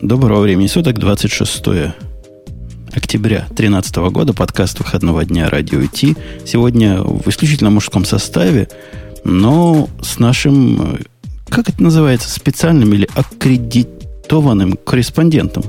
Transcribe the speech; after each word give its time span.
Доброго 0.00 0.42
времени 0.42 0.68
суток, 0.68 0.96
26 1.00 1.64
октября 2.92 3.38
2013 3.48 3.96
года, 3.96 4.32
подкаст 4.32 4.78
выходного 4.78 5.24
дня 5.24 5.50
Радио 5.50 5.80
ИТ. 5.80 6.16
Сегодня 6.46 7.02
в 7.02 7.28
исключительно 7.28 7.70
мужском 7.70 8.04
составе, 8.04 8.68
но 9.24 9.88
с 10.00 10.20
нашим, 10.20 11.00
как 11.48 11.68
это 11.68 11.82
называется, 11.82 12.30
специальным 12.30 12.94
или 12.94 13.08
аккредитованным 13.16 14.78
корреспондентом. 14.84 15.64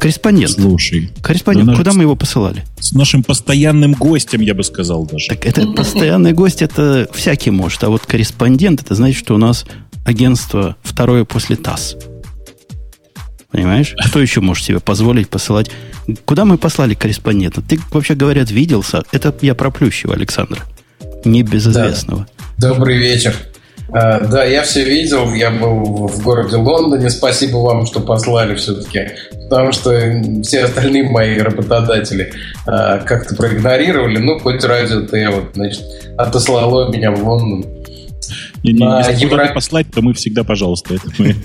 Корреспондент. 0.00 0.52
Слушай. 0.52 1.10
Корреспондент. 1.22 1.68
Да 1.68 1.76
Куда 1.76 1.92
мы 1.92 2.02
его 2.02 2.16
посылали? 2.16 2.64
С 2.80 2.92
нашим 2.92 3.22
постоянным 3.22 3.92
гостем, 3.92 4.40
я 4.40 4.54
бы 4.54 4.64
сказал 4.64 5.04
даже. 5.04 5.28
Так 5.28 5.44
это 5.44 5.66
постоянный 5.66 6.32
гость, 6.32 6.62
это 6.62 7.08
всякий 7.12 7.50
может. 7.50 7.84
А 7.84 7.90
вот 7.90 8.06
корреспондент, 8.06 8.80
это 8.80 8.94
значит, 8.94 9.18
что 9.18 9.34
у 9.34 9.38
нас 9.38 9.66
агентство 10.06 10.76
второе 10.82 11.26
после 11.26 11.56
ТАСС. 11.56 11.96
Понимаешь? 13.54 13.94
Кто 14.08 14.20
еще 14.20 14.40
может 14.40 14.64
себе 14.64 14.80
позволить 14.80 15.28
посылать? 15.28 15.70
Куда 16.24 16.44
мы 16.44 16.58
послали 16.58 16.94
корреспондента? 16.94 17.62
Ты, 17.62 17.78
вообще 17.92 18.16
говорят, 18.16 18.50
виделся. 18.50 19.04
Это 19.12 19.32
я 19.42 19.54
про 19.54 19.70
Плющева, 19.70 20.12
Александра. 20.12 20.62
Небезызвестного. 21.24 22.26
Да. 22.58 22.70
Добрый 22.70 22.96
вечер. 22.96 23.32
А, 23.92 24.18
да, 24.18 24.42
я 24.42 24.64
все 24.64 24.82
видел. 24.82 25.32
Я 25.34 25.52
был 25.52 26.08
в 26.08 26.20
городе 26.24 26.56
Лондоне. 26.56 27.10
Спасибо 27.10 27.58
вам, 27.58 27.86
что 27.86 28.00
послали 28.00 28.56
все-таки. 28.56 29.10
Потому 29.48 29.70
что 29.70 30.00
все 30.42 30.64
остальные 30.64 31.04
мои 31.04 31.38
работодатели 31.38 32.32
а, 32.66 32.98
как-то 32.98 33.36
проигнорировали. 33.36 34.18
Ну, 34.18 34.40
хоть 34.40 34.64
радио 34.64 35.02
Т, 35.02 35.30
вот, 35.30 35.50
значит, 35.54 35.84
отослало 36.18 36.90
меня 36.92 37.12
в 37.12 37.22
Лондон. 37.22 37.70
Не, 38.64 38.72
не, 38.72 38.78
на 38.78 38.98
если 38.98 39.26
Евро... 39.26 39.52
послать, 39.52 39.90
то 39.92 40.00
мы 40.00 40.14
всегда, 40.14 40.42
пожалуйста, 40.42 40.94
это 40.94 41.04
мы. 41.18 41.36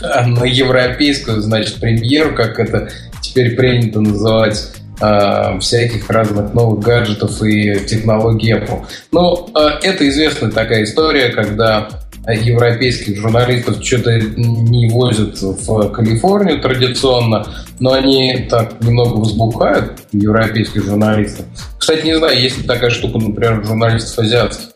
На 0.28 0.44
европейскую, 0.44 1.42
значит, 1.42 1.74
премьеру, 1.80 2.34
как 2.34 2.58
это 2.60 2.88
теперь 3.20 3.56
принято 3.56 4.00
называть, 4.00 4.72
а, 5.00 5.58
всяких 5.58 6.08
разных 6.08 6.54
новых 6.54 6.84
гаджетов 6.84 7.42
и 7.42 7.80
технологий 7.86 8.52
Apple. 8.52 8.84
Ну, 9.10 9.48
а, 9.54 9.80
это 9.82 10.08
известная 10.08 10.52
такая 10.52 10.84
история, 10.84 11.30
когда 11.30 11.88
европейских 12.28 13.16
журналистов 13.16 13.82
что-то 13.82 14.20
не 14.20 14.88
возят 14.88 15.40
в 15.40 15.88
Калифорнию 15.90 16.60
традиционно, 16.60 17.46
но 17.80 17.94
они 17.94 18.46
так 18.48 18.80
немного 18.82 19.20
взбухают, 19.20 20.00
европейских 20.12 20.84
журналистов. 20.84 21.46
Кстати, 21.78 22.04
не 22.04 22.16
знаю, 22.18 22.38
есть 22.38 22.58
ли 22.58 22.64
такая 22.64 22.90
штука, 22.90 23.18
например, 23.18 23.64
журналистов 23.64 24.18
азиатских. 24.18 24.68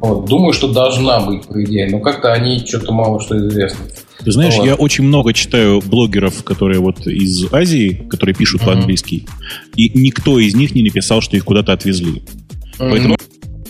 Вот. 0.00 0.26
Думаю, 0.26 0.52
что 0.52 0.72
должна 0.72 1.20
быть, 1.20 1.46
по 1.46 1.62
идее, 1.64 1.88
но 1.90 2.00
как-то 2.00 2.32
они 2.32 2.58
что-то 2.66 2.92
мало 2.92 3.20
что 3.20 3.36
известны. 3.38 3.86
Ты 4.24 4.32
знаешь, 4.32 4.54
вот. 4.56 4.66
я 4.66 4.74
очень 4.74 5.04
много 5.04 5.32
читаю 5.32 5.80
блогеров, 5.80 6.42
которые 6.42 6.80
вот 6.80 7.06
из 7.06 7.52
Азии, 7.52 8.06
которые 8.08 8.34
пишут 8.34 8.62
mm-hmm. 8.62 8.66
по-английски, 8.66 9.26
и 9.74 9.98
никто 9.98 10.38
из 10.38 10.54
них 10.54 10.74
не 10.74 10.82
написал, 10.82 11.20
что 11.20 11.36
их 11.36 11.44
куда-то 11.44 11.72
отвезли. 11.72 12.22
Поэтому 12.78 13.16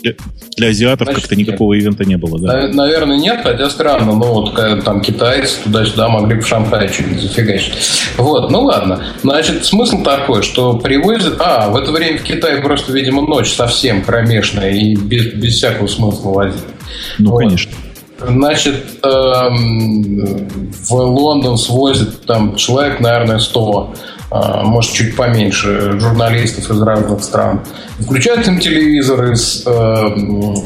для, 0.06 0.14
для 0.56 0.68
азиатов 0.68 1.08
как-то 1.08 1.36
никакого 1.36 1.74
нет. 1.74 1.82
ивента 1.82 2.04
не 2.04 2.16
было, 2.16 2.38
да? 2.38 2.68
Наверное, 2.68 3.18
нет, 3.18 3.40
хотя 3.42 3.68
странно. 3.68 4.14
Ну, 4.14 4.24
вот 4.24 4.84
там 4.84 5.00
китайцы 5.00 5.62
туда-сюда 5.64 6.08
могли 6.08 6.40
в 6.40 6.46
Шанхай 6.46 6.88
что-нибудь 6.88 7.22
зафигачить. 7.22 7.74
Вот, 8.16 8.50
ну 8.50 8.62
ладно. 8.62 9.02
Значит, 9.22 9.64
смысл 9.64 10.02
такой, 10.02 10.42
что 10.42 10.74
привозят... 10.74 11.36
А, 11.38 11.68
в 11.70 11.76
это 11.76 11.90
время 11.90 12.18
в 12.18 12.22
Китае 12.22 12.62
просто, 12.62 12.92
видимо, 12.92 13.22
ночь 13.22 13.52
совсем 13.52 14.02
кромешная 14.02 14.72
и 14.72 14.94
без, 14.94 15.32
без 15.34 15.56
всякого 15.56 15.86
смысла 15.86 16.30
возить. 16.30 16.62
Ну, 17.18 17.30
вот. 17.30 17.38
конечно. 17.38 17.72
Значит, 18.18 18.82
эм, 19.02 20.48
в 20.88 20.92
Лондон 20.92 21.58
свозит 21.58 22.24
там 22.24 22.56
человек, 22.56 23.00
наверное, 23.00 23.38
100 23.38 23.60
а, 23.60 23.94
может, 24.30 24.92
чуть 24.92 25.16
поменьше 25.16 25.98
журналистов 26.00 26.70
из 26.70 26.82
разных 26.82 27.22
стран. 27.22 27.60
Включают 28.00 28.46
им 28.48 28.58
телевизор 28.58 29.32
из 29.32 29.62
э, 29.64 30.06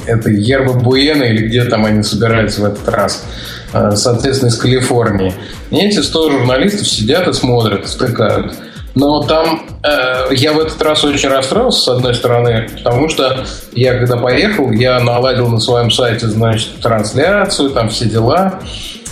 этой 0.07 0.35
Ерба 0.35 0.73
Буэна 0.73 1.25
или 1.25 1.47
где 1.47 1.65
там 1.65 1.85
они 1.85 2.03
собираются 2.03 2.63
в 2.63 2.65
этот 2.65 2.89
раз. 2.89 3.25
Э, 3.73 3.93
соответственно, 3.95 4.49
из 4.49 4.57
Калифорнии. 4.57 5.35
И 5.71 5.77
эти 5.77 5.99
100 5.99 6.31
журналистов 6.31 6.89
сидят 6.89 7.29
и 7.29 7.33
смотрят, 7.33 7.87
втыкают. 7.87 8.55
Но 8.95 9.23
там 9.23 9.63
э, 9.83 10.35
я 10.35 10.53
в 10.53 10.59
этот 10.59 10.81
раз 10.83 11.05
очень 11.05 11.29
расстроился, 11.29 11.81
с 11.81 11.89
одной 11.89 12.15
стороны, 12.15 12.69
потому 12.77 13.09
что 13.09 13.45
я, 13.73 13.97
когда 13.99 14.17
поехал, 14.17 14.71
я 14.73 14.99
наладил 15.01 15.49
на 15.49 15.61
своем 15.61 15.91
сайте, 15.91 16.27
значит, 16.27 16.81
трансляцию, 16.81 17.71
там 17.71 17.89
все 17.89 18.07
дела. 18.07 18.61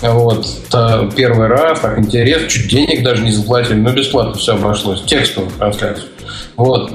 Вот, 0.01 0.47
первый 1.15 1.47
раз, 1.47 1.81
так 1.81 1.99
интересно, 1.99 2.47
чуть 2.47 2.69
денег 2.69 3.03
даже 3.03 3.21
не 3.21 3.31
заплатили, 3.31 3.75
но 3.75 3.91
бесплатно 3.91 4.33
все 4.35 4.53
обошлось, 4.53 5.03
текстовую 5.03 5.51
трансляцию. 5.57 6.07
Вот. 6.55 6.91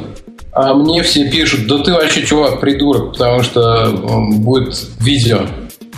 А 0.53 0.73
мне 0.73 1.03
все 1.03 1.29
пишут, 1.31 1.67
да 1.67 1.79
ты 1.79 1.93
вообще, 1.93 2.25
чувак, 2.25 2.61
придурок, 2.61 3.13
потому 3.13 3.43
что 3.43 3.91
будет 4.39 4.75
видео. 5.01 5.41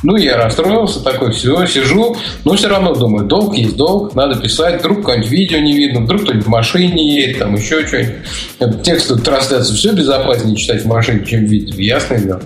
Ну, 0.06 0.15
я 0.15 0.37
расстроился, 0.37 1.03
такой, 1.03 1.33
все, 1.33 1.67
сижу, 1.67 2.17
но 2.44 2.55
все 2.55 2.69
равно 2.69 2.94
думаю, 2.94 3.27
долг 3.27 3.56
есть 3.56 3.75
долг, 3.77 4.15
надо 4.15 4.41
писать, 4.41 4.78
вдруг 4.78 4.99
какое-нибудь 4.99 5.31
видео 5.33 5.59
не 5.59 5.77
видно, 5.77 6.03
вдруг 6.03 6.22
кто-нибудь 6.22 6.47
в 6.47 6.49
машине 6.49 7.22
едет, 7.22 7.41
там 7.41 7.56
еще 7.56 7.84
что-нибудь. 7.84 8.84
Текстовую 8.84 9.25
трансляцию 9.25 9.77
все 9.77 9.91
безопаснее 9.91 10.55
читать 10.55 10.83
в 10.83 10.87
машине, 10.87 11.27
чем 11.27 11.47
в 11.47 11.49
видео, 11.49 11.75
ясное 11.81 12.21
дело. 12.21 12.43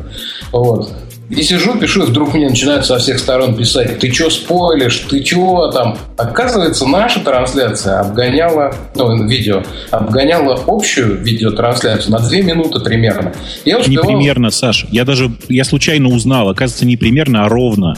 Вот. 0.52 0.90
И 1.30 1.42
сижу, 1.42 1.78
пишу, 1.78 2.02
и 2.02 2.06
вдруг 2.06 2.34
мне 2.34 2.48
начинают 2.48 2.84
со 2.84 2.98
всех 2.98 3.20
сторон 3.20 3.56
писать, 3.56 4.00
ты 4.00 4.12
что 4.12 4.30
спойлишь, 4.30 5.04
ты 5.08 5.22
чего 5.22 5.68
там. 5.68 5.96
Оказывается, 6.16 6.86
наша 6.86 7.20
трансляция 7.20 8.00
обгоняла, 8.00 8.74
ну, 8.96 9.26
видео, 9.28 9.62
обгоняла 9.92 10.60
общую 10.66 11.22
видеотрансляцию 11.22 12.12
на 12.12 12.18
две 12.18 12.42
минуты 12.42 12.80
примерно. 12.80 13.32
Я 13.64 13.78
успевал... 13.78 14.04
Не 14.04 14.16
примерно, 14.16 14.50
Саш. 14.50 14.86
Я 14.90 15.04
даже, 15.04 15.30
я 15.48 15.64
случайно 15.64 16.08
узнал, 16.08 16.48
оказывается, 16.48 16.84
не 16.84 16.96
примерно, 16.96 17.44
а 17.44 17.48
ровно. 17.48 17.94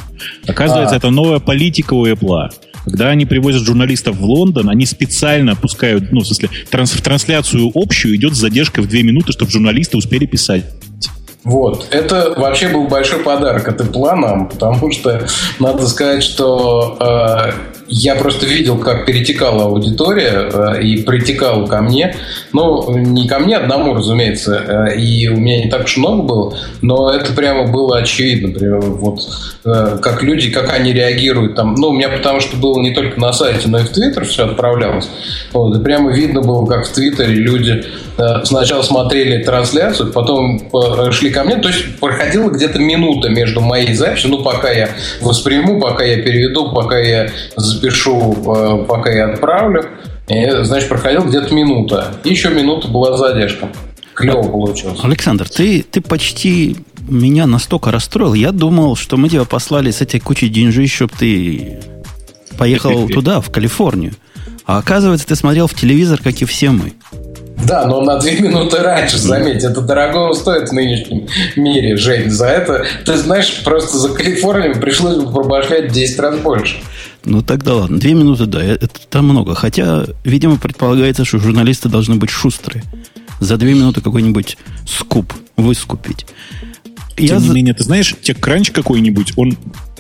Оказывается, 0.46 0.94
а. 0.94 0.98
это 0.98 1.08
новая 1.08 1.38
политика 1.38 1.94
у 1.94 2.06
Apple. 2.06 2.50
Когда 2.84 3.10
они 3.10 3.24
привозят 3.24 3.62
журналистов 3.62 4.16
в 4.16 4.24
Лондон, 4.24 4.68
они 4.68 4.84
специально 4.84 5.56
пускают, 5.56 6.12
ну, 6.12 6.20
в 6.20 6.26
смысле, 6.26 6.50
транс, 6.68 6.92
в 6.92 7.00
трансляцию 7.00 7.70
общую 7.74 8.16
идет 8.16 8.34
с 8.34 8.38
задержкой 8.38 8.84
в 8.84 8.88
две 8.88 9.02
минуты, 9.02 9.32
чтобы 9.32 9.50
журналисты 9.50 9.96
успели 9.96 10.26
писать. 10.26 10.64
Вот. 11.44 11.88
Это 11.90 12.34
вообще 12.36 12.68
был 12.68 12.86
большой 12.86 13.20
подарок 13.20 13.66
от 13.68 13.80
Apple 13.80 14.14
нам, 14.14 14.48
потому 14.48 14.92
что 14.92 15.26
надо 15.58 15.88
сказать, 15.88 16.22
что 16.22 16.96
э, 17.00 17.52
я 17.88 18.14
просто 18.14 18.46
видел, 18.46 18.78
как 18.78 19.06
перетекала 19.06 19.64
аудитория 19.64 20.48
э, 20.52 20.82
и 20.82 21.02
притекала 21.02 21.66
ко 21.66 21.80
мне. 21.80 22.16
Ну, 22.52 22.96
не 22.96 23.28
ко 23.28 23.38
мне 23.38 23.56
одному, 23.56 23.94
разумеется, 23.94 24.88
э, 24.92 24.98
и 24.98 25.28
у 25.28 25.36
меня 25.36 25.64
не 25.64 25.70
так 25.70 25.84
уж 25.84 25.96
много 25.96 26.22
было, 26.22 26.58
но 26.80 27.12
это 27.12 27.32
прямо 27.32 27.70
было 27.70 27.98
очевидно. 27.98 28.58
Прямо 28.58 28.80
вот 28.80 29.20
э, 29.64 29.98
как 30.00 30.22
люди, 30.22 30.50
как 30.50 30.72
они 30.72 30.92
реагируют 30.92 31.54
там. 31.54 31.74
Ну, 31.74 31.88
у 31.88 31.92
меня 31.92 32.08
потому 32.08 32.40
что 32.40 32.56
было 32.56 32.80
не 32.80 32.92
только 32.92 33.20
на 33.20 33.32
сайте, 33.32 33.68
но 33.68 33.78
и 33.80 33.82
в 33.84 33.90
Твиттер 33.90 34.24
все 34.24 34.46
отправлялось. 34.46 35.08
Вот, 35.52 35.76
и 35.76 35.82
прямо 35.82 36.12
видно 36.12 36.40
было, 36.40 36.64
как 36.66 36.86
в 36.86 36.92
Твиттере 36.92 37.34
люди 37.34 37.84
сначала 38.44 38.82
смотрели 38.82 39.42
трансляцию, 39.42 40.12
потом 40.12 40.70
шли 41.12 41.30
ко 41.30 41.44
мне. 41.44 41.56
То 41.56 41.68
есть 41.68 41.98
проходила 41.98 42.50
где-то 42.50 42.78
минута 42.78 43.28
между 43.28 43.60
моей 43.60 43.94
записью, 43.94 44.30
ну, 44.30 44.42
пока 44.42 44.70
я 44.70 44.90
восприму, 45.20 45.80
пока 45.80 46.04
я 46.04 46.22
переведу, 46.22 46.72
пока 46.72 46.98
я 46.98 47.30
запишу, 47.72 48.36
э, 48.54 48.84
пока 48.86 49.10
я 49.10 49.30
отправлю. 49.30 49.84
И, 50.28 50.50
значит, 50.62 50.88
проходил 50.88 51.24
где-то 51.24 51.54
минута. 51.54 52.14
И 52.24 52.30
еще 52.30 52.50
минута 52.50 52.88
была 52.88 53.16
задержка. 53.16 53.68
Клево 54.14 54.42
получилось. 54.42 55.00
Александр, 55.02 55.48
ты, 55.48 55.82
ты 55.82 56.00
почти 56.00 56.76
меня 57.08 57.46
настолько 57.46 57.90
расстроил. 57.90 58.34
Я 58.34 58.52
думал, 58.52 58.96
что 58.96 59.16
мы 59.16 59.28
тебя 59.28 59.44
послали 59.44 59.90
с 59.90 60.00
этой 60.00 60.20
кучей 60.20 60.48
деньжей, 60.48 60.86
чтобы 60.86 61.12
ты 61.18 61.80
поехал 62.58 63.08
туда, 63.12 63.40
в 63.40 63.50
Калифорнию. 63.50 64.12
А 64.64 64.78
оказывается, 64.78 65.26
ты 65.26 65.34
смотрел 65.34 65.66
в 65.66 65.74
телевизор, 65.74 66.20
как 66.22 66.40
и 66.40 66.44
все 66.44 66.70
мы. 66.70 66.92
Да, 67.66 67.86
но 67.86 68.00
на 68.00 68.18
две 68.18 68.40
минуты 68.40 68.78
раньше, 68.78 69.18
заметь, 69.18 69.62
это 69.62 69.80
дорого 69.80 70.34
стоит 70.34 70.68
в 70.68 70.72
нынешнем 70.72 71.28
мире, 71.56 71.96
Жень. 71.96 72.30
За 72.30 72.46
это, 72.46 72.84
ты 73.04 73.16
знаешь, 73.16 73.62
просто 73.64 73.98
за 73.98 74.08
Калифорнию 74.10 74.80
пришлось 74.80 75.16
бы 75.16 75.32
пробашлять 75.32 75.90
в 75.90 75.92
10 75.92 76.18
раз 76.18 76.38
больше. 76.38 76.76
Ну 77.24 77.42
тогда 77.42 77.74
ладно. 77.74 77.98
Две 77.98 78.14
минуты, 78.14 78.46
да, 78.46 78.62
это, 78.62 78.86
это 78.86 79.22
много. 79.22 79.54
Хотя, 79.54 80.06
видимо, 80.24 80.56
предполагается, 80.58 81.24
что 81.24 81.38
журналисты 81.38 81.88
должны 81.88 82.16
быть 82.16 82.30
шустрые. 82.30 82.82
За 83.40 83.56
две 83.56 83.74
минуты 83.74 84.00
какой-нибудь 84.00 84.56
скуп 84.86 85.32
выскупить. 85.56 86.26
Тем 87.16 87.26
Я 87.26 87.36
не 87.36 87.48
за... 87.48 87.54
менее, 87.54 87.74
ты 87.74 87.84
знаешь, 87.84 88.14
кранч 88.40 88.70
какой-нибудь, 88.70 89.34
он 89.36 89.56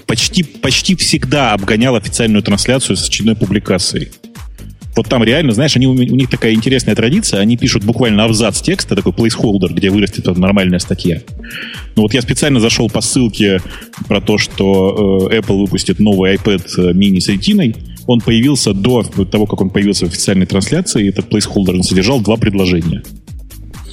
почти, 0.06 0.42
почти 0.42 0.96
всегда 0.96 1.52
обгонял 1.52 1.94
официальную 1.96 2.42
трансляцию 2.42 2.96
с 2.96 3.06
очередной 3.06 3.36
публикацией. 3.36 4.10
Вот 4.94 5.08
там 5.08 5.24
реально, 5.24 5.52
знаешь, 5.52 5.74
они, 5.76 5.86
у 5.86 5.94
них 5.94 6.28
такая 6.28 6.52
интересная 6.52 6.94
традиция, 6.94 7.40
они 7.40 7.56
пишут 7.56 7.84
буквально 7.84 8.24
абзац 8.24 8.60
текста, 8.60 8.94
такой 8.94 9.12
placeholder, 9.12 9.72
где 9.72 9.90
вырастет 9.90 10.26
нормальная 10.36 10.78
статья. 10.78 11.22
Ну 11.96 12.02
вот 12.02 12.12
я 12.12 12.20
специально 12.20 12.60
зашел 12.60 12.90
по 12.90 13.00
ссылке 13.00 13.60
про 14.06 14.20
то, 14.20 14.36
что 14.38 15.28
э, 15.30 15.38
Apple 15.38 15.60
выпустит 15.60 15.98
новый 15.98 16.34
iPad 16.34 16.92
mini 16.94 17.20
с 17.20 17.28
ретиной. 17.28 17.74
он 18.06 18.20
появился 18.20 18.74
до 18.74 19.02
того, 19.02 19.46
как 19.46 19.60
он 19.62 19.70
появился 19.70 20.06
в 20.06 20.08
официальной 20.08 20.46
трансляции, 20.46 21.08
этот 21.08 21.32
placeholder 21.32 21.74
он 21.74 21.82
содержал 21.82 22.20
два 22.20 22.36
предложения. 22.36 23.02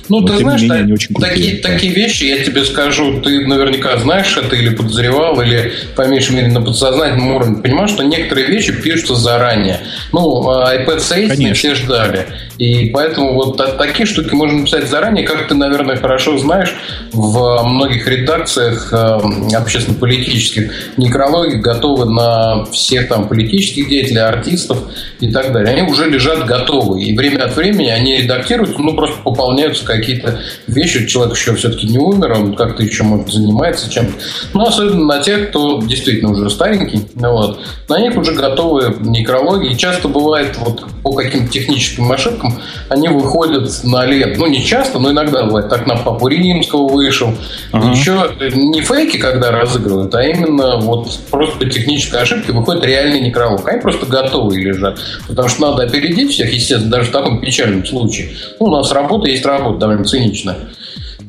Ну, 0.10 0.22
Но, 0.22 0.28
ты 0.28 0.38
знаешь, 0.38 0.62
менее, 0.62 0.84
так, 0.84 0.94
очень 0.94 1.16
такие, 1.16 1.62
да. 1.62 1.70
такие 1.70 1.94
вещи, 1.94 2.24
я 2.24 2.44
тебе 2.44 2.66
скажу, 2.66 3.22
ты 3.22 3.46
наверняка 3.46 3.98
знаешь 3.98 4.36
это 4.38 4.56
или 4.56 4.70
подозревал, 4.76 5.40
или, 5.42 5.72
по 5.96 6.08
меньшей 6.08 6.36
мере, 6.36 6.48
на 6.48 6.62
подсознательном 6.62 7.36
уровне 7.36 7.62
понимаешь, 7.62 7.92
что 7.92 8.04
некоторые 8.04 8.48
вещи 8.48 8.72
пишутся 8.74 9.16
заранее. 9.16 9.82
Ну, 10.12 10.50
а 10.50 10.76
iPad 10.76 11.08
6 11.30 11.56
все 11.56 11.76
ждали. 11.76 12.26
И 12.60 12.90
поэтому 12.90 13.36
вот 13.36 13.56
такие 13.78 14.06
штуки 14.06 14.34
можно 14.36 14.60
написать 14.60 14.90
заранее. 14.90 15.26
Как 15.26 15.48
ты, 15.48 15.56
наверное, 15.56 15.96
хорошо 15.96 16.38
знаешь, 16.38 16.76
в 17.14 17.64
многих 17.64 18.06
редакциях 18.06 18.92
э, 18.92 19.56
общественно-политических 19.56 20.70
некрологи 20.98 21.56
готовы 21.56 22.06
на 22.06 22.66
всех 22.66 23.08
там 23.08 23.30
политических 23.30 23.88
деятелей, 23.88 24.20
артистов 24.20 24.80
и 25.22 25.32
так 25.32 25.54
далее. 25.54 25.74
Они 25.74 25.90
уже 25.90 26.10
лежат 26.10 26.46
готовы. 26.46 27.02
И 27.02 27.16
время 27.16 27.46
от 27.46 27.56
времени 27.56 27.88
они 27.88 28.18
редактируются, 28.18 28.78
ну, 28.78 28.94
просто 28.94 29.16
пополняются 29.24 29.86
какие-то 29.86 30.40
вещи. 30.68 31.06
Человек 31.06 31.38
еще 31.38 31.56
все-таки 31.56 31.88
не 31.88 31.98
умер, 31.98 32.34
он 32.34 32.56
как-то 32.56 32.84
еще, 32.84 33.04
может, 33.04 33.32
занимается 33.32 33.90
чем-то. 33.90 34.12
Ну, 34.54 34.66
особенно 34.66 35.06
на 35.06 35.20
тех, 35.20 35.50
кто 35.50 35.82
действительно 35.82 36.32
уже 36.32 36.50
старенький. 36.50 37.08
Вот. 37.16 37.62
На 37.88 38.02
них 38.02 38.18
уже 38.18 38.34
готовы 38.34 38.98
некрологи. 39.00 39.72
И 39.72 39.78
часто 39.78 40.10
бывает 40.10 40.58
вот 40.58 40.84
по 41.04 41.14
каким-то 41.14 41.50
техническим 41.50 42.12
ошибкам 42.12 42.49
они 42.90 43.08
выходят 43.08 43.70
на 43.84 44.06
лет. 44.06 44.38
Ну, 44.38 44.48
не 44.48 44.64
часто, 44.64 45.00
но 45.00 45.12
иногда 45.12 45.44
бывает. 45.44 45.70
Так 45.70 45.88
на 45.88 45.96
Папу 45.96 46.28
Римского 46.28 46.88
вышел. 46.88 47.34
Ага. 47.72 47.92
Еще 47.92 48.32
не 48.56 48.82
фейки, 48.82 49.18
когда 49.18 49.52
разыгрывают, 49.52 50.14
а 50.16 50.24
именно 50.24 50.78
вот 50.78 51.10
просто 51.30 51.58
по 51.58 51.66
технической 51.66 52.22
ошибке 52.22 52.52
выходит 52.52 52.86
реальный 52.86 53.22
некролог. 53.22 53.68
Они 53.68 53.82
просто 53.82 54.06
готовые 54.06 54.64
лежат. 54.64 55.00
Потому 55.28 55.48
что 55.48 55.62
надо 55.62 55.84
опередить 55.84 56.32
всех, 56.32 56.52
естественно, 56.54 56.92
даже 56.92 57.10
в 57.10 57.12
таком 57.12 57.42
печальном 57.42 57.86
случае. 57.86 58.30
Ну, 58.60 58.68
у 58.68 58.72
нас 58.72 58.92
работа 58.92 59.30
есть 59.30 59.46
работа, 59.46 59.80
довольно 59.80 60.06
циничная. 60.06 60.58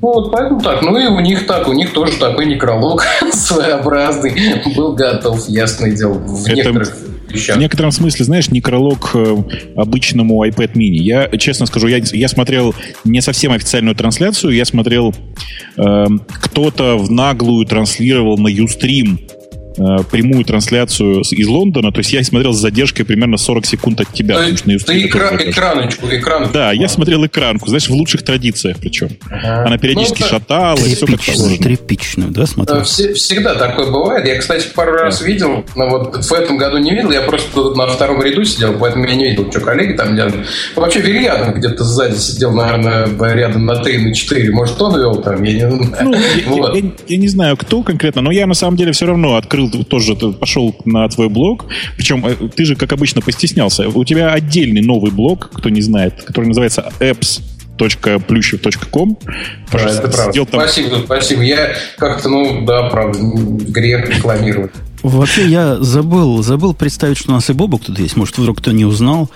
Ну, 0.03 0.15
вот 0.15 0.33
поэтому 0.33 0.61
так. 0.61 0.83
Ну 0.83 0.97
и 0.99 1.07
у 1.07 1.21
них 1.21 1.47
так, 1.47 1.69
у 1.69 1.73
них 1.73 1.93
тоже 1.93 2.19
такой 2.19 2.47
некролог 2.47 3.03
своеобразный 3.33 4.63
был 4.75 4.93
готов, 4.93 5.47
ясное 5.49 5.93
дело, 5.93 6.15
в 6.15 6.47
Это... 6.47 6.55
некоторых 6.55 6.97
вещах. 7.31 7.57
В 7.57 7.61
некотором 7.61 7.91
смысле, 7.93 8.25
знаешь, 8.25 8.51
некролог 8.51 9.11
э, 9.15 9.37
обычному 9.77 10.45
iPad 10.45 10.75
mini. 10.75 10.99
Я, 10.99 11.29
честно 11.39 11.67
скажу, 11.67 11.89
я, 11.89 11.99
я 12.13 12.29
смотрел 12.29 12.75
не 13.05 13.21
совсем 13.21 13.53
официальную 13.53 13.95
трансляцию, 13.95 14.55
я 14.55 14.65
смотрел, 14.65 15.15
э, 15.77 16.07
кто-то 16.29 16.97
в 16.97 17.11
наглую 17.11 17.67
транслировал 17.67 18.39
на 18.39 18.49
Ustream 18.49 19.19
прямую 19.77 20.45
трансляцию 20.45 21.23
из 21.23 21.47
Лондона, 21.47 21.93
то 21.93 21.99
есть 21.99 22.13
я 22.13 22.23
смотрел 22.25 22.53
с 22.53 22.59
задержкой 22.59 23.05
примерно 23.05 23.37
40 23.37 23.67
секунд 23.67 24.01
от 24.01 24.13
тебя. 24.13 24.43
Есть 24.45 24.65
ты 24.87 25.07
экра- 25.07 25.51
экраночку, 25.51 26.07
экранку. 26.09 26.53
Да, 26.53 26.73
я 26.73 26.89
смотрел 26.89 27.25
экранку, 27.27 27.69
знаешь, 27.69 27.89
в 27.89 27.93
лучших 27.93 28.23
традициях 28.23 28.79
причем. 28.81 29.11
Ага. 29.31 29.67
Она 29.67 29.79
периодически 29.79 30.23
ну, 30.23 30.29
шаталась, 30.29 30.95
все 30.95 31.07
как 31.07 31.21
положено. 31.21 31.59
Тряпичную, 31.59 32.31
да, 32.31 32.47
смотрел? 32.47 32.81
Э, 32.81 32.85
всегда 32.85 33.55
такое 33.55 33.91
бывает. 33.91 34.27
Я, 34.27 34.39
кстати, 34.39 34.67
пару 34.75 34.93
раз 34.93 35.21
да. 35.21 35.27
видел, 35.27 35.65
но 35.77 35.89
вот 35.89 36.25
в 36.25 36.33
этом 36.33 36.57
году 36.57 36.79
не 36.79 36.91
видел, 36.91 37.11
я 37.11 37.23
просто 37.23 37.75
на 37.75 37.87
втором 37.87 38.23
ряду 38.23 38.45
сидел, 38.45 38.75
поэтому 38.79 39.07
я 39.07 39.15
не 39.15 39.31
видел, 39.31 39.51
что 39.51 39.61
коллеги 39.61 39.93
там 39.93 40.17
делали. 40.17 40.45
Вообще 40.77 41.01
Вильянов 41.01 41.57
где-то 41.57 41.85
сзади 41.85 42.17
сидел, 42.17 42.53
наверное, 42.53 43.09
рядом 43.35 43.67
на 43.67 43.77
3, 43.77 43.99
на 43.99 44.15
4. 44.15 44.51
Может, 44.53 44.81
он 44.81 44.99
вел 44.99 45.17
там, 45.17 45.43
я 45.43 45.53
не 45.53 45.85
знаю. 45.85 46.05
Ну, 46.05 46.17
вот. 46.47 46.75
я, 46.75 46.81
я, 46.83 46.91
я 47.07 47.17
не 47.17 47.29
знаю, 47.29 47.57
кто 47.57 47.83
конкретно, 47.83 48.23
но 48.23 48.31
я 48.31 48.47
на 48.47 48.55
самом 48.55 48.77
деле 48.77 48.93
все 48.93 49.07
равно 49.07 49.37
открыл 49.37 49.60
тоже 49.69 50.15
пошел 50.15 50.75
на 50.85 51.09
твой 51.09 51.29
блог, 51.29 51.67
причем 51.97 52.25
э, 52.27 52.35
ты 52.55 52.65
же, 52.65 52.77
как 52.77 52.93
обычно, 52.93 53.21
постеснялся. 53.21 53.89
У 53.89 54.05
тебя 54.05 54.33
отдельный 54.33 54.81
новый 54.81 55.11
блог, 55.11 55.51
кто 55.53 55.69
не 55.69 55.81
знает, 55.81 56.23
который 56.23 56.47
называется 56.47 56.91
apps 57.01 57.41
.плющев.ком. 57.79 59.19
Да, 59.73 59.79
это 59.79 60.09
правда. 60.09 60.45
Там... 60.45 60.61
Спасибо, 60.61 60.97
спасибо. 61.05 61.43
Я 61.43 61.75
как-то, 61.97 62.29
ну, 62.29 62.67
да, 62.67 62.91
правда, 62.91 63.19
грех 63.19 64.09
рекламировать. 64.11 64.73
Вообще, 65.03 65.47
я 65.47 65.79
забыл, 65.79 66.43
забыл 66.43 66.75
представить, 66.75 67.17
что 67.17 67.31
у 67.31 67.35
нас 67.35 67.49
и 67.49 67.55
Бобок 67.55 67.85
тут 67.85 67.99
есть. 67.99 68.17
Может, 68.17 68.37
вдруг 68.37 68.59
кто 68.59 68.73
не 68.73 68.85
узнал. 68.85 69.31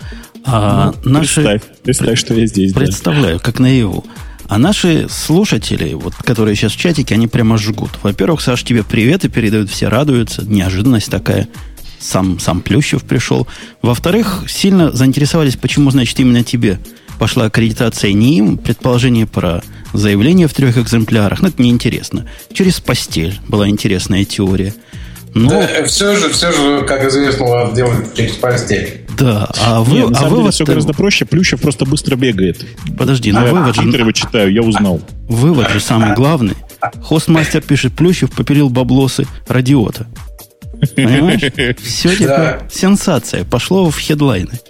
А 0.44 0.92
ну, 1.04 1.12
наши... 1.12 1.36
Представь, 1.36 1.62
представь, 1.82 2.18
что 2.18 2.34
я 2.34 2.46
здесь. 2.46 2.74
Представляю, 2.74 3.38
да. 3.38 3.42
как 3.42 3.60
наяву. 3.60 4.04
А 4.48 4.58
наши 4.58 5.08
слушатели, 5.08 5.94
вот, 5.94 6.14
которые 6.14 6.54
сейчас 6.54 6.72
в 6.72 6.78
чатике, 6.78 7.14
они 7.14 7.26
прямо 7.26 7.56
жгут. 7.58 7.90
Во-первых, 8.02 8.40
Саш, 8.40 8.62
тебе 8.62 8.82
привет 8.84 9.24
и 9.24 9.28
передают, 9.28 9.70
все 9.70 9.88
радуются. 9.88 10.44
Неожиданность 10.44 11.10
такая. 11.10 11.48
Сам, 11.98 12.38
сам 12.38 12.60
Плющев 12.60 13.02
пришел. 13.04 13.46
Во-вторых, 13.80 14.44
сильно 14.46 14.92
заинтересовались, 14.92 15.56
почему, 15.56 15.90
значит, 15.90 16.20
именно 16.20 16.44
тебе 16.44 16.78
пошла 17.18 17.46
аккредитация 17.46 18.12
не 18.12 18.38
им. 18.38 18.58
Предположение 18.58 19.26
про 19.26 19.62
заявление 19.94 20.48
в 20.48 20.54
трех 20.54 20.76
экземплярах. 20.76 21.40
Ну, 21.40 21.48
это 21.48 21.62
неинтересно. 21.62 22.28
Через 22.52 22.80
постель 22.80 23.38
была 23.48 23.68
интересная 23.68 24.24
теория. 24.24 24.74
Но... 25.34 25.50
Да, 25.50 25.84
все 25.84 26.14
же, 26.14 26.28
все 26.30 26.52
же, 26.52 26.84
как 26.86 27.04
известно, 27.06 27.46
вас 27.46 27.72
делают 27.74 28.14
через 28.14 28.34
постель. 28.34 29.04
Да, 29.18 29.48
а 29.60 29.80
вы... 29.80 29.98
Нет, 29.98 30.10
на 30.10 30.18
а 30.18 30.20
самом 30.22 30.38
деле 30.38 30.50
все 30.52 30.64
гораздо 30.64 30.92
проще. 30.92 31.24
Плющев 31.24 31.60
просто 31.60 31.84
быстро 31.84 32.16
бегает. 32.16 32.64
Подожди, 32.96 33.32
но 33.32 33.40
а, 33.40 33.44
вывод 33.46 33.74
же... 33.74 33.82
его 33.82 34.12
читаю, 34.12 34.52
я 34.52 34.62
узнал. 34.62 35.00
Вывод 35.28 35.70
же 35.70 35.80
самый 35.80 36.14
главный. 36.14 36.54
Хостмастер 37.02 37.62
пишет, 37.62 37.94
Плющев 37.94 38.30
попилил 38.30 38.68
баблосы 38.70 39.26
радиота. 39.48 40.06
Понимаешь? 40.94 41.78
Все 41.82 42.14
типа 42.14 42.62
сенсация. 42.70 43.44
Пошло 43.44 43.90
в 43.90 43.98
хедлайны. 43.98 44.60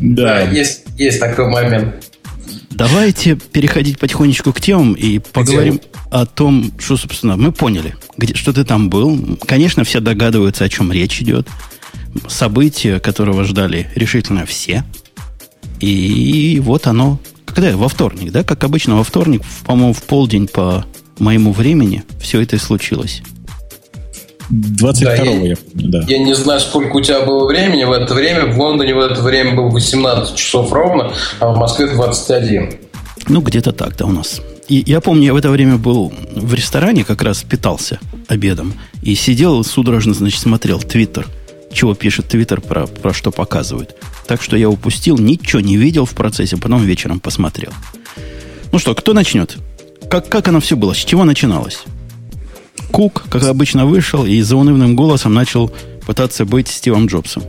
Да, 0.00 0.40
есть, 0.40 0.84
есть 0.96 1.20
такой 1.20 1.48
момент. 1.48 2.11
Давайте 2.70 3.36
переходить 3.36 3.98
потихонечку 3.98 4.52
к 4.52 4.60
темам 4.60 4.94
и 4.94 5.18
поговорим 5.18 5.74
Где? 5.74 5.84
о 6.10 6.26
том, 6.26 6.72
что, 6.78 6.96
собственно, 6.96 7.36
мы 7.36 7.52
поняли, 7.52 7.94
где, 8.16 8.34
что 8.34 8.52
ты 8.52 8.64
там 8.64 8.88
был. 8.88 9.38
Конечно, 9.46 9.84
все 9.84 10.00
догадываются, 10.00 10.64
о 10.64 10.68
чем 10.68 10.92
речь 10.92 11.20
идет 11.20 11.48
событие, 12.28 13.00
которого 13.00 13.44
ждали 13.44 13.90
решительно 13.94 14.46
все. 14.46 14.84
И 15.80 16.60
вот 16.62 16.86
оно, 16.86 17.18
когда? 17.44 17.76
Во 17.76 17.88
вторник, 17.88 18.30
да? 18.32 18.44
Как 18.44 18.62
обычно, 18.64 18.96
во 18.96 19.04
вторник, 19.04 19.42
по-моему, 19.64 19.92
в 19.92 20.02
полдень 20.02 20.46
по 20.46 20.84
моему 21.18 21.52
времени 21.52 22.04
все 22.20 22.40
это 22.40 22.56
и 22.56 22.58
случилось. 22.58 23.22
22 24.52 25.16
да, 25.16 25.22
я, 25.24 25.56
да. 25.74 26.04
я 26.06 26.18
не 26.18 26.34
знаю, 26.34 26.60
сколько 26.60 26.96
у 26.96 27.00
тебя 27.00 27.22
было 27.22 27.46
времени 27.46 27.84
в 27.84 27.92
это 27.92 28.14
время. 28.14 28.46
В 28.46 28.58
Лондоне 28.58 28.94
в 28.94 29.00
это 29.00 29.20
время 29.22 29.54
было 29.54 29.70
18 29.70 30.36
часов 30.36 30.72
ровно, 30.72 31.12
а 31.40 31.52
в 31.52 31.58
Москве 31.58 31.88
21. 31.88 32.74
Ну, 33.28 33.40
где-то 33.40 33.72
так, 33.72 33.96
да, 33.96 34.04
у 34.04 34.12
нас. 34.12 34.40
И 34.68 34.82
я 34.86 35.00
помню, 35.00 35.24
я 35.24 35.32
в 35.32 35.36
это 35.36 35.50
время 35.50 35.76
был 35.76 36.12
в 36.34 36.54
ресторане, 36.54 37.04
как 37.04 37.22
раз 37.22 37.42
питался 37.42 37.98
обедом, 38.28 38.74
и 39.02 39.14
сидел 39.14 39.64
судорожно, 39.64 40.14
значит, 40.14 40.40
смотрел 40.40 40.78
Твиттер– 40.78 41.26
чего 41.72 41.94
пишет 41.94 42.28
Твиттер, 42.28 42.60
про, 42.60 42.86
про 42.86 43.12
что 43.12 43.30
показывают. 43.30 43.96
Так 44.26 44.42
что 44.42 44.56
я 44.56 44.68
упустил, 44.68 45.18
ничего 45.18 45.60
не 45.60 45.76
видел 45.76 46.04
в 46.04 46.12
процессе, 46.12 46.56
потом 46.56 46.84
вечером 46.84 47.20
посмотрел. 47.20 47.72
Ну 48.70 48.78
что, 48.78 48.94
кто 48.94 49.12
начнет? 49.12 49.56
Как, 50.10 50.28
как 50.28 50.48
оно 50.48 50.60
все 50.60 50.76
было? 50.76 50.92
С 50.94 50.98
чего 50.98 51.24
начиналось? 51.24 51.82
Кук, 52.92 53.22
как 53.30 53.42
обычно, 53.44 53.86
вышел 53.86 54.24
и 54.24 54.40
заунывным 54.42 54.94
голосом 54.94 55.34
начал 55.34 55.72
пытаться 56.06 56.44
быть 56.44 56.68
Стивом 56.68 57.06
Джобсом. 57.06 57.42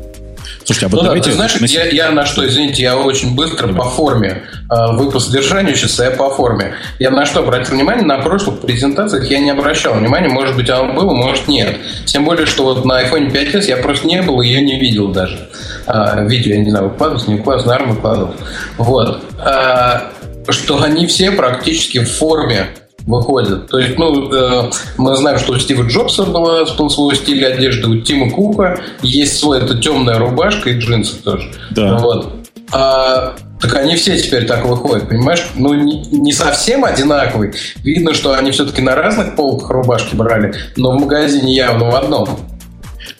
Слушайте, 0.63 0.85
а 0.85 0.89
вот 0.89 0.97
ну, 0.97 1.03
давайте... 1.03 1.29
Да, 1.31 1.35
знаешь, 1.35 1.55
я, 1.55 1.85
я 1.85 2.11
на 2.11 2.25
что, 2.25 2.47
извините, 2.47 2.83
я 2.83 2.97
очень 2.97 3.35
быстро 3.35 3.67
по 3.73 3.83
форме. 3.89 4.43
А, 4.69 4.93
вы 4.93 5.11
по 5.11 5.19
содержанию 5.19 5.75
сейчас, 5.75 5.99
я 5.99 6.11
по 6.11 6.29
форме. 6.29 6.73
Я 6.99 7.11
на 7.11 7.25
что 7.25 7.41
обратил 7.41 7.75
внимание? 7.75 8.05
На 8.05 8.19
прошлых 8.19 8.61
презентациях 8.61 9.29
я 9.29 9.39
не 9.39 9.49
обращал 9.51 9.95
внимания. 9.95 10.29
Может 10.29 10.55
быть, 10.55 10.69
оно 10.69 10.93
было, 10.93 11.13
может, 11.13 11.47
нет. 11.47 11.77
Тем 12.05 12.23
более, 12.23 12.45
что 12.45 12.63
вот 12.63 12.85
на 12.85 13.03
iPhone 13.03 13.31
5s 13.31 13.67
я 13.67 13.77
просто 13.77 14.07
не 14.07 14.21
был, 14.21 14.41
ее 14.41 14.61
не 14.61 14.79
видел 14.79 15.09
даже. 15.09 15.49
А, 15.85 16.21
видео, 16.21 16.53
я 16.53 16.59
не 16.59 16.69
знаю, 16.69 16.89
выкладывался, 16.89 17.29
не 17.29 17.37
выкладывался, 17.37 17.69
наверное, 17.69 17.95
выкладывал. 17.95 18.35
Вот. 18.77 19.23
А, 19.39 20.11
что 20.49 20.81
они 20.81 21.07
все 21.07 21.31
практически 21.31 21.99
в 21.99 22.09
форме 22.09 22.67
выходят. 23.05 23.67
То 23.67 23.79
есть, 23.79 23.97
ну, 23.97 24.33
э, 24.33 24.71
мы 24.97 25.15
знаем, 25.15 25.39
что 25.39 25.53
у 25.53 25.59
Стива 25.59 25.83
Джобса 25.83 26.23
была, 26.23 26.65
был 26.77 26.89
свой 26.89 27.15
стиль 27.15 27.45
одежды, 27.45 27.87
у 27.87 28.01
Тима 28.01 28.29
Кука 28.29 28.79
есть 29.01 29.37
свой, 29.37 29.59
это 29.59 29.77
темная 29.77 30.17
рубашка 30.17 30.69
и 30.69 30.77
джинсы 30.77 31.21
тоже. 31.21 31.51
Да. 31.71 31.97
Вот. 31.97 32.33
А, 32.71 33.35
так 33.61 33.75
они 33.75 33.95
все 33.95 34.17
теперь 34.17 34.45
так 34.45 34.65
выходят, 34.65 35.07
понимаешь? 35.07 35.45
Ну, 35.55 35.73
не, 35.73 36.01
не 36.07 36.33
совсем 36.33 36.83
одинаковый. 36.83 37.53
Видно, 37.83 38.13
что 38.13 38.33
они 38.33 38.51
все-таки 38.51 38.81
на 38.81 38.95
разных 38.95 39.35
полках 39.35 39.69
рубашки 39.69 40.15
брали, 40.15 40.53
но 40.75 40.91
в 40.91 40.99
магазине 40.99 41.53
явно 41.53 41.89
в 41.89 41.95
одном. 41.95 42.27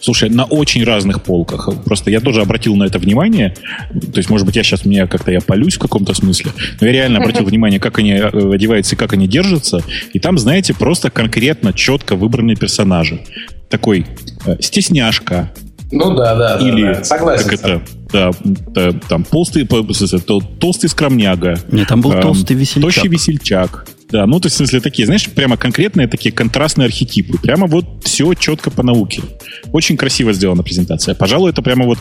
Слушай, 0.03 0.29
на 0.29 0.43
очень 0.43 0.83
разных 0.83 1.23
полках. 1.23 1.69
Просто 1.85 2.11
я 2.11 2.19
тоже 2.19 2.41
обратил 2.41 2.75
на 2.75 2.83
это 2.83 2.99
внимание. 2.99 3.55
То 3.89 4.17
есть, 4.17 4.29
может 4.29 4.45
быть, 4.45 4.57
я 4.57 4.63
сейчас 4.63 4.83
меня 4.83 5.07
как-то 5.07 5.31
я 5.31 5.39
полюсь 5.39 5.75
в 5.75 5.79
каком-то 5.79 6.13
смысле. 6.13 6.51
Но 6.81 6.87
я 6.87 6.91
реально 6.91 7.19
обратил 7.19 7.45
внимание, 7.45 7.79
как 7.79 7.99
они 7.99 8.11
э, 8.11 8.27
одеваются 8.27 8.95
и 8.95 8.97
как 8.97 9.13
они 9.13 9.29
держатся. 9.29 9.81
И 10.11 10.19
там, 10.19 10.37
знаете, 10.37 10.73
просто 10.73 11.09
конкретно, 11.09 11.71
четко 11.71 12.17
выбранные 12.17 12.57
персонажи. 12.57 13.21
Такой 13.69 14.05
э, 14.45 14.57
стесняшка, 14.59 15.53
Ну 15.89 16.13
да, 16.15 16.35
да, 16.35 16.57
Или, 16.57 16.83
да, 16.83 16.93
да. 16.95 17.03
согласен. 17.05 17.45
Как 17.45 17.53
это, 17.53 17.81
да, 18.11 18.31
да, 18.43 18.91
там 19.07 19.23
толстый, 19.23 19.65
толстый 19.65 20.89
скромняга. 20.89 21.57
Нет, 21.71 21.87
там 21.87 22.01
был 22.01 22.11
толстый 22.19 22.57
весельчак. 22.57 22.93
Тощий 22.93 23.07
весельчак. 23.07 23.87
Да, 24.13 24.27
ну, 24.27 24.39
то 24.39 24.45
есть, 24.45 24.53
в 24.53 24.57
смысле, 24.57 24.79
такие, 24.79 25.07
знаешь, 25.07 25.27
прямо 25.27 25.57
конкретные 25.57 26.07
такие 26.07 26.31
контрастные 26.31 26.85
архетипы. 26.85 27.39
Прямо 27.39 27.65
вот 27.65 28.03
все 28.03 28.31
четко 28.35 28.69
по 28.69 28.83
науке. 28.83 29.23
Очень 29.71 29.97
красиво 29.97 30.33
сделана 30.33 30.61
презентация. 30.61 31.15
Пожалуй, 31.15 31.49
это 31.49 31.63
прямо 31.63 31.85
вот 31.85 31.97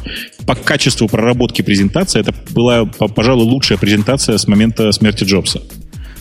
по 0.47 0.54
качеству 0.54 1.09
проработки 1.09 1.62
презентации, 1.62 2.21
это 2.21 2.35
была, 2.50 2.85
пожалуй, 2.85 3.47
лучшая 3.47 3.78
презентация 3.78 4.37
с 4.37 4.47
момента 4.47 4.92
смерти 4.92 5.25
Джобса. 5.25 5.62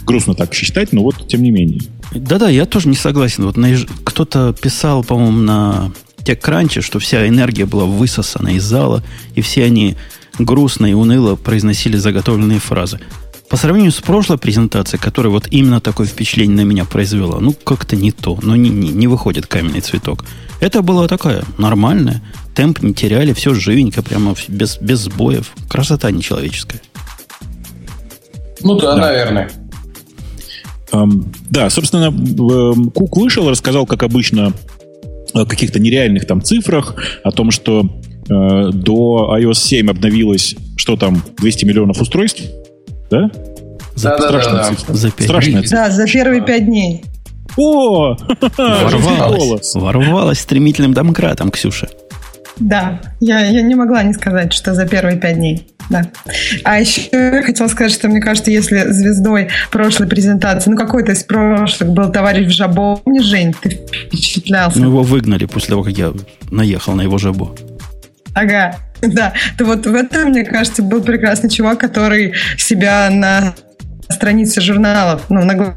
Грустно 0.05 0.33
так 0.33 0.53
считать, 0.53 0.93
но 0.93 1.03
вот 1.03 1.27
тем 1.27 1.43
не 1.43 1.51
менее. 1.51 1.81
Да-да, 2.15 2.47
я 2.47 2.65
тоже 2.65 2.87
не 2.87 2.95
согласен. 2.95 3.43
Вот 3.43 3.57
на... 3.57 3.75
кто-то 4.05 4.53
писал, 4.53 5.03
по-моему, 5.03 5.39
на 5.39 5.91
TechCrunch, 6.23 6.79
что 6.79 6.99
вся 6.99 7.27
энергия 7.27 7.65
была 7.65 7.83
высосана 7.83 8.55
из 8.55 8.63
зала, 8.63 9.03
и 9.35 9.41
все 9.41 9.65
они 9.65 9.97
грустно 10.39 10.85
и 10.85 10.93
уныло 10.93 11.35
произносили 11.35 11.97
заготовленные 11.97 12.59
фразы. 12.59 13.01
По 13.51 13.57
сравнению 13.57 13.91
с 13.91 13.99
прошлой 13.99 14.37
презентацией, 14.37 15.01
которая 15.01 15.29
вот 15.29 15.49
именно 15.51 15.81
такое 15.81 16.07
впечатление 16.07 16.55
на 16.55 16.61
меня 16.61 16.85
произвела, 16.85 17.41
ну, 17.41 17.51
как-то 17.51 17.97
не 17.97 18.13
то. 18.13 18.39
Ну, 18.41 18.55
не, 18.55 18.69
не, 18.69 18.91
не 18.91 19.07
выходит 19.07 19.45
каменный 19.45 19.81
цветок. 19.81 20.23
Это 20.61 20.81
была 20.81 21.09
такая 21.09 21.43
нормальная. 21.57 22.23
Темп 22.55 22.81
не 22.81 22.93
теряли, 22.93 23.33
все 23.33 23.53
живенько, 23.53 24.01
прямо 24.03 24.35
без, 24.47 24.77
без 24.77 24.99
сбоев. 24.99 25.51
Красота 25.67 26.11
нечеловеческая. 26.11 26.81
Ну 28.61 28.79
да, 28.79 28.95
да. 28.95 29.01
наверное. 29.01 29.51
Да, 31.49 31.69
собственно, 31.69 32.09
Кук 32.91 33.17
вышел, 33.17 33.49
рассказал, 33.49 33.85
как 33.85 34.03
обычно, 34.03 34.53
о 35.33 35.45
каких-то 35.45 35.77
нереальных 35.77 36.25
там 36.25 36.41
цифрах, 36.41 36.95
о 37.25 37.31
том, 37.31 37.51
что 37.51 37.81
э, 38.29 38.69
до 38.71 39.37
iOS 39.37 39.55
7 39.55 39.89
обновилось, 39.89 40.55
что 40.77 40.95
там, 40.95 41.21
200 41.37 41.65
миллионов 41.65 41.99
устройств, 41.99 42.43
да? 43.11 43.29
За, 43.95 44.17
да, 44.17 44.31
да, 44.31 44.31
да, 44.31 44.63
цифра. 44.63 44.93
За 44.93 45.11
5 45.11 45.27
Страшная 45.27 45.61
цифра. 45.63 45.77
Да, 45.77 45.89
за 45.91 46.05
первые 46.07 46.41
пять 46.41 46.65
дней. 46.65 47.03
О! 47.57 48.15
Ворвалась, 48.57 49.75
ворвалась 49.75 50.39
стремительным 50.39 50.93
домкратом, 50.93 51.51
Ксюша. 51.51 51.89
Да, 52.57 53.01
я, 53.19 53.39
я 53.39 53.61
не 53.61 53.75
могла 53.75 54.03
не 54.03 54.13
сказать, 54.13 54.53
что 54.53 54.73
за 54.73 54.87
первые 54.87 55.17
пять 55.17 55.35
дней. 55.35 55.67
Да. 55.89 56.03
А 56.63 56.79
еще 56.79 57.01
я 57.11 57.43
хотела 57.43 57.67
сказать, 57.67 57.91
что 57.91 58.07
мне 58.07 58.21
кажется, 58.21 58.51
если 58.51 58.91
звездой 58.91 59.49
прошлой 59.71 60.07
презентации, 60.07 60.69
ну 60.69 60.77
какой-то 60.77 61.11
из 61.11 61.23
прошлых 61.23 61.91
был 61.91 62.09
товарищ 62.11 62.53
Жабо, 62.55 62.97
помнишь, 62.97 63.25
Жень, 63.25 63.53
ты 63.59 63.71
впечатлялся? 63.71 64.79
Ну 64.79 64.87
его 64.87 65.03
выгнали 65.03 65.45
после 65.45 65.69
того, 65.69 65.83
как 65.83 65.93
я 65.93 66.13
наехал 66.49 66.93
на 66.93 67.01
его 67.01 67.17
Жабо. 67.17 67.53
Ага, 68.33 68.77
да. 69.13 69.33
То 69.57 69.65
вот 69.65 69.85
в 69.85 69.93
этом, 69.93 70.29
мне 70.29 70.43
кажется, 70.43 70.83
был 70.83 71.01
прекрасный 71.01 71.49
чувак, 71.49 71.79
который 71.79 72.33
себя 72.57 73.09
на 73.09 73.55
странице 74.09 74.61
журналов, 74.61 75.23
ну, 75.29 75.43
на 75.43 75.75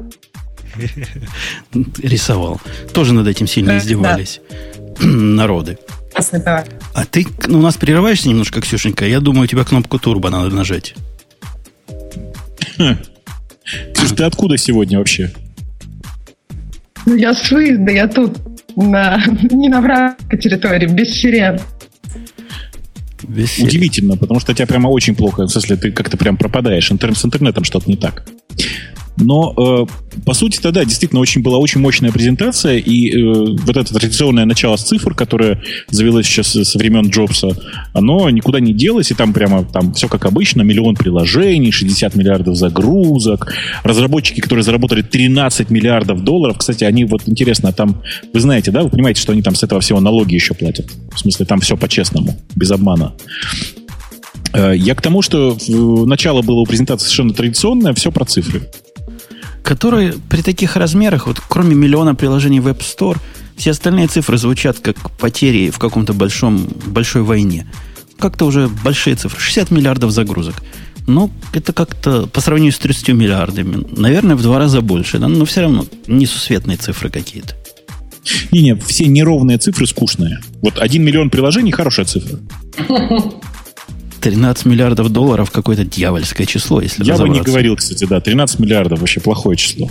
рисовал. 1.99 2.59
Тоже 2.93 3.13
над 3.13 3.27
этим 3.27 3.47
сильно 3.47 3.77
издевались 3.77 4.41
да. 4.99 5.05
народы. 5.07 5.77
А 6.93 7.05
ты 7.05 7.25
ну, 7.47 7.59
у 7.59 7.61
нас 7.61 7.75
прерываешься 7.75 8.29
немножко, 8.29 8.61
Ксюшенька. 8.61 9.05
Я 9.05 9.19
думаю, 9.19 9.43
у 9.43 9.47
тебя 9.47 9.63
кнопку 9.63 9.99
турбо 9.99 10.29
надо 10.29 10.53
нажать. 10.53 10.95
Ксюш, 13.93 14.11
ты 14.15 14.23
откуда 14.23 14.57
сегодня 14.57 14.97
вообще? 14.97 15.31
Ну, 17.05 17.15
я 17.15 17.33
с 17.33 17.51
выезда, 17.51 17.91
я 17.91 18.07
тут, 18.07 18.37
на, 18.75 19.21
не 19.51 19.69
на 19.69 19.81
вражеской 19.81 20.39
территории, 20.39 20.87
без 20.87 21.09
сирен. 21.09 21.59
Удивительно, 23.65 24.17
потому 24.17 24.39
что 24.39 24.53
тебя 24.53 24.67
прямо 24.67 24.89
очень 24.89 25.15
плохо, 25.15 25.45
в 25.45 25.49
смысле, 25.49 25.75
ты 25.77 25.91
как-то 25.91 26.17
прям 26.17 26.37
пропадаешь. 26.37 26.91
Интернет, 26.91 27.17
с 27.17 27.25
интернетом 27.25 27.63
что-то 27.63 27.89
не 27.89 27.97
так. 27.97 28.25
Но, 29.17 29.53
э, 29.57 30.19
по 30.25 30.33
сути, 30.33 30.59
тогда 30.59 30.83
действительно 30.83 31.21
очень 31.21 31.41
была 31.41 31.57
очень 31.57 31.79
мощная 31.79 32.11
презентация, 32.11 32.77
и 32.77 33.11
э, 33.11 33.55
вот 33.65 33.77
это 33.77 33.93
традиционное 33.93 34.45
начало 34.45 34.75
с 34.75 34.83
цифр, 34.83 35.13
которое 35.13 35.61
завелось 35.89 36.25
сейчас 36.25 36.47
со 36.47 36.77
времен 36.77 37.07
Джобса, 37.07 37.49
оно 37.93 38.29
никуда 38.29 38.59
не 38.59 38.73
делось, 38.73 39.11
и 39.11 39.13
там 39.13 39.33
прямо 39.33 39.63
там 39.63 39.93
все 39.93 40.09
как 40.09 40.25
обычно, 40.25 40.63
миллион 40.63 40.95
приложений, 40.95 41.71
60 41.71 42.15
миллиардов 42.15 42.57
загрузок, 42.57 43.53
разработчики, 43.83 44.41
которые 44.41 44.63
заработали 44.63 45.01
13 45.01 45.69
миллиардов 45.69 46.23
долларов, 46.23 46.57
кстати, 46.57 46.83
они 46.83 47.05
вот 47.05 47.21
интересно, 47.25 47.71
там, 47.71 48.01
вы 48.33 48.39
знаете, 48.41 48.71
да, 48.71 48.83
вы 48.83 48.89
понимаете, 48.89 49.21
что 49.21 49.31
они 49.31 49.41
там 49.41 49.55
с 49.55 49.63
этого 49.63 49.79
всего 49.79 50.01
налоги 50.01 50.35
еще 50.35 50.53
платят, 50.53 50.91
в 51.13 51.19
смысле, 51.19 51.45
там 51.45 51.61
все 51.61 51.77
по-честному, 51.77 52.35
без 52.55 52.69
обмана. 52.71 53.13
Э, 54.53 54.73
я 54.75 54.93
к 54.93 55.01
тому, 55.01 55.21
что 55.21 55.57
начало 56.05 56.41
было 56.41 56.59
у 56.59 56.65
презентации 56.65 57.05
совершенно 57.05 57.33
традиционное, 57.33 57.93
все 57.93 58.11
про 58.11 58.25
цифры 58.25 58.63
которые 59.65 60.13
при 60.29 60.41
таких 60.41 60.75
размерах, 60.75 61.27
вот 61.27 61.41
кроме 61.49 61.75
миллиона 61.75 62.15
приложений 62.15 62.59
в 62.61 62.67
App 62.67 62.79
Store, 62.79 63.17
все 63.57 63.71
остальные 63.71 64.07
цифры 64.07 64.37
звучат 64.37 64.79
как 64.79 65.11
потери 65.11 65.71
в 65.71 65.79
каком-то 65.79 66.13
большом, 66.13 66.67
большой 66.85 67.23
войне. 67.23 67.65
Как-то 68.19 68.45
уже 68.45 68.69
большие 68.83 69.15
цифры. 69.15 69.39
60 69.39 69.71
миллиардов 69.71 70.11
загрузок. 70.11 70.55
Ну, 71.07 71.31
это 71.53 71.73
как-то 71.73 72.27
по 72.27 72.41
сравнению 72.41 72.73
с 72.73 72.79
30 72.79 73.09
миллиардами, 73.09 73.85
наверное, 73.97 74.35
в 74.35 74.41
два 74.41 74.59
раза 74.59 74.81
больше, 74.81 75.17
да? 75.19 75.27
но 75.27 75.45
все 75.45 75.61
равно 75.61 75.85
несусветные 76.07 76.77
цифры 76.77 77.09
какие-то. 77.09 77.55
Не-не, 78.51 78.75
все 78.75 79.05
неровные 79.07 79.57
цифры 79.57 79.85
скучные. 79.85 80.41
Вот 80.61 80.79
1 80.79 81.03
миллион 81.03 81.29
приложений– 81.29 81.71
хорошая 81.73 82.05
цифра. 82.05 82.39
13 84.25 84.65
миллиардов 84.65 85.09
долларов 85.09 85.51
какое-то 85.51 85.85
дьявольское 85.85 86.47
число, 86.47 86.81
если 86.81 87.03
Я 87.03 87.15
бы 87.15 87.29
не 87.29 87.41
говорил, 87.41 87.75
кстати, 87.75 88.05
да. 88.05 88.19
13 88.19 88.57
миллиардов 88.59 88.99
вообще 88.99 89.19
плохое 89.19 89.55
число. 89.55 89.87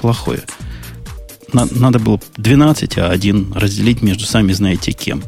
Плохое. 0.00 0.42
Надо 1.52 1.98
было 1.98 2.20
12, 2.36 2.98
а 2.98 3.08
один 3.10 3.52
разделить 3.56 4.00
между 4.00 4.26
сами 4.26 4.52
знаете 4.52 4.92
кем. 4.92 5.24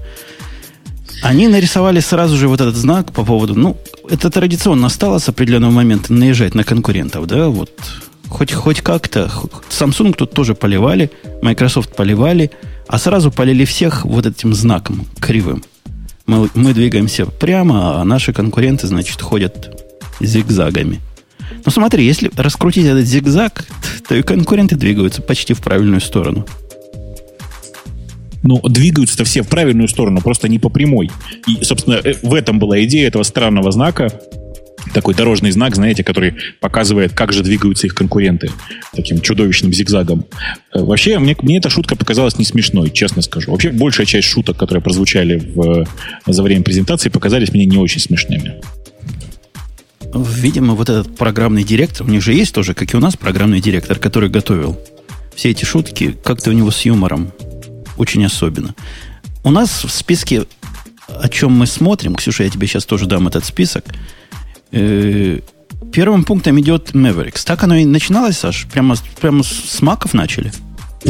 Они 1.25 1.49
нарисовали 1.49 1.99
сразу 1.99 2.37
же 2.37 2.47
вот 2.47 2.61
этот 2.61 2.77
знак 2.77 3.11
по 3.13 3.25
поводу... 3.25 3.57
Ну, 3.57 3.77
это 4.09 4.31
традиционно 4.31 4.91
стало 4.91 5.19
с 5.19 5.29
определенного 5.29 5.73
момента 5.73 6.13
наезжать 6.13 6.55
на 6.55 6.63
конкурентов, 6.63 7.27
да, 7.27 7.49
вот 7.49 7.73
хоть, 8.29 8.53
хоть 8.53 8.81
как-то. 8.81 9.29
Samsung 9.71 10.15
тут 10.15 10.33
тоже 10.33 10.55
поливали, 10.55 11.11
Microsoft 11.43 11.97
поливали, 11.97 12.53
а 12.87 12.97
сразу 12.99 13.33
полили 13.33 13.65
всех 13.65 14.05
вот 14.05 14.25
этим 14.25 14.55
знаком 14.55 15.05
кривым. 15.19 15.65
Мы, 16.31 16.49
мы 16.55 16.73
двигаемся 16.75 17.27
прямо, 17.27 18.01
а 18.01 18.05
наши 18.05 18.33
конкуренты, 18.33 18.87
значит, 18.87 19.21
ходят 19.21 19.85
зигзагами. 20.21 21.01
Ну 21.65 21.73
смотри, 21.73 22.05
если 22.05 22.31
раскрутить 22.37 22.87
этот 22.87 23.05
зигзаг, 23.05 23.67
то 24.09 24.15
и 24.15 24.23
конкуренты 24.23 24.77
двигаются 24.77 25.23
почти 25.23 25.55
в 25.55 25.61
правильную 25.61 26.01
сторону. 26.01 26.47
Ну, 28.45 28.61
двигаются-то 28.63 29.25
все 29.25 29.43
в 29.43 29.49
правильную 29.49 29.89
сторону, 29.89 30.21
просто 30.21 30.49
не 30.49 30.61
по 30.61 30.69
прямой. 30.69 31.11
И, 31.49 31.65
собственно, 31.65 31.95
э, 31.95 32.15
в 32.23 32.33
этом 32.33 32.61
была 32.61 32.81
идея 32.85 33.09
этого 33.09 33.25
странного 33.25 33.73
знака, 33.73 34.09
такой 34.93 35.15
дорожный 35.15 35.51
знак, 35.51 35.75
знаете, 35.75 36.03
который 36.03 36.35
показывает, 36.61 37.13
как 37.13 37.33
же 37.33 37.43
двигаются 37.43 37.87
их 37.87 37.95
конкуренты 37.95 38.51
таким 38.95 39.21
чудовищным 39.21 39.73
зигзагом. 39.73 40.27
Э, 40.75 40.83
вообще, 40.83 41.19
мне, 41.19 41.37
мне 41.43 41.59
эта 41.59 41.71
шутка 41.71 41.97
показалась 41.97 42.39
не 42.39 42.45
смешной, 42.45 42.91
честно 42.91 43.23
скажу. 43.23 43.53
Вообще, 43.53 43.71
большая 43.71 44.07
часть 44.07 44.29
шуток, 44.29 44.57
которые 44.57 44.83
прозвучали 44.83 45.37
в, 45.37 45.87
за 46.27 46.43
время 46.43 46.63
презентации, 46.63 47.09
показались 47.09 47.53
мне 47.53 47.67
не 47.67 47.77
очень 47.77 48.01
смешными. 48.01 48.61
Видимо, 50.13 50.75
вот 50.75 50.89
этот 50.89 51.17
программный 51.17 51.63
директор, 51.63 52.07
у 52.07 52.11
них 52.11 52.23
же 52.23 52.33
есть 52.33 52.53
тоже, 52.53 52.75
как 52.75 52.93
и 52.93 52.97
у 52.97 53.01
нас, 53.01 53.17
программный 53.17 53.61
директор, 53.61 53.99
который 53.99 54.29
готовил 54.29 54.79
все 55.37 55.51
эти 55.51 55.65
шутки, 55.65 56.17
как-то 56.25 56.51
у 56.51 56.53
него 56.53 56.71
с 56.71 56.85
юмором 56.85 57.33
очень 57.97 58.25
особенно. 58.25 58.75
У 59.45 59.51
нас 59.51 59.85
в 59.85 59.91
списке, 59.91 60.47
о 61.07 61.29
чем 61.29 61.53
мы 61.53 61.67
смотрим, 61.67 62.17
Ксюша, 62.17 62.45
я 62.45 62.51
тебе 62.51 62.67
сейчас 62.67 62.85
тоже 62.87 63.07
дам 63.07 63.29
этот 63.29 63.45
список– 63.45 63.85
Э, 63.95 64.20
первым 64.71 66.25
пунктом 66.25 66.61
идет 66.61 66.91
Mavericks. 66.91 67.45
Так 67.45 67.63
оно 67.65 67.77
и 67.77 67.85
начиналось, 67.85 68.39
Саш? 68.39 68.67
Прямо, 68.73 68.97
прямо 69.21 69.43
с 69.43 69.81
маков 69.83 70.15
начали? 70.15 70.53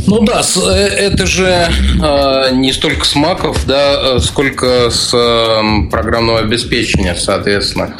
Ну 0.06 0.20
да, 0.20 0.42
э, 0.56 0.70
это 0.70 1.26
же 1.26 1.46
э, 1.46 2.54
не 2.54 2.72
столько 2.72 3.04
с 3.04 3.16
маков, 3.16 3.66
да, 3.66 4.16
э, 4.16 4.18
сколько 4.20 4.88
с 4.88 5.12
э, 5.12 5.90
программного 5.90 6.38
обеспечения, 6.40 7.16
соответственно, 7.16 7.96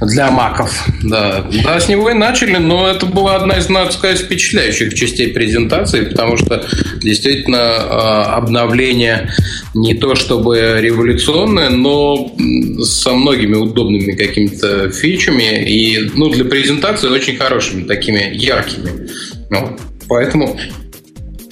для 0.00 0.32
маков. 0.32 0.86
Да. 1.02 1.46
да, 1.64 1.78
с 1.78 1.88
него 1.88 2.10
и 2.10 2.14
начали, 2.14 2.56
но 2.56 2.88
это 2.88 3.06
была 3.06 3.36
одна 3.36 3.58
из, 3.58 3.68
надо 3.68 3.92
сказать, 3.92 4.18
впечатляющих 4.18 4.94
частей 4.94 5.32
презентации, 5.32 6.06
потому 6.06 6.36
что 6.36 6.66
действительно 7.00 8.34
обновление 8.34 9.32
не 9.74 9.94
то 9.94 10.14
чтобы 10.14 10.78
революционное, 10.80 11.70
но 11.70 12.34
со 12.82 13.12
многими 13.12 13.54
удобными 13.54 14.12
какими-то 14.12 14.90
фичами 14.90 15.64
и 15.64 16.10
ну, 16.14 16.30
для 16.30 16.44
презентации 16.44 17.08
очень 17.08 17.36
хорошими, 17.36 17.84
такими 17.84 18.30
яркими. 18.34 19.08
Ну, 19.50 19.76
поэтому 20.08 20.58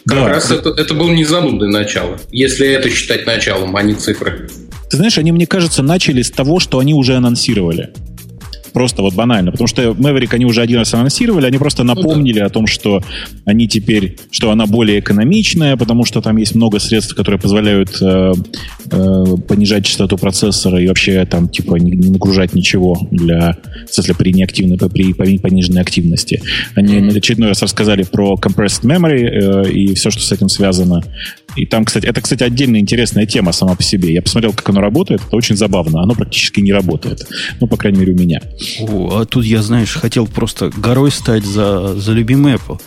как 0.06 0.18
да. 0.18 0.28
раз 0.28 0.50
это, 0.50 0.70
это 0.70 0.94
было 0.94 1.10
не 1.10 1.24
занудное 1.24 1.68
начало, 1.68 2.18
если 2.30 2.68
это 2.68 2.88
считать 2.90 3.26
началом, 3.26 3.74
а 3.76 3.82
не 3.82 3.94
цифры. 3.94 4.48
Ты 4.88 4.96
знаешь, 4.96 5.18
они, 5.18 5.32
мне 5.32 5.46
кажется, 5.46 5.82
начали 5.82 6.22
с 6.22 6.30
того, 6.30 6.60
что 6.60 6.78
они 6.78 6.94
уже 6.94 7.16
анонсировали. 7.16 7.92
Просто 8.76 9.00
вот 9.00 9.14
банально. 9.14 9.52
Потому 9.52 9.68
что 9.68 9.82
Maverick 9.92 10.34
они 10.34 10.44
уже 10.44 10.60
один 10.60 10.80
раз 10.80 10.92
анонсировали, 10.92 11.46
они 11.46 11.56
просто 11.56 11.82
напомнили 11.82 12.40
ну, 12.40 12.40
да. 12.40 12.44
о 12.44 12.50
том, 12.50 12.66
что 12.66 13.02
они 13.46 13.68
теперь, 13.68 14.18
что 14.30 14.50
она 14.50 14.66
более 14.66 15.00
экономичная, 15.00 15.78
потому 15.78 16.04
что 16.04 16.20
там 16.20 16.36
есть 16.36 16.54
много 16.54 16.78
средств, 16.78 17.14
которые 17.14 17.40
позволяют 17.40 17.96
э, 18.02 18.34
э, 18.90 19.24
понижать 19.48 19.86
частоту 19.86 20.18
процессора 20.18 20.78
и 20.78 20.88
вообще 20.88 21.24
там 21.24 21.48
типа 21.48 21.76
не, 21.76 21.92
не 21.92 22.10
нагружать 22.10 22.52
ничего 22.52 22.98
для, 23.10 23.56
в 23.88 23.94
смысле, 23.94 24.14
при 24.14 24.34
неактивной, 24.34 24.76
при, 24.76 25.14
при 25.14 25.38
пониженной 25.38 25.80
активности. 25.80 26.42
Они 26.74 26.96
mm-hmm. 26.96 27.16
очередной 27.16 27.48
раз 27.48 27.62
рассказали 27.62 28.02
про 28.02 28.34
compressed 28.34 28.82
memory 28.82 29.22
э, 29.22 29.70
и 29.70 29.94
все, 29.94 30.10
что 30.10 30.20
с 30.20 30.30
этим 30.32 30.50
связано. 30.50 31.02
И 31.56 31.66
там, 31.66 31.84
кстати, 31.84 32.06
это, 32.06 32.20
кстати, 32.20 32.42
отдельная 32.42 32.80
интересная 32.80 33.26
тема 33.26 33.52
сама 33.52 33.74
по 33.74 33.82
себе. 33.82 34.12
Я 34.12 34.22
посмотрел, 34.22 34.52
как 34.52 34.68
оно 34.68 34.80
работает. 34.80 35.22
Это 35.26 35.36
очень 35.36 35.56
забавно. 35.56 36.02
Оно 36.02 36.14
практически 36.14 36.60
не 36.60 36.72
работает. 36.72 37.26
Ну, 37.60 37.66
по 37.66 37.76
крайней 37.76 38.00
мере, 38.00 38.12
у 38.12 38.16
меня. 38.16 38.40
О, 38.80 39.20
а 39.20 39.24
тут 39.24 39.44
я, 39.44 39.62
знаешь, 39.62 39.94
хотел 39.94 40.26
просто 40.26 40.70
горой 40.76 41.10
стать 41.10 41.44
за, 41.44 41.98
за 41.98 42.12
любимый 42.12 42.54
Apple. 42.54 42.80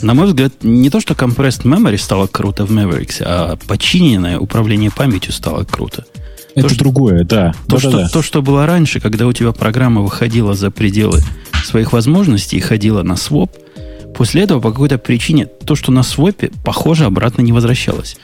На 0.00 0.14
мой 0.14 0.26
взгляд, 0.26 0.54
не 0.62 0.88
то, 0.88 1.00
что 1.00 1.14
compressed 1.14 1.64
memory 1.64 1.98
стало 1.98 2.26
круто 2.26 2.64
в 2.64 2.70
Mavericks, 2.70 3.20
а 3.20 3.56
подчиненное 3.66 4.38
управление 4.38 4.90
памятью 4.90 5.32
стало 5.32 5.64
круто. 5.64 6.06
Это 6.54 6.68
то, 6.68 6.78
другое, 6.78 7.24
да. 7.24 7.52
То, 7.68 7.76
да, 7.76 7.78
что, 7.78 7.90
да. 7.90 8.08
то, 8.08 8.22
что 8.22 8.42
было 8.42 8.66
раньше, 8.66 9.00
когда 9.00 9.26
у 9.26 9.32
тебя 9.32 9.52
программа 9.52 10.02
выходила 10.02 10.54
за 10.54 10.70
пределы 10.70 11.20
своих 11.64 11.92
возможностей 11.92 12.56
и 12.56 12.60
ходила 12.60 13.02
на 13.02 13.16
своп, 13.16 13.52
После 14.14 14.42
этого 14.42 14.60
по 14.60 14.70
какой-то 14.70 14.98
причине 14.98 15.46
то, 15.46 15.74
что 15.74 15.90
на 15.90 16.02
свопе, 16.02 16.50
похоже, 16.64 17.04
обратно 17.04 17.42
не 17.42 17.52
возвращалось. 17.52 18.16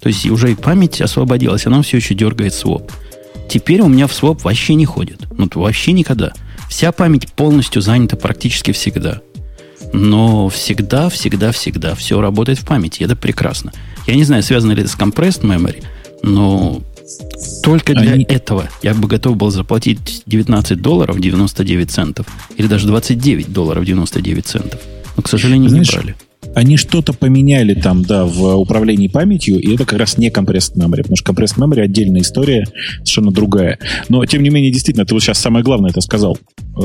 То 0.00 0.08
есть 0.08 0.26
уже 0.26 0.52
и 0.52 0.54
память 0.54 1.00
освободилась, 1.00 1.66
она 1.66 1.82
все 1.82 1.98
еще 1.98 2.14
дергает 2.14 2.54
своп. 2.54 2.90
Теперь 3.48 3.80
у 3.80 3.88
меня 3.88 4.06
в 4.06 4.12
своп 4.12 4.44
вообще 4.44 4.74
не 4.74 4.86
ходит. 4.86 5.26
Ну, 5.36 5.48
вообще 5.54 5.92
никогда. 5.92 6.32
Вся 6.68 6.92
память 6.92 7.32
полностью 7.32 7.82
занята 7.82 8.16
практически 8.16 8.72
всегда. 8.72 9.20
Но 9.92 10.48
всегда, 10.48 11.08
всегда, 11.08 11.52
всегда 11.52 11.94
все 11.94 12.20
работает 12.20 12.60
в 12.60 12.66
памяти. 12.66 13.02
Это 13.02 13.16
прекрасно. 13.16 13.72
Я 14.06 14.14
не 14.14 14.24
знаю, 14.24 14.42
связано 14.42 14.72
ли 14.72 14.82
это 14.82 14.90
с 14.90 14.96
compressed 14.96 15.42
memory, 15.42 15.82
но 16.22 16.80
только 17.62 17.94
для 17.94 18.12
Они... 18.12 18.24
этого 18.24 18.68
я 18.82 18.94
бы 18.94 19.08
готов 19.08 19.36
был 19.36 19.50
заплатить 19.50 20.22
19 20.26 20.80
долларов 20.80 21.18
99 21.18 21.90
центов 21.90 22.26
или 22.56 22.66
даже 22.66 22.86
29 22.86 23.52
долларов 23.52 23.84
99 23.84 24.46
центов. 24.46 24.80
Но, 25.16 25.22
к 25.22 25.28
сожалению, 25.28 25.70
Знаешь, 25.70 25.90
не 25.90 25.96
брали. 25.96 26.16
Они 26.54 26.76
что-то 26.76 27.12
поменяли 27.12 27.74
там, 27.74 28.02
да, 28.02 28.24
в 28.24 28.56
управлении 28.56 29.08
памятью, 29.08 29.60
и 29.60 29.74
это 29.74 29.84
как 29.84 29.98
раз 29.98 30.18
не 30.18 30.30
compressed 30.30 30.74
memory, 30.74 31.02
потому 31.02 31.16
что 31.16 31.32
compressed 31.32 31.58
memory 31.58 31.80
отдельная 31.80 32.22
история, 32.22 32.66
совершенно 32.98 33.30
другая. 33.30 33.78
Но, 34.08 34.24
тем 34.24 34.42
не 34.42 34.50
менее, 34.50 34.72
действительно, 34.72 35.04
ты 35.04 35.14
вот 35.14 35.22
сейчас 35.22 35.38
самое 35.38 35.64
главное 35.64 35.90
это 35.90 36.00
сказал. 36.00 36.38
Э, 36.76 36.82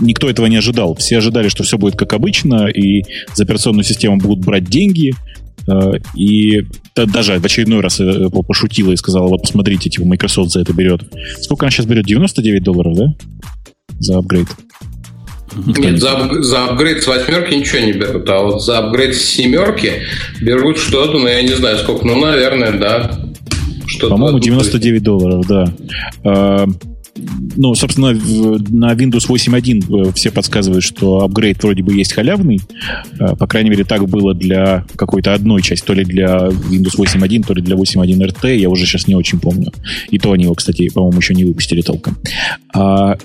никто 0.00 0.30
этого 0.30 0.46
не 0.46 0.56
ожидал. 0.56 0.94
Все 0.94 1.18
ожидали, 1.18 1.48
что 1.48 1.64
все 1.64 1.76
будет 1.76 1.96
как 1.96 2.12
обычно, 2.12 2.68
и 2.68 3.02
за 3.34 3.44
операционную 3.44 3.84
систему 3.84 4.16
будут 4.16 4.44
брать 4.44 4.64
деньги, 4.64 5.12
э, 5.68 5.92
и 6.14 6.62
даже 6.94 7.38
в 7.38 7.44
очередной 7.44 7.80
раз 7.80 8.00
Apple 8.00 8.44
пошутила 8.44 8.92
и 8.92 8.96
сказала, 8.96 9.26
вот 9.26 9.42
посмотрите, 9.42 9.90
типа, 9.90 10.06
Microsoft 10.06 10.52
за 10.52 10.60
это 10.60 10.72
берет. 10.72 11.02
Сколько 11.40 11.66
она 11.66 11.70
сейчас 11.70 11.86
берет? 11.86 12.06
99 12.06 12.62
долларов, 12.62 12.96
да? 12.96 13.14
За 13.98 14.18
апгрейд. 14.18 14.48
Нет, 15.66 16.00
за, 16.00 16.42
за 16.42 16.64
апгрейд 16.64 17.02
с 17.02 17.06
восьмерки 17.06 17.54
ничего 17.54 17.80
не 17.80 17.92
берут, 17.92 18.28
а 18.28 18.42
вот 18.42 18.62
за 18.62 18.78
апгрейд 18.78 19.14
с 19.14 19.22
семерки 19.22 20.02
берут 20.40 20.78
что-то, 20.78 21.18
но 21.18 21.28
я 21.28 21.42
не 21.42 21.54
знаю 21.54 21.78
сколько, 21.78 22.06
ну, 22.06 22.18
наверное, 22.18 22.72
да. 22.72 23.18
По-моему, 24.08 24.38
99 24.38 25.02
долларов, 25.02 25.46
да. 25.46 26.66
Ну, 27.56 27.74
собственно, 27.74 28.08
на 28.12 28.92
Windows 28.94 29.28
8.1 29.28 30.08
э, 30.08 30.12
все 30.14 30.32
подсказывают, 30.32 30.82
что 30.82 31.20
апгрейд 31.20 31.62
вроде 31.62 31.82
бы 31.82 31.94
есть 31.94 32.12
халявный. 32.12 32.60
Э, 33.20 33.36
по 33.36 33.46
крайней 33.46 33.70
мере, 33.70 33.84
так 33.84 34.08
было 34.08 34.34
для 34.34 34.84
какой-то 34.96 35.32
одной 35.32 35.62
части, 35.62 35.84
то 35.84 35.94
ли 35.94 36.04
для 36.04 36.48
Windows 36.48 36.98
8.1, 36.98 37.46
то 37.46 37.54
ли 37.54 37.62
для 37.62 37.76
8.1 37.76 38.18
RT, 38.18 38.56
я 38.56 38.68
уже 38.68 38.84
сейчас 38.86 39.06
не 39.06 39.14
очень 39.14 39.38
помню. 39.38 39.72
И 40.10 40.18
то 40.18 40.32
они 40.32 40.44
его, 40.44 40.54
кстати, 40.54 40.88
по-моему, 40.88 41.18
еще 41.18 41.34
не 41.34 41.44
выпустили 41.44 41.82
толком. 41.82 42.16
А, 42.74 43.16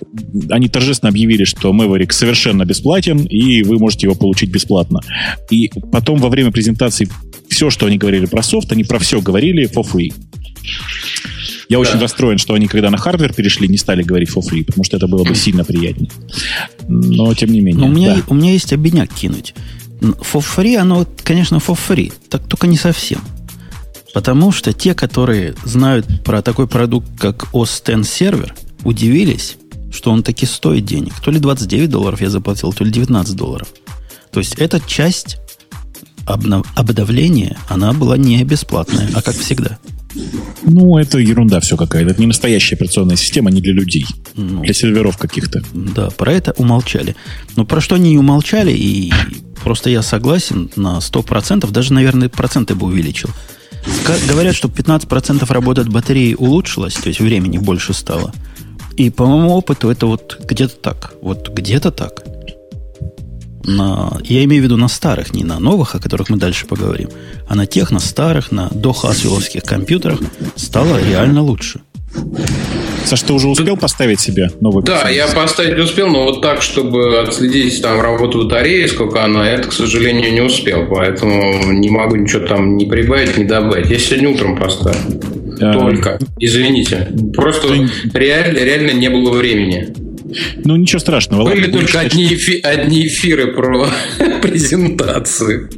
они 0.50 0.70
торжественно 0.70 1.10
объявили, 1.10 1.44
что 1.44 1.72
Maverick 1.72 2.12
совершенно 2.12 2.66
бесплатен, 2.66 3.26
и 3.26 3.64
вы 3.64 3.80
можете 3.80 4.06
его 4.06 4.16
получить 4.16 4.52
бесплатно. 4.52 5.02
И 5.50 5.72
потом 5.92 6.20
во 6.20 6.30
время 6.30 6.52
презентации 6.52 7.10
все, 7.50 7.72
что 7.72 7.88
они 7.88 7.98
говорили 7.98 8.28
про 8.28 8.44
софт, 8.44 8.72
они 8.72 8.84
про 8.84 9.00
все 9.00 9.20
говорили 9.20 9.68
for 9.68 9.84
free. 9.84 10.14
Я 11.70 11.78
да. 11.78 11.82
очень 11.82 12.00
расстроен, 12.00 12.40
что 12.40 12.56
они, 12.56 12.68
когда 12.68 12.90
на 12.90 12.98
hardware 12.98 13.32
перешли, 13.34 13.68
не 13.68 13.78
стали 13.78 14.02
говорить 14.02 14.30
for 14.30 14.42
free, 14.42 14.66
потому 14.66 14.84
что 14.84 14.98
это 14.98 15.08
было 15.08 15.24
бы 15.24 15.36
сильно 15.36 15.64
приятнее. 15.64 16.12
Но, 16.88 17.34
тем 17.36 17.52
не 17.52 17.62
менее. 17.62 17.86
Но 17.86 17.88
у, 17.88 17.96
меня, 17.96 18.16
да. 18.16 18.24
у 18.28 18.34
меня 18.34 18.52
есть 18.52 18.74
обидняк 18.74 19.14
кинуть. 19.14 19.54
For 20.02 20.44
free, 20.44 20.78
оно, 20.78 21.06
конечно, 21.24 21.58
for 21.58 21.78
free, 21.78 22.12
так 22.30 22.48
только 22.48 22.66
не 22.66 22.78
совсем. 22.78 23.22
Потому 24.14 24.52
что 24.52 24.74
те, 24.74 24.96
которые 24.96 25.54
знают 25.64 26.24
про 26.24 26.42
такой 26.42 26.68
продукт, 26.68 27.08
как 27.20 27.50
OS 27.54 28.00
X 28.00 28.10
Server, 28.10 28.56
удивились, 28.84 29.58
что 29.92 30.10
он 30.12 30.24
таки 30.24 30.48
стоит 30.48 30.86
денег. 30.86 31.14
То 31.24 31.30
ли 31.30 31.40
29 31.40 31.90
долларов 31.90 32.20
я 32.22 32.32
заплатил, 32.32 32.74
то 32.74 32.84
ли 32.84 32.92
19 32.92 33.36
долларов. 33.36 33.68
То 34.32 34.40
есть 34.40 34.56
эта 34.56 34.80
часть 34.80 35.38
обновления, 36.26 37.58
она 37.68 37.94
была 37.94 38.18
не 38.18 38.44
бесплатная, 38.44 39.10
а 39.14 39.22
как 39.22 39.36
всегда. 39.36 39.78
Ну, 40.64 40.98
это 40.98 41.20
ерунда 41.20 41.60
все 41.60 41.78
какая-то. 41.78 42.12
Это 42.12 42.22
не 42.22 42.28
настоящая 42.28 42.76
операционная 42.76 43.16
система, 43.16 43.52
не 43.52 43.62
для 43.62 43.74
людей. 43.74 44.06
Ну, 44.36 44.62
для 44.62 44.74
серверов 44.74 45.18
каких-то. 45.18 45.64
Да, 45.74 46.10
про 46.10 46.34
это 46.34 46.54
умолчали. 46.58 47.16
Но 47.56 47.66
про 47.66 47.82
что 47.82 47.96
они 47.96 48.18
умолчали, 48.18 48.72
и 48.72 49.14
просто 49.64 49.90
я 49.90 50.02
согласен 50.02 50.70
на 50.76 50.98
100%, 50.98 51.70
даже, 51.72 51.94
наверное, 51.94 52.30
проценты 52.30 52.76
бы 52.76 52.88
увеличил. 52.88 53.30
Говорят, 54.28 54.56
что 54.56 54.68
15% 54.68 55.52
работы 55.52 55.82
от 55.82 55.90
батареи 55.90 56.34
улучшилось, 56.34 56.96
то 56.96 57.08
есть 57.08 57.20
времени 57.20 57.58
больше 57.58 57.94
стало. 57.94 58.34
И 58.98 59.10
по 59.10 59.26
моему 59.26 59.52
опыту 59.52 59.90
это 59.90 60.08
вот 60.08 60.40
где-то 60.44 60.76
так. 60.76 61.14
Вот 61.22 61.50
где-то 61.50 61.92
так 61.92 62.24
на, 63.66 64.18
я 64.24 64.44
имею 64.44 64.62
в 64.62 64.66
виду 64.66 64.78
на 64.78 64.88
старых, 64.88 65.34
не 65.34 65.44
на 65.44 65.60
новых, 65.60 65.96
о 65.96 66.00
которых 66.00 66.30
мы 66.30 66.38
дальше 66.38 66.66
поговорим, 66.66 67.10
а 67.48 67.56
на 67.56 67.66
тех, 67.66 67.92
на 67.92 68.00
старых, 68.00 68.52
на 68.52 68.70
дохасвилловских 68.70 69.64
компьютерах 69.64 70.20
стало 70.56 71.00
реально 71.02 71.42
лучше. 71.42 71.82
Саш, 73.06 73.22
ты 73.22 73.34
уже 73.34 73.48
успел 73.48 73.78
поставить 73.78 74.20
себе 74.20 74.52
новый 74.60 74.84
Да, 74.84 75.10
я 75.10 75.28
поставить 75.28 75.76
не 75.76 75.84
успел, 75.84 76.10
но 76.10 76.24
вот 76.24 76.42
так, 76.42 76.62
чтобы 76.62 77.20
отследить 77.20 77.82
там 77.82 78.02
работу 78.02 78.44
батареи, 78.44 78.86
сколько 78.86 79.24
она, 79.24 79.50
это, 79.50 79.70
к 79.70 79.74
сожалению, 79.74 80.34
не 80.34 80.42
успел. 80.42 80.86
Поэтому 80.88 81.72
не 81.72 81.90
могу 81.90 82.18
ничего 82.18 82.46
там 82.46 82.78
не 82.78 82.86
прибавить, 82.86 83.38
не 83.38 83.46
добавить. 83.46 83.90
Я 83.90 83.98
сегодня 83.98 84.30
утром 84.30 84.58
поставил. 84.58 85.22
А... 85.62 85.74
Только. 85.74 86.20
Извините. 86.40 87.08
Просто 87.34 87.68
реально, 88.14 88.60
реально 88.60 88.92
не 88.92 89.10
было 89.10 89.32
времени. 89.32 89.94
Ну, 90.64 90.76
ничего 90.76 91.00
страшного. 91.00 91.44
Были 91.44 91.66
ладно, 91.66 91.80
только 91.80 92.00
одни, 92.00 92.26
эфи, 92.26 92.60
одни 92.62 93.08
эфиры 93.08 93.54
про 93.54 93.88
презентации. 94.42 95.70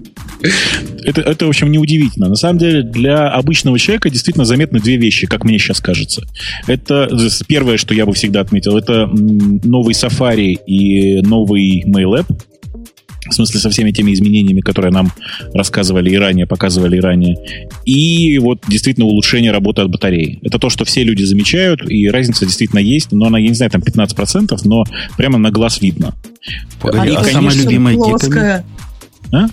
Это, 1.04 1.22
это, 1.22 1.46
в 1.46 1.50
общем, 1.50 1.72
неудивительно. 1.72 2.28
На 2.28 2.36
самом 2.36 2.58
деле, 2.60 2.84
для 2.84 3.30
обычного 3.30 3.78
человека 3.78 4.10
действительно 4.10 4.46
заметны 4.46 4.80
две 4.80 4.98
вещи, 4.98 5.28
как 5.28 5.44
мне 5.44 5.60
сейчас 5.60 5.80
кажется. 5.80 6.24
Это 6.68 7.10
первое, 7.48 7.78
что 7.78 7.94
я 7.94 8.06
бы 8.06 8.14
всегда 8.14 8.42
отметил, 8.42 8.78
это 8.78 9.08
новый 9.08 9.94
Safari 9.94 10.58
и 10.66 11.22
новый 11.22 11.84
Mail 11.86 12.20
App 12.20 12.28
в 13.32 13.36
смысле 13.36 13.60
со 13.60 13.70
всеми 13.70 13.92
теми 13.92 14.14
изменениями, 14.14 14.62
которые 14.62 14.92
нам 14.92 15.12
рассказывали 15.54 16.10
и 16.10 16.18
ранее, 16.18 16.46
показывали 16.46 16.98
и 16.98 17.00
ранее. 17.00 17.38
И 17.86 18.38
вот 18.40 18.60
действительно 18.68 19.08
улучшение 19.08 19.52
работы 19.52 19.82
от 19.82 19.90
батареи. 19.90 20.40
Это 20.44 20.60
то, 20.60 20.70
что 20.70 20.86
все 20.86 21.04
люди 21.04 21.24
замечают, 21.24 21.82
и 21.90 22.08
разница 22.10 22.46
действительно 22.46 22.80
есть, 22.80 23.12
но 23.12 23.26
она, 23.26 23.40
я 23.40 23.48
не 23.48 23.56
знаю, 23.56 23.72
там 23.72 23.82
15%, 23.82 24.60
но 24.66 24.84
прямо 25.18 25.38
на 25.38 25.52
глаз 25.52 25.82
видно. 25.82 26.16
Погоди, 26.82 27.12
а, 27.12 27.20
а 27.20 27.24
самая 27.24 27.56
любимая 27.56 27.96
гиками? 27.96 28.64
А? 29.34 29.48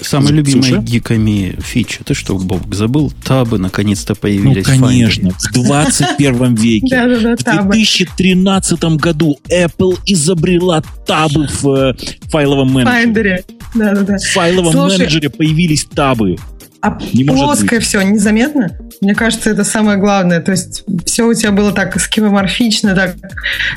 Самая 0.00 0.32
любимая 0.32 0.70
Слушай? 0.70 0.84
гиками 0.84 1.56
фича. 1.60 2.04
Ты 2.04 2.14
что, 2.14 2.36
Бог, 2.36 2.72
забыл? 2.74 3.12
Табы 3.24 3.58
наконец-то 3.58 4.14
появились. 4.14 4.66
Ну, 4.66 4.86
конечно. 4.86 5.30
В 5.30 5.52
21 5.52 6.54
веке. 6.54 6.84
В 7.34 7.70
2013 7.70 8.84
году 8.96 9.38
Apple 9.48 9.98
изобрела 10.06 10.82
табы 11.06 11.46
в 11.46 11.68
э, 11.68 11.94
файловом 12.30 12.72
менеджере. 12.72 13.44
В 13.74 14.18
файловом 14.32 14.74
менеджере 14.88 15.30
появились 15.30 15.84
табы. 15.84 16.36
А 16.84 16.98
не 17.14 17.24
плоское 17.24 17.80
все 17.80 18.02
незаметно? 18.02 18.78
Мне 19.00 19.14
кажется, 19.14 19.48
это 19.48 19.64
самое 19.64 19.96
главное. 19.96 20.42
То 20.42 20.50
есть 20.50 20.84
все 21.06 21.26
у 21.26 21.32
тебя 21.32 21.50
было 21.50 21.72
так 21.72 21.98
скимоморфично, 21.98 22.94
так 22.94 23.16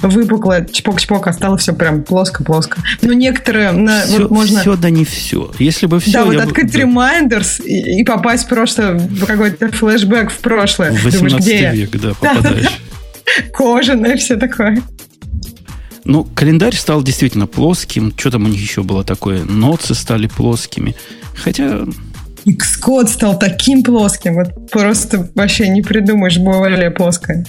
выпукло, 0.02 0.66
чпок-чпок, 0.66 1.26
а 1.28 1.32
стало 1.32 1.56
все 1.58 1.72
прям 1.72 2.04
плоско-плоско. 2.04 2.82
Но 3.02 3.14
некоторые... 3.14 3.72
На, 3.72 4.02
все, 4.02 4.24
вот 4.24 4.32
можно... 4.32 4.60
все, 4.60 4.76
да 4.76 4.90
не 4.90 5.06
все. 5.06 5.50
Если 5.58 5.86
бы 5.86 6.02
все... 6.02 6.12
Да, 6.12 6.26
вот 6.26 6.36
открыть 6.36 6.74
бы... 6.74 6.80
Reminders 6.80 7.64
и, 7.64 8.02
и 8.02 8.04
попасть 8.04 8.50
просто 8.50 8.96
в 8.96 9.26
какой-то 9.26 9.72
флешбэк 9.72 10.30
в 10.30 10.40
прошлое. 10.40 10.92
В 10.92 11.06
18 11.06 11.22
Думаешь, 11.22 11.46
где 11.46 11.72
век, 11.72 11.92
да, 11.92 12.10
попадаешь. 12.10 12.82
Кожаное 13.54 14.18
все 14.18 14.36
такое. 14.36 14.84
Ну, 16.04 16.26
календарь 16.26 16.76
стал 16.76 17.02
действительно 17.04 17.48
плоским. 17.48 18.14
Что 18.18 18.32
там 18.32 18.44
у 18.44 18.48
них 18.50 18.60
еще 18.60 18.84
было 18.84 19.06
такое? 19.06 19.46
Ноцы 19.46 19.96
стали 19.96 20.28
плоскими. 20.28 20.94
Хотя... 21.36 21.86
Xcode 22.48 23.08
стал 23.08 23.38
таким 23.38 23.84
плоским. 23.84 24.36
Вот 24.36 24.72
просто 24.72 25.30
вообще 25.36 25.68
не 25.70 25.82
придумаешь 25.82 26.38
более 26.38 26.92
плоское. 26.92 27.46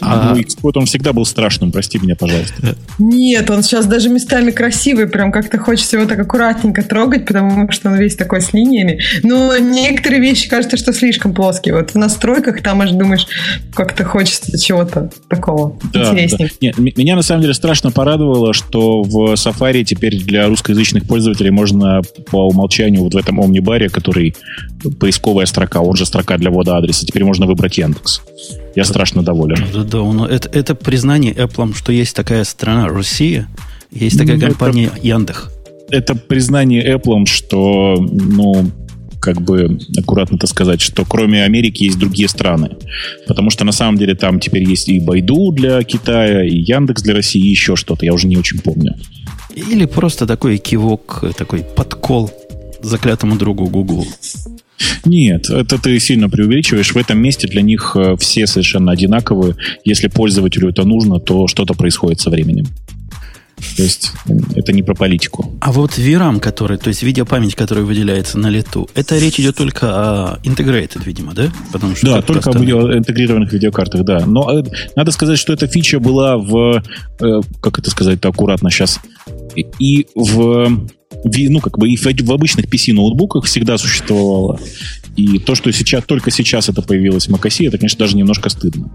А... 0.00 0.34
Ну, 0.34 0.40
Xcode, 0.40 0.72
он 0.78 0.86
всегда 0.86 1.12
был 1.12 1.24
страшным, 1.24 1.72
прости 1.72 1.98
меня, 1.98 2.16
пожалуйста. 2.16 2.76
Нет, 2.98 3.48
он 3.50 3.62
сейчас 3.62 3.86
даже 3.86 4.08
местами 4.08 4.50
красивый, 4.50 5.06
прям 5.06 5.32
как-то 5.32 5.58
хочется 5.58 5.96
его 5.96 6.08
так 6.08 6.18
аккуратненько 6.18 6.82
трогать, 6.82 7.26
потому 7.26 7.70
что 7.70 7.90
он 7.90 7.96
весь 7.96 8.16
такой 8.16 8.40
с 8.40 8.52
линиями. 8.52 9.00
Но 9.22 9.56
некоторые 9.56 10.20
вещи 10.20 10.48
кажется, 10.48 10.76
что 10.76 10.92
слишком 10.92 11.34
плоские. 11.34 11.76
Вот 11.76 11.90
в 11.90 11.94
настройках 11.96 12.62
там 12.62 12.80
аж 12.80 12.90
думаешь, 12.90 13.26
как-то 13.74 14.04
хочется 14.04 14.58
чего-то 14.58 15.10
такого 15.28 15.78
да, 15.92 16.10
интереснее. 16.10 16.48
Да. 16.48 16.82
Нет, 16.82 16.96
меня 16.96 17.16
на 17.16 17.22
самом 17.22 17.42
деле 17.42 17.54
страшно 17.54 17.90
порадовало, 17.90 18.52
что 18.52 19.02
в 19.02 19.34
Safari 19.34 19.84
теперь 19.84 20.22
для 20.22 20.48
русскоязычных 20.48 21.06
пользователей 21.06 21.50
можно 21.50 22.02
по 22.30 22.48
умолчанию 22.48 23.02
вот 23.02 23.14
в 23.14 23.16
этом 23.16 23.40
Omnibar, 23.40 23.88
который 23.88 24.34
поисковая 25.00 25.46
строка, 25.46 25.80
он 25.80 25.96
же 25.96 26.06
строка 26.06 26.38
для 26.38 26.50
ввода 26.50 26.76
адреса, 26.76 27.06
теперь 27.06 27.24
можно 27.24 27.46
выбрать 27.46 27.78
Яндекс. 27.78 28.22
Я 28.74 28.84
страшно 28.84 29.22
доволен. 29.22 29.58
Да, 29.72 29.82
да, 29.84 30.00
он, 30.00 30.22
это, 30.22 30.48
это 30.50 30.74
признание 30.74 31.32
Apple, 31.32 31.76
что 31.76 31.92
есть 31.92 32.14
такая 32.14 32.44
страна 32.44 32.88
Россия, 32.88 33.48
есть 33.90 34.18
такая 34.18 34.36
ну, 34.36 34.46
компания 34.46 34.90
это, 34.94 35.06
Яндекс. 35.06 35.48
Это 35.90 36.14
признание 36.14 36.94
Apple, 36.94 37.26
что, 37.26 37.96
ну, 37.98 38.70
как 39.20 39.40
бы 39.40 39.78
аккуратно 39.98 40.36
это 40.36 40.46
сказать, 40.46 40.80
что 40.80 41.04
кроме 41.04 41.44
Америки 41.44 41.84
есть 41.84 41.98
другие 41.98 42.28
страны. 42.28 42.76
Потому 43.26 43.50
что 43.50 43.64
на 43.64 43.72
самом 43.72 43.98
деле 43.98 44.14
там 44.14 44.40
теперь 44.40 44.62
есть 44.62 44.88
и 44.88 45.00
Байду 45.00 45.50
для 45.52 45.82
Китая, 45.82 46.44
и 46.44 46.56
Яндекс 46.56 47.02
для 47.02 47.14
России, 47.14 47.42
и 47.42 47.50
еще 47.50 47.76
что-то. 47.76 48.04
Я 48.04 48.14
уже 48.14 48.26
не 48.26 48.36
очень 48.36 48.60
помню. 48.60 48.94
Или 49.54 49.86
просто 49.86 50.26
такой 50.26 50.58
кивок, 50.58 51.24
такой 51.36 51.64
подкол 51.64 52.30
заклятому 52.80 53.36
другу 53.36 53.66
Google. 53.66 54.06
Нет, 55.04 55.50
это 55.50 55.78
ты 55.78 55.98
сильно 55.98 56.28
преувеличиваешь. 56.28 56.92
В 56.92 56.96
этом 56.96 57.18
месте 57.18 57.48
для 57.48 57.62
них 57.62 57.96
э, 57.96 58.16
все 58.18 58.46
совершенно 58.46 58.92
одинаковые. 58.92 59.56
Если 59.84 60.08
пользователю 60.08 60.70
это 60.70 60.84
нужно, 60.84 61.18
то 61.18 61.46
что-то 61.48 61.74
происходит 61.74 62.20
со 62.20 62.30
временем. 62.30 62.66
То 63.76 63.82
есть 63.82 64.12
это 64.54 64.72
не 64.72 64.82
про 64.82 64.94
политику. 64.94 65.56
А 65.60 65.72
вот 65.72 65.98
VRAM, 65.98 66.40
который, 66.40 66.78
то 66.78 66.88
есть 66.88 67.02
видеопамять, 67.02 67.54
которая 67.54 67.84
выделяется 67.84 68.38
на 68.38 68.48
лету, 68.48 68.88
это 68.94 69.18
речь 69.18 69.38
идет 69.40 69.56
только 69.56 69.88
о 69.90 70.38
integrated, 70.44 71.02
видимо, 71.04 71.34
да? 71.34 71.52
Потому 71.72 71.96
что 71.96 72.06
да, 72.06 72.22
только 72.22 72.50
о 72.50 72.58
видео, 72.58 72.96
интегрированных 72.96 73.52
видеокартах, 73.52 74.04
да. 74.04 74.24
Но 74.26 74.50
э, 74.50 74.64
надо 74.96 75.10
сказать, 75.12 75.38
что 75.38 75.52
эта 75.52 75.66
фича 75.66 76.00
была 76.00 76.36
в, 76.38 76.82
э, 77.20 77.40
как 77.60 77.78
это 77.78 77.90
сказать-то 77.90 78.28
аккуратно 78.28 78.70
сейчас, 78.70 79.00
и 79.56 80.06
в 80.14 80.88
ну, 81.24 81.60
как 81.60 81.78
бы 81.78 81.88
и 81.88 81.96
в 81.96 82.32
обычных 82.32 82.66
PC-ноутбуках 82.66 83.44
всегда 83.44 83.78
существовало. 83.78 84.60
И 85.16 85.38
то, 85.38 85.54
что 85.54 85.72
сейчас, 85.72 86.04
только 86.04 86.30
сейчас 86.30 86.68
это 86.68 86.82
появилось 86.82 87.28
в 87.28 87.34
macOS, 87.34 87.66
это, 87.66 87.78
конечно, 87.78 87.98
даже 87.98 88.16
немножко 88.16 88.48
стыдно. 88.50 88.90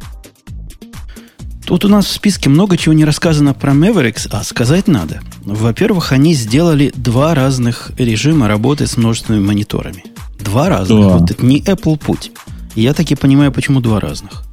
Тут 1.65 1.85
у 1.85 1.87
нас 1.87 2.05
в 2.05 2.11
списке 2.11 2.49
много 2.49 2.77
чего 2.77 2.93
не 2.93 3.05
рассказано 3.05 3.53
про 3.53 3.71
Mavericks, 3.73 4.27
а 4.31 4.43
сказать 4.43 4.87
надо. 4.87 5.21
Во-первых, 5.43 6.11
они 6.11 6.33
сделали 6.33 6.91
два 6.95 7.33
разных 7.33 7.91
режима 7.97 8.47
работы 8.47 8.85
с 8.85 8.97
множественными 8.97 9.45
мониторами. 9.45 10.03
Два 10.39 10.69
разных. 10.69 10.99
Да. 10.99 11.17
Вот 11.17 11.31
это 11.31 11.45
не 11.45 11.61
Apple 11.61 11.97
путь. 11.97 12.31
Я 12.75 12.93
таки 12.93 13.15
понимаю, 13.15 13.51
почему 13.51 13.79
два 13.79 13.99
разных. 13.99 14.43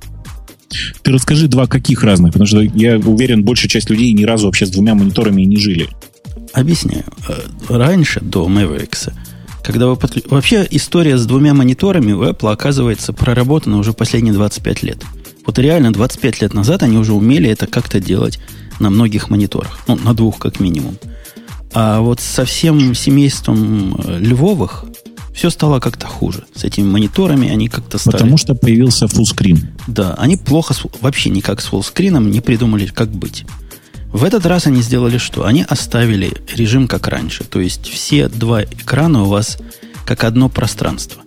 Ты 1.02 1.12
расскажи 1.12 1.48
два 1.48 1.66
каких 1.66 2.04
разных, 2.04 2.32
потому 2.32 2.46
что 2.46 2.60
я 2.60 2.96
уверен, 2.98 3.42
большая 3.42 3.68
часть 3.68 3.90
людей 3.90 4.12
ни 4.12 4.24
разу 4.24 4.46
вообще 4.46 4.66
с 4.66 4.70
двумя 4.70 4.94
мониторами 4.94 5.42
и 5.42 5.46
не 5.46 5.56
жили. 5.56 5.88
Объясняю. 6.52 7.04
Э, 7.28 7.34
раньше, 7.68 8.20
до 8.20 8.48
Mavericks, 8.48 9.12
когда 9.64 9.88
вы 9.88 9.96
подклю... 9.96 10.22
Вообще 10.30 10.66
история 10.70 11.18
с 11.18 11.26
двумя 11.26 11.54
мониторами 11.54 12.12
у 12.12 12.22
Apple 12.22 12.52
оказывается 12.52 13.12
проработана 13.12 13.78
уже 13.78 13.92
последние 13.92 14.32
25 14.34 14.82
лет. 14.82 15.04
Вот 15.50 15.58
реально 15.58 15.92
25 15.92 16.42
лет 16.42 16.54
назад 16.54 16.84
они 16.84 16.96
уже 16.96 17.12
умели 17.12 17.50
это 17.50 17.66
как-то 17.66 17.98
делать 17.98 18.38
на 18.78 18.88
многих 18.88 19.30
мониторах. 19.30 19.80
Ну, 19.88 19.96
на 19.96 20.14
двух 20.14 20.38
как 20.38 20.60
минимум. 20.60 20.96
А 21.74 21.98
вот 21.98 22.20
со 22.20 22.44
всем 22.44 22.94
семейством 22.94 23.96
э, 24.00 24.20
Львовых 24.20 24.84
все 25.34 25.50
стало 25.50 25.80
как-то 25.80 26.06
хуже. 26.06 26.44
С 26.54 26.62
этими 26.62 26.86
мониторами 26.88 27.48
они 27.48 27.66
как-то 27.66 27.98
стали... 27.98 28.12
Потому 28.12 28.36
что 28.36 28.54
появился 28.54 29.08
фуллскрин. 29.08 29.70
Да, 29.88 30.14
они 30.18 30.36
плохо, 30.36 30.72
вообще 31.00 31.30
никак 31.30 31.62
с 31.62 31.64
фуллскрином 31.64 32.30
не 32.30 32.40
придумали, 32.40 32.86
как 32.86 33.10
быть. 33.10 33.44
В 34.12 34.22
этот 34.22 34.46
раз 34.46 34.68
они 34.68 34.82
сделали 34.82 35.18
что? 35.18 35.46
Они 35.46 35.66
оставили 35.68 36.32
режим 36.54 36.86
как 36.86 37.08
раньше. 37.08 37.42
То 37.42 37.58
есть 37.58 37.88
все 37.88 38.28
два 38.28 38.62
экрана 38.62 39.24
у 39.24 39.26
вас 39.26 39.58
как 40.06 40.22
одно 40.22 40.48
пространство. 40.48 41.22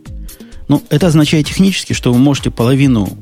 Ну, 0.73 0.81
это 0.89 1.05
означает 1.05 1.45
технически, 1.45 1.93
что 1.93 2.11
вы 2.11 2.17
можете 2.17 2.49
половину 2.49 3.15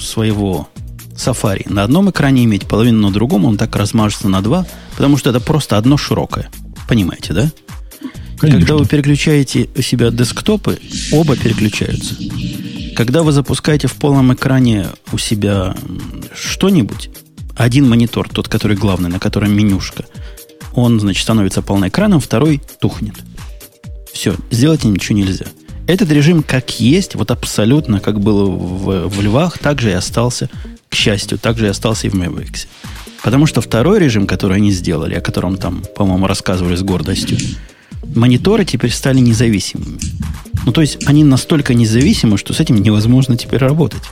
своего 0.00 0.68
Safari 1.14 1.72
на 1.72 1.84
одном 1.84 2.10
экране 2.10 2.42
иметь, 2.42 2.66
половину 2.66 3.06
на 3.06 3.12
другом, 3.12 3.44
он 3.44 3.56
так 3.56 3.76
размажется 3.76 4.28
на 4.28 4.42
два, 4.42 4.66
потому 4.96 5.16
что 5.16 5.30
это 5.30 5.38
просто 5.38 5.78
одно 5.78 5.96
широкое. 5.96 6.50
Понимаете, 6.88 7.34
да? 7.34 7.52
Конечно. 8.36 8.58
Когда 8.58 8.74
вы 8.74 8.86
переключаете 8.86 9.68
у 9.76 9.80
себя 9.80 10.10
десктопы, 10.10 10.80
оба 11.12 11.36
переключаются. 11.36 12.16
Когда 12.96 13.22
вы 13.22 13.30
запускаете 13.30 13.86
в 13.86 13.92
полном 13.92 14.34
экране 14.34 14.88
у 15.12 15.18
себя 15.18 15.76
что-нибудь, 16.34 17.10
один 17.54 17.88
монитор, 17.88 18.28
тот, 18.28 18.48
который 18.48 18.76
главный, 18.76 19.08
на 19.08 19.20
котором 19.20 19.52
менюшка, 19.52 20.04
он, 20.74 20.98
значит, 20.98 21.22
становится 21.22 21.62
полноэкраном, 21.62 22.18
второй 22.18 22.60
тухнет. 22.80 23.14
Все, 24.12 24.34
сделать 24.50 24.82
ничего 24.82 25.16
нельзя. 25.16 25.46
Этот 25.86 26.10
режим 26.10 26.42
как 26.42 26.80
есть, 26.80 27.14
вот 27.14 27.30
абсолютно 27.30 28.00
как 28.00 28.20
было 28.20 28.44
в, 28.44 29.08
в 29.08 29.20
львах, 29.20 29.58
так 29.58 29.80
же 29.80 29.90
и 29.90 29.94
остался, 29.94 30.48
к 30.88 30.94
счастью, 30.94 31.38
так 31.38 31.58
же 31.58 31.66
и 31.66 31.68
остался 31.68 32.06
и 32.06 32.10
в 32.10 32.14
Mavericks. 32.14 32.66
Потому 33.22 33.46
что 33.46 33.60
второй 33.60 33.98
режим, 33.98 34.26
который 34.26 34.56
они 34.56 34.72
сделали, 34.72 35.14
о 35.14 35.20
котором 35.20 35.56
там, 35.56 35.82
по-моему, 35.96 36.26
рассказывали 36.26 36.76
с 36.76 36.82
гордостью, 36.82 37.38
мониторы 38.14 38.64
теперь 38.64 38.90
стали 38.90 39.18
независимыми. 39.18 39.98
Ну, 40.64 40.72
то 40.72 40.80
есть 40.80 41.06
они 41.06 41.24
настолько 41.24 41.74
независимы, 41.74 42.38
что 42.38 42.52
с 42.52 42.60
этим 42.60 42.76
невозможно 42.76 43.36
теперь 43.36 43.60
работать. 43.60 44.02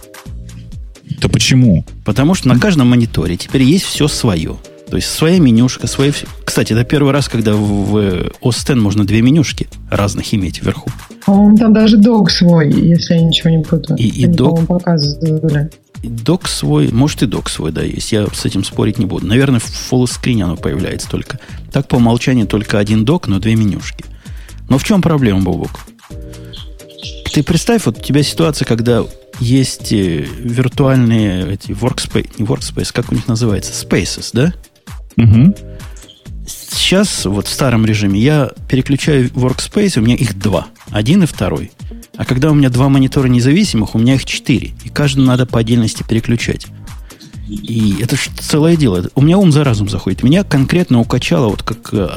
Да 1.21 1.29
почему? 1.29 1.85
Потому 2.05 2.35
что 2.35 2.49
на 2.49 2.59
каждом 2.59 2.89
мониторе 2.89 3.37
теперь 3.37 3.63
есть 3.63 3.85
все 3.85 4.09
свое. 4.09 4.59
То 4.91 4.97
есть 4.97 5.09
своя 5.09 5.39
менюшка, 5.39 5.87
свои... 5.87 6.13
Кстати, 6.45 6.73
это 6.73 6.85
первый 6.85 7.13
раз, 7.13 7.29
когда 7.29 7.55
в 7.55 8.31
X 8.45 8.69
можно 8.71 9.05
две 9.05 9.23
менюшки 9.23 9.69
разных 9.89 10.35
иметь 10.35 10.61
вверху. 10.63 10.91
По-моему, 11.25 11.57
там 11.57 11.73
даже 11.73 11.97
док 11.97 12.31
свой, 12.31 12.73
если 12.73 13.15
я 13.15 13.23
ничего 13.23 13.51
не 13.51 13.63
путаю. 13.63 13.97
И, 13.99 14.09
и 14.09 14.27
док... 14.27 14.67
показывали. 14.67 15.71
И 16.03 16.09
док 16.09 16.49
свой, 16.49 16.89
может 16.91 17.23
и 17.23 17.27
док 17.27 17.49
свой, 17.49 17.73
да, 17.73 17.83
есть. 17.83 18.11
Я 18.11 18.27
с 18.33 18.45
этим 18.45 18.65
спорить 18.65 18.99
не 18.99 19.07
буду. 19.07 19.27
Наверное, 19.27 19.61
в 19.61 19.65
фуллскрине 19.65 20.45
оно 20.45 20.57
появляется 20.57 21.09
только. 21.09 21.39
Так 21.73 21.87
по 21.87 21.97
умолчанию 21.97 22.47
только 22.47 22.79
один 22.79 23.05
док, 23.05 23.29
но 23.29 23.39
две 23.39 23.55
менюшки. 23.55 24.05
Но 24.69 24.79
в 24.79 24.85
чем 24.85 25.03
проблема, 25.03 25.43
Бобок? 25.43 25.81
Ты 27.33 27.45
представь, 27.45 27.87
вот 27.87 27.99
у 27.99 28.03
тебя 28.03 28.25
ситуация, 28.25 28.67
когда 28.67 29.05
есть 29.39 29.93
э, 29.93 30.27
виртуальные 30.39 31.53
эти 31.53 31.71
workspace, 31.71 32.29
не 32.39 32.45
workspace, 32.45 32.91
как 32.93 33.13
у 33.13 33.15
них 33.15 33.29
называется, 33.29 33.73
spaces, 33.73 34.31
да? 34.33 34.53
Угу. 35.25 35.55
Сейчас, 36.47 37.25
вот 37.27 37.47
в 37.47 37.51
старом 37.51 37.87
режиме, 37.87 38.21
я 38.21 38.51
переключаю 38.69 39.29
workspace, 39.29 39.99
у 39.99 40.03
меня 40.03 40.17
их 40.17 40.39
два. 40.39 40.67
Один 40.91 41.23
и 41.23 41.27
второй. 41.27 41.71
А 42.17 42.25
когда 42.25 42.51
у 42.51 42.55
меня 42.55 42.69
два 42.69 42.89
монитора 42.89 43.29
независимых, 43.29 43.95
у 43.95 43.99
меня 43.99 44.15
их 44.15 44.25
четыре. 44.25 44.73
И 44.85 44.89
каждый 44.89 45.25
надо 45.25 45.47
по 45.47 45.61
отдельности 45.61 46.05
переключать. 46.07 46.67
И 47.49 47.97
это 48.01 48.17
же 48.17 48.31
целое 48.39 48.77
дело. 48.77 49.09
У 49.15 49.23
меня 49.23 49.39
ум 49.39 49.53
за 49.53 49.65
разум 49.65 49.89
заходит. 49.89 50.23
Меня 50.23 50.45
конкретно 50.45 51.01
укачало 51.01 51.49
вот 51.49 51.63
как 51.63 51.93
э, 51.93 52.09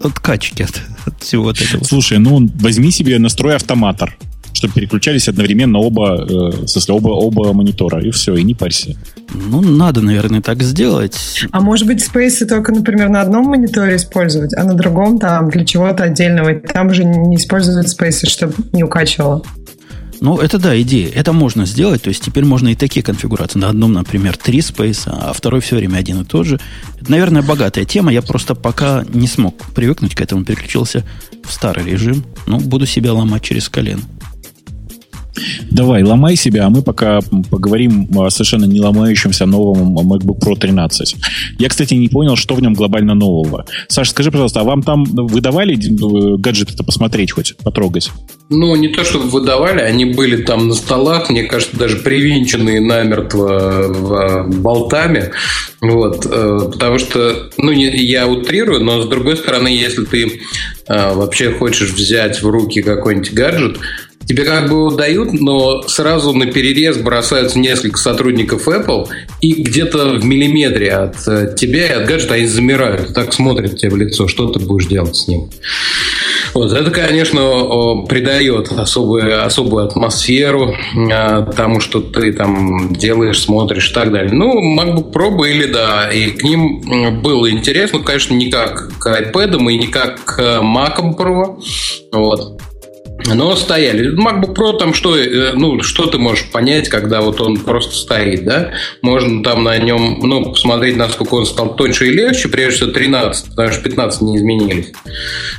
от, 0.00 0.18
качки 0.20 0.62
от, 0.62 0.82
всего 1.20 1.50
этого. 1.50 1.84
Слушай, 1.84 2.18
ну 2.18 2.48
возьми 2.60 2.90
себе 2.90 3.18
настрой 3.18 3.56
автоматор 3.56 4.16
чтобы 4.54 4.74
переключались 4.74 5.28
одновременно 5.28 5.78
оба, 5.78 6.24
э, 6.28 6.64
в 6.64 6.68
смысле, 6.68 6.94
оба, 6.94 7.08
оба 7.08 7.52
монитора, 7.52 8.00
и 8.00 8.10
все, 8.10 8.36
и 8.36 8.44
не 8.44 8.54
парься. 8.54 8.96
Ну, 9.34 9.60
надо, 9.60 10.00
наверное, 10.00 10.40
так 10.40 10.62
сделать. 10.62 11.46
А 11.50 11.60
может 11.60 11.86
быть, 11.86 12.04
спейсы 12.04 12.46
только, 12.46 12.72
например, 12.72 13.08
на 13.08 13.20
одном 13.20 13.46
мониторе 13.46 13.96
использовать, 13.96 14.54
а 14.54 14.64
на 14.64 14.74
другом 14.74 15.18
там 15.18 15.50
для 15.50 15.64
чего-то 15.64 16.04
отдельного. 16.04 16.54
Там 16.54 16.88
уже 16.88 17.04
не 17.04 17.36
используют 17.36 17.88
спейсы, 17.88 18.26
чтобы 18.26 18.54
не 18.72 18.84
укачивало. 18.84 19.42
Ну, 20.22 20.38
это 20.38 20.58
да, 20.58 20.80
идея. 20.80 21.10
Это 21.12 21.32
можно 21.32 21.66
сделать. 21.66 22.02
То 22.02 22.08
есть 22.08 22.22
теперь 22.22 22.44
можно 22.44 22.68
и 22.68 22.76
такие 22.76 23.02
конфигурации. 23.02 23.58
На 23.58 23.70
одном, 23.70 23.92
например, 23.92 24.36
три 24.36 24.60
спейса, 24.60 25.10
а 25.10 25.32
второй 25.32 25.60
все 25.60 25.74
время 25.74 25.96
один 25.96 26.20
и 26.20 26.24
тот 26.24 26.46
же. 26.46 26.60
Это, 27.00 27.10
наверное, 27.10 27.42
богатая 27.42 27.84
тема. 27.84 28.12
Я 28.12 28.22
просто 28.22 28.54
пока 28.54 29.04
не 29.12 29.26
смог 29.26 29.56
привыкнуть 29.74 30.14
к 30.14 30.20
этому. 30.20 30.44
Переключился 30.44 31.04
в 31.44 31.52
старый 31.52 31.84
режим. 31.84 32.24
Ну, 32.46 32.60
буду 32.60 32.86
себя 32.86 33.12
ломать 33.12 33.42
через 33.42 33.68
колено. 33.68 34.02
Давай, 35.70 36.02
ломай 36.02 36.36
себя, 36.36 36.66
а 36.66 36.70
мы 36.70 36.82
пока 36.82 37.20
поговорим 37.50 38.08
о 38.16 38.30
совершенно 38.30 38.64
не 38.64 38.80
ломающемся 38.80 39.46
новом 39.46 39.98
MacBook 39.98 40.38
Pro 40.38 40.56
13. 40.58 41.16
Я, 41.58 41.68
кстати, 41.68 41.94
не 41.94 42.08
понял, 42.08 42.36
что 42.36 42.54
в 42.54 42.62
нем 42.62 42.74
глобально 42.74 43.14
нового. 43.14 43.64
Саша, 43.88 44.10
скажи, 44.10 44.30
пожалуйста, 44.30 44.60
а 44.60 44.64
вам 44.64 44.82
там 44.82 45.04
выдавали 45.04 45.74
э, 45.74 46.36
гаджеты-то 46.38 46.84
посмотреть 46.84 47.32
хоть, 47.32 47.56
потрогать? 47.56 48.10
Ну, 48.48 48.76
не 48.76 48.88
то, 48.88 49.04
чтобы 49.04 49.28
выдавали, 49.28 49.80
они 49.80 50.04
были 50.04 50.42
там 50.42 50.68
на 50.68 50.74
столах, 50.74 51.30
мне 51.30 51.44
кажется, 51.44 51.76
даже 51.76 51.96
привинченные 51.96 52.80
намертво 52.80 54.44
болтами. 54.46 55.30
Вот, 55.80 56.26
э, 56.26 56.58
потому 56.70 56.98
что, 56.98 57.50
ну, 57.56 57.70
я 57.72 58.26
утрирую, 58.26 58.84
но 58.84 59.02
с 59.02 59.08
другой 59.08 59.36
стороны, 59.36 59.68
если 59.68 60.04
ты 60.04 60.40
э, 60.86 61.14
вообще 61.14 61.52
хочешь 61.52 61.90
взять 61.90 62.42
в 62.42 62.48
руки 62.48 62.82
какой-нибудь 62.82 63.32
гаджет, 63.32 63.78
Тебе 64.26 64.44
как 64.44 64.68
бы 64.68 64.86
удают, 64.86 65.32
но 65.32 65.82
сразу 65.82 66.32
на 66.32 66.46
перерез 66.46 66.96
бросаются 66.98 67.58
несколько 67.58 67.98
сотрудников 67.98 68.68
Apple, 68.68 69.08
и 69.40 69.62
где-то 69.62 70.10
в 70.10 70.24
миллиметре 70.24 70.92
от 70.92 71.16
э, 71.26 71.54
тебя 71.56 71.86
и 71.86 71.92
от 71.92 72.06
гаджета 72.06 72.34
они 72.34 72.46
замирают, 72.46 73.14
так 73.14 73.32
смотрят 73.32 73.76
тебе 73.76 73.90
в 73.90 73.96
лицо, 73.96 74.28
что 74.28 74.48
ты 74.48 74.60
будешь 74.60 74.86
делать 74.86 75.16
с 75.16 75.28
ним. 75.28 75.50
Вот, 76.54 76.72
это, 76.72 76.90
конечно, 76.90 78.04
придает 78.08 78.72
особую, 78.72 79.44
особую 79.44 79.86
атмосферу 79.86 80.74
а, 81.10 81.42
тому, 81.52 81.80
что 81.80 82.00
ты 82.00 82.32
там 82.32 82.92
делаешь, 82.92 83.40
смотришь 83.40 83.90
и 83.90 83.94
так 83.94 84.12
далее. 84.12 84.32
Ну, 84.32 84.78
MacBook 84.78 85.12
Pro 85.12 85.30
были, 85.30 85.66
да, 85.66 86.10
и 86.10 86.30
к 86.30 86.42
ним 86.42 87.22
было 87.22 87.50
интересно, 87.50 88.00
конечно, 88.00 88.34
не 88.34 88.50
как 88.50 88.92
к 88.98 89.06
iPad 89.06 89.56
и 89.70 89.78
не 89.78 89.86
как 89.86 90.24
к 90.24 90.38
Mac 90.62 91.16
Pro. 91.16 91.58
Вот. 92.12 92.60
Но 93.26 93.56
стояли. 93.56 94.14
MacBook 94.14 94.54
Pro 94.54 94.78
там 94.78 94.94
что, 94.94 95.16
э, 95.16 95.52
ну, 95.54 95.82
что 95.82 96.06
ты 96.06 96.18
можешь 96.18 96.50
понять, 96.50 96.88
когда 96.88 97.20
вот 97.20 97.40
он 97.40 97.58
просто 97.58 97.94
стоит, 97.94 98.44
да? 98.44 98.72
Можно 99.00 99.42
там 99.42 99.64
на 99.64 99.78
нем, 99.78 100.20
ну, 100.22 100.52
посмотреть, 100.52 100.96
насколько 100.96 101.34
он 101.34 101.46
стал 101.46 101.76
тоньше 101.76 102.08
и 102.08 102.10
легче, 102.10 102.48
прежде 102.48 102.76
всего 102.78 102.90
13, 102.90 103.50
потому 103.50 103.72
что 103.72 103.82
15 103.82 104.22
не 104.22 104.36
изменились 104.36 104.92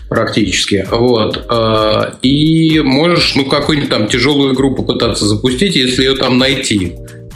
практически. 0.10 0.88
Вот. 0.89 1.45
Э, 1.49 2.13
и 2.21 2.80
можешь, 2.80 3.36
ну, 3.36 3.45
какую-нибудь 3.45 3.89
там 3.89 4.08
тяжелую 4.08 4.54
игру 4.54 4.76
попытаться 4.76 5.26
запустить, 5.26 5.76
если 5.76 6.04
ее 6.04 6.15
там 6.15 6.38
найти 6.38 6.93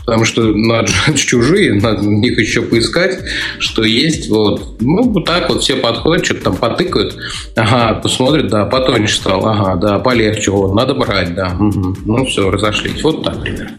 потому 0.07 0.23
что 0.23 0.41
надо 0.53 0.89
чужие, 1.15 1.73
надо 1.73 2.09
их 2.09 2.39
еще 2.39 2.61
поискать, 2.61 3.19
что 3.59 3.83
есть. 3.83 4.29
Вот. 4.29 4.77
Ну, 4.79 5.03
вот 5.03 5.25
так 5.25 5.49
вот 5.49 5.61
все 5.61 5.75
подходят, 5.75 6.25
что-то 6.25 6.45
там 6.45 6.55
потыкают. 6.55 7.17
Ага, 7.57 7.99
посмотрят, 7.99 8.47
да, 8.47 8.65
потоньше 8.65 9.17
стал, 9.17 9.45
ага, 9.45 9.75
да, 9.75 9.99
полегче, 9.99 10.51
вот, 10.51 10.73
надо 10.73 10.93
брать, 10.93 11.35
да. 11.35 11.53
Угу. 11.59 11.97
Ну, 12.05 12.25
все, 12.25 12.49
разошлись. 12.49 13.03
Вот 13.03 13.23
так 13.23 13.41
примерно. 13.41 13.75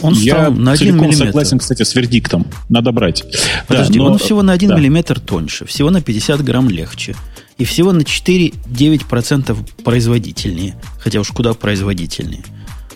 Он 0.00 0.14
Я 0.14 0.48
на 0.48 0.72
1 0.72 0.96
миллиметр. 0.96 1.16
согласен, 1.26 1.58
кстати, 1.58 1.82
с 1.82 1.94
вердиктом. 1.94 2.46
Надо 2.68 2.92
брать. 2.92 3.24
Подожди, 3.66 3.98
да, 3.98 4.04
но... 4.04 4.12
он 4.12 4.18
всего 4.18 4.42
на 4.42 4.52
1 4.52 4.68
да. 4.68 4.76
миллиметр 4.76 5.18
тоньше, 5.18 5.66
всего 5.66 5.90
на 5.90 6.00
50 6.00 6.42
грамм 6.42 6.70
легче. 6.70 7.16
И 7.58 7.64
всего 7.64 7.92
на 7.92 8.00
4-9% 8.02 9.56
производительнее. 9.84 10.76
Хотя 11.00 11.20
уж 11.20 11.28
куда 11.32 11.52
производительнее. 11.52 12.44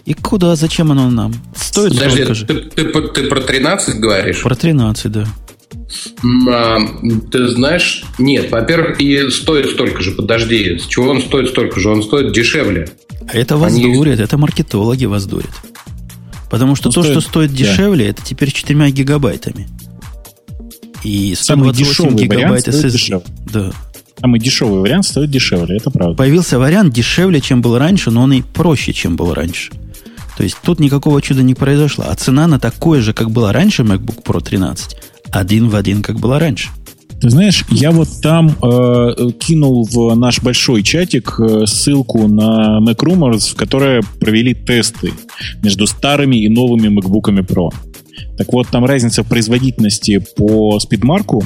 И 0.05 0.13
куда, 0.13 0.55
зачем 0.55 0.93
оно 0.93 1.11
нам? 1.11 1.33
Стоит 1.57 1.95
Подожди, 1.95 2.25
ты, 2.25 2.55
ты, 2.55 2.85
ты, 2.85 3.03
ты 3.09 3.25
про 3.29 3.41
13 3.41 3.97
говоришь? 3.97 4.43
Про 4.43 4.55
13, 4.55 5.11
да. 5.11 5.27
А, 6.51 6.79
ты 7.31 7.49
знаешь, 7.49 8.05
нет, 8.19 8.51
во-первых, 8.51 9.01
и 9.01 9.31
стоит 9.31 9.71
столько 9.71 10.03
же, 10.03 10.13
подожди, 10.13 10.79
с 10.79 10.87
чего 10.87 11.11
он 11.11 11.23
стоит 11.23 11.49
столько 11.49 11.81
же? 11.81 11.89
Он 11.89 12.03
стоит 12.03 12.33
дешевле. 12.33 12.89
А 13.27 13.37
это 13.37 13.57
вас 13.57 13.73
Они... 13.73 13.95
дурят, 13.95 14.21
это 14.21 14.37
маркетологи 14.37 15.07
вас 15.07 15.27
дурят. 15.27 15.51
Потому 16.51 16.77
что 16.77 16.89
ну, 16.89 16.93
то, 16.93 17.03
стоит, 17.03 17.13
что 17.13 17.21
стоит 17.29 17.53
дешевле, 17.53 18.05
да. 18.05 18.11
это 18.11 18.23
теперь 18.23 18.53
4 18.53 18.91
гигабайтами. 18.91 19.69
И 21.03 21.35
128 21.35 22.15
гигабайт 22.15 22.69
SSD. 22.69 23.23
Да. 23.53 23.73
Самый 24.21 24.41
дешевый 24.41 24.81
вариант 24.81 25.07
стоит 25.07 25.31
дешевле, 25.31 25.77
это 25.77 25.91
правда. 25.91 26.15
Появился 26.15 26.59
вариант 26.59 26.93
дешевле, 26.93 27.41
чем 27.41 27.63
был 27.63 27.79
раньше, 27.79 28.11
но 28.11 28.23
он 28.23 28.33
и 28.33 28.43
проще, 28.43 28.93
чем 28.93 29.17
был 29.17 29.35
раньше. 29.35 29.73
То 30.37 30.43
есть 30.43 30.57
тут 30.63 30.81
никакого 30.81 31.23
чуда 31.23 31.43
не 31.43 31.55
произошло. 31.55 32.05
А 32.09 32.15
цена 32.15 32.47
на 32.47 32.59
такое 32.59 33.01
же, 33.01 33.13
как 33.13 33.31
была 33.31 33.53
раньше 33.53 33.83
MacBook 33.83 34.23
Pro 34.23 34.43
13, 34.43 34.97
один 35.31 35.69
в 35.69 35.77
один, 35.77 36.03
как 36.03 36.19
была 36.19 36.39
раньше. 36.39 36.71
Ты 37.21 37.31
знаешь, 37.31 37.65
я 37.71 37.91
вот 37.91 38.09
там 38.21 38.49
э, 38.51 39.31
кинул 39.39 39.89
в 39.91 40.15
наш 40.15 40.43
большой 40.43 40.83
чатик 40.83 41.41
э, 41.41 41.65
ссылку 41.67 42.29
на 42.29 42.81
Mac 42.83 42.97
Rumors, 42.97 43.53
в 43.53 43.55
которой 43.55 44.03
провели 44.21 44.53
тесты 44.53 45.13
между 45.63 45.87
старыми 45.87 46.37
и 46.37 46.49
новыми 46.49 46.89
MacBook 46.89 47.35
Pro. 47.47 47.71
Так 48.37 48.53
вот, 48.53 48.69
там 48.69 48.85
разница 48.85 49.23
в 49.23 49.29
производительности 49.29 50.25
по 50.37 50.79
спидмарку 50.81 51.43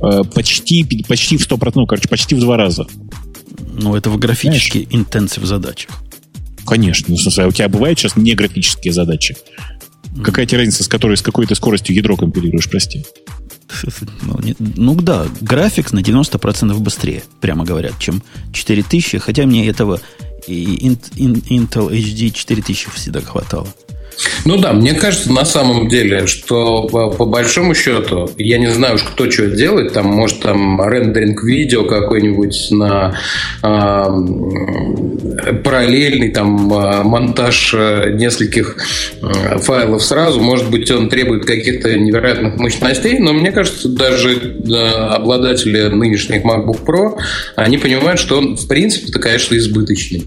э, 0.00 0.22
почти, 0.32 0.84
почти 1.08 1.38
в 1.38 1.50
100%, 1.50 1.72
ну, 1.74 1.86
короче, 1.86 2.08
почти 2.08 2.34
в 2.34 2.40
два 2.40 2.56
раза. 2.56 2.86
Ну, 3.78 3.96
это 3.96 4.10
в 4.10 4.18
графически 4.18 4.86
интенсив 4.90 5.44
задачах. 5.44 5.90
Конечно. 6.66 7.06
Ну, 7.10 7.16
смысле, 7.16 7.44
а 7.44 7.48
у 7.48 7.52
тебя 7.52 7.68
бывают 7.68 7.98
сейчас 7.98 8.16
не 8.16 8.34
графические 8.34 8.92
задачи? 8.92 9.36
Какая 10.22 10.46
тебе 10.46 10.58
разница, 10.58 10.84
с 10.84 10.88
которой, 10.88 11.16
с 11.16 11.22
какой 11.22 11.46
ты 11.46 11.54
скоростью 11.54 11.94
ядро 11.94 12.16
компилируешь, 12.16 12.70
прости? 12.70 13.04
Ну, 14.22 14.38
не, 14.40 14.54
ну 14.58 14.94
да, 14.94 15.26
график 15.40 15.92
на 15.92 15.98
90% 15.98 16.78
быстрее, 16.78 17.22
прямо 17.40 17.64
говорят, 17.64 17.98
чем 17.98 18.22
4000, 18.52 19.18
хотя 19.18 19.44
мне 19.44 19.68
этого 19.68 20.00
и 20.46 20.88
Intel 20.88 21.90
HD 21.90 22.30
4000 22.30 22.90
всегда 22.94 23.20
хватало. 23.20 23.68
Ну 24.44 24.58
да, 24.58 24.72
мне 24.72 24.94
кажется 24.94 25.32
на 25.32 25.44
самом 25.44 25.88
деле, 25.88 26.26
что 26.26 26.84
по, 26.88 27.10
по 27.10 27.24
большому 27.24 27.74
счету, 27.74 28.30
я 28.38 28.58
не 28.58 28.68
знаю 28.68 28.94
уж 28.94 29.02
кто 29.02 29.30
что 29.30 29.48
делает, 29.48 29.92
там 29.92 30.06
может 30.06 30.40
там 30.40 30.80
рендеринг 30.80 31.42
видео 31.42 31.84
какой-нибудь 31.84 32.68
на 32.70 33.18
э, 33.62 34.06
параллельный 35.64 36.30
там 36.30 36.72
а, 36.72 37.02
монтаж 37.02 37.74
э, 37.74 38.12
нескольких 38.14 38.76
э, 39.22 39.58
файлов 39.58 40.02
сразу, 40.02 40.40
может 40.40 40.70
быть 40.70 40.90
он 40.90 41.08
требует 41.08 41.44
каких-то 41.44 41.96
невероятных 41.96 42.56
мощностей, 42.56 43.18
но 43.18 43.32
мне 43.32 43.52
кажется 43.52 43.88
даже 43.88 44.30
э, 44.30 44.72
обладатели 44.72 45.88
нынешних 45.88 46.44
MacBook 46.44 46.84
Pro, 46.84 47.18
они 47.56 47.78
понимают, 47.78 48.20
что 48.20 48.38
он 48.38 48.56
в 48.56 48.66
принципе-то, 48.68 49.18
конечно, 49.18 49.56
избыточный. 49.56 50.24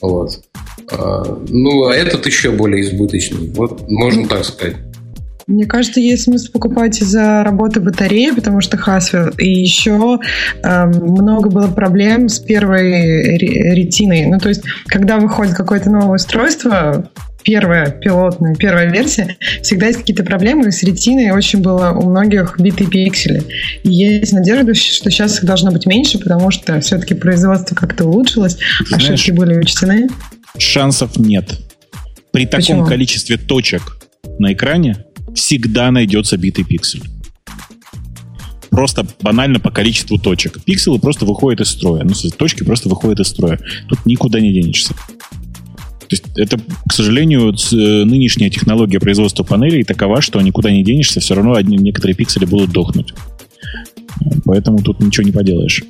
Вот. 0.00 0.40
А, 0.90 1.38
ну, 1.48 1.86
а 1.86 1.94
этот 1.94 2.26
еще 2.26 2.50
более 2.50 2.82
избыточный. 2.82 3.50
Вот 3.50 3.88
можно 3.88 4.26
так 4.28 4.44
сказать. 4.44 4.76
Мне 5.46 5.64
кажется, 5.64 6.00
есть 6.00 6.24
смысл 6.24 6.50
покупать 6.50 7.00
из-за 7.00 7.44
работы 7.44 7.78
батареи, 7.78 8.32
потому 8.32 8.60
что 8.60 8.76
Haswell. 8.76 9.32
И 9.38 9.48
еще 9.48 10.18
э, 10.62 10.86
много 10.86 11.50
было 11.50 11.68
проблем 11.68 12.28
с 12.28 12.40
первой 12.40 13.38
ретиной. 13.38 14.26
Ну, 14.26 14.40
то 14.40 14.48
есть, 14.48 14.62
когда 14.86 15.18
выходит 15.18 15.54
какое-то 15.54 15.88
новое 15.88 16.16
устройство, 16.16 17.10
первая 17.44 17.92
пилотная, 17.92 18.56
первая 18.56 18.90
версия, 18.90 19.36
всегда 19.62 19.86
есть 19.86 20.00
какие-то 20.00 20.24
проблемы, 20.24 20.66
и 20.66 20.72
с 20.72 20.82
ретиной 20.82 21.30
очень 21.30 21.62
было 21.62 21.92
у 21.92 22.10
многих 22.10 22.58
битые 22.58 22.90
пиксели. 22.90 23.44
И 23.84 23.90
есть 23.90 24.32
надежда, 24.32 24.74
что 24.74 25.10
сейчас 25.12 25.38
их 25.38 25.44
должно 25.44 25.70
быть 25.70 25.86
меньше, 25.86 26.18
потому 26.18 26.50
что 26.50 26.80
все-таки 26.80 27.14
производство 27.14 27.76
как-то 27.76 28.04
улучшилось, 28.06 28.58
Знаешь, 28.88 29.10
ошибки 29.10 29.30
были 29.30 29.56
учтены 29.56 30.08
шансов 30.58 31.16
нет. 31.16 31.60
При 32.32 32.44
таком 32.44 32.60
Почему? 32.60 32.86
количестве 32.86 33.36
точек 33.36 33.98
на 34.38 34.52
экране 34.52 35.04
всегда 35.34 35.90
найдется 35.90 36.36
битый 36.36 36.64
пиксель. 36.64 37.02
Просто 38.70 39.06
банально 39.22 39.58
по 39.58 39.70
количеству 39.70 40.18
точек. 40.18 40.62
Пикселы 40.62 40.98
просто 40.98 41.24
выходят 41.24 41.60
из 41.60 41.68
строя. 41.68 42.04
Ну, 42.04 42.12
точки 42.36 42.62
просто 42.62 42.88
выходят 42.88 43.20
из 43.20 43.28
строя. 43.28 43.58
Тут 43.88 44.04
никуда 44.04 44.38
не 44.40 44.52
денешься. 44.52 44.94
То 46.00 46.10
есть 46.10 46.24
это, 46.36 46.58
к 46.88 46.92
сожалению, 46.92 47.52
э, 47.52 48.04
нынешняя 48.04 48.50
технология 48.50 49.00
производства 49.00 49.42
панелей 49.42 49.82
такова, 49.82 50.20
что 50.20 50.40
никуда 50.40 50.70
не 50.70 50.84
денешься, 50.84 51.20
все 51.20 51.34
равно 51.34 51.54
одни, 51.54 51.78
некоторые 51.78 52.14
пиксели 52.14 52.44
будут 52.44 52.70
дохнуть. 52.70 53.12
Поэтому 54.44 54.78
тут 54.78 55.00
ничего 55.00 55.24
не 55.24 55.32
поделаешь. 55.32 55.82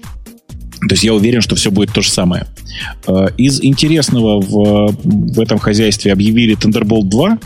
То 0.81 0.93
есть 0.93 1.05
я 1.05 1.15
уверен, 1.15 1.41
что 1.41 1.57
все 1.57 1.71
будет 1.71 1.93
то 1.93 2.03
же 2.03 2.11
самое. 2.11 2.47
Э, 3.07 3.29
из 3.37 3.63
интересного 3.63 4.41
в, 4.41 4.97
в 5.03 5.41
этом 5.41 5.59
хозяйстве 5.59 6.13
объявили 6.13 6.57
Thunderbolt 6.57 7.09
2. 7.09 7.39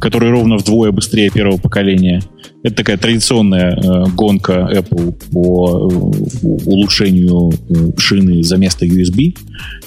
который 0.00 0.30
ровно 0.30 0.56
вдвое 0.56 0.92
быстрее 0.92 1.28
первого 1.28 1.58
поколения. 1.58 2.22
Это 2.64 2.74
такая 2.74 2.96
традиционная 2.96 3.76
э, 3.76 4.04
гонка 4.14 4.68
Apple 4.72 5.12
по 5.30 5.88
э, 5.90 6.46
улучшению 6.66 7.52
э, 7.52 7.92
шины 7.96 8.42
за 8.42 8.56
место 8.56 8.84
USB. 8.84 9.36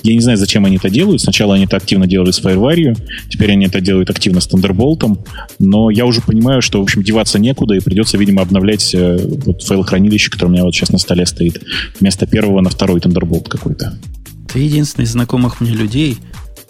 Я 0.03 0.13
не 0.13 0.21
знаю, 0.21 0.37
зачем 0.37 0.65
они 0.65 0.77
это 0.77 0.89
делают. 0.89 1.21
Сначала 1.21 1.55
они 1.55 1.65
это 1.65 1.75
активно 1.75 2.07
делали 2.07 2.31
с 2.31 2.41
FireWire, 2.41 2.97
теперь 3.29 3.51
они 3.51 3.65
это 3.65 3.81
делают 3.81 4.09
активно 4.09 4.39
с 4.39 4.47
Thunderbolt. 4.47 5.19
Но 5.59 5.89
я 5.89 6.05
уже 6.05 6.21
понимаю, 6.21 6.61
что, 6.61 6.79
в 6.79 6.83
общем, 6.83 7.03
деваться 7.03 7.39
некуда, 7.39 7.75
и 7.75 7.81
придется, 7.81 8.17
видимо, 8.17 8.41
обновлять 8.41 8.95
вот 8.95 9.63
файл-хранилище, 9.63 10.31
которое 10.31 10.49
у 10.49 10.53
меня 10.53 10.63
вот 10.63 10.73
сейчас 10.73 10.91
на 10.91 10.97
столе 10.97 11.25
стоит. 11.25 11.61
Вместо 11.99 12.25
первого 12.25 12.61
на 12.61 12.69
второй 12.69 13.01
Thunderbolt 13.01 13.49
какой-то. 13.49 13.99
Ты 14.51 14.59
единственный 14.59 15.03
из 15.03 15.11
знакомых 15.11 15.59
мне 15.59 15.71
людей, 15.71 16.17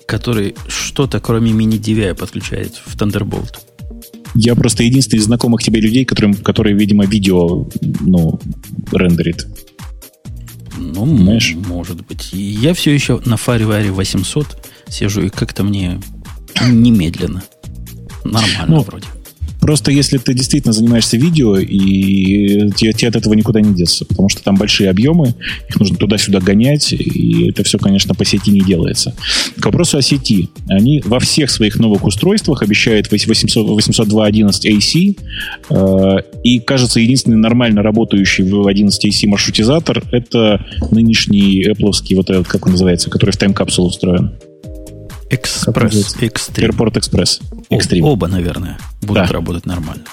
который 0.07 0.55
что-то 0.67 1.19
кроме 1.19 1.51
мини-DVI 1.51 2.15
подключает 2.15 2.73
в 2.85 2.95
Thunderbolt. 2.95 3.70
Я 4.33 4.55
просто 4.55 4.83
единственный 4.83 5.19
из 5.19 5.25
знакомых 5.25 5.61
тебе 5.61 5.81
людей, 5.81 6.05
которым, 6.05 6.33
которые, 6.33 6.75
видимо, 6.75 7.05
видео 7.05 7.67
ну, 7.99 8.39
рендерит. 8.91 9.47
Ну, 10.77 11.05
Знаешь? 11.05 11.55
может 11.67 12.05
быть. 12.05 12.29
Я 12.31 12.73
все 12.73 12.93
еще 12.93 13.21
на 13.25 13.35
FireWire 13.35 13.91
800 13.91 14.69
сижу, 14.87 15.21
и 15.21 15.29
как-то 15.29 15.63
мне 15.63 15.99
немедленно. 16.61 17.43
Нормально 18.23 18.65
ну, 18.67 18.81
вроде. 18.81 19.07
Просто 19.61 19.91
если 19.91 20.17
ты 20.17 20.33
действительно 20.33 20.73
занимаешься 20.73 21.17
видео, 21.17 21.57
и 21.57 22.71
тебе, 22.71 22.93
тебе 22.93 23.09
от 23.09 23.15
этого 23.15 23.35
никуда 23.35 23.61
не 23.61 23.75
деться, 23.75 24.05
потому 24.05 24.27
что 24.27 24.43
там 24.43 24.55
большие 24.55 24.89
объемы, 24.89 25.35
их 25.69 25.79
нужно 25.79 25.97
туда-сюда 25.97 26.39
гонять, 26.39 26.91
и 26.93 27.49
это 27.49 27.63
все, 27.63 27.77
конечно, 27.77 28.15
по 28.15 28.25
сети 28.25 28.51
не 28.51 28.61
делается. 28.61 29.13
К 29.59 29.65
вопросу 29.65 29.99
о 29.99 30.01
сети. 30.01 30.49
Они 30.67 31.01
во 31.05 31.19
всех 31.19 31.51
своих 31.51 31.77
новых 31.79 32.05
устройствах 32.05 32.63
обещают 32.63 33.11
802.11 33.11 34.65
AC, 34.65 35.19
э, 35.69 36.17
и, 36.43 36.59
кажется, 36.59 36.99
единственный 36.99 37.37
нормально 37.37 37.83
работающий 37.83 38.43
в 38.43 38.67
11 38.67 39.05
AC 39.05 39.27
маршрутизатор— 39.27 40.03
это 40.11 40.65
нынешний 40.89 41.67
Apple, 41.67 41.91
вот 42.15 42.29
этот, 42.29 42.47
как 42.47 42.65
он 42.65 42.71
называется, 42.71 43.09
который 43.11 43.31
в 43.31 43.37
тайм-капсулу 43.37 43.89
устроен. 43.89 44.31
Экспресс. 45.31 46.17
Экстрим. 46.19 46.71
Airport 46.71 46.93
Express. 46.95 47.41
Extreme. 47.69 48.01
Оба, 48.01 48.27
наверное, 48.27 48.77
будут 49.01 49.27
да. 49.27 49.33
работать 49.33 49.65
нормально. 49.65 50.03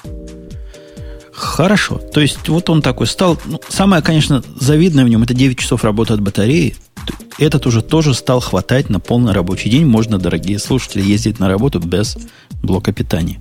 Хорошо. 1.33 1.98
То 1.98 2.20
есть 2.20 2.48
вот 2.48 2.70
он 2.70 2.83
такой 2.83 3.09
стал. 3.09 3.38
Ну, 3.44 3.61
самое, 3.68 4.00
конечно, 4.00 4.42
завидное 4.61 5.04
в 5.04 5.09
нем 5.09 5.24
это 5.24 5.35
9 5.35 5.59
часов 5.59 5.85
работы 5.85 6.14
от 6.14 6.20
батареи. 6.20 6.76
Этот 7.38 7.66
уже 7.66 7.83
тоже 7.83 8.14
стал 8.14 8.40
хватать 8.40 8.90
на 8.90 9.00
полный 9.00 9.33
рабочий 9.33 9.70
день. 9.70 9.87
Можно, 9.87 10.18
дорогие 10.18 10.59
слушатели, 10.59 11.02
ездить 11.02 11.40
на 11.40 11.48
работу 11.48 11.81
без 11.81 12.16
блока 12.62 12.92
питания. 12.92 13.40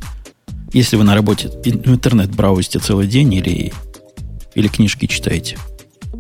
Если 0.74 0.96
вы 0.96 1.04
на 1.04 1.16
работе 1.16 1.50
в 1.50 1.68
интернет 1.68 2.30
браузите 2.32 2.80
целый 2.80 3.08
день 3.08 3.34
или, 3.34 3.72
или 4.56 4.68
книжки 4.68 5.06
читаете. 5.06 5.58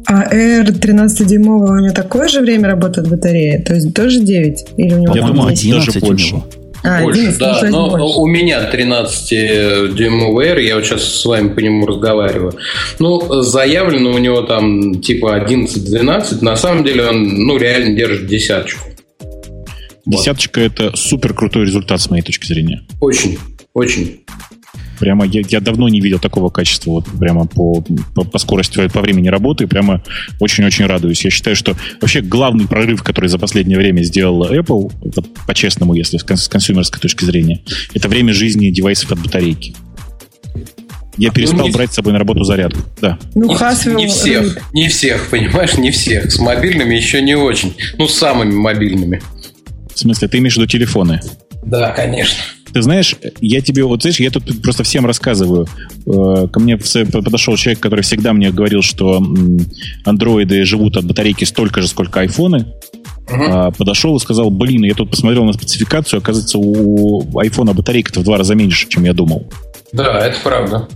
А 0.05 0.23
R 0.33 0.69
13-дюймовый 0.69 1.71
у 1.71 1.79
него 1.79 1.93
такое 1.93 2.27
же 2.27 2.41
время 2.41 2.69
работает 2.69 3.09
батарея? 3.09 3.61
То 3.61 3.73
есть 3.75 3.93
тоже 3.93 4.21
9? 4.21 4.65
Или 4.77 4.93
у 4.93 4.99
него 4.99 5.15
Я 5.15 5.27
думаю, 5.27 5.49
11 5.49 5.85
даже 5.85 5.99
больше. 5.99 6.35
у 6.35 6.37
него. 6.37 6.47
А, 6.83 7.01
больше, 7.01 7.19
11, 7.21 7.39
да. 7.39 7.69
Но 7.69 7.89
больше. 7.89 8.19
у 8.19 8.25
меня 8.27 8.71
13-дюймовый 8.71 10.47
R, 10.47 10.59
я 10.59 10.75
вот 10.75 10.85
сейчас 10.85 11.03
с 11.03 11.25
вами 11.25 11.49
по 11.49 11.59
нему 11.59 11.85
разговариваю. 11.85 12.53
Ну, 12.99 13.41
заявлено 13.41 14.11
у 14.11 14.17
него 14.17 14.41
там 14.43 15.01
типа 15.01 15.45
11-12. 15.45 16.41
На 16.41 16.55
самом 16.55 16.83
деле 16.85 17.07
он, 17.07 17.45
ну, 17.45 17.57
реально 17.57 17.95
держит 17.95 18.27
десяточку. 18.27 18.87
Десяточка 20.05 20.61
вот. 20.61 20.71
это 20.71 20.95
супер 20.95 21.33
крутой 21.33 21.65
результат 21.65 21.99
с 21.99 22.09
моей 22.09 22.23
точки 22.23 22.45
зрения. 22.45 22.83
Очень, 23.01 23.37
очень. 23.73 24.21
Прямо 24.99 25.25
я, 25.25 25.41
я 25.47 25.59
давно 25.59 25.89
не 25.89 26.01
видел 26.01 26.19
такого 26.19 26.49
качества 26.49 26.91
вот 26.91 27.05
прямо 27.19 27.45
по, 27.45 27.83
по, 28.15 28.23
по 28.23 28.37
скорости, 28.39 28.87
по 28.87 29.01
времени 29.01 29.27
работы. 29.27 29.67
Прямо 29.67 30.03
очень-очень 30.39 30.85
радуюсь. 30.85 31.23
Я 31.23 31.31
считаю, 31.31 31.55
что 31.55 31.75
вообще 32.01 32.21
главный 32.21 32.67
прорыв, 32.67 33.03
который 33.03 33.27
за 33.27 33.39
последнее 33.39 33.77
время 33.77 34.03
сделала 34.03 34.53
Apple, 34.53 34.91
вот 35.01 35.25
по-честному, 35.45 35.93
если 35.93 36.17
с 36.17 36.47
консюмерской 36.47 36.99
точки 36.99 37.25
зрения, 37.25 37.61
это 37.93 38.07
время 38.09 38.33
жизни 38.33 38.69
девайсов 38.69 39.11
от 39.11 39.19
батарейки. 39.19 39.75
Я 41.17 41.29
а 41.29 41.33
перестал 41.33 41.59
ну, 41.59 41.67
не... 41.67 41.71
брать 41.71 41.91
с 41.91 41.95
собой 41.95 42.13
на 42.13 42.19
работу 42.19 42.43
зарядку. 42.43 42.79
Да. 43.01 43.17
Ну, 43.33 43.47
не, 43.47 43.95
не 43.95 44.07
всех. 44.07 44.59
Не 44.73 44.87
всех, 44.87 45.29
понимаешь, 45.29 45.75
не 45.77 45.91
всех. 45.91 46.31
С 46.31 46.39
мобильными 46.39 46.95
еще 46.95 47.21
не 47.21 47.35
очень. 47.35 47.75
Ну, 47.97 48.07
с 48.07 48.13
самыми 48.13 48.53
мобильными. 48.53 49.21
В 49.93 49.99
смысле, 49.99 50.27
ты 50.27 50.37
имеешь 50.37 50.53
в 50.53 50.57
виду 50.57 50.67
телефоны? 50.67 51.19
Да, 51.65 51.89
конечно. 51.91 52.37
Ты 52.73 52.81
знаешь, 52.81 53.15
я 53.41 53.61
тебе, 53.61 53.83
вот 53.83 54.01
знаешь, 54.01 54.19
я 54.19 54.29
тут 54.29 54.61
просто 54.61 54.83
всем 54.83 55.05
рассказываю. 55.05 55.67
Э, 56.05 56.47
ко 56.51 56.59
мне 56.59 56.77
подошел 56.77 57.55
человек, 57.55 57.79
который 57.79 58.01
всегда 58.01 58.33
мне 58.33 58.51
говорил, 58.51 58.81
что 58.81 59.23
андроиды 60.05 60.63
живут 60.65 60.97
от 60.97 61.05
батарейки 61.05 61.43
столько 61.43 61.81
же, 61.81 61.87
сколько 61.87 62.19
айфоны. 62.19 62.73
Uh-huh. 63.27 63.75
Подошел 63.77 64.15
и 64.15 64.19
сказал, 64.19 64.49
блин, 64.49 64.83
я 64.83 64.93
тут 64.93 65.11
посмотрел 65.11 65.43
на 65.43 65.51
спецификацию, 65.51 66.19
оказывается, 66.19 66.57
у 66.59 67.37
айфона 67.39 67.73
батарейка-то 67.73 68.21
в 68.21 68.23
два 68.23 68.37
раза 68.37 68.55
меньше, 68.55 68.87
чем 68.87 69.03
я 69.03 69.13
думал. 69.13 69.47
Да, 69.91 70.25
это 70.25 70.37
правда. 70.43 70.87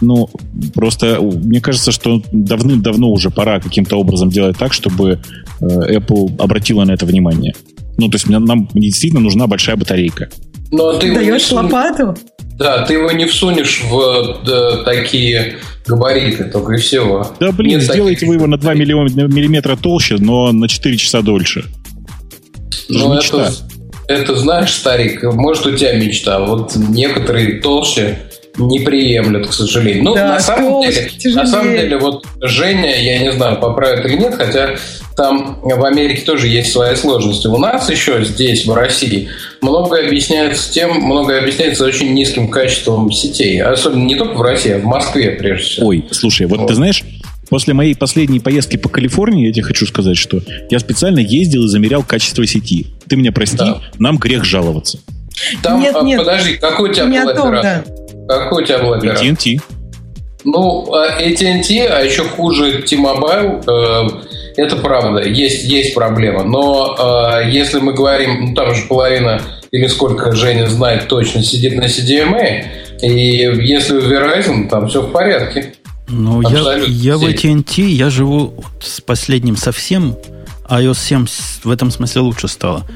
Ну, 0.00 0.28
просто 0.74 1.20
мне 1.20 1.60
кажется, 1.60 1.92
что 1.92 2.22
давным-давно 2.32 3.10
уже 3.10 3.30
пора 3.30 3.60
каким-то 3.60 3.96
образом 3.96 4.30
делать 4.30 4.56
так, 4.58 4.72
чтобы 4.72 5.20
э, 5.60 5.64
Apple 5.64 6.36
обратила 6.38 6.84
на 6.84 6.92
это 6.92 7.06
внимание. 7.06 7.54
Ну, 7.96 8.08
то 8.08 8.16
есть 8.16 8.28
нам 8.28 8.68
действительно 8.74 9.20
нужна 9.20 9.46
большая 9.46 9.76
батарейка. 9.76 10.28
Но 10.70 10.94
ты 10.94 11.14
Даешь 11.14 11.50
не 11.50 11.56
лопату? 11.56 12.16
Да, 12.58 12.84
ты 12.84 12.94
его 12.94 13.10
не 13.10 13.26
всунешь 13.26 13.82
в 13.82 14.44
да, 14.44 14.84
такие 14.84 15.58
габариты, 15.86 16.44
только 16.44 16.74
и 16.74 16.76
всего. 16.78 17.26
Да 17.40 17.50
блин, 17.52 17.78
Нет 17.78 17.82
сделайте 17.82 18.20
таких... 18.20 18.28
вы 18.28 18.34
его 18.36 18.46
на 18.46 18.56
2 18.56 18.74
миллиметра 18.74 19.76
толще, 19.76 20.16
но 20.18 20.52
на 20.52 20.68
4 20.68 20.96
часа 20.96 21.22
дольше. 21.22 21.64
Ну, 22.88 23.14
это, 23.14 23.52
это, 24.08 24.36
знаешь, 24.36 24.72
старик, 24.72 25.22
может, 25.22 25.66
у 25.66 25.76
тебя 25.76 25.94
мечта. 25.94 26.40
Вот 26.40 26.76
некоторые 26.76 27.60
толще 27.60 28.18
не 28.56 28.80
приемлют, 28.80 29.48
к 29.48 29.52
сожалению. 29.52 30.04
Ну, 30.04 30.14
да, 30.14 30.28
на 30.28 30.40
самом 30.40 30.82
деле, 30.82 31.10
на 31.34 31.46
самом 31.46 31.74
деле, 31.74 31.98
вот 31.98 32.24
Женя, 32.40 33.00
я 33.00 33.18
не 33.18 33.32
знаю, 33.32 33.58
поправит 33.60 34.04
или 34.06 34.16
нет, 34.16 34.34
хотя 34.34 34.76
там 35.16 35.60
в 35.62 35.84
Америке 35.84 36.22
тоже 36.22 36.48
есть 36.48 36.72
свои 36.72 36.94
сложности. 36.96 37.46
У 37.46 37.58
нас 37.58 37.88
еще 37.90 38.24
здесь, 38.24 38.66
в 38.66 38.72
России, 38.72 39.28
многое 39.60 40.06
объясняется 40.06 40.72
тем, 40.72 40.92
многое 41.00 41.40
объясняется 41.40 41.84
очень 41.84 42.14
низким 42.14 42.48
качеством 42.48 43.10
сетей. 43.10 43.60
Особенно 43.62 44.04
не 44.04 44.16
только 44.16 44.34
в 44.34 44.42
России, 44.42 44.72
а 44.72 44.78
в 44.78 44.84
Москве, 44.84 45.30
прежде 45.30 45.64
всего. 45.64 45.88
Ой, 45.88 46.04
слушай, 46.10 46.46
вот, 46.46 46.60
вот. 46.60 46.68
ты 46.68 46.74
знаешь, 46.74 47.02
После 47.50 47.74
моей 47.74 47.94
последней 47.94 48.40
поездки 48.40 48.78
по 48.78 48.88
Калифорнии, 48.88 49.46
я 49.46 49.52
тебе 49.52 49.64
хочу 49.64 49.86
сказать, 49.86 50.16
что 50.16 50.40
я 50.70 50.78
специально 50.78 51.18
ездил 51.18 51.64
и 51.64 51.68
замерял 51.68 52.02
качество 52.02 52.44
сети. 52.46 52.86
Ты 53.06 53.16
меня 53.16 53.32
прости, 53.32 53.58
да. 53.58 53.80
нам 53.98 54.16
грех 54.16 54.44
жаловаться. 54.44 54.98
Там, 55.62 55.80
нет, 55.80 55.94
а, 55.94 56.02
нет. 56.02 56.18
подожди, 56.18 56.56
какой 56.56 56.90
у 56.90 56.92
тебя 56.92 57.06
был 57.06 57.28
оператор? 57.28 57.62
Да. 57.62 58.03
Какой 58.28 58.62
у 58.62 58.66
тебя 58.66 58.78
был 58.78 58.94
оператор? 58.94 59.24
AT&T. 59.24 59.60
Ну, 60.44 60.86
AT&T, 60.92 61.86
а 61.86 62.00
еще 62.00 62.24
хуже 62.24 62.82
T-Mobile, 62.82 63.64
э, 63.66 64.24
это 64.56 64.76
правда, 64.76 65.22
есть, 65.22 65.64
есть 65.64 65.94
проблема. 65.94 66.44
Но 66.44 66.96
э, 66.98 67.50
если 67.50 67.80
мы 67.80 67.94
говорим, 67.94 68.46
ну 68.46 68.54
там 68.54 68.74
же 68.74 68.82
половина 68.82 69.40
или 69.70 69.86
сколько 69.86 70.32
Женя 70.32 70.68
знает 70.68 71.08
точно 71.08 71.42
сидит 71.42 71.74
на 71.76 71.86
CDMA, 71.86 72.64
и 73.02 73.08
если 73.66 73.98
в 73.98 74.10
Verizon, 74.10 74.68
там 74.68 74.88
все 74.88 75.02
в 75.02 75.10
порядке. 75.10 75.74
Ну, 76.06 76.42
я, 76.42 76.76
я 76.86 77.16
в 77.16 77.24
AT&T, 77.24 77.82
я 77.82 78.10
живу 78.10 78.54
с 78.80 79.00
последним 79.00 79.56
совсем, 79.56 80.16
iOS 80.68 80.98
7 80.98 81.26
в 81.64 81.70
этом 81.70 81.90
смысле 81.90 82.20
лучше 82.20 82.48
стало. 82.48 82.86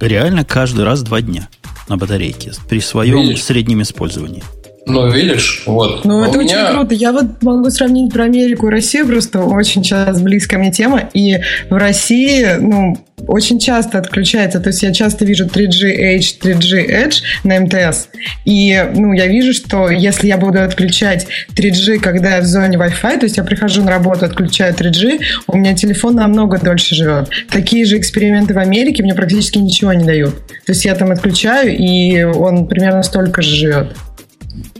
Реально 0.00 0.44
каждый 0.44 0.84
раз 0.84 1.02
два 1.02 1.20
дня 1.20 1.48
на 1.88 1.96
батарейке 1.96 2.52
при 2.68 2.80
своем 2.80 3.22
Видишь? 3.22 3.42
среднем 3.42 3.82
использовании. 3.82 4.42
Ну, 4.86 5.10
видишь, 5.10 5.62
вот. 5.66 6.04
Ну, 6.04 6.22
а 6.22 6.28
это 6.28 6.38
меня... 6.38 6.64
очень 6.64 6.74
круто. 6.76 6.94
Я 6.94 7.12
вот 7.12 7.42
могу 7.42 7.70
сравнить 7.70 8.12
про 8.12 8.24
Америку 8.24 8.68
и 8.68 8.70
Россию, 8.70 9.06
просто 9.06 9.42
очень 9.42 9.84
сейчас 9.84 10.20
близкая 10.20 10.58
мне 10.58 10.72
тема. 10.72 11.08
И 11.12 11.38
в 11.68 11.76
России, 11.76 12.46
ну, 12.58 12.96
очень 13.26 13.58
часто 13.58 13.98
отключается. 13.98 14.60
То 14.60 14.70
есть 14.70 14.82
я 14.82 14.92
часто 14.92 15.24
вижу 15.24 15.46
3G 15.46 16.16
H, 16.16 16.38
3G 16.42 16.88
Edge 16.88 17.22
на 17.44 17.60
МТС. 17.60 18.08
И, 18.44 18.82
ну, 18.94 19.12
я 19.12 19.26
вижу, 19.26 19.52
что 19.52 19.90
если 19.90 20.28
я 20.28 20.38
буду 20.38 20.62
отключать 20.62 21.26
3G, 21.54 21.98
когда 21.98 22.36
я 22.36 22.40
в 22.40 22.46
зоне 22.46 22.78
Wi-Fi, 22.78 23.18
то 23.18 23.26
есть 23.26 23.36
я 23.36 23.44
прихожу 23.44 23.82
на 23.82 23.90
работу, 23.90 24.24
отключаю 24.24 24.74
3G, 24.74 25.20
у 25.46 25.56
меня 25.58 25.74
телефон 25.74 26.16
намного 26.16 26.58
дольше 26.58 26.94
живет. 26.94 27.28
Такие 27.50 27.84
же 27.84 27.98
эксперименты 27.98 28.54
в 28.54 28.58
Америке 28.58 29.02
мне 29.02 29.14
практически 29.14 29.58
ничего 29.58 29.92
не 29.92 30.04
дают. 30.04 30.34
То 30.64 30.72
есть 30.72 30.84
я 30.84 30.94
там 30.94 31.10
отключаю, 31.10 31.76
и 31.76 32.22
он 32.22 32.66
примерно 32.66 33.02
столько 33.02 33.42
же 33.42 33.54
живет. 33.54 33.96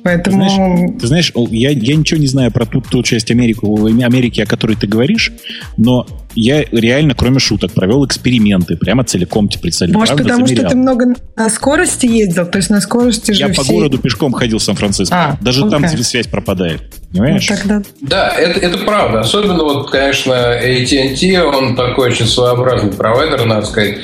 Поэтому... 0.03 0.45
Ты 0.45 0.51
знаешь, 0.55 1.01
ты 1.01 1.07
знаешь 1.07 1.33
я, 1.51 1.71
я 1.71 1.97
ничего 1.97 2.21
не 2.21 2.27
знаю 2.27 2.51
про 2.51 2.67
ту, 2.67 2.81
ту 2.81 3.03
часть 3.03 3.31
Америки, 3.31 3.61
Америки, 3.63 4.41
о 4.41 4.47
которой 4.47 4.77
ты 4.77 4.87
говоришь, 4.87 5.33
но 5.77 6.07
я 6.35 6.65
реально, 6.71 7.15
кроме 7.15 7.39
шуток, 7.39 7.73
провел 7.73 8.07
эксперименты, 8.07 8.77
прямо 8.77 9.05
целиком 9.05 9.49
представили. 9.49 9.95
Может, 9.95 10.17
правда, 10.17 10.25
потому 10.25 10.47
замерял. 10.47 10.69
что 10.69 10.75
ты 10.75 10.81
много 10.81 11.07
на 11.37 11.49
скорости 11.51 12.07
ездил? 12.07 12.47
То 12.47 12.59
есть 12.59 12.71
на 12.71 12.81
скорости 12.81 13.33
же 13.33 13.41
Я 13.41 13.53
все... 13.53 13.63
по 13.63 13.73
городу 13.73 13.99
пешком 13.99 14.33
ходил 14.33 14.59
в 14.59 14.63
Сан-Франциско. 14.63 15.15
А, 15.15 15.39
Даже 15.41 15.61
окей. 15.65 15.71
там 15.71 15.89
связь 15.89 16.27
пропадает. 16.27 16.83
Понимаешь? 17.11 17.49
Ну, 17.49 17.57
тогда... 17.57 17.83
Да, 18.01 18.29
это, 18.29 18.61
это 18.61 18.79
правда. 18.79 19.21
Особенно 19.21 19.65
вот, 19.65 19.91
конечно, 19.91 20.33
AT&T, 20.33 21.43
он 21.43 21.75
такой 21.75 22.11
очень 22.11 22.27
своеобразный 22.27 22.93
провайдер, 22.93 23.45
надо 23.47 23.67
сказать. 23.67 23.99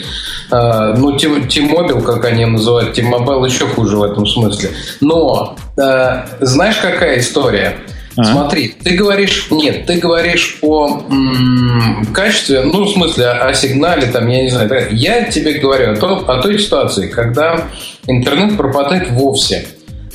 Uh, 0.51 0.97
ну, 0.97 1.17
T-Mobile, 1.19 2.03
как 2.03 2.25
они 2.25 2.45
называют, 2.45 2.95
T-Mobile 2.95 3.47
еще 3.47 3.67
хуже 3.67 3.97
в 3.97 4.03
этом 4.03 4.27
смысле. 4.27 4.71
Но, 5.01 5.57
uh, 5.77 6.25
знаешь, 6.41 6.77
какая 6.77 7.19
история? 7.19 7.79
А? 8.17 8.25
Смотри, 8.25 8.69
ты 8.83 8.95
говоришь, 8.97 9.49
нет, 9.51 9.87
ты 9.87 9.99
говоришь 9.99 10.59
о 10.63 11.03
м- 11.09 12.07
качестве, 12.15 12.63
ну, 12.63 12.85
в 12.85 12.91
смысле, 12.91 13.27
о, 13.27 13.49
о 13.49 13.55
сигнале, 13.55 14.07
там, 14.07 14.27
я 14.29 14.43
не 14.43 14.49
знаю. 14.49 14.89
Я 14.91 15.25
тебе 15.25 15.55
говорю 15.55 15.93
о, 15.93 15.97
том, 15.97 16.25
о 16.29 16.41
той 16.41 16.59
ситуации, 16.59 17.09
когда 17.09 17.65
интернет 18.07 18.57
пропадает 18.57 19.11
вовсе. 19.11 19.67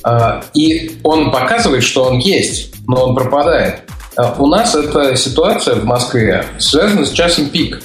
А, 0.03 0.43
и 0.53 0.99
он 1.03 1.31
показывает, 1.31 1.83
что 1.83 2.05
он 2.05 2.17
есть, 2.17 2.73
но 2.87 3.05
он 3.05 3.15
пропадает. 3.15 3.81
А, 4.15 4.35
у 4.39 4.47
нас 4.47 4.73
эта 4.73 5.15
ситуация 5.15 5.75
в 5.75 5.85
Москве 5.85 6.45
связана 6.57 7.05
с 7.05 7.11
часом 7.11 7.49
пик. 7.49 7.81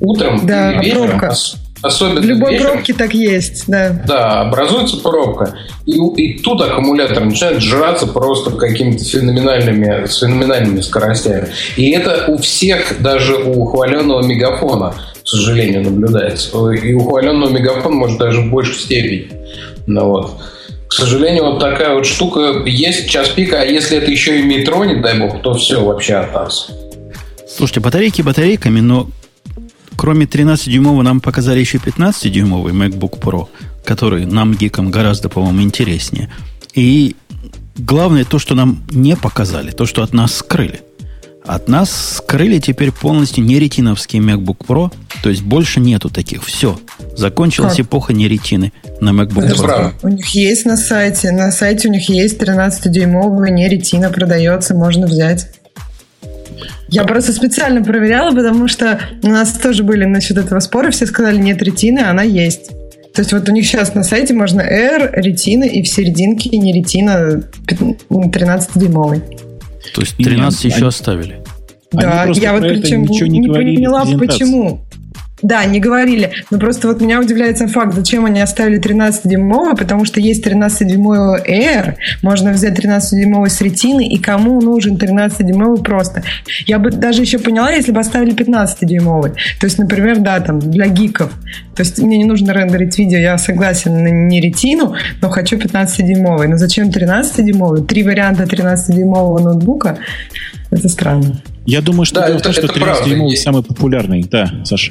Утром 0.00 0.46
да, 0.46 0.72
и 0.72 0.84
вечером, 0.84 1.18
пробка. 1.18 1.34
Особенно 1.82 2.20
в 2.20 2.24
любой 2.24 2.52
вечером, 2.52 2.72
пробке 2.72 2.94
так 2.94 3.14
есть, 3.14 3.64
да. 3.66 4.02
Да, 4.06 4.40
образуется 4.42 4.96
пробка. 4.96 5.56
И, 5.84 5.98
и 6.16 6.38
тут 6.38 6.60
аккумулятор 6.60 7.24
начинает 7.24 7.60
жраться 7.60 8.06
просто 8.06 8.50
какими-то 8.50 9.04
феноменальными, 9.04 10.06
с 10.06 10.18
феноменальными 10.18 10.80
скоростями. 10.80 11.48
И 11.76 11.90
это 11.90 12.24
у 12.28 12.38
всех, 12.38 13.00
даже 13.00 13.36
у 13.36 13.62
ухваленного 13.62 14.22
мегафона, 14.22 14.94
к 15.22 15.28
сожалению, 15.28 15.82
наблюдается. 15.82 16.50
И 16.72 16.94
у 16.94 17.02
ухваленного 17.02 17.50
мегафона 17.50 17.94
может 17.94 18.18
даже 18.18 18.40
в 18.40 18.50
большей 18.50 18.76
степени. 18.76 19.30
Ну, 19.86 20.08
вот. 20.08 20.40
К 20.88 20.92
сожалению, 20.92 21.44
вот 21.44 21.60
такая 21.60 21.94
вот 21.94 22.06
штука 22.06 22.62
есть 22.64 23.08
час 23.08 23.28
пика, 23.28 23.60
а 23.60 23.64
если 23.64 23.98
это 23.98 24.10
еще 24.10 24.40
и 24.40 24.42
метро, 24.42 24.84
не 24.84 24.96
дай 24.96 25.18
бог, 25.18 25.42
то 25.42 25.54
все 25.54 25.84
вообще 25.84 26.14
от 26.14 26.32
нас. 26.32 26.70
Слушайте, 27.48 27.80
батарейки 27.80 28.22
батарейками, 28.22 28.80
но 28.80 29.08
Кроме 29.96 30.26
13-дюймового 30.26 31.02
нам 31.02 31.20
показали 31.20 31.60
еще 31.60 31.78
15-дюймовый 31.78 32.72
MacBook 32.72 33.18
Pro, 33.18 33.48
который 33.84 34.26
нам, 34.26 34.54
гикам, 34.54 34.90
гораздо, 34.90 35.28
по-моему, 35.28 35.62
интереснее. 35.62 36.30
И 36.74 37.16
главное 37.76 38.24
то, 38.24 38.38
что 38.38 38.54
нам 38.54 38.84
не 38.90 39.16
показали, 39.16 39.70
то, 39.70 39.86
что 39.86 40.02
от 40.02 40.12
нас 40.12 40.34
скрыли. 40.34 40.82
От 41.44 41.68
нас 41.68 42.16
скрыли 42.16 42.58
теперь 42.58 42.90
полностью 42.90 43.44
не 43.44 43.60
ретиновский 43.60 44.18
MacBook 44.18 44.66
Pro, 44.66 44.92
то 45.22 45.30
есть 45.30 45.42
больше 45.42 45.78
нету 45.78 46.10
таких. 46.10 46.44
Все. 46.44 46.78
Закончилась 47.16 47.76
как? 47.76 47.86
эпоха 47.86 48.12
не 48.12 48.26
ретины 48.26 48.72
на 49.00 49.10
MacBook 49.10 49.44
Это 49.44 49.54
Pro. 49.54 49.62
Правда. 49.62 49.94
У 50.02 50.08
них 50.08 50.26
есть 50.28 50.66
на 50.66 50.76
сайте. 50.76 51.30
На 51.30 51.52
сайте 51.52 51.88
у 51.88 51.92
них 51.92 52.08
есть 52.08 52.40
13-дюймовый 52.42 53.50
не 53.50 53.68
ретина 53.68 54.10
продается, 54.10 54.74
можно 54.74 55.06
взять. 55.06 55.48
Я 56.88 57.04
просто 57.04 57.32
специально 57.32 57.82
проверяла, 57.82 58.34
потому 58.34 58.68
что 58.68 59.00
у 59.22 59.28
нас 59.28 59.52
тоже 59.52 59.82
были 59.82 60.04
насчет 60.04 60.38
этого 60.38 60.60
споры, 60.60 60.90
все 60.90 61.06
сказали, 61.06 61.38
нет 61.38 61.62
ретины, 61.62 62.00
она 62.00 62.22
есть. 62.22 62.70
То 63.14 63.22
есть 63.22 63.32
вот 63.32 63.48
у 63.48 63.52
них 63.52 63.66
сейчас 63.66 63.94
на 63.94 64.02
сайте 64.02 64.34
можно 64.34 64.60
R, 64.60 65.10
ретина 65.14 65.64
и 65.64 65.82
в 65.82 65.88
серединке 65.88 66.50
не 66.50 66.72
ретина 66.72 67.42
13-дюймовый. 67.66 69.22
То 69.94 70.02
есть 70.02 70.16
13 70.16 70.64
Нет, 70.64 70.72
еще 70.72 70.76
они... 70.76 70.88
оставили? 70.88 71.36
Да, 71.92 72.26
я 72.34 72.52
вот 72.52 72.62
причем 72.62 73.04
не, 73.04 73.38
не 73.38 73.48
поняла, 73.48 74.04
почему. 74.18 74.80
Да, 75.46 75.64
не 75.64 75.78
говорили. 75.78 76.32
Но 76.50 76.58
просто 76.58 76.88
вот 76.88 77.00
меня 77.00 77.20
удивляет 77.20 77.56
сам 77.58 77.68
факт, 77.68 77.94
зачем 77.94 78.24
они 78.24 78.40
оставили 78.40 78.80
13-дюймовый, 78.80 79.76
потому 79.76 80.04
что 80.04 80.18
есть 80.18 80.44
13-дюймовый 80.44 81.40
Air, 81.46 81.94
можно 82.20 82.50
взять 82.50 82.76
13-дюймовый 82.76 83.48
с 83.48 83.60
ретины, 83.60 84.08
и 84.08 84.18
кому 84.18 84.60
нужен 84.60 84.96
13-дюймовый 84.96 85.84
просто. 85.84 86.24
Я 86.66 86.80
бы 86.80 86.90
даже 86.90 87.22
еще 87.22 87.38
поняла, 87.38 87.70
если 87.70 87.92
бы 87.92 88.00
оставили 88.00 88.34
15-дюймовый. 88.34 89.34
То 89.60 89.66
есть, 89.66 89.78
например, 89.78 90.18
да, 90.18 90.40
там, 90.40 90.58
для 90.58 90.88
гиков. 90.88 91.30
То 91.76 91.82
есть, 91.82 92.00
мне 92.00 92.18
не 92.18 92.24
нужно 92.24 92.50
рендерить 92.50 92.98
видео, 92.98 93.18
я 93.18 93.38
согласен 93.38 94.02
на 94.02 94.08
не 94.08 94.40
ретину, 94.40 94.96
но 95.22 95.28
хочу 95.28 95.58
15-дюймовый. 95.58 96.48
Но 96.48 96.56
зачем 96.56 96.88
13-дюймовый? 96.88 97.86
Три 97.86 98.02
варианта 98.02 98.42
13-дюймового 98.42 99.40
ноутбука. 99.40 99.96
Это 100.72 100.88
странно. 100.88 101.40
Я 101.66 101.82
думаю, 101.82 102.04
что 102.04 102.20
да, 102.20 102.26
дело 102.26 102.38
в 102.38 102.42
том, 102.42 102.52
что 102.52 102.66
13-дюймовый 102.66 103.36
самый 103.36 103.62
популярный. 103.62 104.24
Да, 104.28 104.50
Саша. 104.64 104.90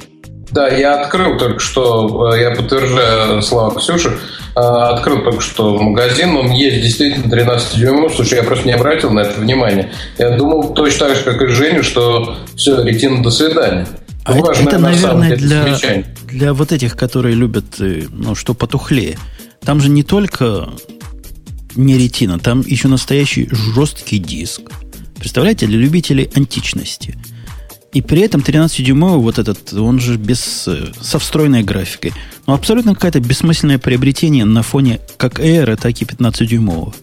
Да, 0.55 0.69
я 0.69 1.01
открыл 1.01 1.37
только 1.37 1.59
что, 1.59 2.33
э, 2.33 2.41
я 2.41 2.51
подтверждаю 2.51 3.41
слова 3.41 3.77
Ксюши, 3.77 4.07
э, 4.07 4.59
открыл 4.59 5.21
только 5.21 5.41
что 5.41 5.77
магазин, 5.77 6.33
он 6.37 6.49
есть 6.49 6.81
действительно 6.81 7.29
13 7.29 7.77
дюймов. 7.77 8.15
Слушай, 8.15 8.35
я 8.35 8.43
просто 8.43 8.65
не 8.65 8.71
обратил 8.71 9.09
на 9.09 9.19
это 9.19 9.37
внимание. 9.37 9.91
Я 10.17 10.37
думал 10.37 10.73
точно 10.73 11.07
так 11.07 11.17
же, 11.17 11.23
как 11.23 11.41
и 11.41 11.47
Женя, 11.47 11.83
что 11.83 12.37
все, 12.55 12.81
ретина, 12.81 13.21
до 13.21 13.31
свидания. 13.31 13.85
А 14.23 14.33
ну, 14.33 14.43
важно, 14.45 14.69
это, 14.69 14.77
наверное, 14.77 15.35
для, 15.35 15.77
для 16.29 16.53
вот 16.53 16.71
этих, 16.71 16.95
которые 16.95 17.35
любят, 17.35 17.65
э, 17.79 18.03
ну, 18.09 18.33
что 18.33 18.53
потухлее. 18.53 19.17
Там 19.65 19.81
же 19.81 19.89
не 19.89 20.03
только 20.03 20.69
не 21.75 21.97
ретина, 21.97 22.39
там 22.39 22.61
еще 22.61 22.87
настоящий 22.87 23.49
жесткий 23.51 24.19
диск. 24.19 24.61
Представляете, 25.19 25.65
для 25.65 25.79
любителей 25.79 26.31
античности– 26.33 27.17
и 27.95 28.01
при 28.01 28.23
этом 28.23 28.41
13-дюймовый 28.41 29.21
вот 29.21 29.39
этот, 29.39 29.73
он 29.73 30.01
же 30.01 30.17
без, 30.17 30.67
э, 30.67 30.87
со 30.99 31.17
встроенной 31.17 31.63
графикой. 31.63 32.11
Ну, 32.45 32.53
абсолютно 32.53 32.93
какое-то 32.93 33.21
бессмысленное 33.21 33.79
приобретение 33.79 34.43
на 34.43 34.63
фоне 34.63 34.99
как 35.15 35.39
Air, 35.39 35.77
так 35.77 36.01
и 36.01 36.03
15-дюймового. 36.03 36.93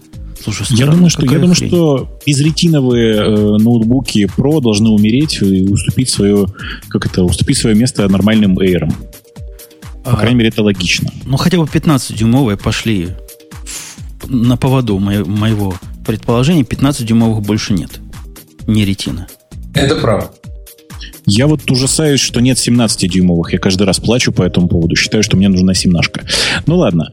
Слушай, 0.44 0.66
я 0.70 0.86
думаю, 0.86 1.08
что, 1.08 1.24
я 1.24 1.38
думаю, 1.38 1.54
что 1.54 2.20
безретиновые 2.26 3.14
э, 3.14 3.56
ноутбуки 3.56 4.28
Pro 4.36 4.60
должны 4.60 4.90
умереть 4.90 5.40
и 5.40 5.62
уступить 5.62 6.10
свое, 6.10 6.46
как 6.90 7.06
это, 7.06 7.22
уступить 7.22 7.56
свое 7.56 7.74
место 7.74 8.06
нормальным 8.06 8.58
Air. 8.58 8.92
По 10.04 10.12
а, 10.12 10.16
крайней 10.16 10.36
мере, 10.36 10.50
это 10.50 10.62
логично. 10.62 11.10
Ну, 11.24 11.38
хотя 11.38 11.56
бы 11.56 11.64
15-дюймовые 11.64 12.62
пошли 12.62 13.08
в, 13.64 14.30
на 14.30 14.58
поводу 14.58 14.98
мо- 14.98 15.24
моего 15.24 15.74
предположения. 16.06 16.64
15-дюймовых 16.64 17.40
больше 17.40 17.72
нет. 17.72 17.92
Не 18.66 18.84
ретина. 18.84 19.26
Это 19.74 19.94
правда. 19.96 20.32
Я 21.26 21.46
вот 21.46 21.70
ужасаюсь, 21.70 22.20
что 22.20 22.40
нет 22.40 22.58
17-дюймовых. 22.58 23.52
Я 23.52 23.58
каждый 23.58 23.84
раз 23.84 24.00
плачу 24.00 24.32
по 24.32 24.42
этому 24.42 24.68
поводу. 24.68 24.96
Считаю, 24.96 25.22
что 25.22 25.36
мне 25.36 25.48
нужна 25.48 25.74
17 25.74 26.12
Ну 26.66 26.76
ладно. 26.76 27.10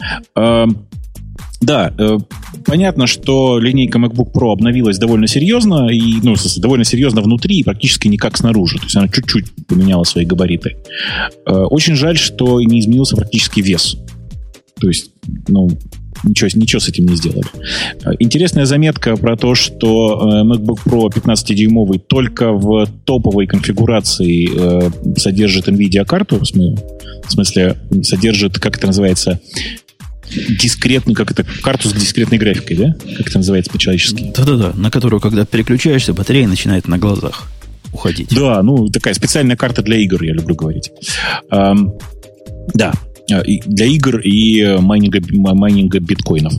Да, 1.62 1.94
э, 1.98 2.18
понятно, 2.66 3.06
что 3.06 3.60
линейка 3.60 4.00
MacBook 4.00 4.32
Pro 4.34 4.54
обновилась 4.54 4.98
довольно 4.98 5.28
серьезно, 5.28 5.90
и, 5.90 6.16
ну, 6.24 6.36
довольно 6.58 6.86
серьезно 6.86 7.22
внутри 7.22 7.60
и 7.60 7.64
практически 7.64 8.08
никак 8.08 8.38
снаружи. 8.38 8.78
То 8.78 8.86
есть 8.86 8.96
она 8.96 9.10
чуть-чуть 9.10 9.68
поменяла 9.68 10.06
свои 10.06 10.26
габариты. 10.26 10.78
Э, 11.46 11.52
очень 11.52 11.96
жаль, 11.96 12.18
что 12.18 12.62
не 12.62 12.80
изменился 12.80 13.18
практически 13.18 13.60
вес. 13.60 13.98
То 14.80 14.88
есть, 14.88 15.12
ну, 15.50 15.70
ничего, 16.24 16.50
ничего 16.54 16.80
с 16.80 16.88
этим 16.88 17.06
не 17.06 17.16
сделали. 17.16 17.48
Интересная 18.20 18.66
заметка 18.66 19.16
про 19.16 19.36
то, 19.36 19.56
что 19.56 20.20
э, 20.22 20.44
MacBook 20.44 20.80
Pro 20.86 21.08
15-дюймовый 21.10 22.00
только 22.00 22.52
в 22.52 22.88
топовой 23.06 23.48
конфигурации 23.48 24.50
э, 24.56 24.92
содержит 25.18 25.68
NVIDIA-карту, 25.68 26.40
в 26.40 27.32
смысле, 27.32 27.78
содержит, 28.04 28.60
как 28.60 28.78
это 28.78 28.88
называется, 28.88 29.40
дискретную, 30.30 31.16
как 31.16 31.32
это, 31.32 31.44
карту 31.44 31.90
с 31.90 31.94
дискретной 31.94 32.38
графикой, 32.38 32.78
да? 32.78 32.96
Как 33.18 33.28
это 33.28 33.38
называется 33.38 33.72
по-человечески? 33.72 34.32
Да-да-да, 34.36 34.74
на 34.76 34.92
которую, 34.92 35.20
когда 35.20 35.46
переключаешься, 35.46 36.14
батарея 36.14 36.48
начинает 36.48 36.88
на 36.88 36.98
глазах 36.98 37.48
уходить. 37.92 38.30
Да, 38.30 38.62
ну, 38.62 38.88
такая 38.90 39.14
специальная 39.16 39.56
карта 39.56 39.82
для 39.82 39.98
игр, 39.98 40.22
я 40.24 40.34
люблю 40.34 40.56
говорить. 40.56 40.92
Эм, 41.50 41.94
да, 42.76 42.94
Э, 42.94 43.09
для 43.44 43.86
игр 43.86 44.20
и 44.20 44.62
э, 44.62 44.80
майнинга, 44.80 45.22
майнинга 45.32 46.00
биткоинов. 46.00 46.54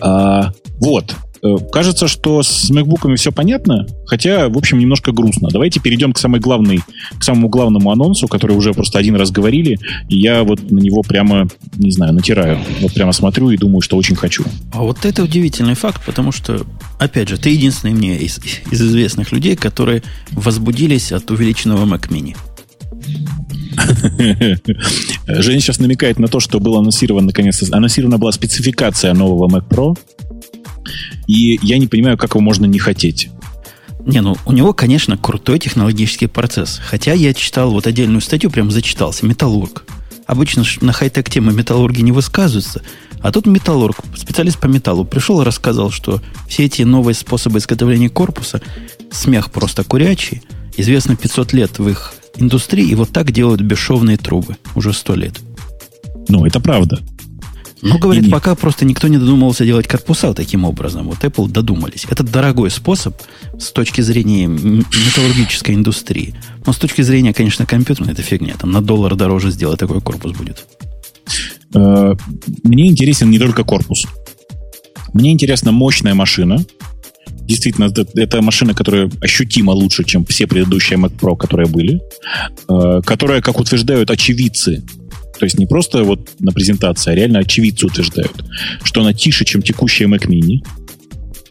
А, 0.00 0.52
вот. 0.80 1.14
Э, 1.44 1.56
кажется, 1.70 2.08
что 2.08 2.42
с 2.42 2.70
MacBook'ами 2.70 3.16
все 3.16 3.30
понятно, 3.30 3.86
хотя, 4.06 4.48
в 4.48 4.56
общем, 4.56 4.78
немножко 4.78 5.12
грустно. 5.12 5.50
Давайте 5.52 5.78
перейдем 5.78 6.14
к, 6.14 6.18
самой 6.18 6.40
главной, 6.40 6.80
к 7.18 7.22
самому 7.22 7.50
главному 7.50 7.90
анонсу, 7.92 8.28
который 8.28 8.56
уже 8.56 8.72
просто 8.72 8.98
один 8.98 9.14
раз 9.14 9.30
говорили, 9.30 9.78
и 10.08 10.18
я 10.18 10.42
вот 10.42 10.70
на 10.70 10.78
него 10.78 11.02
прямо, 11.02 11.46
не 11.76 11.90
знаю, 11.90 12.14
натираю. 12.14 12.58
Вот 12.80 12.94
прямо 12.94 13.12
смотрю 13.12 13.50
и 13.50 13.58
думаю, 13.58 13.82
что 13.82 13.98
очень 13.98 14.16
хочу. 14.16 14.42
А 14.72 14.82
вот 14.82 15.04
это 15.04 15.22
удивительный 15.22 15.74
факт, 15.74 16.02
потому 16.06 16.32
что, 16.32 16.62
опять 16.98 17.28
же, 17.28 17.36
ты 17.36 17.50
единственный 17.50 17.92
мне 17.92 18.16
из, 18.16 18.40
из 18.70 18.80
известных 18.80 19.30
людей, 19.30 19.54
которые 19.54 20.02
возбудились 20.32 21.12
от 21.12 21.30
увеличенного 21.30 21.84
Mac 21.84 22.08
Mini. 22.08 22.34
Женя 25.26 25.60
сейчас 25.60 25.78
намекает 25.78 26.18
на 26.18 26.28
то, 26.28 26.40
что 26.40 26.60
был 26.60 26.76
анонсирован 26.76 27.26
наконец 27.26 27.62
анонсирована 27.70 28.18
была 28.18 28.32
спецификация 28.32 29.14
нового 29.14 29.48
Mac 29.48 29.68
Pro, 29.68 29.98
и 31.26 31.58
я 31.62 31.78
не 31.78 31.86
понимаю, 31.86 32.18
как 32.18 32.30
его 32.30 32.40
можно 32.40 32.66
не 32.66 32.78
хотеть. 32.78 33.30
Не, 34.06 34.20
ну 34.20 34.36
у 34.44 34.52
него, 34.52 34.74
конечно, 34.74 35.16
крутой 35.16 35.58
технологический 35.58 36.26
процесс. 36.26 36.80
Хотя 36.84 37.14
я 37.14 37.32
читал 37.32 37.70
вот 37.70 37.86
отдельную 37.86 38.20
статью, 38.20 38.50
прям 38.50 38.70
зачитался, 38.70 39.24
металлург. 39.24 39.84
Обычно 40.26 40.64
на 40.80 40.92
хай-тек 40.92 41.28
темы 41.30 41.52
металлурги 41.52 42.00
не 42.00 42.12
высказываются, 42.12 42.82
а 43.20 43.30
тут 43.30 43.46
металлург, 43.46 43.96
специалист 44.16 44.58
по 44.58 44.66
металлу, 44.66 45.04
пришел 45.04 45.40
и 45.40 45.44
рассказал, 45.44 45.90
что 45.90 46.20
все 46.48 46.64
эти 46.64 46.82
новые 46.82 47.14
способы 47.14 47.58
изготовления 47.58 48.08
корпуса, 48.08 48.62
смех 49.10 49.50
просто 49.50 49.84
курячий, 49.84 50.42
известно 50.76 51.16
500 51.16 51.52
лет 51.52 51.78
в 51.78 51.88
их 51.88 52.14
индустрии, 52.36 52.88
и 52.88 52.94
вот 52.94 53.10
так 53.10 53.32
делают 53.32 53.60
бесшовные 53.60 54.16
трубы 54.16 54.56
уже 54.74 54.92
100 54.92 55.14
лет. 55.14 55.40
Ну, 56.28 56.46
это 56.46 56.60
правда. 56.60 57.00
Ну, 57.82 57.98
говорит, 57.98 58.30
пока 58.30 58.54
просто 58.54 58.86
никто 58.86 59.08
не 59.08 59.18
додумался 59.18 59.66
делать 59.66 59.86
корпуса 59.86 60.32
таким 60.32 60.64
образом. 60.64 61.06
Вот 61.06 61.18
Apple 61.18 61.50
додумались. 61.50 62.06
Это 62.08 62.22
дорогой 62.22 62.70
способ 62.70 63.14
с 63.58 63.70
точки 63.72 64.00
зрения 64.00 64.46
металлургической 64.46 65.74
индустрии. 65.74 66.34
Но 66.64 66.72
с 66.72 66.78
точки 66.78 67.02
зрения, 67.02 67.34
конечно, 67.34 67.66
компьютерной, 67.66 68.14
это 68.14 68.22
фигня. 68.22 68.54
Там 68.58 68.72
на 68.72 68.80
доллар 68.80 69.16
дороже 69.16 69.50
сделать 69.50 69.80
такой 69.80 70.00
корпус 70.00 70.32
будет. 70.32 70.66
Э, 71.74 72.14
мне 72.62 72.86
интересен 72.86 73.30
не 73.30 73.38
только 73.38 73.64
корпус. 73.64 74.06
Мне 75.12 75.32
интересна 75.32 75.70
мощная 75.70 76.14
машина. 76.14 76.64
Действительно, 77.46 77.92
это 78.14 78.42
машина, 78.42 78.74
которая 78.74 79.10
ощутимо 79.20 79.72
лучше, 79.72 80.04
чем 80.04 80.24
все 80.24 80.46
предыдущие 80.46 80.98
Mac 80.98 81.18
Pro, 81.18 81.36
которые 81.36 81.68
были. 81.68 82.00
Э, 82.68 83.00
которая, 83.04 83.40
как 83.40 83.60
утверждают 83.60 84.10
очевидцы, 84.10 84.82
то 85.38 85.44
есть 85.44 85.58
не 85.58 85.66
просто 85.66 86.04
вот 86.04 86.30
на 86.40 86.52
презентации, 86.52 87.12
а 87.12 87.14
реально 87.14 87.40
очевидцы 87.40 87.86
утверждают, 87.86 88.44
что 88.82 89.00
она 89.00 89.12
тише, 89.12 89.44
чем 89.44 89.62
текущая 89.62 90.06
Mac 90.06 90.26
Mini 90.26 90.64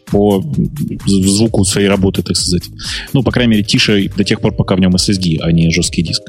по 0.06 0.44
звуку 1.06 1.64
своей 1.64 1.88
работы, 1.88 2.22
так 2.22 2.36
сказать. 2.36 2.64
Ну, 3.12 3.22
по 3.22 3.30
крайней 3.30 3.52
мере, 3.52 3.62
тише 3.62 4.08
до 4.16 4.24
тех 4.24 4.40
пор, 4.40 4.54
пока 4.54 4.76
в 4.76 4.80
нем 4.80 4.94
SSD, 4.94 5.38
а 5.40 5.50
не 5.52 5.70
жесткий 5.70 6.02
диск. 6.02 6.22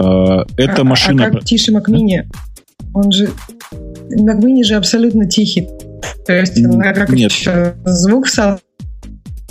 А, 0.00 0.44
эта 0.56 0.82
а, 0.82 0.84
машина... 0.84 1.26
А 1.26 1.30
как 1.30 1.44
тише 1.44 1.72
Mac 1.72 1.86
Mini? 1.88 2.22
Он 2.92 3.10
же... 3.10 3.30
Mac 3.72 4.40
Mini 4.40 4.64
же 4.64 4.74
абсолютно 4.74 5.28
тихий. 5.28 5.66
То 6.26 6.32
есть, 6.34 6.54
как 6.54 7.10
Нет. 7.10 7.32
звук 7.84 8.28
сам... 8.28 8.58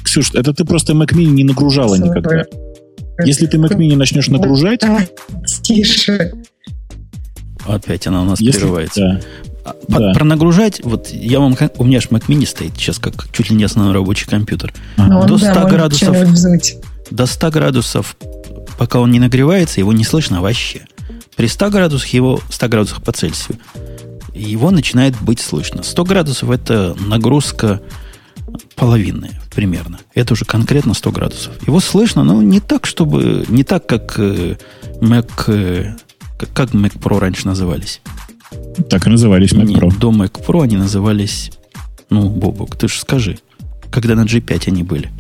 Ксюш, 0.03 0.33
это 0.33 0.53
ты 0.53 0.65
просто 0.65 0.93
Mac 0.93 1.13
Mini 1.13 1.31
не 1.31 1.43
нагружала 1.43 1.95
никогда. 1.95 2.43
Если 3.23 3.45
ты 3.45 3.57
Mac 3.57 3.75
Mini 3.77 3.95
начнешь 3.95 4.27
нагружать... 4.27 4.81
Тише. 5.61 6.33
Опять 7.65 8.07
она 8.07 8.23
у 8.23 8.25
нас 8.25 8.41
Если, 8.41 8.59
прерывается. 8.59 9.21
Да. 9.63 9.73
По, 9.87 9.99
да. 9.99 10.13
Про 10.13 10.25
нагружать, 10.25 10.81
вот 10.83 11.07
я 11.09 11.39
вам, 11.39 11.55
у 11.77 11.83
меня 11.85 12.01
же 12.01 12.09
Mac 12.09 12.25
Mini 12.27 12.45
стоит 12.45 12.73
сейчас 12.75 12.99
как 12.99 13.31
чуть 13.31 13.49
ли 13.49 13.55
не 13.55 13.63
основной 13.63 13.93
рабочий 13.93 14.27
компьютер. 14.27 14.73
Ага. 14.97 15.25
До 15.25 15.37
100 15.37 15.47
да, 15.47 15.65
градусов, 15.65 16.17
до 17.09 17.25
100 17.25 17.51
градусов, 17.51 18.17
пока 18.77 18.99
он 18.99 19.11
не 19.11 19.19
нагревается, 19.19 19.79
его 19.79 19.93
не 19.93 20.03
слышно 20.03 20.41
вообще. 20.41 20.81
При 21.37 21.47
100 21.47 21.69
градусах 21.69 22.07
его, 22.09 22.41
100 22.49 22.67
градусах 22.67 23.03
по 23.03 23.13
Цельсию, 23.13 23.57
его 24.33 24.71
начинает 24.71 25.19
быть 25.21 25.39
слышно. 25.39 25.83
100 25.83 26.03
градусов 26.03 26.49
это 26.49 26.95
нагрузка 26.99 27.81
половинная 28.75 29.41
примерно. 29.53 29.99
Это 30.13 30.33
уже 30.33 30.45
конкретно 30.45 30.93
100 30.93 31.11
градусов. 31.11 31.67
Его 31.67 31.79
слышно, 31.79 32.23
но 32.23 32.41
не 32.41 32.59
так, 32.59 32.85
чтобы... 32.85 33.45
Не 33.47 33.63
так, 33.63 33.85
как 33.85 34.15
э, 34.17 34.57
Mac 35.01 35.29
э, 35.47 35.95
как, 36.53 36.71
Mac 36.71 36.99
Pro 36.99 37.19
раньше 37.19 37.47
назывались? 37.47 38.01
Так 38.89 39.07
и 39.07 39.09
назывались 39.09 39.53
Mac 39.53 39.65
Нет, 39.65 39.79
Pro. 39.79 39.97
До 39.97 40.11
Mac 40.11 40.45
Pro 40.45 40.63
они 40.63 40.77
назывались... 40.77 41.51
Ну, 42.09 42.29
Бобок, 42.29 42.75
ты 42.75 42.87
же 42.87 42.99
скажи. 42.99 43.39
Когда 43.91 44.15
на 44.15 44.25
G5 44.25 44.67
они 44.67 44.83
были. 44.83 45.11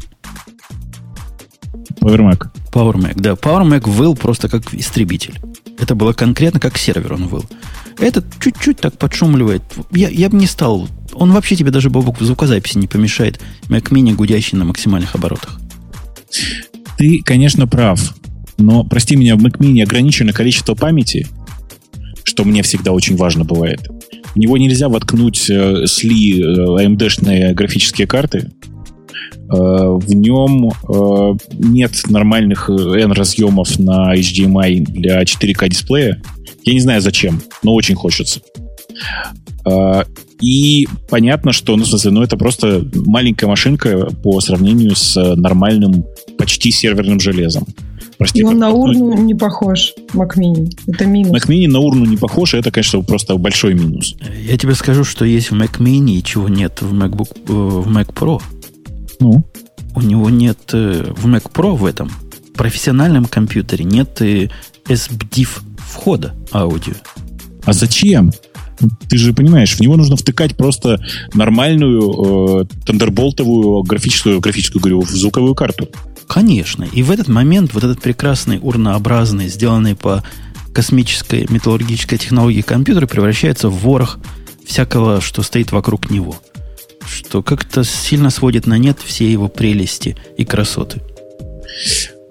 Power 1.99 2.19
Mac. 2.19 2.47
Power 2.71 2.95
Mac, 2.95 3.13
да. 3.15 3.31
Power 3.31 3.63
Mac 3.63 3.89
выл 3.89 4.15
просто 4.15 4.49
как 4.49 4.73
истребитель. 4.73 5.39
Это 5.79 5.95
было 5.95 6.13
конкретно 6.13 6.59
как 6.59 6.77
сервер 6.77 7.13
он 7.13 7.27
выл. 7.27 7.45
Этот 7.97 8.25
чуть-чуть 8.39 8.79
так 8.79 8.97
подшумливает. 8.97 9.63
Я, 9.91 10.09
я 10.09 10.29
бы 10.29 10.37
не 10.37 10.47
стал... 10.47 10.87
Он 11.15 11.31
вообще 11.31 11.55
тебе 11.55 11.71
даже, 11.71 11.89
Бобок, 11.89 12.19
в 12.19 12.25
звукозаписи 12.25 12.77
не 12.77 12.87
помешает. 12.87 13.39
Mac 13.67 13.89
Mini, 13.89 14.13
гудящий 14.13 14.57
на 14.57 14.65
максимальных 14.65 15.15
оборотах. 15.15 15.59
Ты, 16.97 17.21
конечно, 17.23 17.67
прав. 17.67 18.15
Но, 18.57 18.83
прости 18.83 19.15
меня, 19.15 19.35
в 19.35 19.43
Mac 19.43 19.57
Mini 19.59 19.81
ограниченное 19.83 20.33
количество 20.33 20.75
памяти, 20.75 21.27
что 22.23 22.43
мне 22.43 22.63
всегда 22.63 22.91
очень 22.91 23.15
важно 23.15 23.43
бывает. 23.43 23.87
В 24.33 24.37
него 24.37 24.57
нельзя 24.57 24.89
воткнуть 24.89 25.49
э, 25.49 25.83
SLI 25.83 26.41
э, 26.41 26.85
AMD-шные 26.85 27.53
графические 27.53 28.07
карты. 28.07 28.51
Э, 29.51 29.97
в 29.99 30.13
нем 30.13 30.71
э, 30.71 31.33
нет 31.51 31.91
нормальных 32.09 32.69
N-разъемов 32.69 33.77
на 33.79 34.15
HDMI 34.15 34.79
для 34.85 35.21
4К 35.21 35.69
дисплея. 35.69 36.21
Я 36.63 36.73
не 36.73 36.79
знаю 36.79 37.01
зачем, 37.01 37.41
но 37.61 37.73
очень 37.73 37.95
хочется. 37.95 38.41
Э, 39.65 40.03
и 40.41 40.87
понятно, 41.09 41.53
что, 41.53 41.75
ну, 41.75 41.83
в 41.83 41.87
смысле, 41.87 42.11
ну, 42.11 42.23
это 42.23 42.37
просто 42.37 42.85
маленькая 42.93 43.47
машинка 43.47 44.09
по 44.23 44.39
сравнению 44.41 44.95
с 44.95 45.15
нормальным, 45.35 46.05
почти 46.37 46.71
серверным 46.71 47.19
железом. 47.19 47.65
Прости, 48.17 48.39
и 48.39 48.43
он 48.43 48.59
на 48.59 48.69
урну 48.69 49.17
не 49.17 49.33
похож, 49.33 49.93
Mac 50.13 50.37
Mini. 50.37 50.71
Это 50.87 51.05
минус. 51.05 51.31
Mac 51.31 51.49
Mini 51.49 51.67
на 51.67 51.79
урну 51.79 52.05
не 52.05 52.17
похож, 52.17 52.53
и 52.53 52.57
это, 52.57 52.71
конечно, 52.71 53.01
просто 53.01 53.35
большой 53.37 53.73
минус. 53.73 54.15
Я 54.47 54.57
тебе 54.57 54.75
скажу, 54.75 55.03
что 55.03 55.25
есть 55.25 55.51
в 55.51 55.55
Mac 55.55 55.79
Mini, 55.79 56.17
и 56.17 56.23
чего 56.23 56.47
нет 56.47 56.81
в 56.81 56.93
MacBook, 56.93 57.29
э, 57.47 57.51
в 57.51 57.87
Mac 57.87 58.13
Pro. 58.13 58.41
Ну? 59.19 59.43
У 59.95 60.01
него 60.01 60.29
нет 60.29 60.59
э, 60.73 61.11
в 61.15 61.25
Mac 61.27 61.51
Pro 61.51 61.75
в 61.75 61.85
этом 61.85 62.11
профессиональном 62.53 63.25
компьютере 63.25 63.83
нет 63.83 64.21
SBDIF 64.21 65.61
входа 65.77 66.33
аудио. 66.51 66.93
А 67.65 67.73
зачем? 67.73 68.31
Ты 69.09 69.17
же 69.17 69.33
понимаешь, 69.33 69.75
в 69.75 69.79
него 69.79 69.95
нужно 69.95 70.15
втыкать 70.15 70.55
просто 70.55 71.03
нормальную 71.33 72.61
э, 72.61 72.65
тандерболтовую 72.85 73.83
графическую, 73.83 74.39
графическую, 74.39 74.81
говорю, 74.81 75.03
звуковую 75.03 75.55
карту. 75.55 75.89
Конечно. 76.27 76.85
И 76.91 77.03
в 77.03 77.11
этот 77.11 77.27
момент 77.27 77.73
вот 77.73 77.83
этот 77.83 78.01
прекрасный 78.01 78.59
урнообразный, 78.61 79.49
сделанный 79.49 79.95
по 79.95 80.23
космической 80.73 81.45
металлургической 81.49 82.17
технологии 82.17 82.61
компьютер 82.61 83.07
превращается 83.07 83.69
в 83.69 83.77
ворох 83.83 84.19
всякого, 84.65 85.21
что 85.21 85.43
стоит 85.43 85.71
вокруг 85.71 86.09
него. 86.09 86.35
Что 87.05 87.43
как-то 87.43 87.83
сильно 87.83 88.29
сводит 88.29 88.65
на 88.65 88.77
нет 88.77 88.97
все 89.03 89.31
его 89.31 89.47
прелести 89.49 90.15
и 90.37 90.45
красоты. 90.45 91.01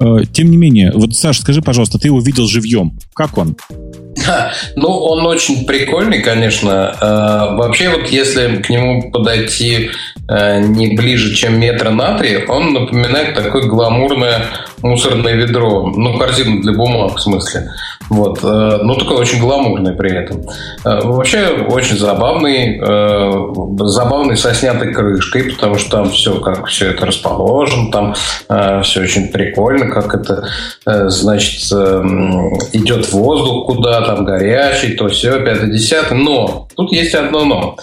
Э, 0.01 0.25
тем 0.33 0.51
не 0.51 0.57
менее, 0.57 0.93
вот, 0.95 1.15
Саш, 1.15 1.41
скажи, 1.41 1.63
пожалуйста, 1.63 1.99
ты 1.99 2.09
его 2.09 2.21
видел 2.21 2.47
живьем. 2.47 2.99
Как 3.15 3.39
он? 3.39 3.57
Ну, 4.77 4.89
он 4.89 5.27
очень 5.27 5.67
прикольный, 5.67 6.23
конечно. 6.23 6.95
Э, 7.01 7.57
вообще, 7.57 7.91
вот 7.91 8.09
если 8.09 8.57
к 8.57 8.69
нему 8.71 9.11
подойти 9.11 9.91
Э, 10.29 10.61
не 10.61 10.95
ближе, 10.97 11.35
чем 11.35 11.59
метра 11.59 11.91
на 11.91 12.17
три, 12.17 12.47
он 12.47 12.73
напоминает 12.73 13.35
такое 13.35 13.65
гламурное 13.65 14.45
мусорное 14.81 15.35
ведро, 15.35 15.93
ну, 15.95 16.17
корзину 16.17 16.61
для 16.61 16.73
бумаг, 16.73 17.17
в 17.17 17.21
смысле. 17.21 17.71
Вот. 18.09 18.39
Э, 18.43 18.79
ну, 18.83 18.95
такой 18.95 19.17
очень 19.17 19.41
гламурный 19.41 19.95
при 19.95 20.13
этом. 20.13 20.43
Вообще, 20.85 21.49
очень 21.69 21.99
забавный, 21.99 22.81
забавный 23.89 24.37
со 24.37 24.55
снятой 24.55 24.93
крышкой, 24.93 25.53
потому 25.53 25.77
что 25.79 25.91
там 25.91 26.11
все, 26.11 26.41
как 26.41 26.67
все 26.67 26.91
это 26.91 27.07
расположено, 27.07 27.91
там 27.91 28.15
все 28.83 29.01
очень 29.03 29.29
прикольно, 29.29 29.89
как 29.89 30.15
это, 30.15 30.49
значит, 31.11 31.63
идет 32.73 33.13
воздух 33.13 33.67
куда, 33.67 34.02
там 34.05 34.25
горячий, 34.25 34.95
то 34.95 35.09
все, 35.09 35.41
пятое, 35.45 35.71
десятое. 35.71 36.19
Но 36.19 36.69
тут 36.77 36.93
есть 36.93 37.15
одно 37.15 37.45
но. 37.45 37.77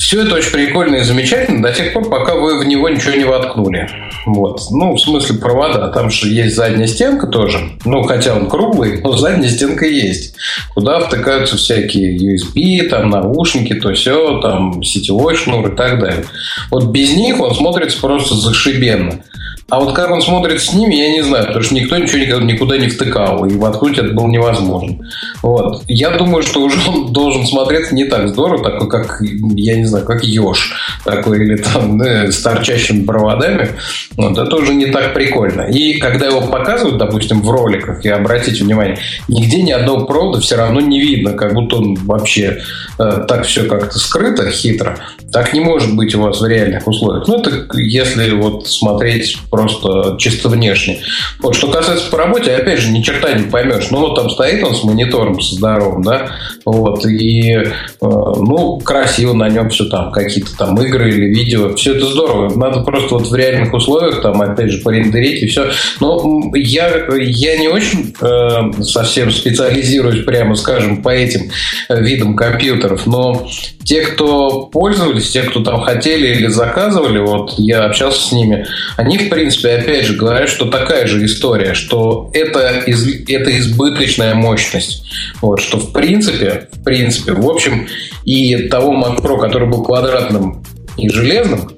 Все 0.00 0.22
это 0.22 0.34
очень 0.34 0.50
прикольно 0.50 0.96
и 0.96 1.02
замечательно 1.02 1.62
до 1.62 1.72
тех 1.74 1.92
пор, 1.92 2.08
пока 2.08 2.34
вы 2.34 2.58
в 2.58 2.66
него 2.66 2.88
ничего 2.88 3.14
не 3.14 3.24
воткнули. 3.24 3.86
Вот. 4.24 4.62
Ну, 4.70 4.94
в 4.94 4.98
смысле 4.98 5.38
провода. 5.38 5.88
Там 5.88 6.10
же 6.10 6.28
есть 6.28 6.56
задняя 6.56 6.86
стенка 6.86 7.26
тоже. 7.26 7.58
Ну, 7.84 8.02
хотя 8.04 8.34
он 8.34 8.48
круглый, 8.48 9.02
но 9.02 9.16
задняя 9.16 9.50
стенка 9.50 9.86
есть. 9.86 10.36
Куда 10.74 11.00
втыкаются 11.00 11.58
всякие 11.58 12.16
USB, 12.16 12.88
там 12.88 13.10
наушники, 13.10 13.74
то 13.74 13.92
все, 13.92 14.40
там 14.40 14.82
сетевой 14.82 15.36
шнур 15.36 15.70
и 15.70 15.76
так 15.76 16.00
далее. 16.00 16.24
Вот 16.70 16.86
без 16.86 17.14
них 17.14 17.38
он 17.38 17.54
смотрится 17.54 18.00
просто 18.00 18.34
зашибенно. 18.34 19.22
А 19.70 19.78
вот 19.78 19.94
как 19.94 20.10
он 20.10 20.20
смотрит 20.20 20.60
с 20.60 20.72
ними, 20.74 20.94
я 20.94 21.12
не 21.12 21.22
знаю, 21.22 21.46
потому 21.46 21.62
что 21.62 21.74
никто 21.74 21.96
ничего 21.96 22.18
никогда, 22.18 22.44
никуда 22.44 22.76
не 22.76 22.88
втыкал, 22.88 23.44
и 23.46 23.54
воткнуть 23.54 23.98
это 23.98 24.12
было 24.12 24.26
невозможно. 24.26 24.98
Вот. 25.42 25.84
Я 25.86 26.10
думаю, 26.10 26.42
что 26.42 26.60
уже 26.60 26.76
он 26.88 27.12
должен 27.12 27.46
смотреться 27.46 27.94
не 27.94 28.04
так 28.04 28.28
здорово, 28.28 28.64
такой, 28.64 28.88
как, 28.88 29.22
я 29.54 29.76
не 29.76 29.84
знаю, 29.84 30.04
как 30.04 30.24
еж 30.24 30.72
такой, 31.04 31.44
или 31.44 31.56
там, 31.56 31.98
ну, 31.98 32.04
с 32.04 32.42
торчащими 32.42 33.04
проводами. 33.04 33.70
Вот. 34.16 34.36
Это 34.36 34.56
уже 34.56 34.74
не 34.74 34.86
так 34.86 35.14
прикольно. 35.14 35.62
И 35.62 35.98
когда 35.98 36.26
его 36.26 36.40
показывают, 36.42 36.98
допустим, 36.98 37.40
в 37.42 37.50
роликах, 37.50 38.04
и 38.04 38.08
обратите 38.08 38.64
внимание, 38.64 38.98
нигде 39.28 39.62
ни 39.62 39.70
одного 39.70 40.04
провода 40.04 40.40
все 40.40 40.56
равно 40.56 40.80
не 40.80 41.00
видно, 41.00 41.32
как 41.32 41.54
будто 41.54 41.76
он 41.76 41.94
вообще 41.94 42.60
э, 42.98 43.24
так 43.28 43.44
все 43.46 43.64
как-то 43.64 43.98
скрыто, 43.98 44.50
хитро. 44.50 44.98
Так 45.32 45.52
не 45.52 45.60
может 45.60 45.94
быть 45.94 46.14
у 46.16 46.22
вас 46.22 46.40
в 46.40 46.46
реальных 46.46 46.88
условиях. 46.88 47.28
Ну, 47.28 47.38
это 47.38 47.66
если 47.78 48.30
вот 48.32 48.66
смотреть 48.66 49.36
просто 49.60 50.16
чисто 50.18 50.48
внешне. 50.48 51.00
Вот, 51.40 51.54
что 51.54 51.68
касается 51.68 52.10
по 52.10 52.18
работе, 52.18 52.54
опять 52.54 52.80
же, 52.80 52.90
ни 52.90 53.02
черта 53.02 53.32
не 53.32 53.50
поймешь. 53.50 53.90
Ну, 53.90 54.00
вот 54.00 54.14
там 54.16 54.30
стоит 54.30 54.62
он 54.64 54.74
с 54.74 54.84
монитором 54.84 55.40
со 55.40 55.54
здоровым, 55.54 56.02
да, 56.02 56.30
вот, 56.64 57.04
и, 57.04 57.52
э, 57.52 57.64
ну, 58.00 58.78
красиво 58.78 59.32
на 59.32 59.48
нем 59.48 59.70
все 59.70 59.84
там, 59.84 60.12
какие-то 60.12 60.56
там 60.56 60.80
игры 60.82 61.10
или 61.10 61.26
видео, 61.26 61.74
все 61.74 61.94
это 61.94 62.06
здорово. 62.06 62.56
Надо 62.58 62.80
просто 62.80 63.14
вот 63.14 63.28
в 63.28 63.34
реальных 63.34 63.72
условиях 63.74 64.22
там, 64.22 64.40
опять 64.40 64.70
же, 64.70 64.78
порендерить 64.82 65.42
и 65.42 65.46
все. 65.46 65.70
Но 66.00 66.50
я, 66.54 67.06
я 67.18 67.58
не 67.58 67.68
очень 67.68 68.14
э, 68.20 68.82
совсем 68.82 69.30
специализируюсь, 69.30 70.24
прямо 70.24 70.54
скажем, 70.54 71.02
по 71.02 71.10
этим 71.10 71.50
видам 71.88 72.36
компьютеров, 72.36 73.06
но 73.06 73.48
те, 73.84 74.02
кто 74.02 74.66
пользовались, 74.66 75.30
те, 75.30 75.42
кто 75.42 75.64
там 75.64 75.80
хотели 75.80 76.28
или 76.28 76.46
заказывали, 76.46 77.18
вот 77.18 77.54
я 77.58 77.84
общался 77.84 78.28
с 78.28 78.32
ними, 78.32 78.66
они, 78.96 79.18
в 79.18 79.28
принципе, 79.28 79.49
опять 79.58 80.06
же 80.06 80.14
говорят, 80.14 80.48
что 80.48 80.66
такая 80.66 81.06
же 81.06 81.24
история, 81.24 81.74
что 81.74 82.30
это, 82.32 82.80
из, 82.86 83.06
это 83.28 83.58
избыточная 83.58 84.34
мощность. 84.34 85.04
Вот, 85.40 85.60
что 85.60 85.78
в 85.78 85.92
принципе, 85.92 86.68
в 86.72 86.82
принципе, 86.82 87.32
в 87.32 87.48
общем, 87.48 87.88
и 88.24 88.68
того 88.68 88.92
Mac 88.92 89.22
Pro, 89.22 89.40
который 89.40 89.68
был 89.68 89.82
квадратным 89.82 90.64
и 90.96 91.08
железным, 91.08 91.72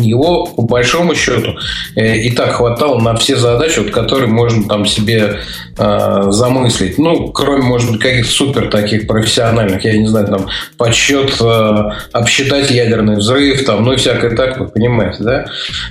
его, 0.00 0.46
по 0.46 0.62
большому 0.62 1.14
счету, 1.14 1.56
э, 1.96 2.16
и 2.18 2.30
так 2.30 2.54
хватало 2.54 2.98
на 3.00 3.16
все 3.16 3.36
задачи, 3.36 3.80
вот, 3.80 3.90
которые 3.90 4.28
можно 4.28 4.68
там 4.68 4.86
себе 4.86 5.40
э, 5.76 6.22
замыслить. 6.28 6.98
Ну, 6.98 7.28
кроме, 7.28 7.62
может 7.62 7.92
быть, 7.92 8.00
каких-то 8.00 8.30
супер 8.30 8.70
таких 8.70 9.06
профессиональных, 9.06 9.84
я 9.84 9.96
не 9.96 10.06
знаю, 10.06 10.26
там, 10.26 10.46
подсчет, 10.76 11.36
э, 11.40 11.90
обсчитать 12.12 12.70
ядерный 12.70 13.16
взрыв, 13.16 13.64
там, 13.64 13.84
ну 13.84 13.92
и 13.92 13.96
всякое 13.96 14.36
так, 14.36 14.58
вы 14.58 14.68
понимаете, 14.68 15.22
да? 15.22 15.46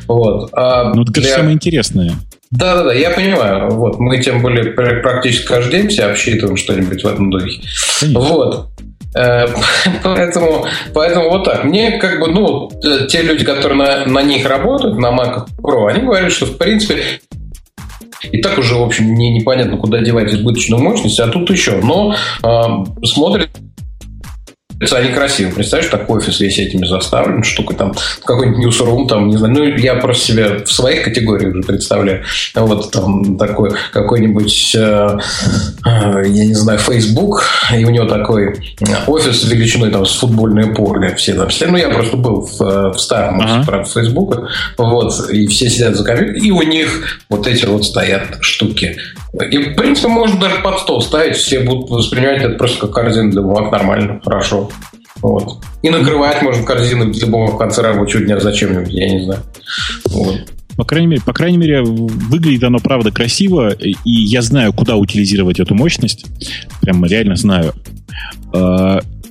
Вот. 0.08 0.50
А 0.54 0.94
ну, 0.94 1.04
это 1.04 1.14
для... 1.14 1.36
самое 1.36 1.54
интересное. 1.54 2.14
Да, 2.52 2.78
да, 2.78 2.84
да, 2.86 2.94
я 2.94 3.12
понимаю. 3.12 3.70
Вот, 3.70 4.00
мы 4.00 4.18
тем 4.20 4.42
более 4.42 4.72
практически 4.72 5.46
каждый 5.46 5.82
день 5.82 5.90
все 5.90 6.06
обсчитываем 6.06 6.58
что-нибудь 6.58 7.04
в 7.04 7.08
этом 7.08 7.30
духе. 7.30 7.62
Конечно. 8.00 8.20
Вот. 8.20 8.70
Э, 9.16 9.48
поэтому, 10.04 10.66
поэтому 10.94 11.30
вот 11.30 11.46
так. 11.46 11.64
Мне 11.64 11.98
как 12.00 12.20
бы, 12.20 12.28
ну, 12.28 12.70
те 13.08 13.22
люди, 13.22 13.44
которые 13.44 13.78
на, 13.78 14.06
на 14.06 14.22
них 14.22 14.46
работают, 14.48 14.98
на 14.98 15.08
Mac 15.08 15.48
Pro, 15.62 15.88
они 15.88 16.02
говорят, 16.02 16.32
что 16.32 16.46
в 16.46 16.58
принципе 16.58 17.22
и 18.32 18.42
так 18.42 18.58
уже, 18.58 18.76
в 18.76 18.84
общем, 18.84 19.06
мне 19.06 19.32
непонятно, 19.32 19.78
куда 19.78 20.00
девать 20.00 20.34
избыточную 20.34 20.84
мощность, 20.84 21.20
а 21.20 21.28
тут 21.28 21.50
еще. 21.50 21.80
Но 21.82 22.14
э, 22.44 23.06
смотрит 23.06 23.50
они 24.82 25.14
красивые. 25.14 25.54
Представляешь, 25.54 25.92
такой 25.92 26.20
офис 26.20 26.40
весь 26.40 26.58
этими 26.58 26.86
заставлен, 26.86 27.44
штука 27.44 27.76
там, 27.76 27.94
какой-нибудь 28.24 28.66
newsroom, 28.66 29.08
там, 29.08 29.30
не 29.30 29.38
знаю, 29.38 29.54
ну, 29.54 29.64
я 29.64 29.96
просто 29.96 30.28
себе 30.28 30.64
в 30.66 30.72
своих 30.72 31.04
категориях 31.04 31.54
уже 31.54 31.64
представляю. 31.64 32.24
Вот 32.56 32.92
там 32.92 33.38
такой 33.38 33.72
какой-нибудь, 33.92 34.76
э, 34.76 35.18
э, 35.86 36.24
я 36.28 36.46
не 36.46 36.54
знаю, 36.54 36.80
Facebook, 36.80 37.44
и 37.76 37.84
у 37.84 37.90
него 37.90 38.06
такой 38.06 38.56
офис 39.08 39.44
величиной 39.46 39.92
там 39.92 40.06
с 40.06 40.16
футбольное 40.16 40.74
поле, 40.74 41.14
все 41.16 41.34
там 41.34 41.50
все. 41.50 41.68
Ну, 41.68 41.78
я 41.78 41.90
просто 41.90 42.18
был 42.18 42.42
в, 42.42 42.62
э, 42.62 42.90
в 42.92 43.00
старом 43.00 43.40
офисе, 43.40 43.56
uh-huh. 43.56 43.66
правда, 43.66 43.90
Facebook, 43.90 44.50
вот, 44.78 45.30
и 45.30 45.48
все 45.48 45.70
сидят 45.70 45.96
за 45.96 46.04
компьютером, 46.04 46.42
и 46.42 46.52
у 46.52 46.62
них 46.62 47.20
вот 47.30 47.48
эти 47.48 47.66
вот 47.66 47.86
стоят 47.86 48.38
штуки. 48.42 48.98
И, 49.34 49.58
в 49.58 49.76
принципе, 49.76 50.08
можно 50.08 50.40
даже 50.40 50.62
под 50.62 50.80
стол 50.80 51.02
ставить, 51.02 51.36
все 51.36 51.60
будут 51.60 51.90
воспринимать 51.90 52.42
это 52.42 52.56
просто 52.56 52.82
как 52.82 52.92
корзину 52.92 53.32
для 53.32 53.42
бумаг, 53.42 53.72
нормально, 53.72 54.20
хорошо. 54.24 54.70
Вот. 55.22 55.64
И 55.82 55.90
накрывать 55.90 56.42
можно 56.42 56.64
корзину 56.64 57.12
для 57.12 57.28
бумаг 57.28 57.54
в 57.54 57.58
конце 57.58 57.82
рабочего 57.82 58.24
дня 58.24 58.40
зачем-нибудь, 58.40 58.92
я 58.92 59.10
не 59.10 59.24
знаю. 59.26 59.42
Вот. 60.06 60.36
По 60.78 60.86
крайней 60.86 61.08
мере, 61.08 61.22
по 61.22 61.34
крайней 61.34 61.58
мере, 61.58 61.84
выглядит 61.84 62.64
оно 62.64 62.80
правда 62.80 63.12
красиво, 63.12 63.72
и 63.72 63.96
я 64.06 64.42
знаю, 64.42 64.72
куда 64.74 64.96
утилизировать 64.96 65.60
эту 65.60 65.76
мощность. 65.76 66.26
Прям 66.82 67.04
реально 67.04 67.36
знаю. 67.36 67.74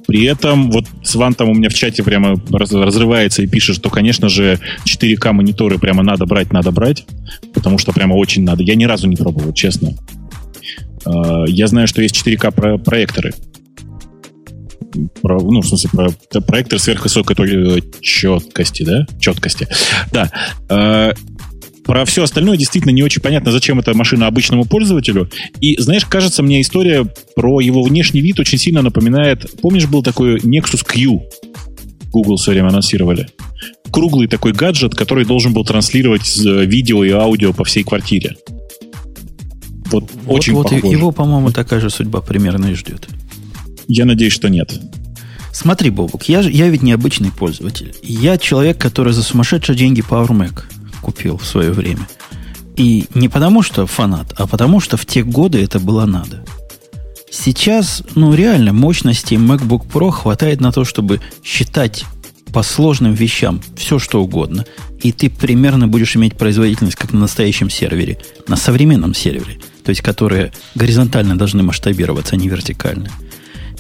А, 0.09 0.13
при 0.13 0.25
этом 0.25 0.71
вот 0.71 0.87
Сван 1.03 1.35
там 1.35 1.51
у 1.51 1.55
меня 1.55 1.69
в 1.69 1.75
чате 1.75 2.03
прямо 2.03 2.41
разрывается 2.51 3.43
и 3.43 3.47
пишет, 3.47 3.77
что, 3.77 3.91
конечно 3.91 4.29
же, 4.29 4.59
4К 4.85 5.33
мониторы 5.33 5.79
прямо 5.79 6.03
надо 6.03 6.27
брать, 6.27 6.53
надо 6.53 6.71
брать, 6.73 7.07
потому 7.55 7.79
что 7.79 7.93
прямо 7.93 8.15
очень 8.15 8.45
надо. 8.45 8.63
Я 8.63 8.75
ни 8.75 8.85
разу 8.85 9.07
не 9.07 9.17
пробовал, 9.17 9.53
честно. 9.53 9.93
А, 11.05 11.45
я 11.47 11.67
знаю, 11.67 11.87
что 11.87 12.03
есть 12.03 12.17
4К 12.17 12.79
проекторы. 12.79 13.35
Про, 15.21 15.39
ну, 15.39 15.61
в 15.61 15.67
смысле, 15.67 15.91
про, 15.93 16.41
проектор 16.41 16.79
сверхвысокой 16.79 17.37
четкости, 18.01 18.83
да? 18.85 19.07
Четкости. 19.21 19.69
Да. 20.13 21.15
Про 21.89 22.05
все 22.05 22.23
остальное 22.23 22.59
действительно 22.59 22.93
не 22.93 23.03
очень 23.03 23.23
понятно, 23.23 23.51
зачем 23.51 23.79
эта 23.79 23.95
машина 23.95 24.27
обычному 24.27 24.67
пользователю. 24.67 25.31
И, 25.59 25.81
знаешь, 25.81 26.05
кажется, 26.05 26.43
мне 26.43 26.61
история 26.61 27.07
про 27.35 27.61
его 27.61 27.83
внешний 27.83 28.21
вид 28.21 28.39
очень 28.39 28.59
сильно 28.59 28.83
напоминает... 28.83 29.59
Помнишь, 29.63 29.87
был 29.87 30.03
такой 30.03 30.37
Nexus 30.37 30.85
Q? 30.85 31.23
Google 32.13 32.37
в 32.37 32.43
свое 32.43 32.59
время 32.59 32.69
анонсировали. 32.69 33.29
Круглый 33.91 34.29
такой 34.29 34.53
гаджет, 34.53 34.95
который 34.95 35.25
должен 35.25 35.55
был 35.55 35.65
транслировать 35.65 36.37
видео 36.37 37.05
и 37.05 37.11
аудио 37.11 37.55
по 37.55 37.65
всей 37.65 37.85
квартире. 37.85 38.37
Вот, 39.87 40.05
вот 40.25 40.37
очень 40.37 40.53
вот 40.53 40.69
похоже. 40.69 40.87
Его, 40.89 41.11
по-моему, 41.11 41.53
такая 41.53 41.81
же 41.81 41.89
судьба 41.89 42.21
примерно 42.21 42.67
и 42.67 42.75
ждет. 42.75 43.09
Я 43.87 44.05
надеюсь, 44.05 44.35
что 44.35 44.51
нет. 44.51 44.79
Смотри, 45.55 45.89
Бобук, 45.89 46.25
я, 46.25 46.41
я 46.41 46.69
ведь 46.69 46.83
необычный 46.83 47.31
пользователь. 47.33 47.95
Я 48.03 48.37
человек, 48.37 48.77
который 48.77 49.15
за 49.15 49.23
сумасшедшие 49.23 49.75
деньги 49.75 50.05
Power 50.07 50.29
Mac 50.29 50.65
купил 51.01 51.37
в 51.39 51.47
свое 51.47 51.71
время. 51.71 52.07
И 52.77 53.07
не 53.15 53.29
потому, 53.29 53.63
что 53.63 53.87
фанат, 53.87 54.33
а 54.37 54.47
потому, 54.47 54.81
что 54.81 54.97
в 54.97 55.05
те 55.05 55.23
годы 55.23 55.63
это 55.63 55.81
было 55.81 56.07
надо. 56.07 56.45
Сейчас, 57.31 58.03
ну, 58.15 58.33
реально, 58.35 58.73
мощности 58.73 59.35
MacBook 59.35 59.87
Pro 59.87 60.11
хватает 60.11 60.61
на 60.61 60.73
то, 60.73 60.85
чтобы 60.85 61.21
считать 61.43 62.05
по 62.53 62.63
сложным 62.63 63.13
вещам 63.13 63.61
все, 63.77 63.99
что 63.99 64.23
угодно. 64.23 64.65
И 65.03 65.13
ты 65.13 65.29
примерно 65.29 65.89
будешь 65.89 66.17
иметь 66.17 66.37
производительность, 66.37 66.97
как 66.97 67.13
на 67.13 67.21
настоящем 67.21 67.71
сервере, 67.71 68.19
на 68.47 68.57
современном 68.57 69.15
сервере, 69.15 69.59
то 69.85 69.91
есть 69.91 70.01
которые 70.01 70.53
горизонтально 70.75 71.37
должны 71.37 71.63
масштабироваться, 71.63 72.35
а 72.35 72.39
не 72.39 72.49
вертикально. 72.49 73.11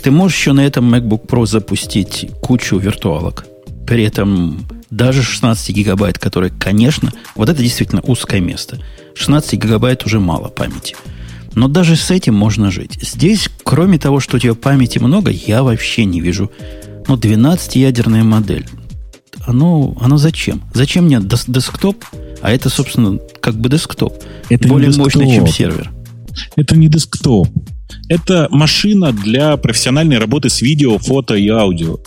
Ты 0.02 0.10
можешь 0.10 0.38
еще 0.38 0.52
на 0.52 0.64
этом 0.64 0.94
MacBook 0.94 1.26
Pro 1.26 1.46
запустить 1.46 2.30
кучу 2.40 2.78
виртуалок. 2.78 3.46
При 3.86 4.04
этом 4.04 4.66
даже 4.90 5.22
16 5.22 5.70
гигабайт, 5.74 6.18
которые, 6.18 6.50
конечно, 6.50 7.12
вот 7.34 7.48
это 7.48 7.62
действительно 7.62 8.02
узкое 8.02 8.40
место. 8.40 8.80
16 9.14 9.54
гигабайт 9.54 10.04
уже 10.06 10.20
мало 10.20 10.48
памяти. 10.48 10.96
Но 11.54 11.68
даже 11.68 11.96
с 11.96 12.10
этим 12.10 12.34
можно 12.34 12.70
жить. 12.70 12.98
Здесь, 13.00 13.48
кроме 13.64 13.98
того, 13.98 14.20
что 14.20 14.36
у 14.36 14.40
тебя 14.40 14.54
памяти 14.54 14.98
много, 14.98 15.30
я 15.30 15.62
вообще 15.62 16.04
не 16.04 16.20
вижу. 16.20 16.50
Ну, 17.08 17.16
12-ядерная 17.16 18.22
модель. 18.22 18.66
Оно, 19.46 19.96
оно 20.00 20.18
зачем? 20.18 20.62
Зачем 20.74 21.04
мне 21.06 21.20
десктоп? 21.20 22.04
А 22.42 22.50
это, 22.50 22.68
собственно, 22.68 23.18
как 23.40 23.56
бы 23.56 23.68
десктоп. 23.68 24.22
Это 24.48 24.68
более 24.68 24.90
мощный, 24.92 25.34
чем 25.34 25.46
сервер. 25.46 25.90
Это 26.54 26.76
не 26.76 26.88
десктоп. 26.88 27.48
Это 28.08 28.48
машина 28.50 29.12
для 29.12 29.56
профессиональной 29.56 30.18
работы 30.18 30.50
с 30.50 30.60
видео, 30.60 30.98
фото 30.98 31.34
и 31.34 31.48
аудио. 31.48 31.98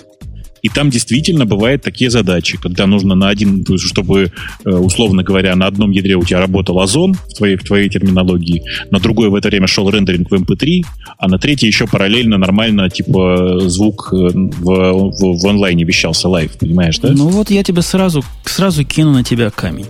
И 0.61 0.69
там 0.69 0.89
действительно 0.89 1.45
бывают 1.45 1.81
такие 1.81 2.09
задачи, 2.09 2.57
когда 2.57 2.85
нужно 2.85 3.15
на 3.15 3.29
один, 3.29 3.65
чтобы, 3.77 4.31
э, 4.65 4.69
условно 4.69 5.23
говоря, 5.23 5.55
на 5.55 5.67
одном 5.67 5.91
ядре 5.91 6.15
у 6.15 6.23
тебя 6.23 6.39
работал 6.39 6.79
озон 6.79 7.13
в 7.13 7.33
твоей, 7.33 7.55
в 7.55 7.63
твоей 7.63 7.89
терминологии, 7.89 8.63
на 8.91 8.99
другой 8.99 9.29
в 9.29 9.35
это 9.35 9.49
время 9.49 9.67
шел 9.67 9.89
рендеринг 9.89 10.29
в 10.29 10.33
MP3, 10.33 10.83
а 11.17 11.27
на 11.27 11.37
третий 11.37 11.67
еще 11.67 11.87
параллельно 11.87 12.37
нормально, 12.37 12.89
типа, 12.89 13.59
звук 13.61 14.09
э, 14.13 14.15
в, 14.15 14.63
в, 14.63 15.41
в 15.41 15.47
онлайне 15.47 15.83
вещался 15.83 16.29
live, 16.29 16.51
понимаешь, 16.59 16.99
да? 16.99 17.09
Ну 17.11 17.29
вот 17.29 17.49
я 17.49 17.63
тебе 17.63 17.81
сразу, 17.81 18.23
сразу 18.45 18.85
кину 18.85 19.11
на 19.11 19.23
тебя 19.23 19.49
камень. 19.49 19.87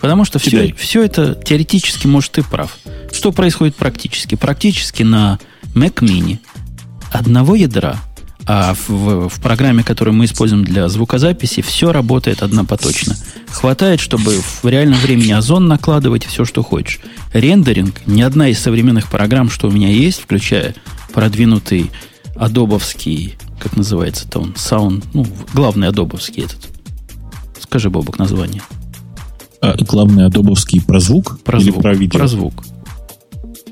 Потому 0.00 0.24
что 0.24 0.38
все, 0.38 0.72
все 0.74 1.02
это 1.02 1.34
теоретически, 1.44 2.06
может, 2.06 2.32
ты 2.32 2.44
прав. 2.44 2.78
Что 3.12 3.32
происходит 3.32 3.74
практически? 3.74 4.36
Практически 4.36 5.02
на 5.02 5.40
Mac 5.74 5.94
Mini 6.00 6.38
одного 7.12 7.54
ядра 7.56 7.96
а 8.48 8.74
в, 8.74 9.28
в 9.28 9.40
программе, 9.42 9.84
которую 9.84 10.14
мы 10.14 10.24
используем 10.24 10.64
для 10.64 10.88
звукозаписи, 10.88 11.60
все 11.60 11.92
работает 11.92 12.42
однопоточно. 12.42 13.14
Хватает, 13.50 14.00
чтобы 14.00 14.40
в 14.40 14.64
реальном 14.64 14.98
времени 15.00 15.32
озон 15.32 15.68
накладывать 15.68 16.24
все, 16.24 16.46
что 16.46 16.62
хочешь. 16.62 16.98
Рендеринг, 17.34 18.06
ни 18.06 18.22
одна 18.22 18.48
из 18.48 18.58
современных 18.58 19.10
программ, 19.10 19.50
что 19.50 19.68
у 19.68 19.70
меня 19.70 19.90
есть, 19.90 20.22
включая 20.22 20.74
продвинутый 21.12 21.90
адобовский, 22.36 23.36
как 23.60 23.76
называется-то 23.76 24.38
он, 24.38 24.54
саунд, 24.56 25.04
ну, 25.12 25.26
главный 25.52 25.88
адобовский 25.88 26.44
этот. 26.44 26.68
Скажи, 27.60 27.90
Бобок, 27.90 28.18
название. 28.18 28.62
А, 29.60 29.76
главный 29.76 30.24
адобовский 30.24 30.80
про 30.80 31.00
звук? 31.00 31.38
Про 31.44 31.60
звук. 31.60 31.74
Или 31.74 31.82
про 31.82 31.94
видео? 31.94 32.18
Про 32.18 32.28
звук. 32.28 32.64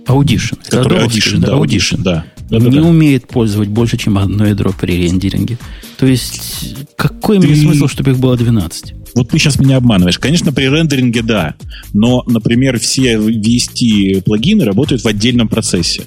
Audition. 0.07 0.59
Который 0.69 1.05
Audition, 1.05 1.39
да, 1.39 1.53
Audition, 1.53 2.03
да. 2.03 2.25
да, 2.51 2.59
не 2.59 2.79
да. 2.79 2.83
умеет 2.83 3.29
пользовать 3.29 3.69
больше, 3.69 3.97
чем 3.97 4.19
одно 4.19 4.47
ядро 4.47 4.73
при 4.79 5.05
рендеринге. 5.05 5.59
То 5.99 6.07
есть, 6.07 6.77
какой 6.97 7.41
Ты... 7.41 7.47
мне 7.47 7.57
смысл, 7.57 7.89
чтобы 7.89 8.13
их 8.13 8.19
было 8.19 8.37
12? 8.37 8.95
Вот 9.15 9.31
ты 9.31 9.39
сейчас 9.39 9.59
меня 9.59 9.79
обманываешь. 9.79 10.19
Конечно, 10.19 10.53
при 10.53 10.65
рендеринге 10.65 11.23
да, 11.23 11.55
но, 11.93 12.23
например, 12.27 12.79
все 12.79 13.15
VST 13.15 14.23
плагины 14.23 14.65
работают 14.65 15.03
в 15.03 15.09
отдельном 15.09 15.49
процессе. 15.49 16.05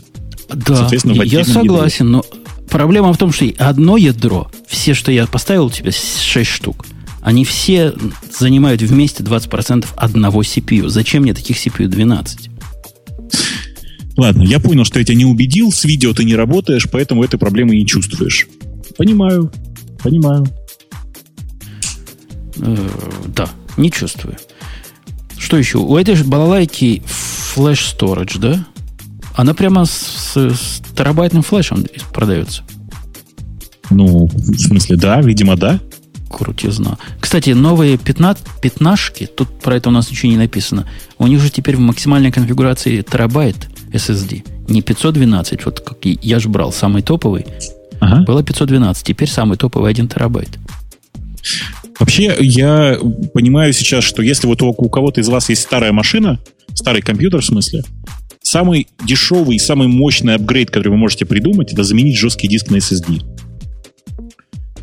Да, 0.54 0.88
я 1.24 1.44
согласен, 1.44 2.08
ядре. 2.08 2.12
но 2.12 2.26
проблема 2.70 3.12
в 3.14 3.18
том, 3.18 3.32
что 3.32 3.46
одно 3.58 3.98
ядро, 3.98 4.52
все, 4.68 4.94
что 4.94 5.12
я 5.12 5.26
поставил 5.28 5.66
у 5.66 5.70
тебя, 5.72 5.92
6 5.92 6.50
штук, 6.50 6.86
они 7.22 7.46
все 7.46 7.94
занимают 8.38 8.82
вместе 8.82 9.24
20% 9.24 9.88
одного 9.96 10.42
CPU. 10.42 10.88
Зачем 10.88 11.24
мне 11.24 11.34
таких 11.34 11.58
CPU 11.58 11.88
12? 11.88 12.49
Ладно, 14.20 14.44
я 14.44 14.60
понял, 14.60 14.84
что 14.84 15.00
я 15.00 15.06
тебя 15.06 15.16
не 15.16 15.24
убедил, 15.24 15.72
с 15.72 15.86
видео 15.86 16.14
ты 16.14 16.26
не 16.26 16.36
работаешь, 16.36 16.88
поэтому 16.92 17.24
этой 17.24 17.40
проблемы 17.40 17.78
не 17.78 17.88
чувствуешь. 17.88 18.48
Понимаю, 18.98 19.50
понимаю. 20.04 20.46
Э, 22.58 22.90
да, 23.28 23.48
не 23.78 23.90
чувствую. 23.90 24.36
Что 25.38 25.58
еще? 25.58 25.78
У 25.78 25.96
этой 25.96 26.16
же 26.16 26.26
балалайки 26.26 27.02
флеш 27.06 27.96
storage, 27.98 28.40
да? 28.40 28.68
Она 29.36 29.54
прямо 29.54 29.86
с, 29.86 30.36
с 30.36 30.82
терабайтным 30.98 31.42
флешем 31.42 31.86
продается. 32.14 32.64
Ну, 33.90 34.28
в 34.28 34.58
смысле, 34.58 34.98
да, 34.98 35.22
видимо, 35.22 35.56
да. 35.56 35.80
Крутизна. 36.30 36.98
Кстати, 37.22 37.52
новые 37.52 37.98
пятна, 37.98 38.36
пятнашки, 38.62 39.28
тут 39.28 39.62
про 39.62 39.78
это 39.78 39.88
у 39.88 39.94
нас 39.94 40.12
ничего 40.12 40.30
не 40.30 40.38
написано, 40.38 40.90
у 41.18 41.26
них 41.26 41.40
же 41.40 41.50
теперь 41.50 41.78
в 41.78 41.80
максимальной 41.80 42.34
конфигурации 42.34 43.02
терабайт 43.02 43.70
SSD. 43.92 44.44
Не 44.68 44.82
512, 44.82 45.66
вот 45.66 45.80
как 45.82 45.98
я 46.04 46.40
же 46.40 46.50
брал 46.50 46.72
самый 46.72 47.02
топовый. 47.02 47.46
Ага. 48.00 48.24
Было 48.24 48.44
512, 48.44 49.04
теперь 49.06 49.30
самый 49.30 49.58
топовый 49.58 49.92
1 49.92 50.08
терабайт. 50.08 50.50
Вообще, 52.00 52.36
я 52.40 52.98
понимаю 53.34 53.74
сейчас, 53.74 54.04
что 54.04 54.22
если 54.22 54.48
вот 54.48 54.62
у, 54.62 54.74
кого-то 54.74 55.20
из 55.20 55.28
вас 55.28 55.50
есть 55.50 55.64
старая 55.64 55.92
машина, 55.92 56.40
старый 56.74 57.02
компьютер 57.02 57.42
в 57.42 57.46
смысле, 57.46 57.84
самый 58.42 58.88
дешевый 59.06 59.58
и 59.58 59.60
самый 59.60 59.88
мощный 59.88 60.36
апгрейд, 60.36 60.70
который 60.72 60.90
вы 60.90 60.98
можете 60.98 61.26
придумать, 61.26 61.74
это 61.74 61.84
заменить 61.84 62.18
жесткий 62.18 62.48
диск 62.48 62.70
на 62.70 62.78
SSD. 62.78 63.22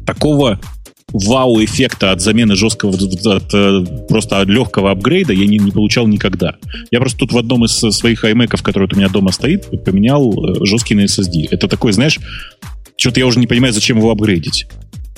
Такого 0.04 0.60
вау-эффекта 1.12 2.12
от 2.12 2.20
замены 2.20 2.56
жесткого, 2.56 2.92
от, 2.94 3.26
от, 3.26 3.54
от, 3.54 4.08
просто 4.08 4.40
от 4.40 4.48
легкого 4.48 4.90
апгрейда 4.90 5.32
я 5.32 5.46
не, 5.46 5.58
не 5.58 5.70
получал 5.70 6.06
никогда. 6.06 6.56
Я 6.90 6.98
просто 6.98 7.18
тут 7.18 7.32
в 7.32 7.38
одном 7.38 7.64
из 7.64 7.72
своих 7.72 8.24
iMac, 8.24 8.60
который 8.62 8.88
у 8.92 8.96
меня 8.96 9.08
дома 9.08 9.32
стоит, 9.32 9.84
поменял 9.84 10.32
э, 10.32 10.64
жесткий 10.64 10.94
на 10.94 11.02
SSD. 11.02 11.48
Это 11.50 11.68
такой, 11.68 11.92
знаешь, 11.92 12.18
что-то 12.96 13.20
я 13.20 13.26
уже 13.26 13.38
не 13.38 13.46
понимаю, 13.46 13.72
зачем 13.72 13.98
его 13.98 14.10
апгрейдить 14.10 14.66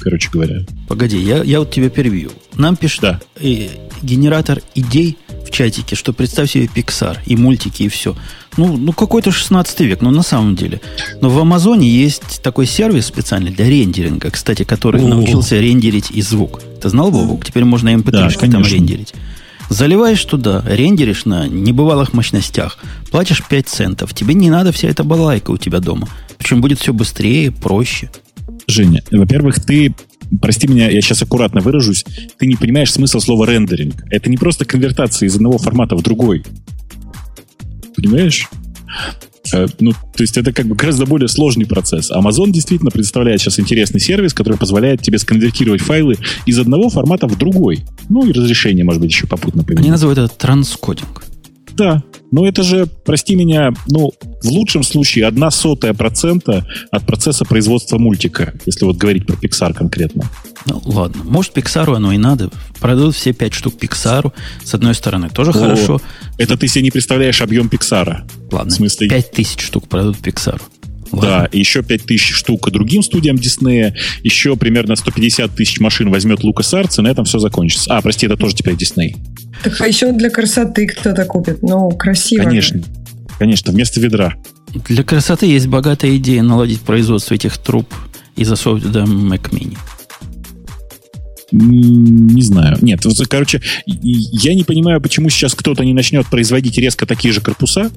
короче 0.00 0.30
говоря. 0.32 0.60
Погоди, 0.86 1.18
я, 1.18 1.42
я 1.42 1.58
вот 1.58 1.70
тебя 1.70 1.90
перебью. 1.90 2.30
Нам 2.54 2.76
пишет 2.76 3.00
да. 3.02 3.20
э, 3.40 3.68
генератор 4.02 4.62
идей 4.74 5.18
в 5.48 5.50
чатике, 5.50 5.96
что 5.96 6.12
представь 6.12 6.52
себе 6.52 6.66
Pixar 6.66 7.18
и 7.26 7.36
мультики 7.36 7.84
и 7.84 7.88
все. 7.88 8.16
Ну, 8.56 8.76
ну 8.76 8.92
какой-то 8.92 9.32
16 9.32 9.80
век, 9.80 10.00
ну 10.02 10.10
на 10.10 10.22
самом 10.22 10.54
деле. 10.54 10.80
Но 11.20 11.30
в 11.30 11.38
Амазоне 11.38 11.88
есть 11.88 12.42
такой 12.42 12.66
сервис 12.66 13.06
специальный 13.06 13.50
для 13.50 13.68
рендеринга, 13.68 14.30
кстати, 14.30 14.64
который 14.64 15.00
О-о-о. 15.00 15.08
научился 15.08 15.58
рендерить 15.58 16.10
и 16.10 16.22
звук. 16.22 16.60
Ты 16.80 16.88
знал, 16.88 17.10
Бобук? 17.10 17.44
Теперь 17.44 17.64
можно 17.64 17.88
mp 17.88 18.10
да, 18.10 18.28
там 18.28 18.62
рендерить. 18.62 19.14
Заливаешь 19.70 20.24
туда, 20.24 20.64
рендеришь 20.66 21.24
на 21.24 21.46
небывалых 21.46 22.14
мощностях, 22.14 22.78
платишь 23.10 23.42
5 23.46 23.68
центов. 23.68 24.14
Тебе 24.14 24.34
не 24.34 24.50
надо 24.50 24.72
вся 24.72 24.88
эта 24.88 25.04
балайка 25.04 25.50
у 25.50 25.58
тебя 25.58 25.80
дома. 25.80 26.08
Причем 26.38 26.60
будет 26.60 26.80
все 26.80 26.92
быстрее, 26.92 27.52
проще. 27.52 28.10
Женя, 28.66 29.02
во-первых, 29.10 29.60
ты 29.64 29.94
прости 30.40 30.66
меня, 30.66 30.88
я 30.88 31.00
сейчас 31.00 31.22
аккуратно 31.22 31.60
выражусь, 31.60 32.04
ты 32.38 32.46
не 32.46 32.56
понимаешь 32.56 32.92
смысл 32.92 33.20
слова 33.20 33.46
рендеринг. 33.46 33.94
Это 34.10 34.30
не 34.30 34.36
просто 34.36 34.64
конвертация 34.64 35.26
из 35.26 35.36
одного 35.36 35.58
формата 35.58 35.96
в 35.96 36.02
другой. 36.02 36.44
Понимаешь? 37.96 38.48
Э, 39.52 39.66
ну, 39.80 39.92
то 39.92 40.22
есть 40.22 40.36
это 40.36 40.52
как 40.52 40.66
бы 40.66 40.74
гораздо 40.74 41.06
более 41.06 41.28
сложный 41.28 41.66
процесс. 41.66 42.10
Amazon 42.10 42.50
действительно 42.50 42.90
предоставляет 42.90 43.40
сейчас 43.40 43.58
интересный 43.58 44.00
сервис, 44.00 44.34
который 44.34 44.58
позволяет 44.58 45.02
тебе 45.02 45.18
сконвертировать 45.18 45.80
файлы 45.80 46.16
из 46.46 46.58
одного 46.58 46.88
формата 46.90 47.26
в 47.26 47.36
другой. 47.36 47.84
Ну 48.08 48.26
и 48.26 48.32
разрешение, 48.32 48.84
может 48.84 49.00
быть, 49.00 49.10
еще 49.10 49.26
попутно 49.26 49.64
поменять. 49.64 49.82
Они 49.82 49.90
называют 49.90 50.18
это 50.18 50.34
транскодинг. 50.34 51.24
Да, 51.78 52.02
но 52.32 52.44
это 52.46 52.64
же, 52.64 52.86
прости 53.04 53.36
меня, 53.36 53.72
ну, 53.86 54.10
в 54.42 54.48
лучшем 54.48 54.82
случае 54.82 55.26
одна 55.26 55.50
сотая 55.52 55.94
процента 55.94 56.66
от 56.90 57.06
процесса 57.06 57.44
производства 57.44 57.98
мультика, 57.98 58.52
если 58.66 58.84
вот 58.84 58.96
говорить 58.96 59.26
про 59.26 59.36
Pixar 59.36 59.72
конкретно. 59.74 60.24
Ну, 60.66 60.82
ладно. 60.84 61.22
Может, 61.24 61.56
Pixar 61.56 61.94
оно 61.94 62.12
и 62.12 62.18
надо. 62.18 62.50
Продадут 62.80 63.14
все 63.14 63.32
пять 63.32 63.54
штук 63.54 63.74
Pixar. 63.80 64.32
С 64.64 64.74
одной 64.74 64.94
стороны, 64.94 65.30
тоже 65.30 65.50
О, 65.50 65.54
хорошо. 65.54 66.00
Это 66.36 66.56
ты 66.56 66.66
себе 66.66 66.82
не 66.82 66.90
представляешь 66.90 67.40
объем 67.40 67.68
Pixar. 67.68 68.28
Ладно, 68.50 68.70
в 68.70 68.74
смысле... 68.74 69.08
5 69.08 69.30
тысяч 69.30 69.60
штук 69.60 69.88
продадут 69.88 70.16
Pixar. 70.16 70.60
Ладно. 71.12 71.28
Да, 71.28 71.48
и 71.52 71.58
еще 71.58 71.82
5 71.82 72.04
тысяч 72.04 72.34
штук 72.34 72.70
другим 72.70 73.02
студиям 73.02 73.36
Диснея, 73.36 73.94
еще 74.22 74.56
примерно 74.56 74.96
150 74.96 75.54
тысяч 75.54 75.80
машин 75.80 76.10
возьмет 76.10 76.40
LucasArts, 76.40 76.98
и 76.98 77.02
на 77.02 77.08
этом 77.08 77.24
все 77.24 77.38
закончится. 77.38 77.96
А, 77.96 78.02
прости, 78.02 78.26
это 78.26 78.36
тоже 78.36 78.54
теперь 78.54 78.76
Дисней. 78.76 79.16
Так 79.62 79.80
а 79.80 79.86
еще 79.86 80.12
для 80.12 80.30
красоты 80.30 80.86
кто-то 80.86 81.24
купит. 81.24 81.62
Ну, 81.62 81.90
красиво. 81.90 82.44
Конечно. 82.44 82.82
Конечно, 83.38 83.72
вместо 83.72 84.00
ведра. 84.00 84.34
Для 84.88 85.02
красоты 85.02 85.46
есть 85.46 85.66
богатая 85.66 86.16
идея 86.16 86.42
наладить 86.42 86.80
производство 86.80 87.34
этих 87.34 87.56
труб 87.58 87.92
и 88.36 88.44
засовывать 88.44 88.84
туда 88.84 89.04
Mac 89.04 89.50
Mini. 89.50 89.76
Не 91.50 92.42
знаю. 92.42 92.76
Нет, 92.82 93.00
короче, 93.28 93.62
я 93.86 94.54
не 94.54 94.64
понимаю, 94.64 95.00
почему 95.00 95.30
сейчас 95.30 95.54
кто-то 95.54 95.82
не 95.82 95.94
начнет 95.94 96.26
производить 96.26 96.76
резко 96.76 97.06
такие 97.06 97.32
же 97.32 97.40
корпуса. 97.40 97.90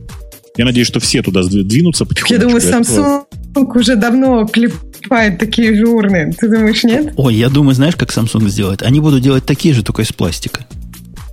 Я 0.62 0.66
надеюсь, 0.66 0.86
что 0.86 1.00
все 1.00 1.24
туда 1.24 1.42
двинутся 1.42 2.06
потихоньку. 2.06 2.34
Я 2.36 2.40
думаю, 2.40 2.62
Samsung 2.62 3.26
уже 3.56 3.96
давно 3.96 4.46
клепает 4.46 5.40
такие 5.40 5.76
же 5.76 5.88
урны. 5.88 6.32
Ты 6.40 6.48
думаешь, 6.48 6.84
нет? 6.84 7.14
Ой, 7.18 7.34
я 7.34 7.50
думаю, 7.50 7.74
знаешь, 7.74 7.96
как 7.96 8.16
Samsung 8.16 8.48
сделает? 8.48 8.84
Они 8.84 9.00
будут 9.00 9.24
делать 9.24 9.44
такие 9.44 9.74
же, 9.74 9.82
только 9.82 10.04
из 10.04 10.14
пластика. 10.14 10.68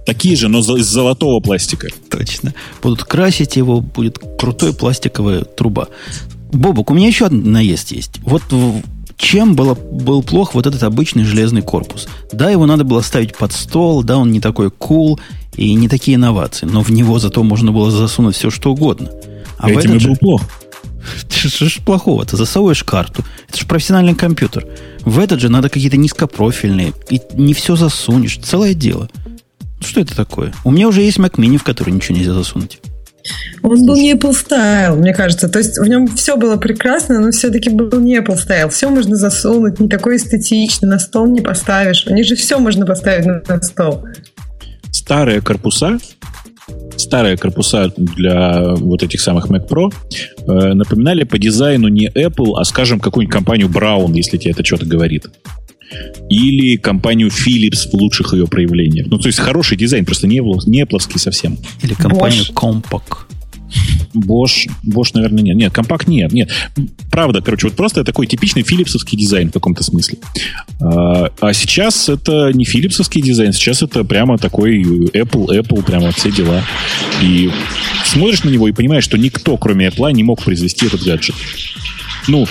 Такие 0.07 0.35
же, 0.35 0.49
но 0.49 0.61
из 0.61 0.87
золотого 0.87 1.41
пластика. 1.41 1.89
Точно. 2.09 2.55
Будут 2.83 3.05
красить 3.05 3.57
его, 3.57 3.83
будет 3.83 4.18
крутой 4.39 4.72
пластиковая 4.72 5.43
труба. 5.43 5.89
Бобок, 6.51 6.91
у 6.91 6.95
меня 6.95 7.09
еще 7.09 7.26
одна 7.26 7.61
есть 7.61 7.93
есть. 7.93 8.20
Вот 8.22 8.45
чем 9.19 9.57
было, 9.57 9.75
был 9.75 10.23
плох 10.23 10.55
вот 10.55 10.66
этот 10.66 10.83
обычный 10.85 11.25
железный 11.25 11.61
корпус? 11.61 12.09
Да, 12.33 12.49
его 12.51 12.66
надо 12.66 12.85
было 12.85 13.01
ставить 13.03 13.37
под 13.37 13.53
стол, 13.53 14.03
да, 14.05 14.16
он 14.16 14.31
не 14.31 14.41
такой 14.41 14.69
cool 14.69 15.19
и 15.57 15.75
не 15.75 15.89
такие 15.89 16.14
инновации, 16.14 16.66
но 16.66 16.83
в 16.83 16.91
него 16.91 17.19
зато 17.19 17.43
можно 17.43 17.73
было 17.73 17.91
засунуть 17.91 18.37
все, 18.37 18.49
что 18.49 18.71
угодно. 18.71 19.11
А 19.59 19.71
Этим 19.71 19.97
и 19.97 20.07
был 20.07 20.16
плох. 20.16 20.43
Что 21.29 21.69
ж 21.69 21.79
плохого? 21.85 22.25
Ты 22.25 22.37
засовываешь 22.37 22.85
карту. 22.85 23.25
Это 23.49 23.59
же 23.59 23.66
профессиональный 23.66 24.14
компьютер. 24.14 24.66
В 25.01 25.19
этот 25.19 25.41
же 25.41 25.49
надо 25.49 25.69
какие-то 25.69 25.97
низкопрофильные. 25.97 26.93
И 27.11 27.21
не 27.35 27.55
все 27.55 27.77
засунешь. 27.77 28.39
Целое 28.39 28.75
дело. 28.75 29.11
Что 29.81 30.01
это 30.01 30.14
такое? 30.14 30.53
У 30.64 30.71
меня 30.71 30.89
уже 30.89 31.03
есть 31.03 31.19
Mac 31.19 31.33
Mini, 31.33 31.59
в 31.59 31.64
который 31.64 31.91
ничего 31.91 32.16
нельзя 32.16 32.35
засунуть. 32.35 32.81
Он 33.62 33.87
был 33.87 33.97
не 33.97 34.14
Apple 34.14 34.33
Style, 34.33 34.97
мне 34.97 35.12
кажется. 35.12 35.49
То 35.49 35.59
есть 35.59 35.79
в 35.79 35.85
нем 35.85 36.07
все 36.09 36.37
было 36.37 36.57
прекрасно, 36.57 37.20
но 37.20 37.31
все-таки 37.31 37.70
был 37.70 38.01
не 38.01 38.18
Apple 38.18 38.37
Style. 38.37 38.70
Все 38.70 38.89
можно 38.89 39.16
засунуть, 39.16 39.81
не 39.81 39.89
такой 39.89 40.16
эстетичный, 40.16 40.89
на 40.89 40.99
стол 40.99 41.26
не 41.26 41.41
поставишь. 41.41 42.07
У 42.07 42.14
них 42.14 42.26
же 42.26 42.37
все 42.37 42.59
можно 42.59 42.87
поставить 42.87 43.26
на, 43.26 43.43
на 43.47 43.62
стол. 43.62 44.05
Старые 44.91 45.41
корпуса 45.41 45.99
старые 46.97 47.37
корпуса 47.37 47.93
для 47.97 48.74
вот 48.74 49.03
этих 49.03 49.20
самых 49.20 49.49
Mac 49.49 49.68
Pro 49.68 49.91
э, 49.91 50.74
напоминали 50.74 51.24
по 51.24 51.39
дизайну 51.39 51.89
не 51.89 52.09
Apple, 52.09 52.55
а, 52.59 52.64
скажем, 52.64 53.01
какую-нибудь 53.01 53.33
компанию 53.33 53.68
Brown, 53.68 54.12
если 54.14 54.37
тебе 54.37 54.51
это 54.51 54.64
что-то 54.64 54.85
говорит 54.85 55.29
или 56.28 56.76
компанию 56.76 57.28
Philips 57.28 57.91
в 57.91 57.95
лучших 57.95 58.34
ее 58.34 58.47
проявлениях. 58.47 59.07
Ну, 59.09 59.18
то 59.18 59.28
есть 59.28 59.39
хороший 59.39 59.76
дизайн, 59.76 60.05
просто 60.05 60.26
не, 60.26 60.41
не 60.68 60.86
плоский 60.86 61.18
совсем. 61.18 61.59
Или 61.82 61.95
компанию 61.95 62.45
Bosch. 62.45 62.53
Compaq. 62.53 63.28
Bosch, 64.14 64.68
Bosch, 64.84 65.11
наверное, 65.14 65.43
нет. 65.43 65.57
Нет, 65.57 65.72
компакт 65.72 66.09
нет, 66.09 66.32
нет. 66.32 66.51
Правда, 67.11 67.43
короче, 67.43 67.66
вот 67.66 67.76
просто 67.76 68.05
такой 68.05 68.26
типичный 68.26 68.62
филипсовский 68.62 69.18
дизайн 69.18 69.51
в 69.51 69.53
каком-то 69.53 69.84
смысле. 69.84 70.18
А, 70.80 71.30
а 71.41 71.53
сейчас 71.53 72.09
это 72.09 72.51
не 72.53 72.64
филипсовский 72.64 73.20
дизайн, 73.20 73.53
сейчас 73.53 73.82
это 73.82 74.05
прямо 74.05 74.39
такой 74.39 74.82
Apple, 74.82 75.49
Apple, 75.49 75.82
прямо 75.84 76.12
все 76.12 76.30
дела. 76.30 76.62
И 77.22 77.51
смотришь 78.05 78.45
на 78.45 78.51
него 78.51 78.68
и 78.68 78.72
понимаешь, 78.72 79.05
что 79.05 79.18
никто, 79.18 79.57
кроме 79.57 79.89
Apple, 79.89 80.12
не 80.12 80.22
мог 80.22 80.43
произвести 80.43 80.86
этот 80.86 81.03
гаджет. 81.03 81.36
Ну, 82.26 82.47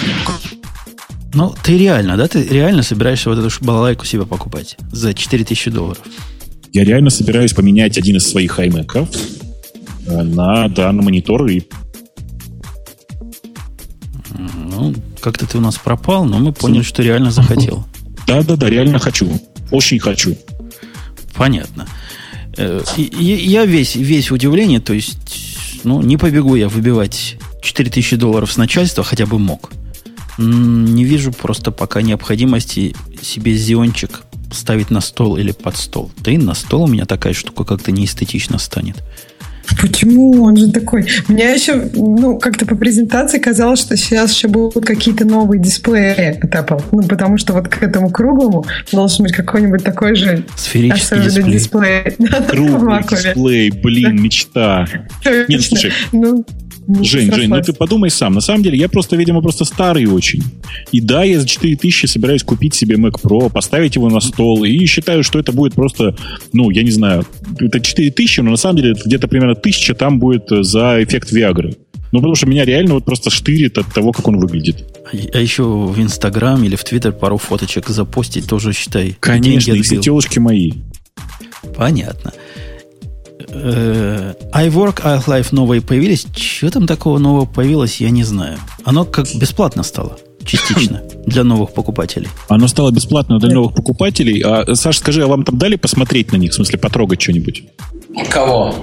ну, 1.34 1.54
ты 1.64 1.78
реально, 1.78 2.18
да? 2.18 2.28
Ты 2.28 2.44
реально 2.44 2.84
собираешься 2.84 3.30
вот 3.30 3.40
эту 3.40 3.50
балалайку 3.64 4.06
себе 4.06 4.26
покупать 4.26 4.78
за 4.92 5.14
4000 5.14 5.72
долларов? 5.72 6.04
Я 6.74 6.84
реально 6.84 7.10
собираюсь 7.10 7.54
поменять 7.54 7.98
один 7.98 8.18
из 8.18 8.28
своих 8.28 8.60
iMac 8.60 9.08
э, 10.08 10.24
на 10.24 10.68
данный 10.70 11.04
монитор 11.04 11.46
и 11.48 11.64
Ну, 14.38 14.94
как-то 15.20 15.48
ты 15.48 15.58
у 15.58 15.62
нас 15.62 15.78
пропал, 15.78 16.26
но 16.26 16.40
мы 16.40 16.54
поняли, 16.54 16.84
что 16.84 17.02
реально 17.02 17.32
захотел. 17.32 17.86
Да-да-да, 18.28 18.70
реально 18.70 19.00
хочу. 19.00 19.30
Очень 19.72 20.00
хочу. 20.00 20.38
Понятно. 21.36 21.88
Э, 22.58 22.82
я 22.96 23.66
весь, 23.66 23.96
весь 23.96 24.32
в 24.32 24.34
удивлении, 24.34 24.80
то 24.80 24.94
есть, 24.94 25.82
ну, 25.84 26.02
не 26.02 26.18
побегу 26.18 26.56
я 26.56 26.70
выбивать 26.70 27.38
4000 27.62 28.16
долларов 28.18 28.52
с 28.52 28.58
начальства, 28.58 29.04
хотя 29.04 29.26
бы 29.26 29.40
мог. 29.40 29.72
Не 30.38 31.04
вижу 31.04 31.32
просто 31.32 31.72
пока 31.72 32.02
необходимости 32.02 32.96
себе 33.22 33.56
зиончик 33.56 34.22
ставить 34.52 34.92
на 34.92 35.02
стол 35.02 35.38
или 35.38 35.52
под 35.52 35.78
стол. 35.78 36.12
Да 36.20 36.32
и 36.32 36.38
на 36.38 36.54
стол 36.54 36.84
у 36.84 36.88
меня 36.88 37.06
такая 37.06 37.34
штука 37.34 37.64
как-то 37.64 37.92
неэстетично 37.92 38.60
станет. 38.60 39.04
Почему? 39.82 40.44
Он 40.44 40.56
же 40.56 40.72
такой. 40.72 41.06
Меня 41.28 41.52
еще, 41.52 41.90
ну, 41.94 42.40
как-то 42.40 42.66
по 42.66 42.76
презентации 42.76 43.38
казалось, 43.38 43.82
что 43.82 43.98
сейчас 43.98 44.34
еще 44.34 44.48
будут 44.48 44.86
какие-то 44.86 45.26
новые 45.26 45.62
дисплеи 45.62 46.40
от 46.42 46.56
Apple. 46.56 46.84
Ну, 46.92 47.04
потому 47.04 47.38
что 47.38 47.54
вот 47.54 47.68
к 47.68 47.84
этому 47.84 48.10
круглому 48.10 48.66
должен 48.92 49.24
быть 49.26 49.34
какой-нибудь 49.34 49.84
такой 49.84 50.16
же 50.16 50.46
Сферический 50.56 51.22
дисплей. 51.22 51.52
дисплей. 51.52 52.16
Круглый 52.50 53.04
дисплей, 53.10 53.72
блин, 53.72 54.22
мечта. 54.22 54.88
Нет, 55.48 55.62
слушай, 55.62 55.92
ну, 56.14 56.46
Жень, 56.88 57.34
Жень, 57.34 57.50
ну 57.50 57.62
ты 57.62 57.74
подумай 57.74 58.10
сам. 58.10 58.34
На 58.34 58.42
самом 58.42 58.64
деле, 58.64 58.78
я 58.78 58.88
просто, 58.88 59.16
видимо, 59.18 59.42
просто 59.42 59.66
старый 59.66 60.06
очень. 60.06 60.42
И 60.92 61.02
да, 61.02 61.24
я 61.24 61.40
за 61.40 61.48
4000 61.48 62.06
собираюсь 62.06 62.44
купить 62.44 62.74
себе 62.76 62.96
Mac 62.96 63.22
Pro, 63.22 63.52
поставить 63.52 63.96
его 63.96 64.10
на 64.10 64.22
стол, 64.22 64.64
и 64.64 64.86
считаю, 64.86 65.24
что 65.24 65.38
это 65.40 65.52
будет 65.52 65.74
просто, 65.74 66.16
ну, 66.54 66.70
я 66.70 66.84
не 66.84 66.92
знаю, 66.92 67.26
это 67.60 67.80
4000, 67.80 68.40
но 68.42 68.52
на 68.52 68.58
самом 68.58 68.78
деле 68.78 68.96
где-то 69.06 69.28
примерно 69.28 69.54
1000 69.54 69.96
там 69.96 70.20
будет 70.20 70.48
за 70.50 71.04
эффект 71.04 71.34
Viagra. 71.34 71.76
Ну, 72.14 72.20
потому 72.20 72.36
что 72.36 72.46
меня 72.46 72.64
реально 72.64 72.94
вот 72.94 73.04
просто 73.04 73.30
штырит 73.30 73.78
от 73.78 73.94
того, 73.94 74.14
как 74.14 74.28
он 74.30 74.40
выглядит. 74.40 74.86
А 75.34 75.38
еще 75.38 75.64
в 75.64 76.00
Инстаграм 76.00 76.64
или 76.64 76.78
в 76.78 76.84
Твиттер 76.86 77.12
пару 77.12 77.38
фоточек 77.38 77.90
запостить 77.90 78.48
тоже, 78.48 78.72
считай, 78.72 79.18
Конечно, 79.20 79.74
и 79.74 79.82
телушки 79.82 80.40
мои. 80.40 80.72
Понятно 81.76 82.32
э, 83.64 84.34
iWork, 84.54 85.04
iLife 85.04 85.48
новые 85.52 85.82
появились. 85.82 86.26
Что 86.36 86.70
там 86.70 86.88
такого 86.88 87.18
нового 87.18 87.46
появилось, 87.46 88.00
я 88.02 88.10
не 88.10 88.24
знаю. 88.24 88.58
Оно 88.84 89.06
как 89.06 89.28
бесплатно 89.36 89.84
стало 89.84 90.18
частично 90.46 91.02
для 91.26 91.44
новых 91.44 91.74
покупателей. 91.74 92.30
Оно 92.48 92.68
стало 92.68 92.92
бесплатно 92.92 93.40
для 93.40 93.54
новых 93.54 93.76
покупателей. 93.76 94.42
А, 94.42 94.76
Саша, 94.76 95.00
скажи, 95.00 95.24
а 95.24 95.28
вам 95.28 95.44
там 95.44 95.58
дали 95.58 95.76
посмотреть 95.76 96.32
на 96.32 96.38
них, 96.38 96.52
в 96.52 96.56
смысле 96.56 96.80
потрогать 96.80 97.22
что-нибудь? 97.22 97.64
Кого? 98.30 98.74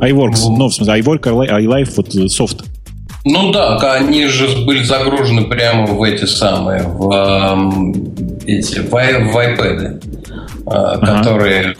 iWorks, 0.00 0.54
ну, 0.56 0.68
в 0.68 0.74
смысле, 0.74 1.00
iWork, 1.00 1.22
iLife, 1.22 1.92
вот 1.96 2.14
э, 2.14 2.28
софт. 2.28 2.64
Ну 3.24 3.50
да, 3.50 3.76
они 3.94 4.26
же 4.26 4.64
были 4.64 4.84
загружены 4.84 5.46
прямо 5.46 5.86
в 5.86 6.02
эти 6.02 6.26
самые, 6.26 6.82
в, 6.84 7.10
эти, 8.46 8.78
в, 8.78 8.90
в 8.90 9.36
iPad, 9.36 10.02
ага. 10.66 11.18
которые 11.18 11.76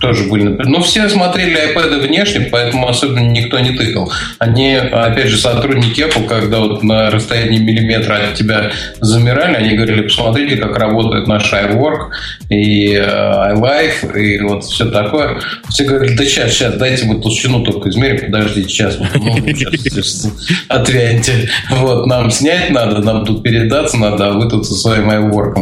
тоже 0.00 0.24
были. 0.24 0.56
Ну, 0.64 0.82
все 0.82 1.08
смотрели 1.08 1.72
iPad 1.72 2.06
внешне, 2.06 2.48
поэтому 2.50 2.88
особенно 2.88 3.20
никто 3.20 3.58
не 3.58 3.70
тыкал. 3.70 4.12
Они, 4.38 4.74
опять 4.74 5.28
же, 5.28 5.36
сотрудники 5.36 6.00
Apple, 6.00 6.26
когда 6.26 6.60
вот 6.60 6.82
на 6.82 7.10
расстоянии 7.10 7.58
миллиметра 7.58 8.14
от 8.14 8.34
тебя 8.34 8.70
замирали, 9.00 9.56
они 9.56 9.76
говорили, 9.76 10.02
посмотрите, 10.02 10.56
как 10.56 10.78
работает 10.78 11.26
наш 11.26 11.52
iWork 11.52 12.10
и 12.48 12.94
э, 12.94 13.00
iLife, 13.00 14.18
и 14.18 14.40
вот 14.40 14.64
все 14.64 14.86
такое. 14.86 15.40
Все 15.68 15.84
говорили, 15.84 16.16
да 16.16 16.24
сейчас, 16.24 16.52
сейчас, 16.52 16.74
дайте 16.74 17.04
мы 17.04 17.20
толщину 17.20 17.64
только 17.64 17.90
измерим, 17.90 18.26
подождите, 18.26 18.68
сейчас, 18.68 18.98
ну, 18.98 19.06
сейчас 19.46 20.30
отвяньте. 20.68 21.48
Вот, 21.70 22.06
нам 22.06 22.30
снять 22.30 22.70
надо, 22.70 22.98
нам 23.00 23.24
тут 23.24 23.42
передаться 23.42 23.96
надо, 23.96 24.28
а 24.28 24.30
вы 24.32 24.48
тут 24.48 24.66
со 24.66 24.74
своим 24.74 25.10
iWork. 25.10 25.54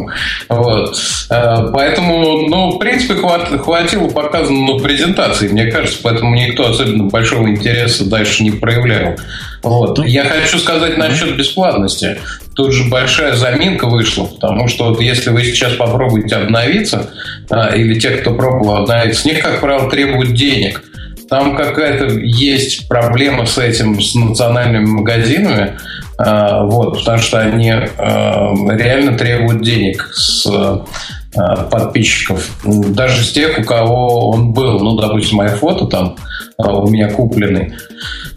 Вот. 0.49 0.99
Э, 1.30 1.70
поэтому, 1.72 2.49
ну, 2.49 2.72
в 2.72 2.78
принципе, 2.78 3.14
хватило 3.14 4.09
показано 4.27 4.74
на 4.74 4.79
презентации, 4.79 5.49
мне 5.49 5.66
кажется, 5.70 5.99
поэтому 6.03 6.35
никто 6.35 6.68
особенно 6.68 7.05
большого 7.05 7.49
интереса 7.49 8.09
дальше 8.09 8.43
не 8.43 8.51
проявлял. 8.51 9.16
Вот. 9.62 10.05
Я 10.07 10.24
хочу 10.24 10.59
сказать 10.59 10.97
насчет 10.99 11.37
бесплатности. 11.37 12.18
Тут 12.55 12.72
же 12.72 12.89
большая 12.89 13.35
заминка 13.35 13.87
вышла, 13.87 14.27
потому 14.27 14.68
что 14.68 14.91
вот 14.91 15.01
если 15.01 15.31
вы 15.31 15.43
сейчас 15.45 15.72
попробуете 15.74 16.37
обновиться, 16.37 17.11
а, 17.51 17.74
или 17.74 17.99
те, 17.99 18.11
кто 18.11 18.35
пробовал 18.35 18.83
обновиться, 18.83 19.22
с 19.22 19.24
них, 19.24 19.43
как 19.43 19.61
правило, 19.61 19.91
требуют 19.91 20.35
денег. 20.35 20.83
Там 21.29 21.57
какая-то 21.57 22.07
есть 22.20 22.89
проблема 22.89 23.47
с 23.47 23.59
этим, 23.59 24.01
с 24.01 24.14
национальными 24.14 24.87
магазинами, 24.87 25.77
а, 26.18 26.64
вот, 26.64 26.99
потому 26.99 27.18
что 27.18 27.41
они 27.41 27.70
а, 27.70 28.55
реально 28.70 29.18
требуют 29.18 29.62
денег 29.62 30.09
с 30.14 30.47
подписчиков. 31.70 32.51
Даже 32.64 33.22
с 33.22 33.32
тех, 33.32 33.59
у 33.59 33.62
кого 33.62 34.30
он 34.30 34.53
был. 34.53 34.78
Ну, 34.80 34.97
допустим, 34.97 35.39
мои 35.39 35.49
фото 35.49 35.87
там 35.87 36.16
э, 36.59 36.68
у 36.68 36.89
меня 36.89 37.11
куплены. 37.11 37.76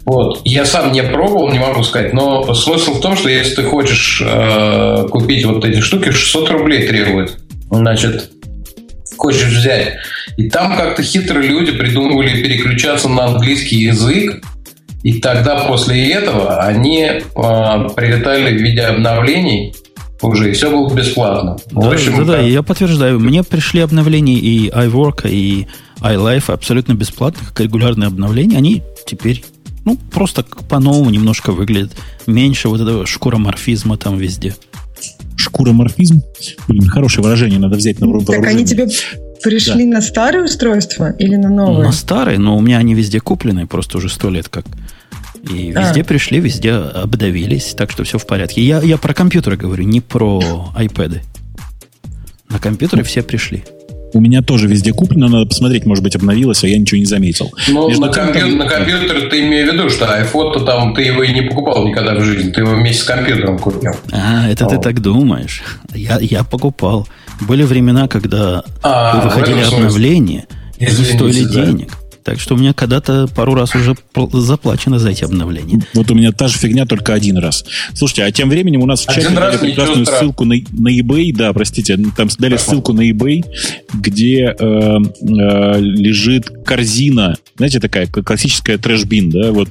Вот. 0.04 0.40
Я 0.44 0.64
сам 0.64 0.92
не 0.92 1.02
пробовал, 1.02 1.50
не 1.50 1.58
могу 1.58 1.82
сказать, 1.82 2.12
но 2.12 2.52
смысл 2.54 2.94
в 2.94 3.00
том, 3.00 3.16
что 3.16 3.28
если 3.28 3.56
ты 3.56 3.62
хочешь 3.62 4.22
э, 4.24 5.06
купить 5.10 5.44
вот 5.44 5.64
эти 5.64 5.80
штуки, 5.80 6.10
600 6.10 6.50
рублей 6.50 6.86
требует. 6.86 7.38
Значит, 7.70 8.30
хочешь 9.16 9.52
взять. 9.52 9.96
И 10.36 10.48
там 10.48 10.76
как-то 10.76 11.02
хитрые 11.02 11.48
люди 11.48 11.72
придумывали 11.72 12.42
переключаться 12.42 13.08
на 13.08 13.26
английский 13.26 13.76
язык, 13.76 14.42
и 15.02 15.20
тогда 15.20 15.66
после 15.66 16.12
этого 16.12 16.60
они 16.60 17.02
э, 17.04 17.20
прилетали 17.34 18.56
в 18.56 18.60
виде 18.60 18.82
обновлений 18.82 19.74
уже, 20.22 20.50
и 20.50 20.52
все 20.52 20.70
было 20.70 20.92
бесплатно. 20.94 21.56
Да, 21.70 21.80
в 21.80 21.92
общем, 21.92 22.18
да, 22.18 22.24
да, 22.24 22.40
я 22.40 22.62
подтверждаю. 22.62 23.18
Мне 23.20 23.42
пришли 23.42 23.80
обновления 23.80 24.38
и 24.38 24.68
iWork, 24.68 25.28
и 25.28 25.66
iLife 26.00 26.52
абсолютно 26.52 26.94
бесплатно, 26.94 27.40
как 27.48 27.60
регулярные 27.60 28.08
обновления. 28.08 28.56
Они 28.56 28.82
теперь 29.06 29.44
ну, 29.84 29.96
просто 30.10 30.44
по-новому 30.68 31.10
немножко 31.10 31.52
выглядят. 31.52 31.92
Меньше 32.26 32.68
вот 32.68 32.80
этого 32.80 33.06
шкуроморфизма 33.06 33.96
там 33.96 34.18
везде. 34.18 34.54
Шкуроморфизм? 35.36 36.22
Блин, 36.68 36.86
хорошее 36.88 37.24
выражение, 37.24 37.58
надо 37.58 37.76
взять 37.76 37.98
на 38.00 38.06
вооружение. 38.06 38.42
Так 38.42 38.50
они 38.50 38.64
тебе 38.64 38.88
пришли 39.42 39.84
да. 39.84 39.96
на 39.96 40.00
старые 40.02 40.44
устройства 40.44 41.12
или 41.18 41.36
на 41.36 41.48
новые? 41.48 41.86
На 41.86 41.92
старые, 41.92 42.38
но 42.38 42.56
у 42.56 42.60
меня 42.60 42.78
они 42.78 42.94
везде 42.94 43.20
куплены, 43.20 43.66
просто 43.66 43.98
уже 43.98 44.10
сто 44.10 44.28
лет 44.28 44.48
как 44.48 44.66
и 45.48 45.72
а. 45.74 45.82
везде 45.82 46.04
пришли, 46.04 46.40
везде 46.40 46.72
обдавились, 46.72 47.74
так 47.74 47.90
что 47.90 48.04
все 48.04 48.18
в 48.18 48.26
порядке. 48.26 48.62
Я, 48.62 48.80
я 48.80 48.98
про 48.98 49.14
компьютеры 49.14 49.56
говорю, 49.56 49.84
не 49.84 50.00
про 50.00 50.72
iPad. 50.76 51.20
На 52.48 52.58
компьютеры 52.58 53.02
все 53.04 53.22
пришли. 53.22 53.64
У 54.12 54.20
меня 54.20 54.42
тоже 54.42 54.66
везде 54.66 54.92
куплено, 54.92 55.28
надо 55.28 55.46
посмотреть, 55.46 55.86
может 55.86 56.02
быть, 56.02 56.16
обновилось, 56.16 56.64
а 56.64 56.68
я 56.68 56.78
ничего 56.78 56.98
не 56.98 57.06
заметил. 57.06 57.52
Ну, 57.68 57.88
на, 58.00 58.08
компью... 58.08 58.56
на 58.56 58.66
компьютере 58.66 59.28
ты 59.28 59.46
имеешь 59.46 59.70
в 59.70 59.72
виду, 59.72 59.88
что 59.88 60.06
iPhone-то 60.06 60.64
там 60.64 60.94
ты 60.94 61.02
его 61.02 61.22
и 61.22 61.32
не 61.32 61.42
покупал 61.42 61.86
никогда 61.86 62.16
в 62.16 62.24
жизни, 62.24 62.50
ты 62.50 62.62
его 62.62 62.74
вместе 62.74 63.02
с 63.02 63.04
компьютером 63.04 63.58
купил. 63.58 63.92
А, 64.10 64.48
это 64.50 64.66
О. 64.66 64.68
ты 64.68 64.78
так 64.78 65.00
думаешь. 65.00 65.62
Я, 65.94 66.18
я 66.20 66.42
покупал. 66.42 67.06
Были 67.40 67.62
времена, 67.62 68.08
когда 68.08 68.64
а, 68.82 69.20
выходили 69.20 69.60
обновления, 69.60 70.46
и 70.78 70.86
они 70.86 71.04
стоили 71.04 71.44
да. 71.44 71.66
денег. 71.66 71.99
Так 72.24 72.40
что 72.40 72.54
у 72.54 72.58
меня 72.58 72.72
когда-то 72.72 73.28
пару 73.34 73.54
раз 73.54 73.74
уже 73.74 73.96
заплачено 74.32 74.98
за 74.98 75.10
эти 75.10 75.24
обновления. 75.24 75.80
Вот 75.94 76.10
у 76.10 76.14
меня 76.14 76.32
та 76.32 76.48
же 76.48 76.58
фигня, 76.58 76.86
только 76.86 77.14
один 77.14 77.38
раз. 77.38 77.64
Слушайте, 77.94 78.24
а 78.24 78.32
тем 78.32 78.48
временем 78.48 78.82
у 78.82 78.86
нас 78.86 79.06
в 79.06 79.12
чате 79.12 79.30
дали 79.30 79.56
прекрасную 79.56 80.06
ссылку 80.06 80.44
на, 80.44 80.56
на 80.72 80.88
eBay, 80.88 81.34
да, 81.34 81.52
простите, 81.52 81.98
там 82.16 82.28
дали 82.38 82.56
ссылку 82.56 82.92
на 82.92 83.08
eBay, 83.10 83.44
где 83.94 84.54
э, 84.58 84.58
э, 84.58 85.80
лежит 85.80 86.50
корзина, 86.64 87.36
знаете, 87.56 87.80
такая 87.80 88.06
классическая 88.06 88.78
трэш-бин, 88.78 89.30
да, 89.30 89.52
вот 89.52 89.68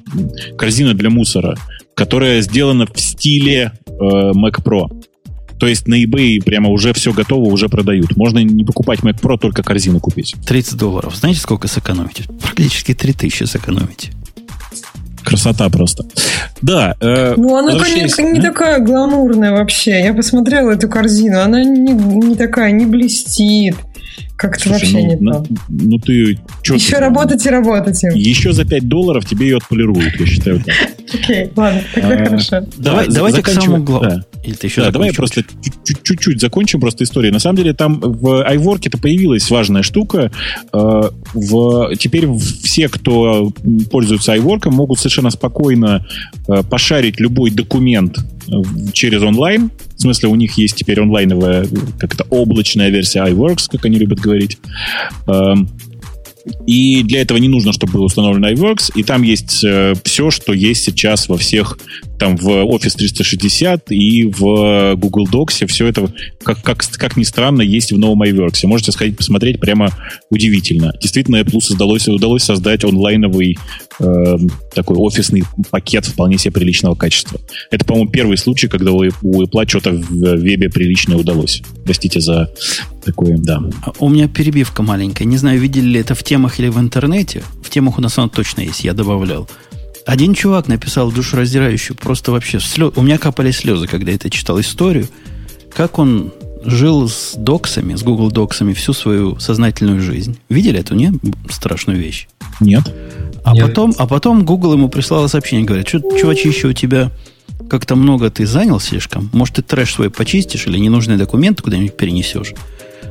корзина 0.58 0.94
для 0.94 1.10
мусора, 1.10 1.58
которая 1.96 2.42
сделана 2.42 2.86
в 2.86 3.00
стиле 3.00 3.74
э, 3.86 3.92
Mac 3.92 4.64
Pro. 4.64 4.88
То 5.60 5.68
есть 5.68 5.88
на 5.88 6.02
eBay 6.02 6.42
прямо 6.44 6.70
уже 6.70 6.94
все 6.94 7.12
готово, 7.12 7.50
уже 7.50 7.68
продают. 7.68 8.16
Можно 8.16 8.40
не 8.40 8.64
покупать 8.64 9.00
Mac 9.00 9.20
Pro, 9.22 9.38
только 9.38 9.62
корзину 9.62 10.00
купить. 10.00 10.36
30 10.46 10.78
долларов. 10.78 11.16
Знаете, 11.16 11.42
сколько 11.42 11.68
сэкономите? 11.68 12.24
Практически 12.42 12.94
3000 12.94 13.44
сэкономите. 13.44 14.12
Красота 15.24 15.70
просто. 15.70 16.06
Да. 16.62 16.96
Э, 17.02 17.34
ну, 17.36 17.56
она, 17.58 17.78
конечно, 17.78 18.22
не 18.22 18.42
такая 18.42 18.80
гламурная 18.80 19.52
вообще. 19.52 20.02
Я 20.02 20.14
посмотрела 20.14 20.72
эту 20.72 20.88
корзину. 20.88 21.42
Она 21.42 21.64
не, 21.64 21.92
не 21.92 22.36
такая, 22.36 22.72
не 22.72 22.86
блестит. 22.86 23.76
Как-то 24.40 24.70
вообще 24.70 24.94
ну, 24.94 25.00
не 25.06 25.16
ну, 25.18 25.32
то. 25.34 25.46
Ну, 25.68 25.98
ты... 25.98 26.14
Еще 26.74 26.96
ты, 26.96 27.02
работать 27.02 27.46
и 27.46 27.50
работать. 27.50 28.02
Еще 28.04 28.54
за 28.54 28.64
5 28.64 28.88
долларов 28.88 29.26
тебе 29.26 29.50
ее 29.50 29.58
отполируют, 29.58 30.18
я 30.18 30.26
считаю. 30.26 30.64
Окей, 31.14 31.52
ладно, 31.58 31.82
тогда 31.94 32.14
а, 32.14 32.26
хорошо. 32.26 32.66
Давай, 32.78 33.08
да, 33.08 33.16
давайте 33.16 33.42
к 33.42 33.50
самому 33.50 33.84
главному. 33.84 34.24
Давай 34.92 35.14
просто 35.14 35.44
чуть-чуть 36.04 36.40
закончим 36.40 36.80
просто 36.80 37.04
историю. 37.04 37.34
На 37.34 37.40
самом 37.40 37.58
деле 37.58 37.74
там 37.74 38.00
в 38.00 38.50
iWork 38.50 38.84
это 38.86 38.98
появилась 38.98 39.50
важная 39.50 39.84
штука. 39.84 40.32
Э, 40.72 41.02
в, 41.34 41.96
теперь 41.98 42.28
все, 42.64 42.88
кто 42.88 43.52
пользуется 43.92 44.36
iWork, 44.36 44.70
могут 44.70 45.00
совершенно 45.00 45.32
спокойно 45.32 46.06
э, 46.48 46.64
пошарить 46.64 47.20
любой 47.20 47.52
документ 47.52 48.20
э, 48.48 48.52
через 48.94 49.22
онлайн. 49.22 49.72
В 49.96 50.02
смысле, 50.02 50.30
у 50.30 50.36
них 50.36 50.58
есть 50.58 50.76
теперь 50.76 51.02
онлайновая, 51.02 51.68
как 52.00 52.14
это, 52.14 52.26
облачная 52.30 52.90
версия 52.90 53.26
iWorks, 53.26 53.66
как 53.70 53.86
они 53.86 53.98
любят 53.98 54.20
говорить. 54.20 54.29
Эм, 55.28 55.70
и 56.66 57.04
для 57.04 57.22
этого 57.22 57.38
не 57.38 57.48
нужно, 57.48 57.74
чтобы 57.74 57.94
был 57.94 58.04
установлен 58.04 58.46
iWorks. 58.56 58.92
И 58.96 59.04
там 59.04 59.22
есть 59.22 59.64
э, 59.64 59.94
все, 60.04 60.32
что 60.32 60.54
есть 60.54 60.84
сейчас 60.84 61.30
во 61.30 61.38
всех 61.38 61.78
там 62.20 62.36
в 62.36 62.48
Office 62.48 62.96
360 62.98 63.92
и 63.92 64.26
в 64.26 64.96
Google 64.96 65.28
Docs. 65.28 65.66
Все 65.68 65.88
это, 65.88 66.12
как, 66.44 66.62
как, 66.62 66.84
как 66.92 67.18
ни 67.18 67.24
странно, 67.24 67.62
есть 67.62 67.92
в 67.92 67.98
новом 67.98 68.22
iWorks. 68.24 68.68
Можете 68.68 68.92
сходить 68.92 69.18
посмотреть, 69.18 69.60
прямо 69.60 69.90
удивительно. 70.30 70.94
Действительно, 71.02 71.38
Apple 71.38 71.60
удалось, 71.74 72.08
удалось 72.08 72.44
создать 72.44 72.84
онлайновый 72.84 73.58
э, 74.00 74.38
такой 74.76 74.98
офисный 74.98 75.44
пакет 75.72 76.06
вполне 76.06 76.38
себе 76.38 76.52
приличного 76.52 76.96
качества. 76.96 77.40
Это, 77.72 77.86
по-моему, 77.86 78.10
первый 78.12 78.38
случай, 78.38 78.68
когда 78.68 78.92
у, 78.92 79.04
у 79.22 79.44
Apple 79.44 79.68
что-то 79.68 79.92
в 79.92 80.36
вебе 80.36 80.70
приличное 80.70 81.18
удалось. 81.18 81.62
Простите 81.86 82.20
за 82.20 82.52
такое, 83.04 83.38
да. 83.38 83.62
У 84.00 84.10
меня 84.10 84.28
перебивка 84.28 84.84
маленькая. 84.84 85.26
Не 85.26 85.38
знаю, 85.38 85.60
видели 85.60 85.88
ли 85.88 86.00
это 86.00 86.16
в 86.16 86.24
темах 86.24 86.60
или 86.60 86.68
в 86.68 86.78
интернете. 86.80 87.44
В 87.64 87.70
темах 87.70 87.98
у 87.98 88.02
нас 88.02 88.18
оно 88.18 88.28
точно 88.28 88.62
есть, 88.62 88.84
я 88.84 88.94
добавлял. 88.94 89.50
Один 90.10 90.34
чувак 90.34 90.68
написал 90.68 91.12
душераздирающую, 91.12 91.96
просто 91.96 92.32
вообще 92.32 92.60
слез... 92.60 92.92
У 92.96 93.04
меня 93.04 93.20
капали 93.20 93.52
слезы, 93.52 93.86
когда 93.86 94.10
я 94.10 94.16
это 94.16 94.32
читал 94.32 94.60
историю, 94.60 95.08
как 95.72 96.00
он 96.00 96.34
жил 96.66 97.08
с 97.08 97.36
доксами, 97.38 97.94
с 97.94 98.02
Google 98.02 98.32
доксами 98.32 98.74
всю 98.74 98.94
свою 98.94 99.40
сознательную 99.40 100.02
жизнь. 100.02 100.40
Видели 100.50 100.80
эту, 100.80 100.96
не? 100.96 101.14
Страшную 101.52 102.00
вещь. 102.00 102.28
Нет. 102.60 102.92
А, 103.44 103.54
Нет. 103.54 103.68
Потом, 103.68 103.94
а 104.00 104.08
потом 104.08 104.46
Google 104.46 104.74
ему 104.74 104.90
прислало 104.90 105.28
сообщение, 105.28 105.64
говорит, 105.64 105.88
что, 105.88 106.00
чувачище, 106.20 106.70
у 106.70 106.74
тебя 106.74 107.12
как-то 107.70 107.96
много 107.96 108.32
ты 108.32 108.48
занял 108.48 108.80
слишком, 108.80 109.30
может, 109.32 109.58
ты 109.58 109.62
трэш 109.62 109.94
свой 109.94 110.10
почистишь 110.10 110.66
или 110.66 110.80
ненужные 110.80 111.20
документы 111.20 111.62
куда-нибудь 111.62 111.96
перенесешь. 111.96 112.54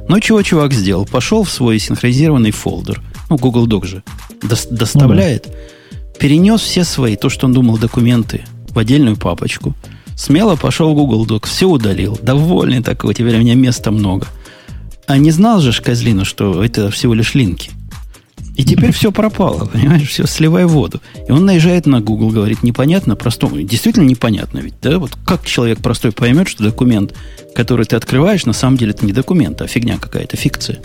Ну, 0.08 0.18
чего 0.18 0.42
чувак 0.42 0.72
сделал? 0.72 1.06
Пошел 1.06 1.44
в 1.44 1.50
свой 1.52 1.78
синхронизированный 1.78 2.50
фолдер, 2.50 3.00
ну, 3.30 3.36
Google 3.36 3.68
Doc 3.68 3.86
же, 3.86 4.02
доставляет, 4.42 5.46
ну, 5.46 5.52
да 5.52 5.77
перенес 6.18 6.60
все 6.60 6.84
свои, 6.84 7.16
то, 7.16 7.28
что 7.28 7.46
он 7.46 7.52
думал, 7.52 7.78
документы 7.78 8.44
в 8.70 8.78
отдельную 8.78 9.16
папочку. 9.16 9.74
Смело 10.16 10.56
пошел 10.56 10.92
в 10.92 10.94
Google 10.94 11.26
Docs, 11.26 11.46
все 11.46 11.68
удалил. 11.68 12.18
Довольный 12.20 12.82
такой, 12.82 13.14
теперь 13.14 13.36
у 13.36 13.40
меня 13.40 13.54
места 13.54 13.90
много. 13.90 14.26
А 15.06 15.16
не 15.16 15.30
знал 15.30 15.60
же 15.60 15.72
Козлину, 15.80 16.24
что 16.24 16.62
это 16.62 16.90
всего 16.90 17.14
лишь 17.14 17.34
линки. 17.34 17.70
И 18.56 18.64
теперь 18.64 18.90
все 18.90 19.12
пропало, 19.12 19.66
понимаешь, 19.66 20.08
все 20.08 20.26
сливай 20.26 20.66
воду. 20.66 21.00
И 21.28 21.30
он 21.30 21.46
наезжает 21.46 21.86
на 21.86 22.00
Google, 22.00 22.30
говорит, 22.30 22.64
непонятно, 22.64 23.14
простому. 23.14 23.62
Действительно 23.62 24.04
непонятно 24.04 24.58
ведь, 24.58 24.74
да? 24.82 24.98
Вот 24.98 25.16
как 25.24 25.46
человек 25.46 25.78
простой 25.78 26.10
поймет, 26.10 26.48
что 26.48 26.64
документ, 26.64 27.14
который 27.54 27.86
ты 27.86 27.94
открываешь, 27.94 28.46
на 28.46 28.52
самом 28.52 28.76
деле 28.76 28.90
это 28.90 29.06
не 29.06 29.12
документ, 29.12 29.62
а 29.62 29.68
фигня 29.68 29.98
какая-то, 29.98 30.36
фикция. 30.36 30.80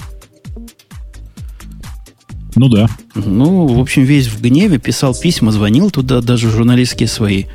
Ну 2.55 2.69
да. 2.69 2.87
Ну, 3.15 3.67
в 3.67 3.79
общем, 3.79 4.03
весь 4.03 4.27
в 4.27 4.41
гневе, 4.41 4.77
писал 4.77 5.15
письма, 5.15 5.51
звонил 5.51 5.89
туда, 5.89 6.21
даже 6.21 6.49
журналистские 6.49 7.07
свои 7.07 7.45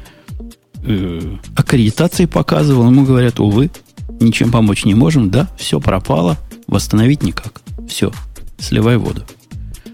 э, 0.82 1.36
аккредитации 1.54 2.26
показывал. 2.26 2.86
Ему 2.86 3.04
говорят, 3.04 3.40
увы, 3.40 3.70
ничем 4.20 4.50
помочь 4.50 4.84
не 4.84 4.94
можем, 4.94 5.30
да, 5.30 5.48
все 5.56 5.80
пропало, 5.80 6.36
восстановить 6.66 7.22
никак. 7.22 7.62
Все, 7.88 8.12
сливай 8.58 8.96
воду. 8.96 9.22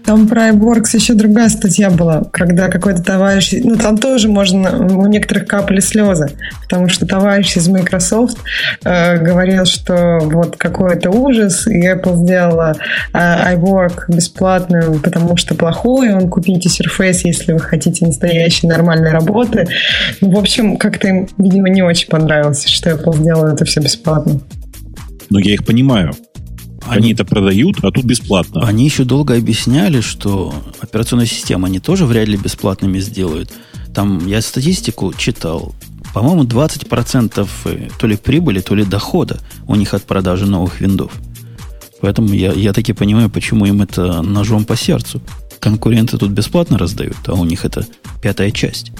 Там 0.05 0.27
про 0.27 0.49
iWorks 0.49 0.89
еще 0.93 1.15
другая 1.15 1.49
статья 1.49 1.89
была, 1.89 2.23
когда 2.31 2.67
какой-то 2.67 3.03
товарищ... 3.03 3.53
Ну, 3.63 3.75
там 3.75 3.97
тоже 3.97 4.29
можно... 4.29 4.85
У 4.85 5.07
некоторых 5.07 5.47
капали 5.47 5.79
слезы, 5.79 6.29
потому 6.61 6.89
что 6.89 7.07
товарищ 7.07 7.57
из 7.57 7.67
Microsoft 7.67 8.37
э, 8.83 9.17
говорил, 9.17 9.65
что 9.65 10.19
вот 10.21 10.57
какой-то 10.57 11.09
ужас, 11.09 11.65
и 11.67 11.87
Apple 11.87 12.17
сделала 12.17 12.75
э, 13.13 13.55
iWork 13.55 14.05
бесплатным, 14.09 14.99
потому 14.99 15.37
что 15.37 15.55
плохой, 15.55 16.13
он 16.13 16.29
купите 16.29 16.69
Surface, 16.69 17.21
если 17.23 17.53
вы 17.53 17.59
хотите 17.59 18.05
настоящей 18.05 18.67
нормальной 18.67 19.09
работы. 19.09 19.67
Ну, 20.21 20.31
в 20.31 20.37
общем, 20.37 20.77
как-то 20.77 21.07
им, 21.07 21.27
видимо, 21.39 21.69
не 21.69 21.81
очень 21.81 22.09
понравилось, 22.09 22.65
что 22.67 22.91
Apple 22.91 23.17
сделала 23.17 23.53
это 23.53 23.65
все 23.65 23.81
бесплатно. 23.81 24.39
Но 25.31 25.39
я 25.39 25.53
их 25.55 25.65
понимаю. 25.65 26.13
Они, 26.87 27.13
это 27.13 27.25
продают, 27.25 27.77
а 27.83 27.91
тут 27.91 28.05
бесплатно. 28.05 28.61
Они 28.65 28.85
еще 28.85 29.03
долго 29.03 29.35
объясняли, 29.35 30.01
что 30.01 30.53
операционную 30.79 31.27
систему 31.27 31.65
они 31.65 31.79
тоже 31.79 32.05
вряд 32.05 32.27
ли 32.27 32.37
бесплатными 32.37 32.99
сделают. 32.99 33.51
Там 33.93 34.25
я 34.27 34.41
статистику 34.41 35.13
читал. 35.13 35.73
По-моему, 36.13 36.43
20% 36.43 37.47
э, 37.65 37.89
то 37.99 38.07
ли 38.07 38.15
прибыли, 38.15 38.59
то 38.61 38.75
ли 38.75 38.85
дохода 38.85 39.39
у 39.67 39.75
них 39.75 39.93
от 39.93 40.03
продажи 40.03 40.45
новых 40.45 40.79
виндов. 40.79 41.11
Поэтому 42.01 42.33
я, 42.33 42.53
я 42.53 42.73
таки 42.73 42.93
понимаю, 42.93 43.29
почему 43.29 43.65
им 43.65 43.81
это 43.81 44.21
ножом 44.21 44.65
по 44.65 44.75
сердцу. 44.75 45.21
Конкуренты 45.59 46.17
тут 46.17 46.31
бесплатно 46.31 46.77
раздают, 46.77 47.17
а 47.27 47.33
у 47.33 47.45
них 47.45 47.65
это 47.65 47.85
пятая 48.21 48.51
часть. 48.51 48.91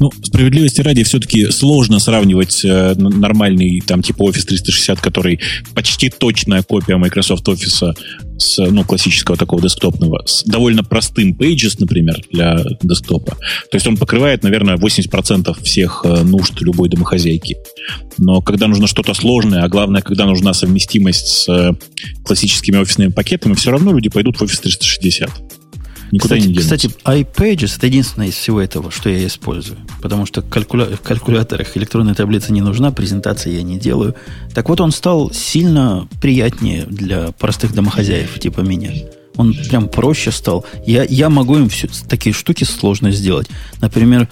Ну, 0.00 0.12
справедливости 0.22 0.80
ради, 0.80 1.02
все-таки 1.02 1.50
сложно 1.50 1.98
сравнивать 1.98 2.64
э, 2.64 2.94
нормальный, 2.94 3.80
там, 3.80 4.02
типа 4.02 4.22
Office 4.30 4.44
360, 4.44 5.00
который 5.00 5.40
почти 5.74 6.08
точная 6.08 6.62
копия 6.62 6.96
Microsoft 6.96 7.48
Office 7.48 7.94
с, 8.38 8.58
ну, 8.58 8.84
классического 8.84 9.36
такого 9.36 9.60
десктопного, 9.60 10.22
с 10.24 10.44
довольно 10.44 10.84
простым 10.84 11.32
Pages, 11.32 11.76
например, 11.80 12.22
для 12.30 12.64
десктопа. 12.82 13.32
То 13.70 13.74
есть 13.74 13.86
он 13.88 13.96
покрывает, 13.96 14.44
наверное, 14.44 14.76
80% 14.76 15.62
всех 15.64 16.02
э, 16.04 16.22
нужд 16.22 16.60
любой 16.60 16.88
домохозяйки. 16.88 17.56
Но 18.18 18.40
когда 18.40 18.68
нужно 18.68 18.86
что-то 18.86 19.14
сложное, 19.14 19.64
а 19.64 19.68
главное, 19.68 20.02
когда 20.02 20.26
нужна 20.26 20.54
совместимость 20.54 21.26
с 21.26 21.48
э, 21.48 21.72
классическими 22.24 22.76
офисными 22.76 23.10
пакетами, 23.10 23.54
все 23.54 23.72
равно 23.72 23.92
люди 23.92 24.08
пойдут 24.08 24.36
в 24.36 24.42
Office 24.42 24.62
360. 24.62 25.30
Никуда 26.10 26.36
кстати, 26.36 26.46
не 26.48 26.54
денется. 26.54 26.76
Кстати, 26.76 26.94
iPages 27.04 27.76
это 27.76 27.86
единственное 27.86 28.28
из 28.28 28.34
всего 28.34 28.60
этого, 28.60 28.90
что 28.90 29.08
я 29.08 29.26
использую. 29.26 29.78
Потому 30.00 30.26
что 30.26 30.42
калькуля... 30.42 30.86
в 30.86 31.00
калькуляторах 31.00 31.76
электронная 31.76 32.14
таблица 32.14 32.52
не 32.52 32.60
нужна, 32.60 32.90
презентации 32.90 33.52
я 33.52 33.62
не 33.62 33.78
делаю. 33.78 34.14
Так 34.54 34.68
вот, 34.68 34.80
он 34.80 34.92
стал 34.92 35.32
сильно 35.32 36.08
приятнее 36.20 36.84
для 36.86 37.32
простых 37.32 37.74
домохозяев, 37.74 38.38
типа 38.38 38.60
меня. 38.60 38.92
Он 39.36 39.54
прям 39.54 39.88
проще 39.88 40.32
стал. 40.32 40.64
Я, 40.84 41.04
я 41.04 41.28
могу 41.28 41.56
им 41.56 41.68
все, 41.68 41.88
такие 42.08 42.32
штуки 42.32 42.64
сложно 42.64 43.12
сделать. 43.12 43.48
Например, 43.80 44.28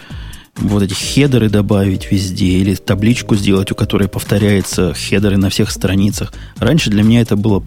вот 0.56 0.82
эти 0.82 0.94
хедеры 0.94 1.48
добавить 1.48 2.10
везде, 2.10 2.58
или 2.58 2.74
табличку 2.74 3.36
сделать, 3.36 3.70
у 3.70 3.74
которой 3.74 4.08
повторяется 4.08 4.94
хедеры 4.94 5.36
на 5.36 5.50
всех 5.50 5.70
страницах. 5.70 6.32
Раньше 6.58 6.90
для 6.90 7.02
меня 7.02 7.20
это 7.20 7.36
было 7.36 7.62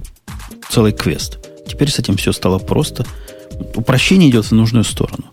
целый 0.69 0.91
квест. 0.91 1.37
Теперь 1.67 1.89
с 1.89 1.99
этим 1.99 2.17
все 2.17 2.31
стало 2.31 2.57
просто 2.57 3.05
упрощение 3.75 4.29
идет 4.29 4.45
в 4.45 4.51
нужную 4.51 4.83
сторону. 4.83 5.25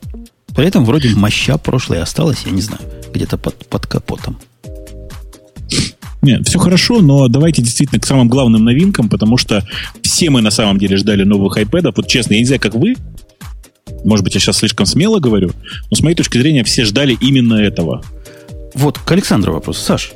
При 0.54 0.66
этом 0.66 0.84
вроде 0.84 1.14
моща 1.14 1.58
прошлой 1.58 2.00
осталась, 2.00 2.42
я 2.46 2.52
не 2.52 2.62
знаю, 2.62 2.80
где-то 3.12 3.36
под, 3.36 3.66
под 3.68 3.86
капотом. 3.86 4.38
Нет, 6.22 6.48
все 6.48 6.58
хорошо, 6.58 7.02
но 7.02 7.28
давайте 7.28 7.62
действительно 7.62 8.00
к 8.00 8.06
самым 8.06 8.28
главным 8.28 8.64
новинкам, 8.64 9.08
потому 9.08 9.36
что 9.36 9.64
все 10.02 10.30
мы 10.30 10.40
на 10.40 10.50
самом 10.50 10.78
деле 10.78 10.96
ждали 10.96 11.24
новых 11.24 11.58
iPad. 11.58 11.92
Вот 11.94 12.08
честно, 12.08 12.34
я 12.34 12.40
не 12.40 12.46
знаю, 12.46 12.60
как 12.60 12.74
вы, 12.74 12.96
может 14.04 14.24
быть, 14.24 14.34
я 14.34 14.40
сейчас 14.40 14.58
слишком 14.58 14.86
смело 14.86 15.20
говорю, 15.20 15.52
но 15.90 15.96
с 15.96 16.00
моей 16.00 16.16
точки 16.16 16.38
зрения 16.38 16.64
все 16.64 16.84
ждали 16.84 17.16
именно 17.20 17.54
этого. 17.54 18.02
Вот, 18.74 18.98
к 18.98 19.12
Александру 19.12 19.52
вопрос. 19.52 19.78
Саш, 19.78 20.12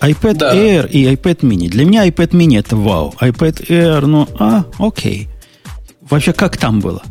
iPad 0.00 0.34
да. 0.34 0.54
Air 0.54 0.88
и 0.90 1.04
iPad 1.04 1.40
mini. 1.40 1.68
Для 1.68 1.84
меня 1.84 2.06
iPad 2.06 2.30
mini 2.30 2.58
это 2.58 2.76
вау. 2.76 3.14
iPad 3.20 3.66
Air, 3.68 4.06
ну, 4.06 4.28
а, 4.38 4.64
окей. 4.78 5.28
Вообще, 6.08 6.32
как 6.32 6.56
там 6.56 6.80
было? 6.80 7.02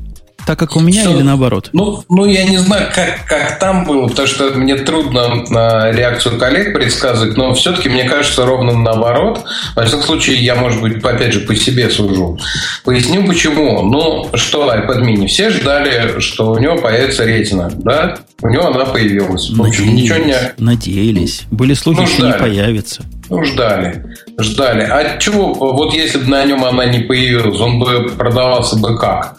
Так 0.47 0.57
как 0.57 0.77
у 0.77 0.79
меня 0.79 1.01
Все, 1.01 1.11
или 1.11 1.23
наоборот? 1.23 1.71
Ну, 1.73 2.05
ну, 2.07 2.23
я 2.23 2.45
не 2.45 2.57
знаю, 2.57 2.87
как, 2.95 3.25
как 3.25 3.59
там 3.59 3.83
было, 3.83 4.07
потому 4.07 4.29
что 4.29 4.45
мне 4.51 4.75
трудно 4.75 5.43
на 5.49 5.91
реакцию 5.91 6.39
коллег 6.39 6.73
предсказывать, 6.73 7.35
но 7.35 7.53
все-таки 7.53 7.89
мне 7.89 8.05
кажется 8.05 8.45
ровно 8.45 8.71
наоборот. 8.71 9.43
Во 9.75 9.83
всяком 9.83 10.05
случае, 10.05 10.37
я, 10.37 10.55
может 10.55 10.79
быть, 10.79 11.03
опять 11.03 11.33
же, 11.33 11.41
по 11.41 11.53
себе 11.53 11.89
сужу. 11.89 12.39
Поясню, 12.85 13.27
почему. 13.27 13.81
Ну, 13.81 14.29
что 14.35 14.73
iPad 14.73 15.01
mini? 15.01 15.27
Все 15.27 15.49
ждали, 15.49 16.21
что 16.21 16.51
у 16.51 16.57
него 16.57 16.77
появится 16.77 17.25
ретина, 17.25 17.69
да? 17.73 18.19
У 18.41 18.47
него 18.47 18.67
она 18.67 18.85
появилась. 18.85 19.51
Общем, 19.59 19.95
ничего 19.95 20.19
не... 20.19 20.37
Надеялись. 20.57 21.41
Были 21.51 21.73
слухи, 21.73 21.99
ну, 21.99 22.07
что 22.07 22.25
не 22.25 22.31
появится. 22.31 23.03
Ну, 23.29 23.43
ждали. 23.43 24.01
Ждали. 24.39 24.83
А 24.83 25.17
чего, 25.17 25.53
вот 25.53 25.93
если 25.93 26.19
бы 26.19 26.29
на 26.29 26.45
нем 26.45 26.63
она 26.63 26.85
не 26.85 26.99
появилась, 26.99 27.59
он 27.59 27.79
бы 27.79 28.13
продавался 28.17 28.77
бы 28.77 28.97
как? 28.97 29.35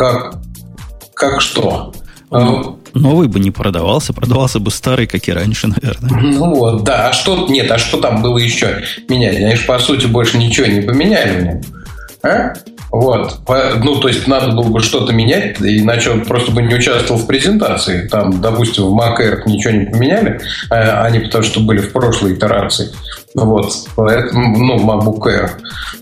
Как, 0.00 0.36
как 1.12 1.42
что? 1.42 1.92
Ну, 2.30 2.78
новый 2.94 3.28
бы 3.28 3.38
не 3.38 3.50
продавался, 3.50 4.14
продавался 4.14 4.58
бы 4.58 4.70
старый, 4.70 5.06
как 5.06 5.28
и 5.28 5.30
раньше, 5.30 5.66
наверное. 5.66 6.22
Ну 6.22 6.54
вот, 6.54 6.84
да. 6.84 7.10
А 7.10 7.12
что, 7.12 7.46
нет, 7.48 7.70
а 7.70 7.76
что 7.76 8.00
там 8.00 8.22
было 8.22 8.38
еще 8.38 8.82
менять? 9.10 9.36
Они 9.36 9.56
же, 9.56 9.66
по 9.66 9.78
сути, 9.78 10.06
больше 10.06 10.38
ничего 10.38 10.68
не 10.68 10.80
поменяли 10.80 11.38
в 11.38 11.44
нем. 11.44 11.60
А? 12.22 12.54
Вот. 12.92 13.38
Ну, 13.82 14.00
то 14.00 14.08
есть, 14.08 14.26
надо 14.26 14.52
было 14.52 14.68
бы 14.68 14.80
что-то 14.80 15.12
менять, 15.12 15.56
иначе 15.60 16.10
он 16.10 16.22
просто 16.22 16.50
бы 16.50 16.62
не 16.62 16.74
участвовал 16.74 17.20
в 17.20 17.26
презентации. 17.26 18.08
Там, 18.08 18.40
допустим, 18.40 18.84
в 18.84 18.98
Mac 18.98 19.42
ничего 19.46 19.74
не 19.74 19.86
поменяли, 19.86 20.40
а 20.70 21.04
они 21.04 21.20
потому 21.20 21.44
что 21.44 21.60
были 21.60 21.78
в 21.78 21.92
прошлой 21.92 22.34
итерации. 22.34 22.90
Вот. 23.34 23.72
Поэтому, 23.94 24.58
ну, 24.58 24.76
MacBook 24.78 25.22
Air. 25.26 25.50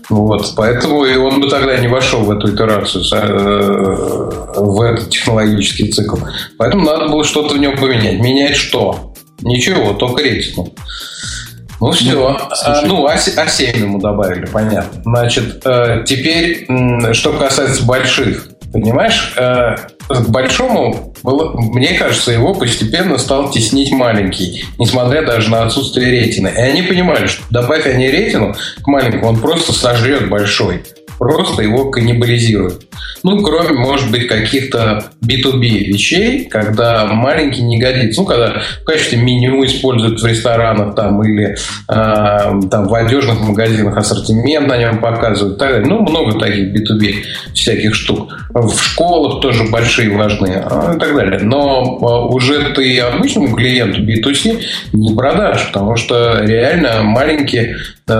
Вот. 0.09 0.53
Поэтому 0.55 1.05
и 1.05 1.15
он 1.15 1.41
бы 1.41 1.47
тогда 1.47 1.77
не 1.77 1.87
вошел 1.87 2.21
в 2.21 2.31
эту 2.31 2.53
итерацию, 2.53 3.03
э, 3.13 4.59
в 4.59 4.81
этот 4.81 5.09
технологический 5.11 5.91
цикл. 5.91 6.17
Поэтому 6.57 6.85
надо 6.85 7.07
было 7.07 7.23
что-то 7.23 7.53
в 7.53 7.59
нем 7.59 7.77
поменять. 7.77 8.19
Менять 8.19 8.55
что? 8.55 9.13
Ничего, 9.41 9.93
только 9.93 10.23
рейтинг. 10.23 10.69
Ну 11.79 11.91
все. 11.91 12.37
А, 12.65 12.81
ну, 12.85 13.07
А7 13.07 13.77
ему 13.77 13.99
добавили, 13.99 14.45
понятно. 14.45 15.01
Значит, 15.03 15.61
э, 15.65 16.03
теперь, 16.05 16.67
что 17.13 17.33
касается 17.33 17.85
больших, 17.85 18.49
понимаешь, 18.73 19.33
э, 19.37 19.75
к 20.09 20.29
большому, 20.29 21.13
было, 21.23 21.53
мне 21.55 21.93
кажется, 21.93 22.31
его 22.31 22.53
постепенно 22.53 23.17
стал 23.17 23.49
теснить 23.49 23.91
маленький, 23.91 24.65
несмотря 24.77 25.25
даже 25.25 25.49
на 25.49 25.63
отсутствие 25.63 26.09
рейтина. 26.09 26.47
И 26.47 26.59
они 26.59 26.81
понимали, 26.81 27.27
что 27.27 27.43
добавь 27.49 27.85
они 27.85 28.09
рейтину 28.09 28.55
к 28.81 28.87
маленькому, 28.87 29.29
он 29.29 29.39
просто 29.39 29.71
сожрет 29.73 30.29
большой 30.29 30.83
просто 31.19 31.61
его 31.61 31.91
каннибализируют. 31.91 32.87
Ну, 33.23 33.43
кроме, 33.43 33.77
может 33.77 34.09
быть, 34.09 34.27
каких-то 34.27 35.03
B2B 35.21 35.85
вещей, 35.85 36.45
когда 36.45 37.05
маленький 37.05 37.61
не 37.61 37.77
годится. 37.77 38.21
Ну, 38.21 38.25
когда 38.25 38.61
в 38.81 38.85
качестве 38.85 39.19
меню 39.19 39.63
используют 39.65 40.21
в 40.21 40.25
ресторанах 40.25 40.95
там, 40.95 41.21
или 41.23 41.49
э, 41.51 41.55
там, 41.87 42.87
в 42.87 42.93
одежных 42.93 43.41
магазинах 43.41 43.97
ассортимент 43.97 44.67
на 44.67 44.77
нем 44.77 44.99
показывают. 44.99 45.57
Так 45.57 45.71
далее. 45.71 45.87
Ну, 45.87 45.99
много 45.99 46.39
таких 46.39 46.73
B2B 46.73 47.15
всяких 47.53 47.93
штук. 47.93 48.31
В 48.53 48.79
школах 48.79 49.41
тоже 49.41 49.65
большие 49.65 50.09
важны 50.09 50.63
а, 50.65 50.93
и 50.95 50.99
так 50.99 51.15
далее. 51.15 51.39
Но 51.41 51.99
а, 52.01 52.25
уже 52.27 52.73
ты 52.73 52.99
обычному 52.99 53.55
клиенту 53.55 54.01
B2C 54.01 54.61
не 54.93 55.13
продашь, 55.13 55.67
потому 55.67 55.97
что 55.97 56.39
реально 56.41 57.03
маленькие 57.03 57.75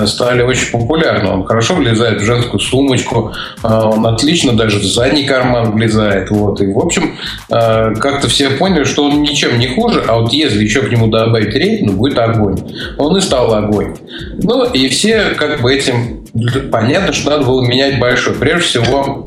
стали 0.06 0.42
очень 0.42 0.72
популярны. 0.72 1.30
Он 1.30 1.46
хорошо 1.46 1.76
влезает 1.76 2.22
в 2.22 2.26
женскую 2.26 2.60
сумочку, 2.60 3.34
а, 3.64 3.90
он 3.90 4.06
отлично 4.06 4.54
даже 4.54 4.80
в 4.80 4.84
задний 4.84 5.26
карман 5.26 5.72
влезает. 5.72 6.30
Вот. 6.30 6.62
И, 6.62 6.72
в 6.72 6.78
общем, 6.78 7.18
а, 7.50 7.94
как-то 7.96 8.28
все 8.28 8.52
поняли, 8.52 8.84
что 8.84 9.06
он 9.06 9.22
ничем 9.22 9.58
не 9.60 9.68
хуже, 9.68 10.04
а 10.08 10.20
вот 10.20 10.32
если 10.34 10.64
еще 10.64 10.82
к 10.82 10.92
нему 10.92 11.08
добавить 11.08 11.54
рейтинг, 11.56 11.94
будет 11.94 12.18
огонь. 12.20 12.60
Он 12.98 13.18
и 13.18 13.22
стал 13.22 13.54
огонь. 13.54 13.96
Ну, 14.42 14.66
и 14.66 14.88
все 14.90 15.32
как 15.38 15.62
бы 15.62 15.74
этим... 15.74 16.26
Понятно, 16.72 17.12
что 17.12 17.32
надо 17.32 17.46
было 17.46 17.66
менять 17.66 18.00
большой. 18.00 18.36
Прежде 18.36 18.62
всего, 18.62 19.26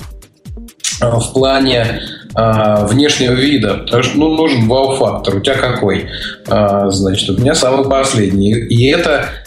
в 1.00 1.32
плане 1.32 2.00
внешнего 2.34 3.32
вида, 3.32 3.74
потому 3.84 4.02
что 4.02 4.16
ну, 4.16 4.34
нужен 4.36 4.66
вау-фактор. 4.66 5.36
У 5.36 5.40
тебя 5.40 5.56
какой? 5.56 6.06
значит, 6.46 7.28
у 7.30 7.40
меня 7.40 7.54
самый 7.54 7.88
последний. 7.88 8.52
И 8.52 8.86
это 8.86 9.26
Э, 9.26 9.41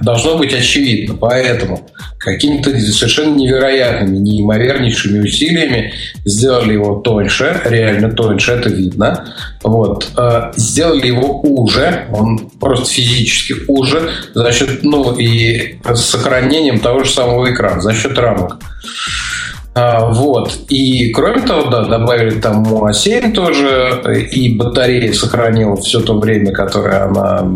должно 0.00 0.38
быть 0.38 0.52
очевидно. 0.52 1.14
Поэтому 1.14 1.88
какими-то 2.18 2.70
совершенно 2.92 3.34
невероятными, 3.36 4.18
неимовернейшими 4.18 5.20
усилиями 5.20 5.92
сделали 6.24 6.74
его 6.74 6.96
тоньше, 6.96 7.60
реально 7.64 8.10
тоньше, 8.10 8.52
это 8.52 8.68
видно. 8.68 9.24
Вот. 9.62 10.10
Э, 10.16 10.52
сделали 10.56 11.08
его 11.08 11.40
уже, 11.40 12.06
он 12.12 12.50
просто 12.60 12.86
физически 12.86 13.54
уже 13.68 14.10
за 14.34 14.52
счет, 14.52 14.82
ну 14.82 15.14
и 15.16 15.78
сохранением 15.94 16.80
того 16.80 17.04
же 17.04 17.10
самого 17.10 17.52
экрана, 17.52 17.80
за 17.80 17.92
счет 17.92 18.18
рамок. 18.18 18.58
А, 19.74 20.10
вот. 20.10 20.52
И 20.68 21.10
кроме 21.12 21.40
того, 21.40 21.70
да, 21.70 21.84
добавили 21.84 22.40
там 22.40 22.62
МУА-7 22.62 23.32
тоже, 23.32 24.02
и 24.30 24.54
батарея 24.56 25.12
сохранила 25.12 25.76
все 25.76 26.00
то 26.00 26.18
время, 26.18 26.52
которое 26.52 27.04
она 27.04 27.46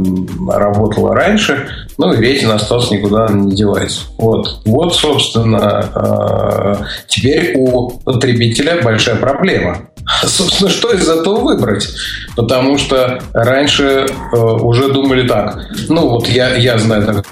работала 0.49 1.15
раньше. 1.15 1.69
Ну 1.99 2.13
и 2.13 2.17
рейтинг 2.17 2.55
остался 2.55 2.95
никуда 2.95 3.29
не 3.29 3.55
девается. 3.55 4.03
Вот. 4.17 4.61
Вот, 4.65 4.95
собственно, 4.95 5.91
а, 5.95 6.79
теперь 7.07 7.55
у 7.57 7.91
потребителя 7.91 8.81
большая 8.83 9.17
проблема. 9.17 9.89
Собственно, 10.25 10.71
что 10.71 10.93
из 10.93 11.09
этого 11.09 11.41
выбрать? 11.41 11.89
Потому 12.37 12.79
что 12.79 13.19
раньше 13.33 14.07
э, 14.07 14.37
уже 14.37 14.93
думали 14.93 15.27
так. 15.27 15.59
Ну, 15.89 16.09
вот 16.09 16.29
я, 16.29 16.55
я 16.55 16.79
знаю 16.79 17.05
так 17.05 17.27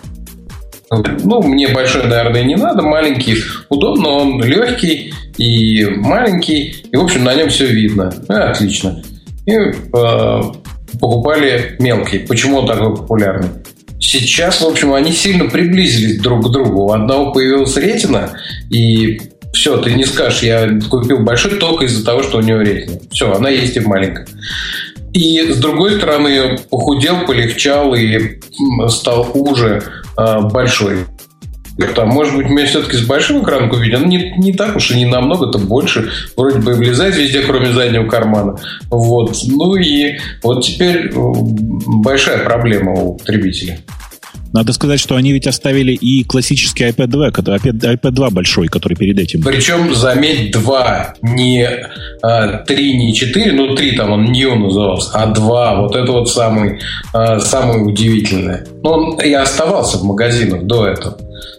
ну, 0.90 1.42
мне 1.42 1.68
большой, 1.68 2.06
наверное, 2.06 2.44
не 2.44 2.56
надо. 2.56 2.82
Маленький 2.82 3.36
удобно, 3.68 4.08
он 4.08 4.42
легкий 4.42 5.12
и 5.36 5.84
маленький. 5.84 6.76
И, 6.90 6.96
в 6.96 7.04
общем, 7.04 7.24
на 7.24 7.34
нем 7.34 7.48
все 7.48 7.66
видно. 7.66 8.12
Ну, 8.28 8.34
отлично. 8.34 9.02
И 9.46 9.52
э, 9.52 10.42
покупали 11.00 11.76
мелкий. 11.78 12.18
Почему 12.18 12.58
он 12.58 12.66
такой 12.66 12.96
популярный? 12.96 13.48
Сейчас, 13.98 14.60
в 14.60 14.66
общем, 14.66 14.92
они 14.92 15.12
сильно 15.12 15.46
приблизились 15.46 16.20
друг 16.20 16.46
к 16.46 16.50
другу. 16.50 16.84
У 16.84 16.92
одного 16.92 17.32
появилась 17.32 17.76
ретина, 17.76 18.32
и 18.70 19.20
все, 19.52 19.78
ты 19.78 19.94
не 19.94 20.04
скажешь, 20.04 20.42
я 20.42 20.78
купил 20.90 21.20
большой 21.20 21.58
только 21.58 21.86
из-за 21.86 22.04
того, 22.04 22.22
что 22.22 22.38
у 22.38 22.42
него 22.42 22.60
ретина. 22.60 22.98
Все, 23.10 23.32
она 23.32 23.48
есть 23.48 23.76
и 23.76 23.80
в 23.80 23.86
маленьком. 23.86 24.26
И 25.12 25.52
с 25.52 25.56
другой 25.58 25.96
стороны, 25.96 26.58
похудел, 26.70 27.24
полегчал 27.24 27.94
и 27.94 28.40
стал 28.88 29.30
уже 29.32 29.82
большой. 30.16 31.06
Там, 31.96 32.08
может 32.08 32.36
быть, 32.36 32.46
мне 32.48 32.66
все-таки 32.66 32.96
с 32.96 33.04
большим 33.04 33.42
экраном 33.42 33.68
купить, 33.68 33.92
он 33.94 34.04
не, 34.08 34.32
не 34.38 34.52
так 34.52 34.76
уж 34.76 34.92
и 34.92 34.96
не 34.96 35.06
намного-то 35.06 35.58
больше. 35.58 36.08
Вроде 36.36 36.60
бы 36.60 36.74
влезает 36.74 37.16
везде, 37.16 37.42
кроме 37.42 37.72
заднего 37.72 38.08
кармана. 38.08 38.56
Вот. 38.90 39.36
Ну 39.48 39.74
и 39.74 40.18
вот 40.42 40.64
теперь 40.64 41.12
большая 41.14 42.44
проблема 42.44 42.92
у 42.92 43.14
потребителя. 43.14 43.78
Надо 44.54 44.72
сказать, 44.72 45.00
что 45.00 45.16
они 45.16 45.32
ведь 45.32 45.48
оставили 45.48 45.92
и 45.92 46.22
классический 46.22 46.84
iPad 46.84 47.08
2, 47.08 47.28
iPad, 47.30 47.72
iPad 47.72 48.10
2 48.12 48.30
большой, 48.30 48.68
который 48.68 48.96
перед 48.96 49.18
этим. 49.18 49.42
Причем, 49.42 49.92
заметь, 49.92 50.52
2, 50.52 51.14
не 51.22 51.68
а, 52.22 52.58
3, 52.58 52.94
не 52.94 53.12
4, 53.12 53.50
ну 53.50 53.74
3 53.74 53.96
там 53.96 54.12
он 54.12 54.26
New 54.26 54.54
назывался, 54.54 55.10
а 55.14 55.26
2, 55.26 55.80
вот 55.80 55.96
это 55.96 56.12
вот 56.12 56.30
самый, 56.30 56.78
а, 57.12 57.40
самое 57.40 57.80
удивительное. 57.80 58.64
Но 58.84 58.92
он 58.92 59.20
и 59.20 59.32
оставался 59.32 59.98
в 59.98 60.04
магазинах 60.04 60.62
до 60.62 60.86
этого. 60.86 61.18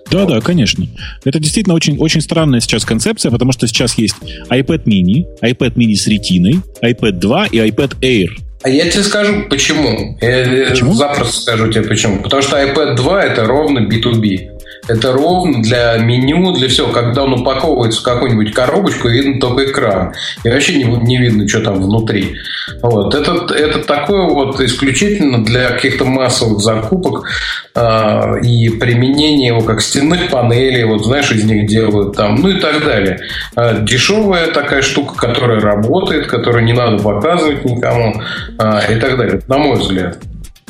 Да, 0.09 0.23
да, 0.25 0.39
конечно. 0.39 0.87
Это 1.25 1.39
действительно 1.39 1.75
очень, 1.75 1.97
очень 1.97 2.21
странная 2.21 2.61
сейчас 2.61 2.85
концепция, 2.85 3.29
потому 3.29 3.51
что 3.51 3.67
сейчас 3.67 3.97
есть 3.97 4.15
iPad 4.49 4.85
mini, 4.85 5.25
iPad 5.43 5.73
mini 5.73 5.95
с 5.95 6.07
ретиной, 6.07 6.61
iPad 6.81 7.11
2 7.11 7.45
и 7.47 7.57
iPad 7.57 7.99
Air. 7.99 8.29
А 8.65 8.67
я 8.67 8.89
тебе 8.89 9.03
скажу, 9.03 9.43
почему. 9.47 10.17
Я 10.21 10.69
почему? 10.71 10.93
запросто 10.93 11.39
скажу 11.39 11.71
тебе 11.71 11.83
почему. 11.83 12.23
Потому 12.23 12.41
что 12.41 12.57
iPad 12.57 12.95
2 12.95 13.23
это 13.23 13.45
ровно 13.45 13.87
B2B. 13.87 14.54
Это 14.87 15.13
ровно 15.13 15.61
для 15.61 15.97
меню, 15.97 16.53
для 16.53 16.67
всего. 16.67 16.89
Когда 16.89 17.23
он 17.23 17.41
упаковывается 17.41 18.01
в 18.01 18.03
какую-нибудь 18.03 18.53
коробочку, 18.53 19.09
видно 19.09 19.39
только 19.39 19.65
экран. 19.65 20.13
И 20.43 20.49
вообще 20.49 20.75
не, 20.75 20.83
не 20.83 21.17
видно, 21.17 21.47
что 21.47 21.61
там 21.61 21.81
внутри. 21.81 22.35
Вот. 22.81 23.15
Это, 23.15 23.53
это 23.53 23.79
такое 23.79 24.27
вот 24.27 24.59
исключительно 24.59 25.43
для 25.43 25.71
каких-то 25.71 26.05
массовых 26.05 26.59
закупок 26.59 27.27
э, 27.75 28.39
и 28.41 28.69
применения 28.69 29.47
его 29.47 29.61
как 29.61 29.81
стенных 29.81 30.29
панелей, 30.29 30.83
вот 30.83 31.05
знаешь, 31.05 31.31
из 31.31 31.43
них 31.43 31.67
делают 31.67 32.15
там, 32.15 32.35
ну 32.35 32.49
и 32.49 32.59
так 32.59 32.83
далее. 32.83 33.19
Э, 33.55 33.79
дешевая 33.81 34.51
такая 34.51 34.81
штука, 34.81 35.15
которая 35.15 35.59
работает, 35.59 36.27
которую 36.27 36.65
не 36.65 36.73
надо 36.73 37.01
показывать 37.01 37.65
никому 37.65 38.21
э, 38.59 38.95
и 38.95 38.99
так 38.99 39.17
далее, 39.17 39.41
на 39.47 39.57
мой 39.57 39.77
взгляд. 39.77 40.19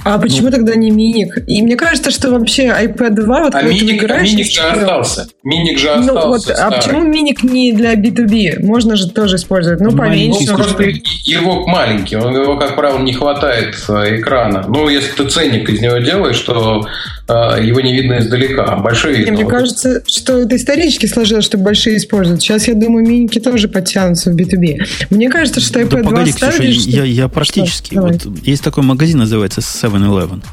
А 0.06 0.20
почему 0.20 0.45
ну, 0.45 0.51
тогда 0.51 0.76
не 0.76 0.91
миник? 0.91 1.39
И 1.47 1.64
мне 1.64 1.76
кажется, 1.76 2.12
что 2.12 2.30
вообще 2.30 2.68
iPad 2.68 3.10
2... 3.10 3.43
Вот 3.43 3.56
а 3.56 3.64
миник, 3.64 4.03
а 4.03 4.22
миник 4.22 4.51
же 4.51 4.62
остался. 4.62 5.28
Миник 5.43 5.80
же 5.80 5.89
остался. 5.89 6.14
Ну, 6.14 6.28
вот, 6.28 6.49
а 6.51 6.70
почему 6.70 7.01
миник 7.01 7.41
не 7.41 7.74
для 7.74 7.96
B2B? 7.96 8.63
Можно 8.63 8.97
же 8.97 9.09
тоже 9.09 9.38
использовать. 9.38 9.79
Ну, 9.82 9.92
поменьше. 9.92 10.46
Ну, 10.47 10.58
просто 10.58 10.84
его 11.24 11.66
маленький. 11.66 12.17
Он, 12.17 12.36
его, 12.39 12.59
как 12.59 12.75
правило, 12.75 13.00
не 13.00 13.13
хватает 13.13 13.75
э, 13.89 14.17
экрана. 14.20 14.66
Ну, 14.67 14.88
если 14.89 15.12
ты 15.12 15.28
ценник 15.28 15.67
из 15.70 15.82
него 15.82 15.97
делаешь, 15.97 16.39
то 16.42 16.88
э, 17.28 17.34
его 17.63 17.82
не 17.82 17.96
видно 17.96 18.20
издалека. 18.20 18.63
А 18.63 18.75
большой 18.75 19.16
видно. 19.16 19.34
Мне 19.34 19.46
кажется, 19.46 20.04
что 20.05 20.38
это 20.38 20.55
исторически 20.55 21.08
сложилось, 21.08 21.46
чтобы 21.46 21.63
большие 21.63 21.97
использовать. 21.97 22.43
Сейчас, 22.43 22.67
я 22.67 22.75
думаю, 22.75 23.08
миники 23.08 23.39
тоже 23.39 23.67
подтянутся 23.67 24.29
в 24.29 24.36
B2B. 24.36 24.86
Мне 25.09 25.29
кажется, 25.29 25.62
что 25.62 25.82
iPad 25.82 25.89
да 25.89 26.01
2 26.04 26.09
погоди, 26.12 26.32
Ксюша, 26.32 26.89
я, 26.89 27.04
я 27.04 27.28
практически... 27.28 27.96
Вот, 27.96 28.28
есть 28.43 28.63
такой 28.63 28.84
магазин, 28.84 29.17
называется 29.17 29.62
7-Eleven. 29.96 30.43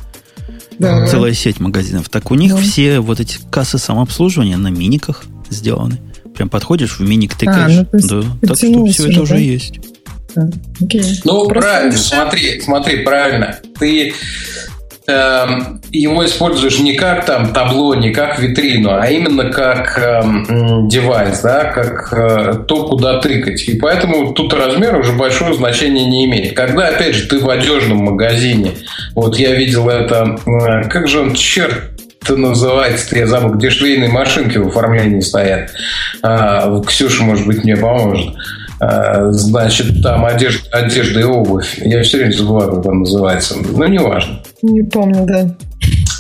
Да. 0.79 1.07
Целая 1.07 1.33
сеть 1.33 1.61
магазинов. 1.61 2.09
Так 2.09 2.31
у 2.31 2.35
них 2.35 2.55
да. 2.55 2.61
все 2.61 3.01
вот 3.01 3.21
эти 3.21 3.39
кассы 3.51 3.79
самообслуживания 3.79 4.57
на 4.57 4.69
миниках 4.69 5.25
сделаны. 5.51 6.01
Прям 6.35 6.49
подходишь 6.49 6.99
в 6.99 7.01
миник, 7.01 7.35
тыкаешь. 7.35 7.79
А, 7.79 7.87
ну, 7.93 8.23
да, 8.23 8.49
так 8.49 8.57
что 8.57 8.87
все 8.87 9.11
это 9.11 9.23
уже 9.23 9.39
есть. 9.39 9.79
Okay. 10.35 11.05
Ну, 11.25 11.47
Просто 11.47 11.61
правильно, 11.61 11.97
смотри, 11.99 12.61
смотри, 12.63 13.05
правильно. 13.05 13.59
Ты 13.79 14.15
его 15.07 16.25
используешь 16.25 16.79
не 16.79 16.95
как 16.95 17.27
там 17.27 17.53
табло, 17.53 17.95
не 17.95 18.11
как 18.11 18.39
витрину, 18.39 18.91
а 18.93 19.09
именно 19.09 19.51
как 19.51 19.99
э, 19.99 20.23
девайс, 20.89 21.41
да, 21.41 21.65
как 21.65 22.13
э, 22.13 22.65
то, 22.67 22.87
куда 22.87 23.21
тыкать. 23.21 23.69
И 23.69 23.79
поэтому 23.79 24.33
тут 24.33 24.55
размер 24.55 24.97
уже 24.97 25.13
большое 25.13 25.55
значение 25.55 26.07
не 26.07 26.27
имеет. 26.27 26.55
Когда, 26.55 26.89
опять 26.89 27.17
же, 27.17 27.29
ты 27.29 27.41
в 27.41 27.51
одежном 27.51 27.99
магазине, 27.99 28.73
вот 29.15 29.37
я 29.39 29.55
видел 29.55 29.89
это, 29.89 30.39
э, 30.47 30.89
как 30.89 31.09
же 31.09 31.21
он, 31.21 31.35
черт, 31.35 31.91
это 32.23 32.37
называется, 32.37 33.17
я 33.17 33.27
забыл, 33.27 33.55
где 33.55 33.71
швейные 33.71 34.09
машинки 34.09 34.57
в 34.57 34.69
оформлении 34.69 35.21
стоят. 35.21 35.71
А, 36.23 36.81
Ксюша, 36.83 37.25
может 37.25 37.47
быть, 37.47 37.65
мне 37.65 37.77
поможет. 37.77 38.35
А, 38.81 39.33
значит, 39.33 40.03
там 40.03 40.25
одежда, 40.25 40.69
одежда 40.71 41.21
и 41.21 41.25
обувь. 41.25 41.79
Я 41.79 42.03
все 42.03 42.19
время 42.19 42.33
забываю, 42.33 42.77
как 42.77 42.87
он 42.87 43.01
называется. 43.01 43.57
Но 43.59 43.87
неважно. 43.87 44.41
Не 44.63 44.83
помню, 44.83 45.25
да. 45.27 45.57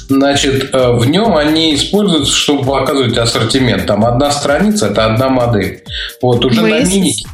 Значит, 0.09 0.71
э, 0.75 0.93
в 0.93 1.07
нем 1.09 1.37
они 1.37 1.75
используются, 1.75 2.35
чтобы 2.35 2.65
показывать 2.65 3.17
ассортимент. 3.17 3.87
Там 3.87 4.05
одна 4.05 4.31
страница, 4.31 4.89
это 4.89 5.07
одна 5.07 5.29
модель. 5.29 5.83
Вот 6.21 6.45
уже 6.45 6.61
Macy's. 6.61 6.85
на 6.85 6.89
минике. 6.89 7.27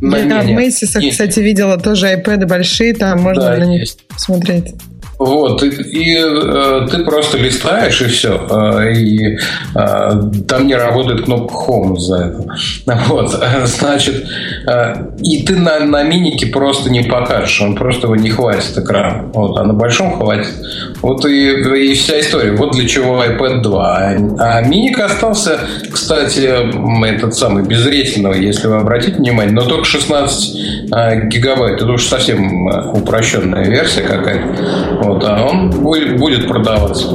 На, 0.00 0.18
Я 0.18 0.42
в 0.42 0.46
Мейсисах, 0.46 1.02
кстати, 1.08 1.40
видела 1.40 1.78
тоже 1.78 2.12
iPad 2.12 2.46
большие, 2.46 2.94
там 2.94 3.22
можно 3.22 3.44
да, 3.44 3.56
на 3.56 3.64
них 3.64 3.80
есть. 3.80 4.06
посмотреть. 4.08 4.74
Вот, 5.18 5.62
и, 5.62 5.68
и 5.68 6.18
э, 6.18 6.86
ты 6.90 7.04
просто 7.04 7.38
листаешь, 7.38 8.02
и 8.02 8.06
все. 8.06 8.46
Э, 8.50 8.92
и 8.92 9.36
э, 9.36 10.10
там 10.46 10.66
не 10.66 10.74
работает 10.74 11.24
кнопка 11.24 11.54
Home 11.54 11.96
из-за 11.96 12.16
этого. 12.16 12.54
Вот, 13.08 13.30
значит, 13.64 14.26
э, 14.66 14.94
и 15.22 15.42
ты 15.42 15.56
на, 15.56 15.80
на 15.80 16.02
минике 16.02 16.46
просто 16.46 16.90
не 16.90 17.02
покажешь, 17.02 17.60
он 17.60 17.74
просто 17.76 18.06
его 18.06 18.16
не 18.16 18.30
хватит 18.30 18.76
экран. 18.76 19.30
Вот, 19.32 19.58
а 19.58 19.64
на 19.64 19.72
большом 19.72 20.18
хватит. 20.18 20.52
Вот 21.00 21.24
и, 21.24 21.52
и 21.52 21.94
вся 21.94 22.20
история. 22.20 22.52
Вот 22.52 22.72
для 22.72 22.86
чего 22.86 23.22
iPad 23.22 23.62
2. 23.62 23.98
А, 24.38 24.58
а 24.58 24.62
миник 24.62 24.98
остался, 24.98 25.60
кстати, 25.90 27.06
этот 27.06 27.34
самый 27.34 27.62
без 27.64 27.86
рейтинговый, 27.86 28.44
если 28.44 28.66
вы 28.68 28.76
обратите 28.76 29.16
внимание, 29.16 29.54
но 29.54 29.62
только 29.62 29.84
16 29.84 30.56
э, 30.56 30.75
гигабайт. 30.86 31.80
Это 31.80 31.92
уж 31.92 32.04
совсем 32.04 32.68
э, 32.68 32.92
упрощенная 32.92 33.68
версия 33.68 34.02
какая-то. 34.02 34.98
Вот, 35.02 35.24
а 35.24 35.44
он 35.44 35.70
будет, 35.70 36.46
продаваться. 36.46 37.08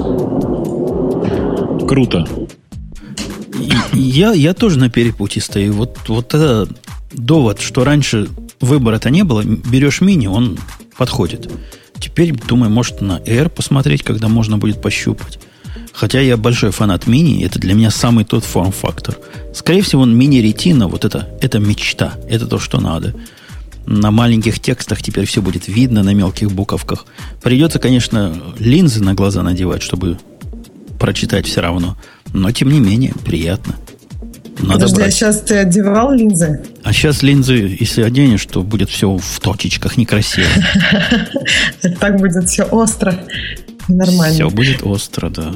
Круто. 1.87 2.27
Я, 3.93 4.33
я 4.33 4.53
тоже 4.53 4.79
на 4.79 4.89
перепутье 4.89 5.41
стою. 5.41 5.73
Вот, 5.73 5.97
вот 6.07 6.33
это 6.33 6.67
довод, 7.13 7.59
что 7.59 7.83
раньше 7.83 8.29
выбора-то 8.59 9.09
не 9.09 9.23
было, 9.23 9.43
берешь 9.43 10.01
мини, 10.01 10.27
он 10.27 10.57
подходит. 10.97 11.49
Теперь, 11.99 12.33
думаю, 12.33 12.71
может 12.71 13.01
на 13.01 13.19
Air 13.19 13.49
посмотреть, 13.49 14.03
когда 14.03 14.27
можно 14.27 14.57
будет 14.57 14.81
пощупать. 14.81 15.39
Хотя 15.93 16.19
я 16.21 16.37
большой 16.37 16.71
фанат 16.71 17.05
мини, 17.05 17.43
это 17.43 17.59
для 17.59 17.73
меня 17.73 17.91
самый 17.91 18.23
тот 18.23 18.43
форм-фактор. 18.43 19.17
Скорее 19.53 19.81
всего, 19.81 20.05
мини-ретина, 20.05 20.87
вот 20.87 21.05
это, 21.05 21.29
это 21.41 21.59
мечта, 21.59 22.13
это 22.29 22.47
то, 22.47 22.59
что 22.59 22.79
надо 22.79 23.13
на 23.85 24.11
маленьких 24.11 24.59
текстах 24.59 25.01
теперь 25.01 25.25
все 25.25 25.41
будет 25.41 25.67
видно 25.67 26.03
на 26.03 26.13
мелких 26.13 26.51
буковках. 26.51 27.05
Придется, 27.41 27.79
конечно, 27.79 28.33
линзы 28.59 29.03
на 29.03 29.13
глаза 29.13 29.43
надевать, 29.43 29.81
чтобы 29.81 30.17
прочитать 30.99 31.47
все 31.47 31.61
равно. 31.61 31.97
Но, 32.33 32.51
тем 32.51 32.69
не 32.69 32.79
менее, 32.79 33.13
приятно. 33.25 33.75
Надо 34.59 34.73
Подожди, 34.73 34.95
а 34.95 34.97
брать. 34.97 35.07
а 35.07 35.11
сейчас 35.11 35.41
ты 35.41 35.57
одевал 35.57 36.11
линзы? 36.13 36.61
А 36.83 36.93
сейчас 36.93 37.23
линзы, 37.23 37.75
если 37.79 38.03
оденешь, 38.03 38.45
то 38.45 38.61
будет 38.61 38.89
все 38.89 39.17
в 39.17 39.39
точечках, 39.39 39.97
некрасиво. 39.97 40.47
Так 41.99 42.17
будет 42.17 42.47
все 42.47 42.63
остро 42.63 43.19
и 43.87 43.93
нормально. 43.93 44.33
Все 44.33 44.49
будет 44.49 44.83
остро, 44.83 45.29
да. 45.29 45.53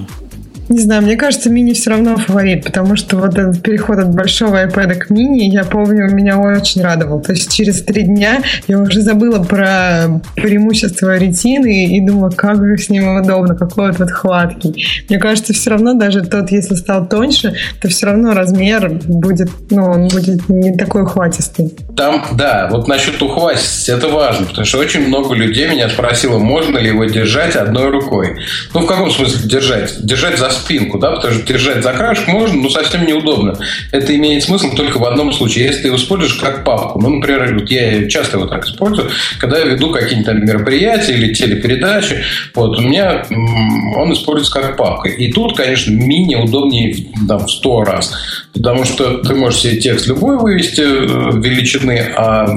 Не 0.67 0.79
знаю, 0.79 1.03
мне 1.03 1.15
кажется, 1.15 1.49
мини 1.49 1.73
все 1.73 1.91
равно 1.91 2.17
фаворит, 2.17 2.63
потому 2.63 2.95
что 2.95 3.17
вот 3.17 3.37
этот 3.37 3.61
переход 3.61 3.99
от 3.99 4.15
большого 4.15 4.65
iPad 4.65 4.95
к 4.95 5.09
мини, 5.11 5.53
я 5.53 5.63
помню, 5.63 6.09
меня 6.11 6.39
очень 6.39 6.81
радовал. 6.81 7.21
То 7.21 7.33
есть 7.33 7.53
через 7.53 7.83
три 7.83 8.03
дня 8.03 8.41
я 8.67 8.79
уже 8.79 9.01
забыла 9.01 9.43
про 9.43 10.21
преимущество 10.35 11.17
ретины 11.17 11.85
и 11.85 12.01
думала, 12.01 12.29
как 12.29 12.65
же 12.65 12.77
с 12.77 12.89
ним 12.89 13.15
удобно, 13.17 13.55
какой 13.55 13.91
вот 13.91 14.09
хваткий. 14.09 15.05
Мне 15.07 15.19
кажется, 15.19 15.53
все 15.53 15.69
равно 15.69 15.93
даже 15.93 16.21
тот, 16.21 16.51
если 16.51 16.73
стал 16.75 17.07
тоньше, 17.07 17.55
то 17.79 17.87
все 17.87 18.07
равно 18.07 18.33
размер 18.33 18.89
будет, 19.05 19.49
ну, 19.69 19.83
он 19.85 20.07
будет 20.07 20.49
не 20.49 20.75
такой 20.75 21.03
ухватистый. 21.03 21.75
Там, 21.95 22.25
да, 22.33 22.69
вот 22.71 22.87
насчет 22.87 23.21
ухватистости, 23.21 23.91
это 23.91 24.07
важно, 24.07 24.47
потому 24.47 24.65
что 24.65 24.79
очень 24.79 25.07
много 25.07 25.35
людей 25.35 25.69
меня 25.69 25.89
спросило, 25.89 26.39
можно 26.39 26.79
ли 26.79 26.87
его 26.87 27.05
держать 27.05 27.55
одной 27.55 27.91
рукой. 27.91 28.37
Ну, 28.73 28.79
в 28.79 28.87
каком 28.87 29.11
смысле 29.11 29.47
держать? 29.47 30.03
Держать 30.03 30.39
за 30.39 30.54
спинку, 30.55 30.97
да, 30.97 31.11
потому 31.11 31.33
что 31.33 31.45
держать 31.45 31.83
за 31.83 31.93
краешек 31.93 32.27
можно, 32.27 32.61
но 32.61 32.69
совсем 32.69 33.05
неудобно. 33.05 33.57
Это 33.91 34.15
имеет 34.15 34.43
смысл 34.43 34.71
только 34.75 34.97
в 34.97 35.05
одном 35.05 35.31
случае, 35.31 35.65
если 35.65 35.81
ты 35.83 35.87
его 35.87 35.97
используешь 35.97 36.35
как 36.35 36.63
папку. 36.63 36.99
Ну, 37.01 37.09
например, 37.09 37.57
вот 37.59 37.69
я 37.69 38.07
часто 38.07 38.37
его 38.37 38.47
так 38.47 38.65
использую, 38.65 39.09
когда 39.39 39.59
я 39.59 39.65
веду 39.65 39.91
какие-то 39.91 40.33
мероприятия 40.33 41.13
или 41.13 41.33
телепередачи, 41.33 42.23
вот, 42.53 42.77
у 42.77 42.81
меня 42.81 43.25
он 43.29 44.13
используется 44.13 44.53
как 44.53 44.77
папка. 44.77 45.09
И 45.09 45.31
тут, 45.31 45.55
конечно, 45.55 45.91
мини 45.91 46.35
удобнее 46.35 46.95
там, 47.27 47.45
в 47.45 47.51
сто 47.51 47.83
раз, 47.83 48.13
потому 48.53 48.85
что 48.85 49.19
ты 49.19 49.33
можешь 49.35 49.61
себе 49.61 49.77
текст 49.77 50.07
любой 50.07 50.37
вывести 50.37 50.81
э, 50.81 51.41
величины, 51.41 52.13
а 52.15 52.47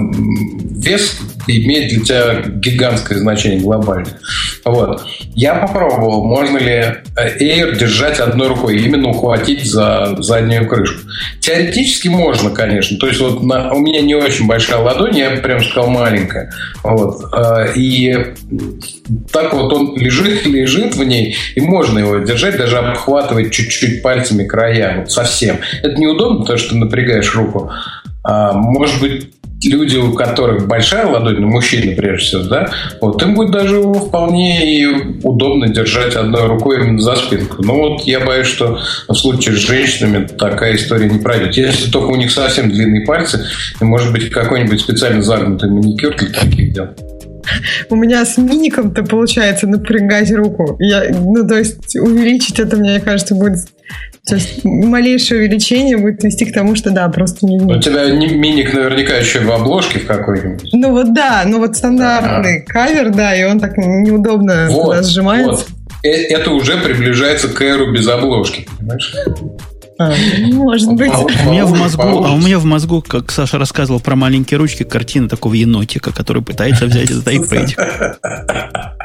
вес 0.70 1.19
имеет 1.49 1.91
для 1.91 2.05
тебя 2.05 2.43
гигантское 2.47 3.19
значение 3.19 3.61
глобально. 3.61 4.19
Вот. 4.65 5.03
Я 5.35 5.55
попробовал, 5.55 6.25
можно 6.25 6.59
ли 6.59 6.73
э, 7.16 7.39
Air 7.41 7.79
держать 7.79 8.20
одной 8.20 8.49
рукой, 8.49 8.79
именно 8.79 9.09
ухватить 9.09 9.65
за 9.65 10.16
заднюю 10.19 10.69
крышку. 10.69 11.01
Теоретически 11.41 12.09
можно, 12.09 12.51
конечно. 12.51 12.99
То 12.99 13.07
есть 13.07 13.20
вот 13.20 13.43
на, 13.43 13.73
у 13.73 13.79
меня 13.79 14.01
не 14.03 14.15
очень 14.15 14.47
большая 14.47 14.79
ладонь, 14.79 15.16
я 15.16 15.31
прям 15.31 15.62
сказал 15.62 15.89
маленькая. 15.89 16.53
Вот. 16.83 17.23
Э, 17.33 17.73
и 17.75 18.15
так 19.33 19.55
вот 19.55 19.73
он 19.73 19.97
лежит, 19.97 20.47
лежит 20.47 20.95
в 20.97 21.05
ней, 21.05 21.37
и 21.55 21.61
можно 21.61 21.99
его 21.99 22.19
держать, 22.19 22.57
даже 22.57 22.79
обхватывать 22.79 23.53
чуть-чуть 23.53 24.03
пальцами 24.03 24.45
края, 24.45 25.01
вот 25.01 25.11
совсем. 25.11 25.59
Это 25.83 26.01
неудобно, 26.01 26.41
потому 26.41 26.59
что 26.59 26.77
напрягаешь 26.77 27.35
руку. 27.35 27.70
А, 28.25 28.53
может 28.53 29.01
быть, 29.01 29.31
люди, 29.64 29.97
у 29.97 30.12
которых 30.12 30.66
большая 30.66 31.06
ладонь, 31.06 31.40
ну, 31.40 31.48
мужчины 31.48 31.94
прежде 31.94 32.26
всего, 32.26 32.43
да, 32.44 32.70
вот 33.01 33.22
им 33.22 33.35
будет 33.35 33.51
даже 33.51 33.80
вполне 33.82 35.18
удобно 35.22 35.68
держать 35.68 36.14
одной 36.14 36.47
рукой 36.47 36.80
именно 36.80 37.01
за 37.01 37.16
спинку. 37.16 37.62
Но 37.62 37.74
вот 37.74 38.02
я 38.02 38.20
боюсь, 38.20 38.47
что 38.47 38.78
в 39.09 39.14
случае 39.14 39.56
с 39.56 39.59
женщинами 39.59 40.26
такая 40.26 40.76
история 40.76 41.09
не 41.09 41.18
пройдет. 41.18 41.56
Если 41.56 41.90
только 41.90 42.09
у 42.09 42.16
них 42.16 42.30
совсем 42.30 42.70
длинные 42.70 43.05
пальцы, 43.05 43.44
и, 43.80 43.85
может 43.85 44.12
быть, 44.12 44.30
какой-нибудь 44.30 44.80
специально 44.80 45.22
загнутый 45.22 45.70
маникюр 45.70 46.14
для 46.16 46.28
таких 46.28 46.72
дел. 46.72 46.89
У 47.91 47.97
меня 47.97 48.25
с 48.25 48.39
миником-то 48.39 49.05
получается 49.05 49.66
напрягать 49.66 50.33
руку. 50.33 50.77
Я, 50.79 51.05
ну, 51.11 51.47
то 51.47 51.57
есть 51.57 51.97
увеличить 51.97 52.59
это, 52.59 52.77
мне 52.77 53.01
кажется, 53.01 53.35
будет 53.35 53.59
то 54.27 54.35
есть 54.35 54.62
малейшее 54.62 55.41
увеличение 55.41 55.97
будет 55.97 56.23
вести 56.23 56.45
к 56.45 56.53
тому, 56.53 56.75
что 56.75 56.91
да, 56.91 57.09
просто 57.09 57.47
не 57.47 57.59
У 57.59 57.81
тебя 57.81 58.11
миник 58.11 58.75
наверняка 58.75 59.15
еще 59.15 59.41
в 59.41 59.51
обложке 59.51 60.01
в 60.01 60.07
какой-нибудь. 60.07 60.69
Ну 60.75 60.91
вот 60.91 61.15
да, 61.15 61.45
ну 61.47 61.61
вот 61.61 61.77
стандартный 61.77 62.59
А-а-а. 62.59 62.70
кавер, 62.70 63.11
да, 63.11 63.35
и 63.35 63.45
он 63.45 63.59
так 63.59 63.79
неудобно 63.79 64.69
вот, 64.70 65.07
сжимается. 65.07 65.65
Вот. 65.65 65.66
Э, 66.05 66.11
это 66.11 66.51
уже 66.51 66.77
приближается 66.77 67.49
к 67.49 67.62
эру 67.62 67.91
без 67.91 68.07
обложки, 68.07 68.69
понимаешь? 68.79 69.15
А, 69.99 70.15
может 70.53 70.93
быть. 70.93 71.11
У 71.11 71.51
меня 71.51 71.66
в 71.66 71.77
мозгу, 71.77 72.03
а 72.03 72.33
у 72.33 72.39
меня 72.39 72.59
в 72.59 72.65
мозгу, 72.65 73.03
как 73.07 73.33
Саша 73.33 73.59
рассказывал 73.59 74.01
про 74.01 74.15
маленькие 74.16 74.59
ручки, 74.59 74.85
картина 74.85 75.29
такого 75.29 75.55
енотика, 75.55 76.12
который 76.12 76.43
пытается 76.43 76.87
взять 76.87 77.11
этот 77.11 77.27
iPad. 77.27 77.75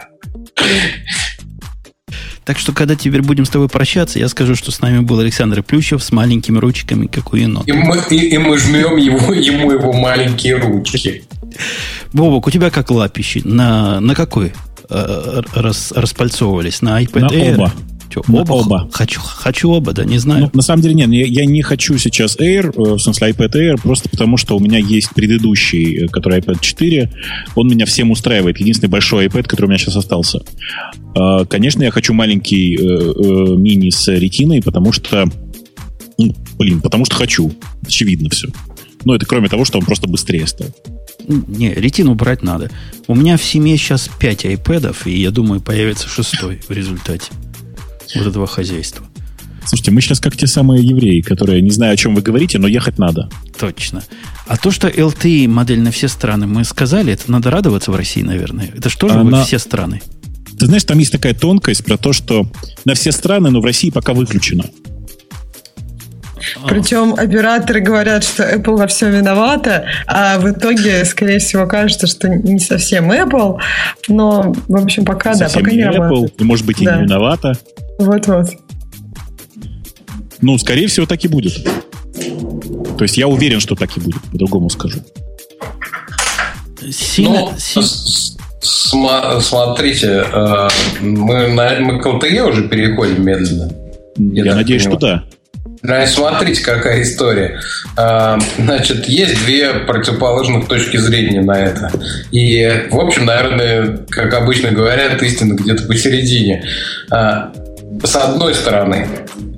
Так 2.45 2.59
что, 2.59 2.73
когда 2.73 2.95
теперь 2.95 3.21
будем 3.21 3.45
с 3.45 3.49
тобой 3.49 3.69
прощаться, 3.69 4.19
я 4.19 4.27
скажу, 4.27 4.55
что 4.55 4.69
с 4.69 4.81
нами 4.81 4.99
был 4.99 5.19
Александр 5.19 5.63
Плющев 5.63 6.03
с 6.03 6.11
маленькими 6.11 6.57
ручками, 6.57 7.07
как 7.07 7.31
у 7.31 7.37
енота. 7.37 7.63
И 7.67 7.71
мы, 7.71 7.97
и, 8.09 8.35
и 8.35 8.37
мы 8.37 8.57
жмем 8.57 8.97
его, 8.97 9.33
ему 9.33 9.71
его 9.71 9.93
маленькие 9.93 10.57
ручки. 10.57 11.23
Бобок, 12.11 12.47
у 12.47 12.51
тебя 12.51 12.69
как 12.69 12.91
лапищи? 12.91 13.41
На, 13.45 14.01
на 14.01 14.13
какой 14.13 14.51
э, 14.89 15.41
рас, 15.53 15.93
распальцовывались? 15.95 16.81
На 16.81 17.01
iPad 17.01 17.19
на 17.19 17.27
Air? 17.27 17.55
Оба. 17.55 17.73
Что, 18.09 18.21
оба? 18.31 18.51
оба. 18.51 18.89
Хочу, 18.91 19.21
хочу 19.21 19.69
оба, 19.69 19.93
да, 19.93 20.03
не 20.03 20.17
знаю. 20.17 20.43
Ну, 20.43 20.51
на 20.53 20.61
самом 20.61 20.81
деле 20.81 20.95
нет, 20.95 21.09
я, 21.09 21.25
я 21.25 21.45
не 21.45 21.61
хочу 21.61 21.97
сейчас 21.97 22.37
Air, 22.37 22.73
э, 22.75 22.93
в 22.95 22.99
смысле 22.99 23.31
iPad 23.31 23.51
Air, 23.53 23.81
просто 23.81 24.09
потому 24.09 24.37
что 24.37 24.55
у 24.55 24.59
меня 24.59 24.77
есть 24.77 25.09
предыдущий, 25.15 26.05
э, 26.05 26.07
который 26.07 26.39
iPad 26.39 26.57
4, 26.61 27.11
он 27.55 27.67
меня 27.67 27.85
всем 27.85 28.11
устраивает. 28.11 28.59
Единственный 28.59 28.89
большой 28.89 29.27
iPad, 29.27 29.43
который 29.43 29.65
у 29.65 29.69
меня 29.69 29.79
сейчас 29.79 29.95
остался. 29.95 30.41
А, 31.15 31.45
конечно, 31.45 31.83
я 31.83 31.91
хочу 31.91 32.13
маленький 32.13 32.75
э, 32.75 33.55
мини 33.57 33.89
с 33.89 34.07
ретиной, 34.07 34.61
потому 34.61 34.91
что 34.91 35.25
ну, 36.17 36.35
блин, 36.57 36.81
потому 36.81 37.05
что 37.05 37.15
хочу. 37.15 37.51
Очевидно 37.85 38.29
все. 38.29 38.47
Ну, 39.05 39.13
это 39.13 39.25
кроме 39.25 39.49
того, 39.49 39.65
что 39.65 39.79
он 39.79 39.85
просто 39.85 40.07
быстрее 40.07 40.47
стал. 40.47 40.67
Не, 41.27 41.73
ретину 41.73 42.15
брать 42.15 42.43
надо. 42.43 42.69
У 43.07 43.15
меня 43.15 43.37
в 43.37 43.43
семье 43.43 43.77
сейчас 43.77 44.09
5 44.19 44.45
iPad, 44.45 44.95
и 45.05 45.19
я 45.19 45.31
думаю, 45.31 45.61
появится 45.61 46.07
шестой 46.07 46.59
в 46.67 46.71
результате 46.71 47.31
вот 48.15 48.27
этого 48.27 48.47
хозяйства. 48.47 49.05
Слушайте, 49.65 49.91
мы 49.91 50.01
сейчас 50.01 50.19
как 50.19 50.35
те 50.35 50.45
самые 50.45 50.85
евреи, 50.85 51.21
которые 51.21 51.61
не 51.61 51.71
знаю, 51.71 51.93
о 51.93 51.97
чем 51.97 52.15
вы 52.15 52.21
говорите, 52.21 52.59
но 52.59 52.67
ехать 52.67 52.99
надо. 52.99 53.29
Точно. 53.57 54.03
А 54.45 54.57
то, 54.57 54.71
что 54.71 54.89
LTE 54.89 55.47
модель 55.47 55.79
на 55.79 55.91
все 55.91 56.07
страны, 56.07 56.47
мы 56.47 56.65
сказали, 56.65 57.13
это 57.13 57.31
надо 57.31 57.49
радоваться 57.49 57.91
в 57.91 57.95
России, 57.95 58.21
наверное. 58.21 58.71
Это 58.75 58.89
что 58.89 59.07
же 59.07 59.15
Она... 59.15 59.43
все 59.43 59.59
страны? 59.59 60.01
Ты 60.59 60.65
знаешь, 60.65 60.83
там 60.83 60.99
есть 60.99 61.11
такая 61.11 61.33
тонкость 61.33 61.83
про 61.83 61.97
то, 61.97 62.13
что 62.13 62.47
на 62.85 62.93
все 62.93 63.11
страны, 63.11 63.49
но 63.49 63.61
в 63.61 63.65
России 63.65 63.89
пока 63.89 64.13
выключено. 64.13 64.65
Причем 66.67 67.13
операторы 67.13 67.81
говорят, 67.81 68.23
что 68.23 68.43
Apple 68.43 68.77
во 68.77 68.87
всем 68.87 69.11
виновата, 69.11 69.85
а 70.07 70.39
в 70.39 70.49
итоге, 70.51 71.05
скорее 71.05 71.39
всего, 71.39 71.65
кажется, 71.67 72.07
что 72.07 72.29
не 72.29 72.59
совсем 72.59 73.11
Apple, 73.11 73.59
но, 74.07 74.53
в 74.67 74.75
общем, 74.75 75.05
пока, 75.05 75.33
совсем 75.33 75.63
да, 75.63 75.65
пока 75.65 75.71
не, 75.71 75.77
не 75.77 75.83
Apple, 75.83 75.97
работает. 75.97 76.41
И, 76.41 76.43
может 76.43 76.65
быть, 76.65 76.81
и 76.81 76.85
да. 76.85 76.97
не 76.97 77.03
виновата. 77.03 77.53
Вот-вот. 77.99 78.49
Ну, 80.41 80.57
скорее 80.57 80.87
всего, 80.87 81.05
так 81.05 81.23
и 81.23 81.27
будет. 81.27 81.53
То 82.97 83.03
есть 83.03 83.17
я 83.17 83.27
уверен, 83.27 83.59
что 83.59 83.75
так 83.75 83.95
и 83.97 83.99
будет, 83.99 84.21
по-другому 84.31 84.69
скажу. 84.69 84.99
Сильно, 86.91 87.39
ну, 87.39 87.53
сильно... 87.57 87.87
См- 88.59 89.41
смотрите, 89.41 90.23
э, 90.31 90.67
мы, 91.01 91.47
на, 91.47 91.79
мы 91.79 91.99
к 91.99 92.05
LTE 92.05 92.49
уже 92.49 92.67
переходим 92.67 93.25
медленно. 93.25 93.71
Я, 94.17 94.45
я 94.45 94.55
надеюсь, 94.55 94.83
понимаю. 94.83 94.99
что 94.99 95.07
да. 95.07 95.23
Да, 95.83 96.07
смотрите, 96.07 96.63
какая 96.63 97.01
история. 97.01 97.59
Э, 97.97 98.37
значит, 98.57 99.05
есть 99.05 99.43
две 99.43 99.73
противоположных 99.73 100.67
точки 100.69 100.95
зрения 100.95 101.41
на 101.41 101.59
это. 101.59 101.91
И, 102.31 102.87
в 102.89 102.99
общем, 102.99 103.25
наверное, 103.25 103.97
как 104.09 104.33
обычно 104.33 104.71
говорят, 104.71 105.21
истина 105.21 105.55
где-то 105.55 105.83
посередине. 105.83 106.63
Э, 107.11 107.49
с 108.01 108.15
одной 108.15 108.55
стороны, 108.55 109.07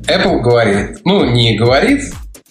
Apple 0.07 0.39
говорит, 0.41 0.97
ну, 1.05 1.25
не 1.25 1.55
говорит, 1.55 2.01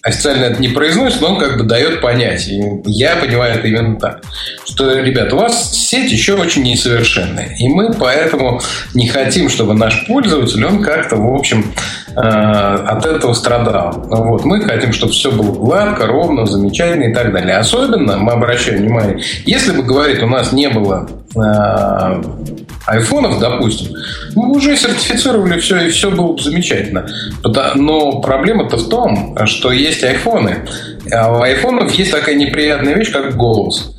официально 0.05 0.45
это 0.45 0.61
не 0.61 0.67
произносит, 0.67 1.19
но 1.19 1.33
он 1.33 1.39
как 1.39 1.57
бы 1.57 1.63
дает 1.63 1.99
понять. 1.99 2.47
И 2.47 2.61
я 2.85 3.15
понимаю 3.15 3.55
это 3.55 3.67
именно 3.67 3.99
так. 3.99 4.21
Что, 4.65 4.99
ребят, 4.99 5.33
у 5.33 5.37
вас 5.37 5.75
сеть 5.75 6.11
еще 6.11 6.35
очень 6.35 6.61
несовершенная. 6.63 7.55
И 7.59 7.67
мы 7.67 7.91
поэтому 7.91 8.61
не 8.93 9.07
хотим, 9.07 9.49
чтобы 9.49 9.73
наш 9.73 10.05
пользователь, 10.05 10.63
он 10.63 10.83
как-то, 10.83 11.15
в 11.15 11.33
общем, 11.33 11.73
от 12.15 13.05
этого 13.05 13.33
страдал. 13.33 14.05
Вот. 14.09 14.45
Мы 14.45 14.61
хотим, 14.61 14.93
чтобы 14.93 15.13
все 15.13 15.31
было 15.31 15.51
гладко, 15.51 16.07
ровно, 16.07 16.45
замечательно 16.45 17.11
и 17.11 17.13
так 17.13 17.33
далее. 17.33 17.57
Особенно 17.57 18.17
мы 18.17 18.31
обращаем 18.31 18.81
внимание, 18.81 19.19
если 19.45 19.71
бы, 19.71 19.83
говорит, 19.83 20.23
у 20.23 20.27
нас 20.27 20.51
не 20.51 20.69
было 20.69 21.09
э, 21.35 22.21
айфонов, 22.85 23.39
допустим, 23.39 23.95
мы 24.35 24.51
уже 24.51 24.77
сертифицировали 24.77 25.59
все, 25.59 25.87
и 25.87 25.89
все 25.89 26.11
было 26.11 26.33
бы 26.33 26.41
замечательно. 26.41 27.07
Но 27.75 28.21
проблема-то 28.21 28.77
в 28.77 28.89
том, 28.89 29.37
что 29.45 29.71
есть 29.71 30.03
айфоны. 30.03 30.65
А 31.11 31.37
у 31.37 31.41
айфонов 31.41 31.91
есть 31.93 32.11
такая 32.11 32.35
неприятная 32.35 32.95
вещь, 32.95 33.11
как 33.11 33.35
голос. 33.35 33.93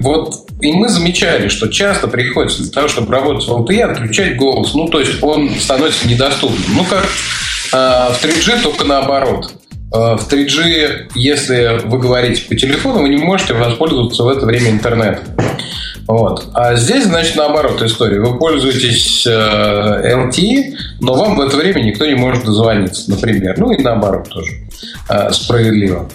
Вот 0.00 0.47
и 0.60 0.72
мы 0.72 0.88
замечали, 0.88 1.48
что 1.48 1.68
часто 1.68 2.08
приходится 2.08 2.62
для 2.62 2.72
того, 2.72 2.88
чтобы 2.88 3.12
работать 3.12 3.46
в 3.46 3.52
LTE, 3.52 3.82
отключать 3.82 4.36
голос. 4.36 4.74
Ну, 4.74 4.88
то 4.88 5.00
есть 5.00 5.22
он 5.22 5.50
становится 5.50 6.08
недоступным. 6.08 6.76
Ну, 6.76 6.84
как 6.84 7.04
э, 7.04 8.12
в 8.12 8.24
3G, 8.24 8.62
только 8.62 8.84
наоборот. 8.84 9.52
Э, 9.92 10.16
в 10.16 10.28
3G, 10.28 11.10
если 11.14 11.80
вы 11.84 11.98
говорите 11.98 12.42
по 12.48 12.56
телефону, 12.56 13.02
вы 13.02 13.08
не 13.08 13.18
можете 13.18 13.54
воспользоваться 13.54 14.24
в 14.24 14.28
это 14.28 14.46
время 14.46 14.70
интернетом. 14.70 15.24
Вот. 16.08 16.48
А 16.54 16.74
здесь, 16.74 17.04
значит, 17.04 17.36
наоборот 17.36 17.80
история. 17.82 18.18
Вы 18.18 18.38
пользуетесь 18.38 19.26
э, 19.26 19.30
LTE, 19.30 20.74
но 21.00 21.14
вам 21.14 21.36
в 21.36 21.40
это 21.40 21.56
время 21.56 21.82
никто 21.82 22.06
не 22.06 22.14
может 22.14 22.44
дозвониться, 22.44 23.10
например. 23.10 23.56
Ну 23.58 23.70
и 23.70 23.82
наоборот 23.82 24.28
тоже. 24.28 24.52
Э, 25.08 25.30
справедливо. 25.30 26.08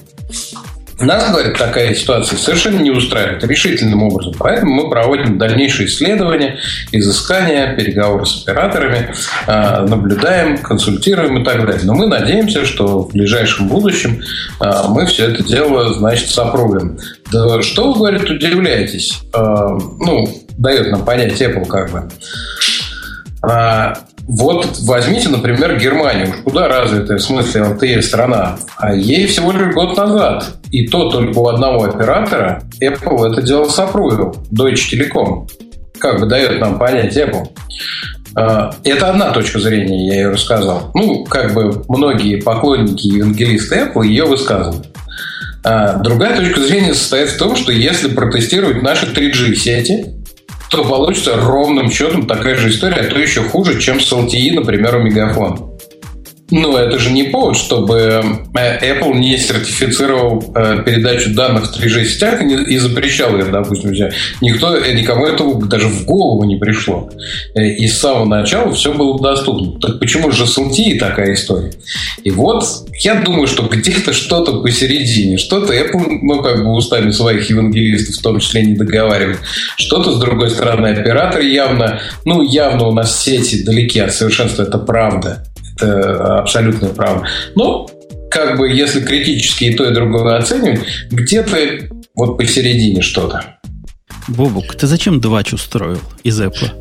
Нас, 1.05 1.31
говорит, 1.31 1.57
такая 1.57 1.93
ситуация 1.93 2.37
совершенно 2.37 2.79
не 2.79 2.91
устраивает 2.91 3.43
решительным 3.43 4.03
образом. 4.03 4.33
Поэтому 4.37 4.73
мы 4.73 4.89
проводим 4.89 5.37
дальнейшие 5.37 5.87
исследования, 5.87 6.59
изыскания, 6.91 7.75
переговоры 7.75 8.25
с 8.25 8.43
операторами, 8.43 9.13
а, 9.47 9.85
наблюдаем, 9.85 10.57
консультируем 10.57 11.41
и 11.41 11.45
так 11.45 11.65
далее. 11.65 11.81
Но 11.83 11.93
мы 11.93 12.07
надеемся, 12.07 12.65
что 12.65 13.03
в 13.03 13.11
ближайшем 13.11 13.67
будущем 13.67 14.21
а, 14.59 14.87
мы 14.87 15.05
все 15.05 15.29
это 15.29 15.43
дело, 15.43 15.93
значит, 15.93 16.29
сопрувим. 16.29 16.97
Да 17.31 17.61
что 17.61 17.91
вы, 17.91 17.97
говорит, 17.97 18.29
удивляетесь? 18.29 19.19
А, 19.33 19.69
ну, 19.99 20.27
дает 20.57 20.91
нам 20.91 21.03
понять 21.05 21.41
Apple 21.41 21.65
как 21.65 21.91
бы. 21.91 22.09
Вот 24.27 24.79
возьмите, 24.81 25.29
например, 25.29 25.77
Германию. 25.77 26.33
Куда 26.43 26.67
развитая 26.67 27.17
в 27.17 27.21
смысле 27.21 27.61
LTE 27.61 28.01
страна? 28.01 28.57
А 28.77 28.93
ей 28.93 29.27
всего 29.27 29.51
лишь 29.51 29.73
год 29.73 29.97
назад. 29.97 30.57
И 30.71 30.87
то 30.87 31.09
только 31.09 31.37
у 31.37 31.47
одного 31.47 31.83
оператора 31.83 32.63
Apple 32.81 33.31
это 33.31 33.41
дело 33.41 33.65
сопрувил. 33.65 34.35
Deutsche 34.51 34.93
Telekom. 34.93 35.49
Как 35.99 36.19
бы 36.19 36.25
дает 36.25 36.59
нам 36.59 36.79
понять 36.79 37.15
Apple. 37.17 37.47
А, 38.35 38.73
это 38.83 39.09
одна 39.09 39.31
точка 39.31 39.59
зрения, 39.59 40.07
я 40.07 40.15
ее 40.15 40.29
рассказал. 40.29 40.91
Ну, 40.93 41.25
как 41.25 41.53
бы 41.53 41.83
многие 41.89 42.41
поклонники 42.41 43.07
и 43.07 43.17
евангелисты 43.17 43.75
Apple 43.75 44.05
ее 44.05 44.25
высказывают. 44.25 44.87
А 45.65 45.97
другая 45.97 46.35
точка 46.35 46.59
зрения 46.61 46.93
состоит 46.93 47.29
в 47.29 47.37
том, 47.37 47.55
что 47.55 47.71
если 47.71 48.09
протестировать 48.09 48.81
наши 48.81 49.05
3G 49.05 49.55
сети, 49.55 50.12
то 50.73 50.83
получится 50.83 51.35
ровным 51.37 51.91
счетом 51.91 52.25
такая 52.25 52.55
же 52.55 52.69
история, 52.69 52.95
а 52.95 53.03
то 53.03 53.19
еще 53.19 53.41
хуже, 53.41 53.79
чем 53.79 53.99
с 53.99 54.11
LTE, 54.11 54.55
например, 54.55 54.95
у 54.95 55.03
Мегафон. 55.03 55.72
Ну, 56.51 56.75
это 56.75 56.99
же 56.99 57.11
не 57.11 57.23
повод, 57.23 57.55
чтобы 57.55 58.21
э, 58.53 58.99
Apple 58.99 59.15
не 59.15 59.37
сертифицировал 59.37 60.43
э, 60.55 60.83
передачу 60.85 61.33
данных 61.33 61.71
в 61.71 61.79
3G 61.79 62.05
сетях 62.05 62.41
и, 62.41 62.77
запрещал 62.77 63.37
ее, 63.37 63.45
допустим. 63.45 63.91
Никто, 64.41 64.75
э, 64.75 64.93
никому 64.93 65.25
этого 65.25 65.65
даже 65.65 65.87
в 65.87 66.05
голову 66.05 66.43
не 66.43 66.57
пришло. 66.57 67.09
И 67.55 67.87
с 67.87 67.97
самого 67.97 68.25
начала 68.25 68.73
все 68.73 68.93
было 68.93 69.19
доступно. 69.19 69.79
Так 69.79 69.99
почему 69.99 70.31
же 70.31 70.45
с 70.45 70.57
LTE 70.57 70.99
такая 70.99 71.33
история? 71.33 71.71
И 72.23 72.29
вот 72.29 72.65
я 72.99 73.15
думаю, 73.15 73.47
что 73.47 73.63
где-то 73.63 74.11
что-то 74.11 74.61
посередине, 74.61 75.37
что-то 75.37 75.73
Apple, 75.73 76.19
ну, 76.21 76.41
как 76.41 76.63
бы 76.63 76.73
устами 76.73 77.11
своих 77.11 77.49
евангелистов 77.49 78.17
в 78.17 78.21
том 78.21 78.39
числе 78.39 78.65
не 78.65 78.75
договаривает. 78.75 79.39
Что-то, 79.77 80.11
с 80.11 80.19
другой 80.19 80.49
стороны, 80.49 80.87
операторы 80.87 81.45
явно, 81.45 82.01
ну, 82.25 82.41
явно 82.41 82.87
у 82.87 82.91
нас 82.91 83.23
сети 83.23 83.63
далеки 83.63 83.99
от 83.99 84.13
совершенства, 84.13 84.63
это 84.63 84.77
правда 84.77 85.45
это 85.75 86.39
абсолютно 86.39 86.89
право. 86.89 87.27
Но, 87.55 87.87
как 88.29 88.57
бы, 88.57 88.71
если 88.71 89.01
критически 89.01 89.65
и 89.65 89.75
то, 89.75 89.89
и 89.89 89.93
другое 89.93 90.37
оценивать, 90.37 90.81
где-то 91.11 91.57
вот 92.15 92.37
посередине 92.37 93.01
что-то. 93.01 93.57
Бобук, 94.27 94.75
ты 94.75 94.87
зачем 94.87 95.19
двач 95.19 95.53
устроил 95.53 95.99
из 96.23 96.39
Apple? 96.39 96.71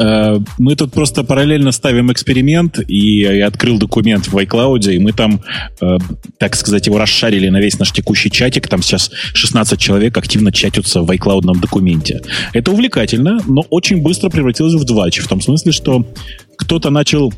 Э, 0.00 0.38
мы 0.58 0.76
тут 0.76 0.92
просто 0.92 1.24
параллельно 1.24 1.72
ставим 1.72 2.10
эксперимент, 2.10 2.80
и 2.88 3.20
я 3.20 3.46
открыл 3.46 3.78
документ 3.78 4.28
в 4.28 4.36
iCloud, 4.36 4.92
и 4.92 4.98
мы 4.98 5.12
там, 5.12 5.42
э, 5.80 5.98
так 6.38 6.56
сказать, 6.56 6.86
его 6.86 6.98
расшарили 6.98 7.48
на 7.48 7.60
весь 7.60 7.78
наш 7.78 7.92
текущий 7.92 8.30
чатик. 8.30 8.66
Там 8.66 8.82
сейчас 8.82 9.10
16 9.34 9.78
человек 9.78 10.16
активно 10.16 10.52
чатятся 10.52 11.02
в 11.02 11.10
iCloud 11.10 11.60
документе. 11.60 12.22
Это 12.54 12.70
увлекательно, 12.70 13.40
но 13.46 13.62
очень 13.70 14.00
быстро 14.00 14.30
превратилось 14.30 14.74
в 14.74 14.84
двач. 14.84 15.18
В 15.18 15.28
том 15.28 15.40
смысле, 15.40 15.72
что 15.72 16.06
кто-то 16.56 16.90
начал 16.90 17.32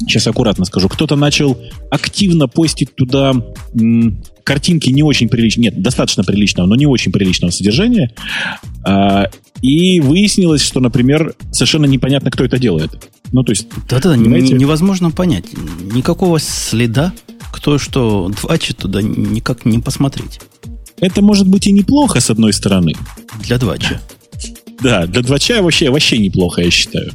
сейчас 0.00 0.26
аккуратно 0.26 0.64
скажу, 0.64 0.88
кто-то 0.88 1.16
начал 1.16 1.58
активно 1.90 2.48
постить 2.48 2.94
туда 2.94 3.32
м, 3.74 4.22
картинки 4.44 4.90
не 4.90 5.02
очень 5.02 5.28
приличного, 5.28 5.64
нет, 5.64 5.82
достаточно 5.82 6.22
приличного, 6.22 6.66
но 6.66 6.76
не 6.76 6.86
очень 6.86 7.12
приличного 7.12 7.50
содержания. 7.50 8.12
А, 8.84 9.28
и 9.60 10.00
выяснилось, 10.00 10.62
что, 10.62 10.80
например, 10.80 11.34
совершенно 11.50 11.86
непонятно, 11.86 12.30
кто 12.30 12.44
это 12.44 12.58
делает. 12.58 13.08
Ну, 13.32 13.42
то 13.42 13.50
есть... 13.50 13.66
Да-да, 13.88 14.16
невозможно 14.16 15.10
понять. 15.10 15.46
Никакого 15.92 16.38
следа, 16.38 17.12
кто 17.52 17.78
что 17.78 18.30
двачит 18.40 18.76
туда, 18.76 19.02
никак 19.02 19.64
не 19.64 19.78
посмотреть. 19.78 20.40
Это 21.00 21.22
может 21.22 21.48
быть 21.48 21.66
и 21.66 21.72
неплохо, 21.72 22.20
с 22.20 22.30
одной 22.30 22.52
стороны. 22.52 22.94
Для 23.42 23.58
двача. 23.58 24.00
Да, 24.80 25.06
для 25.06 25.22
двача 25.22 25.62
вообще, 25.62 25.90
вообще 25.90 26.18
неплохо, 26.18 26.62
я 26.62 26.70
считаю. 26.70 27.12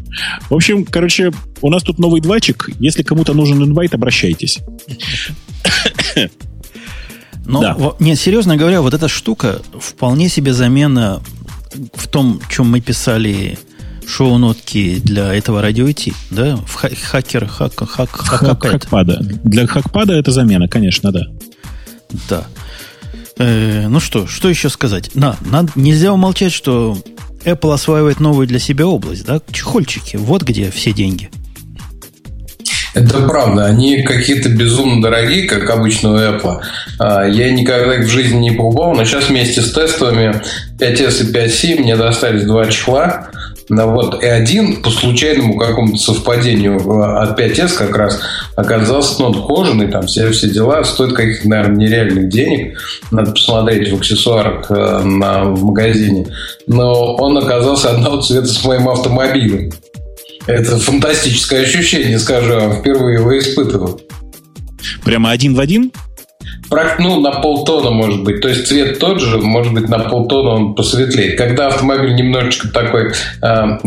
В 0.50 0.56
общем, 0.56 0.86
короче, 0.86 1.32
у 1.62 1.70
нас 1.70 1.84
тут 1.84 2.00
новый 2.00 2.22
двачик. 2.22 2.70
Если 2.80 3.04
кому-то 3.04 3.34
нужен 3.34 3.64
инвайт, 3.64 3.94
обращайтесь. 3.94 4.60
Но, 7.46 7.62
да. 7.62 7.76
не, 8.00 8.16
серьезно 8.16 8.56
говоря, 8.56 8.82
вот 8.82 8.94
эта 8.94 9.08
штука 9.08 9.62
вполне 9.80 10.30
себе 10.30 10.54
замена 10.54 11.22
в 11.94 12.08
том, 12.08 12.40
чем 12.50 12.70
мы 12.70 12.82
писали 12.82 13.58
шоу-нотки 14.08 15.00
для 15.00 15.34
этого 15.34 15.62
радио 15.62 15.90
идти, 15.90 16.14
да? 16.30 16.58
В 16.58 16.76
хакер, 16.76 17.48
хак, 17.48 17.74
хак, 17.78 18.10
хак, 18.12 18.64
хакпада. 18.64 19.20
Для 19.44 19.68
хакпада 19.68 20.14
это 20.14 20.32
замена, 20.32 20.68
конечно, 20.68 21.12
да. 21.12 21.28
Да. 22.30 22.46
Э, 23.38 23.88
ну 23.88 24.00
что, 24.00 24.28
что 24.28 24.50
еще 24.50 24.70
сказать? 24.70 25.16
На, 25.16 25.38
надо, 25.42 25.72
нельзя 25.76 26.14
умолчать, 26.14 26.52
что 26.52 26.98
Apple 27.46 27.74
осваивает 27.74 28.20
новую 28.20 28.48
для 28.48 28.60
себя 28.60 28.88
область, 28.88 29.26
да? 29.26 29.42
Чехольчики. 29.52 30.18
Вот 30.18 30.44
где 30.44 30.72
все 30.72 30.94
деньги. 30.94 31.30
Это 32.94 33.22
правда. 33.22 33.66
Они 33.66 34.04
какие-то 34.04 34.50
безумно 34.50 35.02
дорогие, 35.02 35.48
как 35.48 35.70
обычно 35.70 36.14
у 36.14 36.18
Apple. 36.18 36.60
А, 37.00 37.26
я 37.26 37.52
никогда 37.52 37.96
их 37.96 38.06
в 38.06 38.10
жизни 38.10 38.38
не 38.38 38.52
покупал, 38.52 38.94
но 38.94 39.06
сейчас 39.06 39.30
вместе 39.30 39.62
с 39.62 39.72
тестовыми 39.72 40.42
5S 40.78 41.30
и 41.30 41.34
5C 41.34 41.80
мне 41.80 41.96
достались 41.96 42.44
два 42.44 42.66
чехла. 42.66 43.30
Ну, 43.73 43.89
вот, 43.89 44.22
и 44.22 44.26
один 44.26 44.81
по 44.81 44.89
случайному 44.89 45.56
какому-то 45.56 45.98
совпадению 45.98 46.76
от 47.22 47.39
5S 47.39 47.77
как 47.77 47.95
раз 47.95 48.19
оказался 48.57 49.22
ну, 49.22 49.48
кожаный, 49.48 49.88
там 49.88 50.07
все, 50.07 50.30
все 50.31 50.49
дела, 50.49 50.84
стоит 50.84 51.14
каких-то, 51.14 51.48
наверное, 51.48 51.77
нереальных 51.77 52.27
денег. 52.27 52.77
Надо 53.11 53.31
посмотреть 53.31 53.89
в 53.89 53.95
аксессуарах 53.95 54.69
э, 54.69 55.03
на, 55.06 55.45
в 55.45 55.64
магазине. 55.64 56.27
Но 56.68 57.15
он 57.15 57.38
оказался 57.38 57.91
одного 57.91 58.22
цвета 58.22 58.48
с 58.48 58.61
моим 58.65 58.89
автомобилем. 58.89 59.72
Это 60.48 60.77
фантастическое 60.77 61.61
ощущение, 61.61 62.19
скажу 62.19 62.73
впервые 62.73 63.19
его 63.19 63.39
испытывал. 63.39 64.02
Прямо 65.06 65.31
один 65.31 65.56
в 65.56 65.61
один? 65.61 65.93
Ну, 66.99 67.19
на 67.19 67.31
полтона, 67.41 67.91
может 67.91 68.23
быть. 68.23 68.41
То 68.41 68.49
есть 68.49 68.68
цвет 68.68 68.99
тот 68.99 69.19
же, 69.19 69.38
может 69.38 69.73
быть, 69.73 69.89
на 69.89 69.99
полтона 69.99 70.49
он 70.52 70.76
посветлеет. 70.76 71.38
Когда 71.38 71.68
автомобиль 71.68 72.15
немножечко 72.15 72.69
такой, 72.69 73.11
э, 73.41 73.77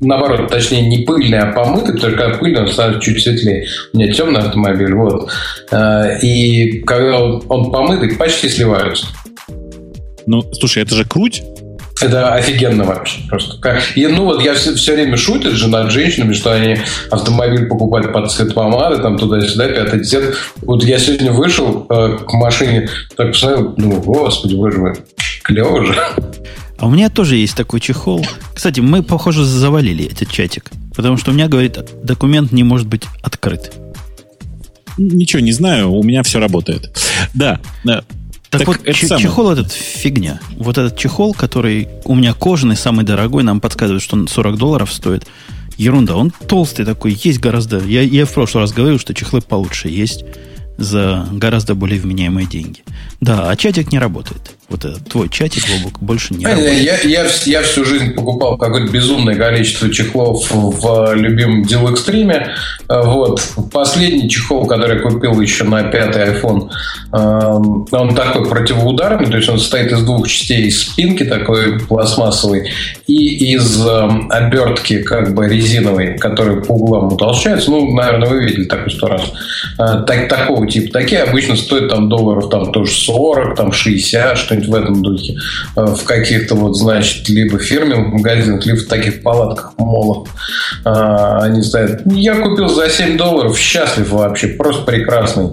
наоборот, 0.00 0.48
точнее, 0.48 0.82
не 0.82 1.04
пыльный, 1.04 1.38
а 1.38 1.52
помытый, 1.52 1.94
потому 1.94 2.12
что 2.12 2.22
когда 2.22 2.38
пыльный, 2.38 2.62
он 2.62 2.68
становится 2.68 3.02
чуть 3.02 3.22
светлее. 3.22 3.66
У 3.92 3.98
меня 3.98 4.12
темный 4.12 4.40
автомобиль, 4.40 4.94
вот. 4.94 5.30
Э, 5.70 6.18
и 6.20 6.80
когда 6.80 7.18
он, 7.18 7.42
он 7.48 7.70
помытый, 7.70 8.16
почти 8.16 8.48
сливаются. 8.48 9.06
Ну, 10.26 10.42
слушай, 10.52 10.82
это 10.82 10.94
же 10.94 11.04
круть. 11.04 11.42
Это 12.02 12.34
офигенно 12.34 12.84
вообще 12.84 13.20
просто. 13.28 13.56
И, 13.94 14.06
ну 14.06 14.24
вот 14.24 14.42
я 14.42 14.54
все, 14.54 14.74
все 14.74 14.94
время 14.94 15.16
шутят 15.16 15.52
же 15.52 15.68
над 15.68 15.90
женщинами, 15.90 16.32
что 16.32 16.52
они 16.52 16.78
автомобиль 17.10 17.66
покупают 17.66 18.12
под 18.12 18.30
цвет 18.30 18.54
помады, 18.54 19.00
там 19.00 19.18
туда-сюда, 19.18 19.68
пятый 19.68 20.04
цвет. 20.04 20.36
Вот 20.62 20.84
я 20.84 20.98
сегодня 20.98 21.32
вышел 21.32 21.86
э, 21.88 22.18
к 22.26 22.32
машине, 22.32 22.88
так 23.16 23.28
посмотрел, 23.32 23.74
ну, 23.76 24.00
господи, 24.00 24.54
боже 24.54 24.78
мой, 24.78 24.94
клево 25.42 25.84
же. 25.84 25.94
А 26.78 26.86
у 26.86 26.90
меня 26.90 27.08
тоже 27.10 27.36
есть 27.36 27.56
такой 27.56 27.78
чехол. 27.78 28.26
Кстати, 28.54 28.80
мы, 28.80 29.04
похоже, 29.04 29.44
завалили 29.44 30.10
этот 30.10 30.30
чатик. 30.30 30.70
Потому 30.96 31.16
что 31.16 31.30
у 31.30 31.34
меня, 31.34 31.46
говорит, 31.46 31.78
документ 32.02 32.50
не 32.50 32.64
может 32.64 32.88
быть 32.88 33.04
открыт. 33.22 33.72
Ничего 34.98 35.40
не 35.40 35.52
знаю, 35.52 35.92
у 35.92 36.02
меня 36.02 36.22
все 36.22 36.38
работает. 36.38 36.90
Да, 37.34 37.60
так, 38.52 38.60
так 38.60 38.68
вот, 38.68 38.80
это 38.84 38.92
ч- 38.92 39.06
самое. 39.06 39.22
чехол 39.26 39.50
этот 39.50 39.72
фигня. 39.72 40.40
Вот 40.58 40.78
этот 40.78 40.96
чехол, 40.98 41.32
который 41.34 41.88
у 42.04 42.14
меня 42.14 42.34
кожаный, 42.34 42.76
самый 42.76 43.04
дорогой, 43.04 43.42
нам 43.42 43.60
подсказывает, 43.60 44.02
что 44.02 44.14
он 44.16 44.28
40 44.28 44.58
долларов 44.58 44.92
стоит. 44.92 45.26
Ерунда, 45.78 46.16
он 46.16 46.30
толстый 46.46 46.84
такой, 46.84 47.18
есть 47.24 47.40
гораздо... 47.40 47.78
Я, 47.80 48.02
я 48.02 48.26
в 48.26 48.32
прошлый 48.32 48.62
раз 48.62 48.72
говорил, 48.72 48.98
что 48.98 49.14
чехлы 49.14 49.40
получше 49.40 49.88
есть 49.88 50.24
за 50.76 51.26
гораздо 51.32 51.74
более 51.74 51.98
вменяемые 51.98 52.46
деньги. 52.46 52.82
Да, 53.20 53.50
а 53.50 53.56
чатик 53.56 53.90
не 53.90 53.98
работает. 53.98 54.52
Вот 54.72 54.86
этот 54.86 55.06
твой 55.06 55.28
чатик, 55.28 55.64
Бобок, 55.68 56.00
больше 56.00 56.32
не 56.32 56.46
работает. 56.46 56.80
Я, 56.80 56.96
я, 57.02 57.26
я 57.44 57.62
всю 57.62 57.84
жизнь 57.84 58.14
покупал 58.14 58.56
какое-то 58.56 58.90
безумное 58.90 59.34
количество 59.34 59.90
чехлов 59.90 60.50
в 60.50 61.12
любимом 61.12 61.62
Deal 61.64 61.92
Extreme. 61.92 62.46
Вот. 62.88 63.42
Последний 63.70 64.30
чехол, 64.30 64.66
который 64.66 64.96
я 64.96 65.02
купил 65.02 65.38
еще 65.42 65.64
на 65.64 65.82
пятый 65.82 66.22
iPhone, 66.22 66.70
эм, 67.12 67.86
он 67.90 68.14
такой 68.14 68.48
противоударный, 68.48 69.30
то 69.30 69.36
есть 69.36 69.50
он 69.50 69.58
состоит 69.58 69.92
из 69.92 70.02
двух 70.04 70.26
частей, 70.26 70.68
из 70.68 70.80
спинки 70.80 71.24
такой 71.24 71.78
пластмассовой 71.78 72.70
и 73.06 73.52
из 73.52 73.86
эм, 73.86 74.30
обертки 74.30 75.02
как 75.02 75.34
бы 75.34 75.48
резиновой, 75.48 76.16
которая 76.16 76.62
по 76.62 76.72
углам 76.72 77.12
утолщается. 77.12 77.70
Ну, 77.70 77.92
наверное, 77.92 78.26
вы 78.26 78.44
видели 78.44 78.64
такой 78.64 78.90
сто 78.90 79.08
раз. 79.08 79.22
Э, 79.78 80.02
так, 80.06 80.30
такого 80.30 80.66
типа. 80.66 80.94
Такие 80.94 81.22
обычно 81.24 81.56
стоят 81.56 81.90
там 81.90 82.08
долларов 82.08 82.48
там 82.48 82.72
тоже 82.72 82.92
40, 82.92 83.54
там 83.54 83.72
60, 83.72 84.38
что-нибудь 84.38 84.61
что-нибудь 84.62 84.68
в 84.68 84.74
этом 84.74 85.02
духе. 85.02 85.36
Э, 85.76 85.86
в 85.86 86.04
каких-то 86.04 86.54
вот, 86.54 86.76
значит, 86.76 87.28
либо 87.28 87.58
фирменных 87.58 88.12
магазинах, 88.12 88.64
либо 88.66 88.78
в 88.78 88.86
таких 88.86 89.22
палатках, 89.22 89.74
молах. 89.78 90.28
А, 90.84 91.42
они 91.42 91.62
стоят. 91.62 92.02
Я 92.06 92.34
купил 92.36 92.68
за 92.68 92.88
7 92.88 93.16
долларов, 93.16 93.58
счастлив 93.58 94.10
вообще, 94.10 94.48
просто 94.48 94.84
прекрасный. 94.84 95.50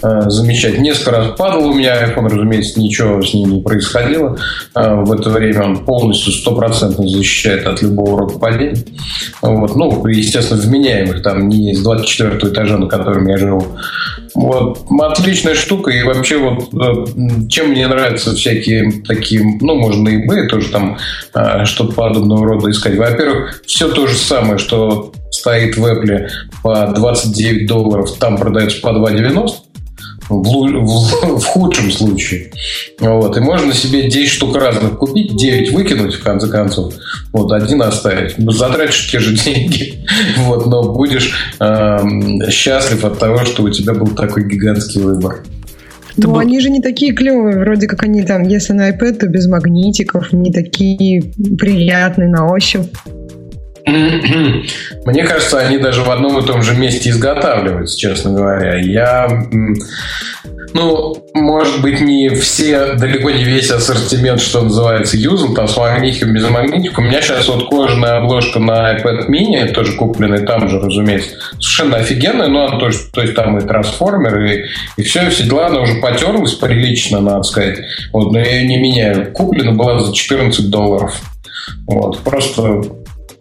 Э, 0.00 0.28
замечательный. 0.28 0.84
Несколько 0.84 1.10
раз 1.10 1.36
падал 1.36 1.70
у 1.70 1.74
меня 1.74 2.08
iPhone, 2.08 2.28
разумеется, 2.28 2.78
ничего 2.78 3.20
с 3.20 3.34
ним 3.34 3.50
не 3.50 3.62
происходило. 3.62 4.38
Э, 4.76 4.94
в 4.94 5.12
это 5.12 5.28
время 5.30 5.64
он 5.64 5.84
полностью 5.84 6.32
стопроцентно 6.32 7.08
защищает 7.08 7.66
от 7.66 7.82
любого 7.82 8.20
рода 8.20 8.38
падения. 8.38 8.84
Вот. 9.42 9.74
Ну, 9.74 10.06
естественно, 10.06 10.60
вменяемых, 10.60 11.22
там 11.22 11.48
не 11.48 11.74
с 11.74 11.82
24 11.82 12.52
этажа, 12.52 12.78
на 12.78 12.86
котором 12.86 13.26
я 13.26 13.38
живу. 13.38 13.64
Вот. 14.34 14.86
Отличная 15.00 15.56
штука. 15.56 15.90
И 15.90 16.04
вообще 16.04 16.38
вот 16.38 16.68
чем 17.48 17.70
мне 17.70 17.88
нравятся 17.88 18.36
всякие 18.36 19.02
такие, 19.02 19.58
ну, 19.60 19.74
можно 19.74 20.08
и 20.08 20.24
eBay 20.24 20.46
тоже 20.46 20.68
там 20.68 20.98
что-то 21.64 21.92
подобного 21.94 22.46
рода 22.46 22.70
искать. 22.70 22.96
Во-первых, 22.96 23.62
все 23.66 23.88
то 23.88 24.06
же 24.06 24.16
самое, 24.16 24.58
что 24.58 25.12
стоит 25.30 25.76
в 25.76 25.84
Apple 25.84 26.28
по 26.62 26.86
29 26.94 27.66
долларов, 27.66 28.12
там 28.18 28.36
продается 28.36 28.80
по 28.80 28.88
2,90 28.88 29.50
в, 30.28 30.42
в, 30.42 31.38
в 31.38 31.44
худшем 31.44 31.90
случае. 31.90 32.52
Вот. 33.00 33.36
И 33.36 33.40
можно 33.40 33.72
себе 33.72 34.08
10 34.08 34.28
штук 34.28 34.56
разных 34.56 34.98
купить, 34.98 35.36
9 35.36 35.72
выкинуть, 35.72 36.14
в 36.14 36.22
конце 36.22 36.48
концов, 36.48 36.94
вот, 37.32 37.52
один 37.52 37.82
оставить. 37.82 38.34
Затратишь 38.36 39.10
те 39.10 39.18
же 39.18 39.34
деньги, 39.44 40.04
вот, 40.38 40.66
но 40.66 40.92
будешь 40.92 41.32
э, 41.60 41.98
счастлив 42.50 43.04
от 43.04 43.18
того, 43.18 43.44
что 43.44 43.62
у 43.62 43.70
тебя 43.70 43.94
был 43.94 44.08
такой 44.08 44.48
гигантский 44.48 45.00
выбор. 45.02 45.44
Ну, 46.16 46.32
был... 46.32 46.38
они 46.38 46.60
же 46.60 46.68
не 46.68 46.82
такие 46.82 47.12
клевые, 47.12 47.60
вроде 47.60 47.86
как 47.86 48.02
они 48.02 48.22
там, 48.22 48.42
если 48.42 48.72
на 48.72 48.90
iPad, 48.90 49.14
то 49.14 49.28
без 49.28 49.46
магнитиков, 49.46 50.32
не 50.32 50.52
такие 50.52 51.22
приятные 51.58 52.28
на 52.28 52.50
ощупь. 52.50 52.88
Мне 55.04 55.24
кажется, 55.24 55.58
они 55.58 55.78
даже 55.78 56.02
в 56.02 56.10
одном 56.10 56.38
и 56.38 56.46
том 56.46 56.62
же 56.62 56.74
месте 56.74 57.10
изготавливаются, 57.10 57.98
честно 57.98 58.32
говоря. 58.32 58.76
Я 58.76 59.28
ну, 60.74 61.16
может 61.34 61.80
быть, 61.80 62.00
не 62.00 62.28
все, 62.30 62.94
далеко 62.94 63.30
не 63.30 63.44
весь 63.44 63.70
ассортимент, 63.70 64.40
что 64.40 64.62
называется, 64.62 65.16
юзал, 65.16 65.54
там 65.54 65.68
с 65.68 65.76
магнитиком, 65.76 66.32
без 66.32 66.48
магнитика. 66.48 67.00
У 67.00 67.02
меня 67.02 67.20
сейчас 67.20 67.48
вот 67.48 67.68
кожаная 67.68 68.18
обложка 68.18 68.58
на 68.58 68.96
iPad 68.96 69.28
mini, 69.28 69.72
тоже 69.72 69.92
купленная 69.92 70.44
там 70.44 70.68
же, 70.68 70.78
разумеется, 70.78 71.30
совершенно 71.58 71.96
офигенная, 71.96 72.48
но 72.48 72.66
она 72.66 72.78
тоже, 72.78 72.98
то 73.12 73.22
есть 73.22 73.34
там 73.34 73.58
и 73.58 73.66
трансформер, 73.66 74.44
и, 74.44 74.64
и 74.96 75.02
все, 75.02 75.26
и 75.26 75.30
все 75.30 75.44
дела, 75.44 75.66
она 75.66 75.80
уже 75.80 75.94
потерлась 75.96 76.54
прилично, 76.54 77.20
надо 77.20 77.42
сказать. 77.42 77.78
Вот, 78.12 78.32
но 78.32 78.38
я 78.38 78.56
ее 78.56 78.68
не 78.68 78.76
меняю. 78.76 79.32
Куплена 79.32 79.72
была 79.72 79.98
за 80.00 80.12
14 80.12 80.70
долларов. 80.70 81.14
Вот, 81.86 82.20
просто 82.20 82.82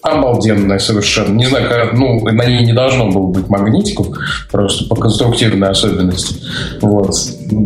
обалденная 0.07 0.79
совершенно. 0.79 1.35
Не 1.35 1.45
знаю, 1.45 1.69
как, 1.69 1.93
ну, 1.93 2.23
на 2.23 2.45
ней 2.45 2.65
не 2.65 2.73
должно 2.73 3.09
было 3.09 3.27
быть 3.27 3.49
магнитиков, 3.49 4.07
просто 4.51 4.85
по 4.85 4.95
конструктивной 4.95 5.69
особенности. 5.69 6.35
Вот. 6.81 7.15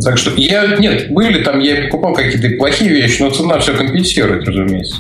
Так 0.04 0.18
что 0.18 0.32
я, 0.36 0.78
нет, 0.78 1.12
были 1.12 1.44
там, 1.44 1.60
я 1.60 1.84
покупал 1.84 2.14
какие-то 2.14 2.58
плохие 2.58 2.90
вещи, 2.90 3.22
но 3.22 3.30
цена 3.30 3.60
все 3.60 3.74
компенсирует, 3.74 4.48
разумеется. 4.48 4.98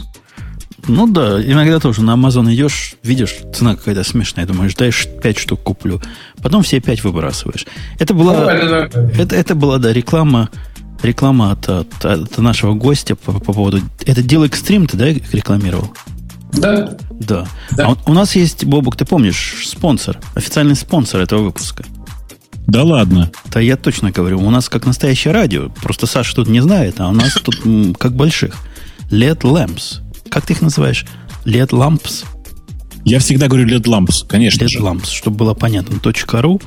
Ну 0.87 1.07
да, 1.07 1.41
иногда 1.41 1.79
тоже 1.79 2.01
на 2.01 2.15
Amazon 2.15 2.51
идешь, 2.53 2.95
видишь, 3.03 3.37
цена 3.53 3.75
какая-то 3.75 4.03
смешная, 4.03 4.45
думаешь, 4.45 4.75
дай 4.75 4.91
5 4.91 5.37
штук 5.37 5.61
куплю. 5.61 6.01
Потом 6.41 6.63
все 6.63 6.79
5 6.79 7.03
выбрасываешь. 7.03 7.67
Это 7.99 8.13
была, 8.13 8.33
ну, 8.33 8.49
это, 8.49 9.11
это, 9.17 9.35
это 9.35 9.55
была, 9.55 9.77
да, 9.77 9.93
реклама, 9.93 10.49
реклама 11.03 11.51
от, 11.51 11.69
от, 11.69 12.05
от 12.05 12.37
нашего 12.37 12.73
гостя 12.73 13.15
по, 13.15 13.31
по 13.33 13.53
поводу... 13.53 13.79
Это 14.05 14.21
Deal 14.21 14.47
Extreme 14.49 14.87
ты, 14.87 14.97
да, 14.97 15.07
рекламировал? 15.31 15.93
Да. 16.53 16.97
Да. 17.11 17.47
да. 17.71 17.87
А 17.87 17.97
у 18.09 18.13
нас 18.13 18.35
есть, 18.35 18.65
Бобук, 18.65 18.95
ты 18.95 19.05
помнишь, 19.05 19.63
спонсор, 19.65 20.19
официальный 20.35 20.75
спонсор 20.75 21.21
этого 21.21 21.43
выпуска. 21.43 21.85
Да 22.67 22.83
ладно. 22.83 23.31
Да 23.51 23.59
я 23.59 23.75
точно 23.75 24.11
говорю. 24.11 24.39
У 24.39 24.49
нас 24.49 24.69
как 24.69 24.85
настоящее 24.85 25.33
радио. 25.33 25.69
Просто 25.81 26.07
Саша 26.07 26.35
тут 26.35 26.47
не 26.47 26.61
знает, 26.61 26.99
а 26.99 27.09
у 27.09 27.11
нас 27.11 27.33
тут 27.33 27.59
как 27.97 28.15
больших. 28.15 28.55
LED 29.09 29.41
Lamps. 29.41 29.99
Как 30.29 30.45
ты 30.45 30.53
их 30.53 30.61
называешь? 30.61 31.05
LED 31.45 31.69
Lamps? 31.69 32.23
Я 33.03 33.19
всегда 33.19 33.47
говорю 33.47 33.67
LED 33.67 33.83
Lamps, 33.83 34.25
конечно 34.27 34.63
LED 34.63 34.67
же. 34.67 34.79
Lamps, 34.79 35.09
чтобы 35.09 35.37
было 35.37 35.53
понятно. 35.53 35.95
.ru. 35.95 36.61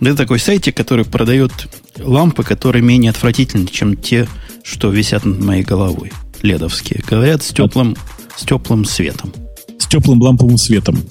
Это 0.00 0.16
такой 0.16 0.38
сайтик, 0.38 0.76
который 0.76 1.04
продает 1.04 1.52
лампы, 1.98 2.42
которые 2.42 2.82
менее 2.82 3.10
отвратительны, 3.10 3.66
чем 3.66 3.96
те, 3.96 4.26
что 4.64 4.90
висят 4.90 5.24
над 5.24 5.40
моей 5.40 5.62
головой. 5.62 6.12
Ледовские. 6.42 7.02
Говорят, 7.08 7.42
с 7.42 7.48
теплым 7.48 7.96
с 8.36 8.44
теплым 8.44 8.84
светом. 8.84 9.32
С 9.78 9.86
теплым 9.86 10.20
ламповым 10.20 10.58
светом. 10.58 11.02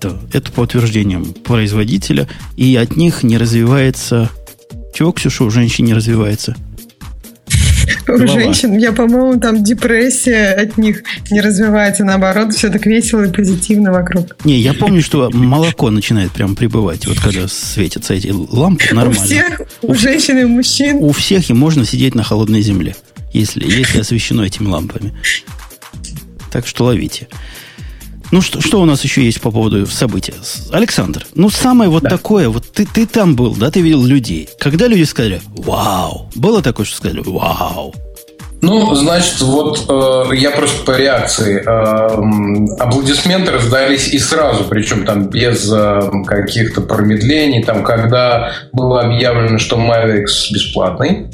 Да, 0.00 0.18
это 0.32 0.50
по 0.52 0.60
утверждениям 0.60 1.34
производителя. 1.44 2.28
И 2.56 2.74
от 2.76 2.96
них 2.96 3.22
не 3.22 3.36
развивается... 3.36 4.30
Чего, 4.94 5.12
Ксюша, 5.12 5.44
у 5.44 5.50
женщин 5.50 5.84
не 5.84 5.94
развивается? 5.94 6.56
У 8.08 8.26
женщин, 8.26 8.76
я, 8.76 8.92
по-моему, 8.92 9.38
там 9.40 9.62
депрессия 9.62 10.52
от 10.52 10.78
них 10.78 11.02
не 11.30 11.40
развивается, 11.40 12.04
наоборот, 12.04 12.54
все 12.54 12.68
так 12.70 12.86
весело 12.86 13.24
и 13.24 13.32
позитивно 13.32 13.92
вокруг. 13.92 14.36
Не, 14.44 14.58
я 14.58 14.74
помню, 14.74 15.02
что 15.02 15.30
молоко 15.30 15.90
начинает 15.90 16.32
прям 16.32 16.56
прибывать, 16.56 17.06
вот 17.06 17.20
когда 17.20 17.46
светятся 17.48 18.14
эти 18.14 18.28
лампы, 18.28 18.94
нормально. 18.94 19.20
У 19.20 19.24
всех, 19.24 19.62
у, 19.82 19.92
у 19.92 19.94
женщин 19.94 20.38
и 20.38 20.44
мужчин. 20.44 20.96
У 21.00 21.12
всех 21.12 21.50
и 21.50 21.52
можно 21.52 21.84
сидеть 21.84 22.14
на 22.14 22.22
холодной 22.22 22.62
земле, 22.62 22.96
если, 23.32 23.64
если 23.64 24.00
освещено 24.00 24.44
этими 24.44 24.68
лампами. 24.68 25.14
Так 26.50 26.66
что 26.66 26.84
ловите. 26.84 27.28
Ну, 28.32 28.40
что, 28.42 28.60
что 28.60 28.80
у 28.80 28.84
нас 28.84 29.02
еще 29.02 29.24
есть 29.24 29.40
по 29.40 29.50
поводу 29.50 29.86
события? 29.86 30.34
Александр, 30.70 31.26
ну, 31.34 31.50
самое 31.50 31.90
вот 31.90 32.04
да. 32.04 32.10
такое, 32.10 32.48
вот 32.48 32.64
ты, 32.72 32.86
ты 32.86 33.06
там 33.06 33.34
был, 33.34 33.56
да, 33.56 33.70
ты 33.70 33.80
видел 33.80 34.04
людей. 34.04 34.48
Когда 34.60 34.86
люди 34.86 35.02
сказали 35.02 35.40
«Вау!» 35.56 36.30
Было 36.36 36.62
такое, 36.62 36.86
что 36.86 36.96
сказали 36.96 37.22
«Вау!» 37.24 37.92
Ну, 38.62 38.94
значит, 38.94 39.40
вот 39.40 39.86
э, 39.88 40.36
я 40.36 40.50
просто 40.50 40.84
по 40.84 40.96
реакции. 40.96 41.62
Э, 41.64 42.78
аплодисменты 42.78 43.52
раздались 43.52 44.08
и 44.08 44.18
сразу, 44.18 44.64
причем 44.64 45.06
там 45.06 45.30
без 45.30 45.70
э, 45.72 46.10
каких-то 46.26 46.82
промедлений. 46.82 47.64
Там, 47.64 47.82
когда 47.82 48.52
было 48.72 49.00
объявлено, 49.00 49.58
что 49.58 49.76
Mavic 49.76 50.26
бесплатный, 50.52 51.28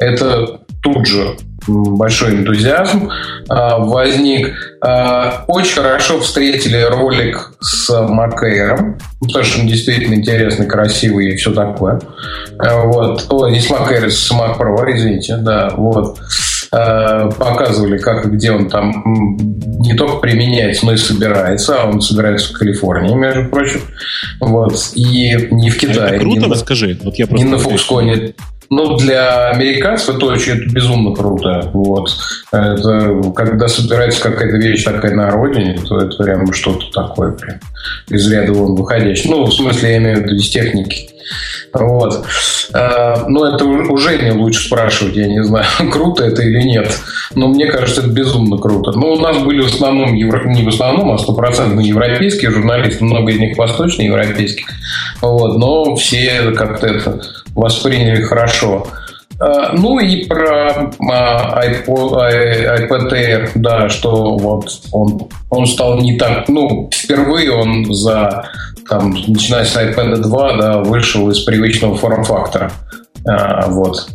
это 0.00 0.61
тут 0.82 1.06
же 1.06 1.36
большой 1.66 2.32
энтузиазм 2.32 3.08
а, 3.48 3.78
возник. 3.78 4.52
А, 4.80 5.44
очень 5.46 5.76
хорошо 5.76 6.20
встретили 6.20 6.80
ролик 6.80 7.52
с 7.60 7.88
Макэйром, 8.08 8.98
потому 9.20 9.44
что 9.44 9.60
он 9.60 9.68
действительно 9.68 10.14
интересный, 10.14 10.66
красивый 10.66 11.32
и 11.32 11.36
все 11.36 11.52
такое. 11.52 12.00
А, 12.58 12.84
вот. 12.84 13.26
О, 13.30 13.48
не 13.48 13.60
с 13.60 13.70
Макэйром, 13.70 14.10
с 14.10 14.30
Pro, 14.32 14.92
извините, 14.92 15.36
да, 15.36 15.70
вот. 15.76 16.18
Показывали, 16.70 17.98
как 17.98 18.24
и 18.24 18.30
где 18.30 18.50
он 18.50 18.70
там 18.70 19.04
не 19.80 19.92
только 19.92 20.16
применяется, 20.16 20.86
но 20.86 20.94
и 20.94 20.96
собирается. 20.96 21.82
А 21.82 21.86
он 21.86 22.00
собирается 22.00 22.54
в 22.54 22.58
Калифорнии, 22.58 23.14
между 23.14 23.44
прочим. 23.50 23.82
Вот. 24.40 24.74
И 24.94 25.48
не 25.50 25.68
в 25.68 25.78
Китае. 25.78 26.14
Это 26.14 26.20
круто, 26.20 26.40
не 26.40 26.50
расскажи. 26.50 26.98
Вот 27.04 27.16
я 27.16 27.26
не 27.26 27.44
на 27.44 27.56
Foxconn 27.56 28.34
ну, 28.72 28.96
для 28.96 29.50
американцев 29.50 30.16
это 30.16 30.24
очень 30.24 30.72
безумно 30.72 31.14
круто. 31.14 31.70
Вот. 31.74 32.08
Это, 32.50 33.20
когда 33.36 33.68
собирается 33.68 34.22
какая-то 34.22 34.56
вещь 34.56 34.82
такая 34.82 35.14
на 35.14 35.28
родине, 35.30 35.78
то 35.86 35.98
это 35.98 36.16
прям 36.16 36.50
что-то 36.54 36.90
такое 36.90 37.32
прям 37.32 37.60
из 38.08 38.32
ряда 38.32 38.54
вон 38.54 38.74
выходящее. 38.74 39.30
Ну, 39.30 39.44
в 39.44 39.52
смысле, 39.52 39.90
я 39.90 39.96
имею 39.98 40.16
в 40.16 40.22
виду 40.22 40.36
из 40.36 40.48
техники. 40.48 41.11
Вот. 41.72 42.24
А, 42.74 43.24
но 43.28 43.54
это 43.54 43.64
уже 43.64 44.18
не 44.22 44.32
лучше 44.32 44.66
спрашивать, 44.66 45.16
я 45.16 45.26
не 45.26 45.42
знаю, 45.42 45.66
круто 45.92 46.24
это 46.24 46.42
или 46.42 46.62
нет. 46.62 46.90
Но 47.34 47.48
мне 47.48 47.66
кажется, 47.66 48.02
это 48.02 48.10
безумно 48.10 48.58
круто. 48.58 48.92
Ну, 48.92 49.12
у 49.12 49.20
нас 49.20 49.38
были 49.38 49.62
в 49.62 49.66
основном, 49.66 50.14
евро... 50.14 50.48
не 50.48 50.62
в 50.62 50.68
основном, 50.68 51.12
а 51.12 51.18
стопроцентно 51.18 51.80
европейские 51.80 52.50
журналисты, 52.50 53.04
много 53.04 53.32
из 53.32 53.38
них 53.38 53.56
восточноевропейских. 53.56 54.66
Вот. 55.20 55.56
Но 55.58 55.96
все 55.96 56.52
как-то 56.52 56.86
это 56.86 57.20
восприняли 57.54 58.22
хорошо. 58.22 58.86
А, 59.42 59.72
ну 59.72 59.98
и 59.98 60.24
про 60.24 60.90
iPod, 61.00 61.88
iPad 61.88 63.12
Air, 63.12 63.50
да, 63.56 63.88
что 63.88 64.36
вот 64.36 64.70
он, 64.92 65.28
он 65.50 65.66
стал 65.66 66.00
не 66.00 66.16
так, 66.16 66.48
ну, 66.48 66.90
впервые 66.92 67.50
он 67.50 67.92
за, 67.92 68.48
там, 68.88 69.10
начиная 69.28 69.64
с 69.64 69.76
iPad 69.76 70.16
2, 70.16 70.56
да, 70.56 70.78
вышел 70.78 71.30
из 71.30 71.40
привычного 71.40 71.96
форм-фактора. 71.96 72.72
А, 73.26 73.68
вот. 73.68 74.08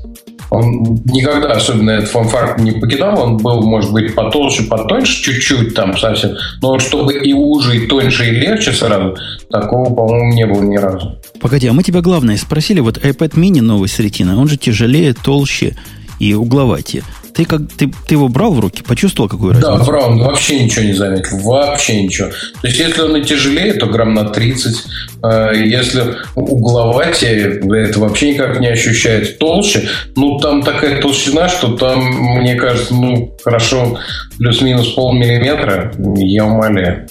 Он 0.50 1.02
никогда 1.06 1.52
особенно 1.52 1.92
этот 1.92 2.10
форм-фактор 2.10 2.62
не 2.62 2.72
покидал, 2.72 3.22
он 3.22 3.38
был, 3.38 3.62
может 3.64 3.92
быть, 3.92 4.16
потолще, 4.16 4.64
потоньше 4.64 5.22
чуть-чуть 5.22 5.76
там 5.76 5.98
совсем, 5.98 6.32
но 6.62 6.80
чтобы 6.80 7.14
и 7.16 7.34
уже, 7.34 7.78
и 7.78 7.88
тоньше, 7.88 8.28
и 8.28 8.32
легче 8.32 8.72
сразу, 8.72 9.18
такого, 9.50 9.94
по-моему, 9.94 10.34
не 10.34 10.46
было 10.46 10.62
ни 10.62 10.78
разу. 10.78 11.18
Погоди, 11.42 11.68
а 11.68 11.74
мы 11.74 11.84
тебя 11.84 12.00
главное 12.00 12.38
спросили, 12.38 12.80
вот 12.80 12.98
iPad 12.98 13.34
mini 13.34 13.62
новый 13.62 13.90
с 13.90 14.00
ретиной, 14.00 14.36
он 14.36 14.48
же 14.48 14.56
тяжелее, 14.56 15.14
толще 15.14 15.76
и 16.20 16.34
угловатее. 16.34 17.04
Ты, 17.38 17.46
как, 17.46 17.62
ты, 17.78 17.92
ты 18.08 18.16
его 18.16 18.30
брал 18.30 18.52
в 18.52 18.60
руки, 18.60 18.82
почувствовал 18.82 19.30
какую 19.30 19.54
разницу? 19.54 19.78
Да, 19.78 19.84
брал, 19.84 20.18
вообще 20.18 20.64
ничего 20.64 20.86
не 20.86 20.94
заметил, 20.94 21.38
вообще 21.38 22.02
ничего. 22.02 22.30
То 22.30 22.68
есть, 22.68 22.80
если 22.80 23.00
он 23.02 23.16
и 23.16 23.24
тяжелее, 23.24 23.74
то 23.74 23.86
грамм 23.86 24.16
на 24.16 24.26
30. 24.26 24.76
А 25.22 25.52
если 25.52 26.16
угловатее, 26.34 27.60
это 27.60 28.00
вообще 28.00 28.34
никак 28.34 28.60
не 28.60 28.70
ощущается. 28.70 29.34
Толще, 29.34 29.88
ну, 30.16 30.40
там 30.40 30.64
такая 30.64 31.00
толщина, 31.00 31.48
что 31.48 31.78
там, 31.78 32.06
мне 32.40 32.56
кажется, 32.56 32.96
ну, 32.96 33.38
хорошо, 33.44 34.00
плюс-минус 34.40 34.94
полмиллиметра, 34.94 35.94
я 36.16 36.44
умоляю. 36.44 37.08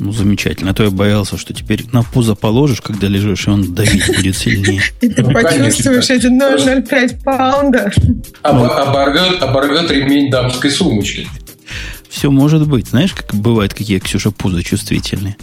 Ну, 0.00 0.12
замечательно. 0.12 0.70
А 0.70 0.74
то 0.74 0.82
я 0.82 0.90
боялся, 0.90 1.36
что 1.36 1.52
теперь 1.52 1.84
на 1.92 2.02
пузо 2.02 2.34
положишь, 2.34 2.80
когда 2.80 3.06
лежишь, 3.06 3.46
и 3.46 3.50
он 3.50 3.74
давить 3.74 4.06
будет 4.16 4.34
сильнее. 4.34 4.80
И 5.02 5.08
ты 5.10 5.22
почувствуешь 5.22 6.08
эти 6.08 6.26
0,05 6.26 7.22
паунда. 7.22 7.92
Оборвет, 8.42 9.42
оборвет 9.42 9.90
ремень 9.90 10.30
дамской 10.30 10.70
сумочки. 10.70 11.28
Все 12.08 12.30
может 12.30 12.66
быть. 12.66 12.88
Знаешь, 12.88 13.12
как 13.12 13.34
бывает, 13.34 13.74
какие 13.74 13.98
Ксюша 13.98 14.30
пузо 14.30 14.62
чувствительные? 14.62 15.36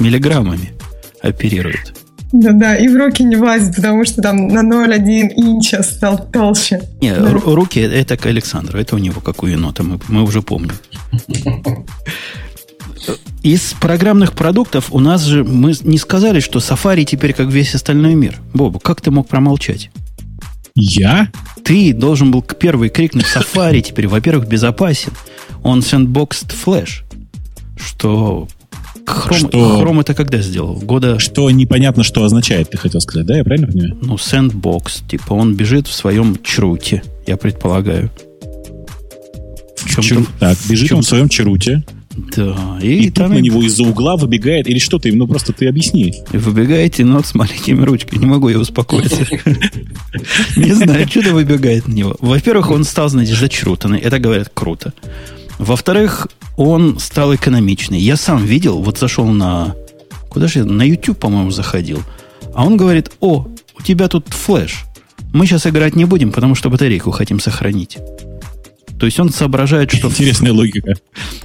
Миллиграммами 0.00 0.72
оперируют. 1.20 1.94
Да-да, 2.32 2.74
и 2.74 2.88
в 2.88 2.96
руки 2.96 3.22
не 3.22 3.36
влазит, 3.36 3.76
потому 3.76 4.04
что 4.04 4.20
там 4.20 4.48
на 4.48 4.62
0,1 4.62 5.32
инча 5.36 5.82
стал 5.84 6.28
толще. 6.32 6.80
Не, 7.00 7.14
да. 7.14 7.30
руки 7.30 7.78
это 7.78 8.16
к 8.16 8.26
Александру, 8.26 8.80
это 8.80 8.96
у 8.96 8.98
него 8.98 9.20
как 9.20 9.42
у 9.44 9.46
енота, 9.46 9.84
мы, 9.84 10.00
мы 10.08 10.22
уже 10.22 10.42
помним. 10.42 10.72
Из 13.42 13.74
программных 13.80 14.32
продуктов 14.32 14.88
у 14.92 15.00
нас 15.00 15.24
же 15.24 15.44
мы 15.44 15.74
не 15.82 15.98
сказали, 15.98 16.40
что 16.40 16.60
Safari 16.60 17.04
теперь 17.04 17.32
как 17.32 17.48
весь 17.48 17.74
остальной 17.74 18.14
мир. 18.14 18.38
Боба, 18.54 18.78
как 18.78 19.00
ты 19.00 19.10
мог 19.10 19.28
промолчать? 19.28 19.90
Я? 20.74 21.30
Ты 21.64 21.92
должен 21.92 22.30
был 22.30 22.42
первый 22.42 22.88
крикнуть 22.88 23.26
Safari 23.26 23.80
теперь, 23.82 24.08
во-первых, 24.08 24.48
безопасен. 24.48 25.12
Он 25.62 25.80
sandboxed 25.80 26.54
Flash. 26.64 27.02
Что 27.76 28.48
Chrome, 29.04 29.48
что, 29.48 29.82
Chrome 29.82 30.00
это 30.02 30.14
когда 30.14 30.38
сделал? 30.38 30.74
Года... 30.76 31.18
Что 31.18 31.50
непонятно, 31.50 32.04
что 32.04 32.24
означает, 32.24 32.70
ты 32.70 32.78
хотел 32.78 33.00
сказать, 33.00 33.26
да? 33.26 33.36
Я 33.36 33.44
правильно 33.44 33.66
понимаю? 33.66 33.98
Ну, 34.00 34.14
sandbox. 34.14 35.08
Типа 35.08 35.32
он 35.34 35.54
бежит 35.54 35.88
в 35.88 35.92
своем 35.92 36.40
чруте, 36.42 37.02
я 37.26 37.36
предполагаю. 37.36 38.10
В 39.76 40.00
чем 40.00 40.26
так, 40.38 40.56
бежит 40.68 40.86
в 40.86 40.88
чем 40.88 40.98
он 40.98 41.02
в 41.02 41.06
своем 41.06 41.28
чаруте. 41.28 41.84
Да. 42.14 42.78
И, 42.82 43.06
и 43.06 43.10
тут 43.10 43.28
на 43.28 43.38
него 43.38 43.62
из-за 43.62 43.84
угла 43.84 44.16
выбегает, 44.16 44.68
или 44.68 44.78
что 44.78 44.98
ты, 44.98 45.12
ну 45.12 45.26
просто 45.26 45.52
ты 45.52 45.66
объясни. 45.66 46.14
Выбегает 46.30 46.98
енот 46.98 47.26
с 47.26 47.34
маленькими 47.34 47.82
ручками. 47.82 48.20
Не 48.20 48.26
могу 48.26 48.48
я 48.48 48.58
успокоиться. 48.58 49.26
Не 50.56 50.72
знаю, 50.74 51.08
что-то 51.08 51.32
выбегает 51.32 51.88
на 51.88 51.92
него. 51.92 52.16
Во-первых, 52.20 52.70
он 52.70 52.84
стал, 52.84 53.08
знаете, 53.08 53.34
зачрутанный. 53.34 53.98
Это, 53.98 54.18
говорят, 54.18 54.50
круто. 54.52 54.92
Во-вторых, 55.58 56.28
он 56.56 56.98
стал 56.98 57.34
экономичный. 57.34 58.00
Я 58.00 58.16
сам 58.16 58.44
видел, 58.44 58.82
вот 58.82 58.98
зашел 58.98 59.26
на... 59.26 59.74
Куда 60.28 60.48
же 60.48 60.60
я? 60.60 60.64
На 60.64 60.82
YouTube, 60.82 61.18
по-моему, 61.18 61.50
заходил. 61.50 62.02
А 62.54 62.64
он 62.66 62.76
говорит, 62.76 63.10
о, 63.20 63.46
у 63.78 63.82
тебя 63.82 64.08
тут 64.08 64.28
флеш. 64.28 64.84
Мы 65.32 65.46
сейчас 65.46 65.66
играть 65.66 65.96
не 65.96 66.04
будем, 66.04 66.30
потому 66.30 66.54
что 66.54 66.68
батарейку 66.68 67.10
хотим 67.10 67.40
сохранить. 67.40 67.98
То 68.98 69.06
есть 69.06 69.18
он 69.18 69.30
соображает, 69.30 69.90
что... 69.90 70.08
Интересная 70.08 70.52
логика. 70.52 70.94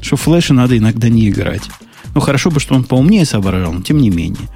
Что 0.01 0.15
флеши 0.15 0.53
надо 0.53 0.77
иногда 0.77 1.09
не 1.09 1.29
играть. 1.29 1.63
Ну, 2.13 2.21
хорошо 2.21 2.51
бы, 2.51 2.59
что 2.59 2.75
он 2.75 2.83
поумнее 2.83 3.25
соображал, 3.25 3.73
но 3.73 3.81
тем 3.81 3.97
не 3.97 4.09
менее. 4.09 4.47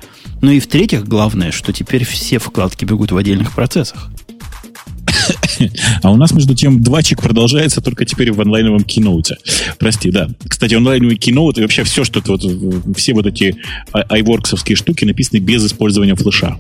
Ну 0.42 0.52
и 0.52 0.60
в-третьих, 0.60 1.04
главное, 1.06 1.52
что 1.52 1.72
теперь 1.74 2.06
все 2.06 2.40
вкладки 2.40 2.86
бегут 2.86 3.12
в 3.12 3.18
отдельных 3.18 3.52
процессах. 3.54 4.10
А 6.02 6.12
у 6.12 6.18
нас, 6.18 6.32
между 6.32 6.56
тем, 6.56 6.82
двачик 6.82 7.22
продолжается 7.22 7.82
только 7.82 8.06
теперь 8.06 8.32
в 8.32 8.42
онлайновом 8.42 8.84
киноуте. 8.84 9.38
Прости, 9.78 10.10
да. 10.10 10.30
Кстати, 10.48 10.74
онлайновый 10.74 11.18
киноут 11.18 11.58
и 11.58 11.62
вообще 11.62 11.84
все, 11.84 12.04
что 12.04 12.22
вот, 12.26 12.44
все 12.98 13.14
вот 13.14 13.28
эти 13.28 13.56
iWorksовские 13.94 14.76
штуки 14.76 15.06
написаны 15.06 15.40
без 15.40 15.66
использования 15.66 16.16
флеша. 16.16 16.60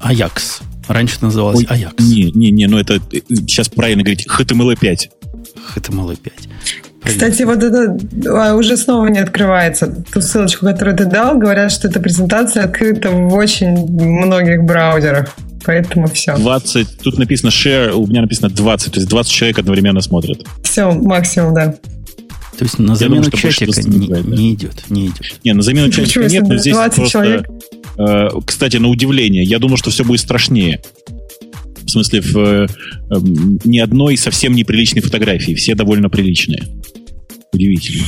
Аякс. 0.00 0.60
Раньше 0.88 1.16
это 1.16 1.26
называлось 1.26 1.58
Ой, 1.58 1.64
Ajax. 1.64 1.92
Не, 1.98 2.30
не, 2.32 2.50
не, 2.50 2.66
ну 2.66 2.78
это 2.78 3.00
сейчас 3.28 3.68
правильно 3.68 4.02
говорить 4.02 4.26
HTML5. 4.26 5.10
HTML5. 5.76 6.32
Кстати, 7.04 7.42
вот 7.42 7.62
это 7.62 7.96
а, 8.28 8.54
уже 8.54 8.76
снова 8.76 9.06
не 9.06 9.18
открывается. 9.18 9.86
Ту 10.12 10.20
ссылочку, 10.20 10.66
которую 10.66 10.96
ты 10.96 11.04
дал, 11.04 11.38
говорят, 11.38 11.70
что 11.70 11.88
эта 11.88 12.00
презентация 12.00 12.64
открыта 12.64 13.10
в 13.10 13.32
очень 13.34 13.86
многих 13.86 14.64
браузерах. 14.64 15.34
Поэтому 15.64 16.06
все. 16.08 16.36
20, 16.36 16.98
тут 17.02 17.18
написано 17.18 17.50
share, 17.50 17.92
у 17.92 18.06
меня 18.06 18.22
написано 18.22 18.48
20, 18.48 18.92
то 18.92 18.98
есть 19.00 19.08
20 19.08 19.32
человек 19.32 19.58
одновременно 19.58 20.00
смотрят. 20.00 20.44
Все, 20.62 20.90
максимум, 20.90 21.54
да. 21.54 21.74
То 22.58 22.64
есть 22.64 22.78
на 22.78 22.96
замену 22.96 23.22
думаю, 23.22 23.52
чатика 23.52 23.82
не, 23.82 24.08
не, 24.08 24.36
не 24.36 24.54
идет, 24.54 24.84
не 24.90 25.06
идет. 25.06 25.40
Не, 25.44 25.52
на 25.52 25.62
замену 25.62 25.90
чатика 25.90 26.26
нет, 26.26 26.48
но 26.48 26.56
здесь 26.56 26.74
просто... 26.74 27.06
Человек? 27.06 27.46
Э, 27.98 28.28
кстати, 28.44 28.76
на 28.76 28.88
удивление, 28.88 29.42
я 29.42 29.58
думал, 29.58 29.76
что 29.76 29.90
все 29.90 30.04
будет 30.04 30.20
страшнее. 30.20 30.80
В 31.82 31.90
смысле, 31.90 32.20
в, 32.20 32.36
э, 32.36 32.66
э, 32.66 33.14
ни 33.64 33.78
одной 33.78 34.16
совсем 34.16 34.52
неприличной 34.52 35.02
фотографии. 35.02 35.54
Все 35.54 35.74
довольно 35.74 36.08
приличные. 36.08 36.62
Удивительно. 37.52 38.04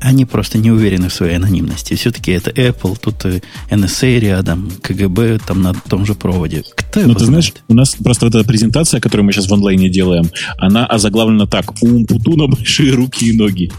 Они 0.00 0.24
просто 0.24 0.58
не 0.58 0.70
уверены 0.70 1.08
в 1.08 1.14
своей 1.14 1.36
анонимности. 1.36 1.94
Все-таки 1.94 2.32
это 2.32 2.50
Apple, 2.50 2.98
тут 3.00 3.24
NSA 3.70 4.18
рядом, 4.18 4.70
КГБ 4.82 5.40
там 5.46 5.62
на 5.62 5.74
том 5.74 6.04
же 6.06 6.14
проводе. 6.14 6.64
Кто 6.74 7.00
Ну, 7.00 7.14
ты 7.14 7.24
знаешь, 7.26 7.52
у 7.68 7.74
нас 7.74 7.94
просто 7.94 8.26
эта 8.26 8.44
презентация, 8.44 9.00
которую 9.00 9.26
мы 9.26 9.32
сейчас 9.32 9.48
в 9.48 9.54
онлайне 9.54 9.88
делаем, 9.88 10.30
она 10.58 10.86
озаглавлена 10.86 11.46
так. 11.46 11.72
У 11.82 11.92
Умпутуна 11.92 12.46
большие 12.46 12.94
руки 12.94 13.26
и 13.26 13.36
ноги. 13.36 13.70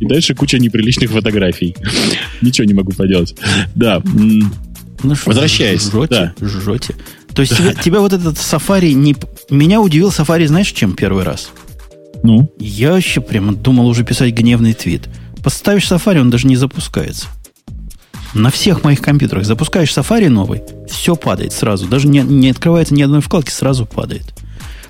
И 0.00 0.06
дальше 0.06 0.34
куча 0.34 0.58
неприличных 0.58 1.10
фотографий. 1.10 1.76
Ничего 2.40 2.66
не 2.66 2.74
могу 2.74 2.92
поделать. 2.92 3.34
Да. 3.74 4.02
Ну, 4.04 5.14
Возвращаясь. 5.26 5.82
Жжете, 5.82 6.34
да. 6.38 6.46
жжете. 6.46 6.94
То 7.34 7.42
есть 7.42 7.56
тебя, 7.56 7.74
тебя 7.74 8.00
вот 8.00 8.12
этот 8.12 8.38
сафари 8.38 8.92
не... 8.92 9.16
Меня 9.50 9.80
удивил 9.80 10.12
сафари, 10.12 10.46
знаешь, 10.46 10.70
чем 10.72 10.94
первый 10.94 11.24
раз? 11.24 11.50
Ну? 12.22 12.52
Я 12.58 12.92
вообще 12.92 13.20
прямо 13.20 13.52
думал 13.54 13.86
уже 13.86 14.04
писать 14.04 14.34
гневный 14.34 14.74
твит. 14.74 15.08
Поставишь 15.42 15.90
Safari, 15.90 16.20
он 16.20 16.30
даже 16.30 16.46
не 16.46 16.56
запускается. 16.56 17.26
На 18.34 18.50
всех 18.50 18.82
моих 18.84 19.00
компьютерах 19.00 19.44
запускаешь 19.44 19.90
Safari 19.90 20.28
новый, 20.28 20.62
все 20.88 21.16
падает 21.16 21.52
сразу. 21.52 21.86
Даже 21.86 22.08
не, 22.08 22.20
не 22.20 22.50
открывается 22.50 22.94
ни 22.94 23.02
одной 23.02 23.20
вкладки, 23.20 23.50
сразу 23.50 23.84
падает. 23.84 24.32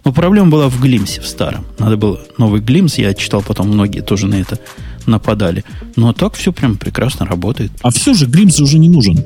Но 0.05 0.13
проблема 0.13 0.51
была 0.51 0.69
в 0.69 0.81
Глимсе, 0.81 1.21
в 1.21 1.27
старом. 1.27 1.65
Надо 1.79 1.97
было 1.97 2.21
новый 2.39 2.61
Глимс, 2.61 2.99
я 2.99 3.15
читал 3.15 3.43
потом, 3.43 3.69
многие 3.69 4.01
тоже 4.01 4.27
на 4.27 4.35
это 4.35 4.59
нападали. 5.07 5.65
Но 5.97 6.13
так 6.13 6.35
все 6.35 6.53
прям 6.53 6.77
прекрасно 6.77 7.27
работает. 7.27 7.73
А 7.83 7.91
все 7.91 8.15
же 8.15 8.27
Глимс 8.27 8.61
уже 8.61 8.79
не 8.79 8.89
нужен. 8.89 9.25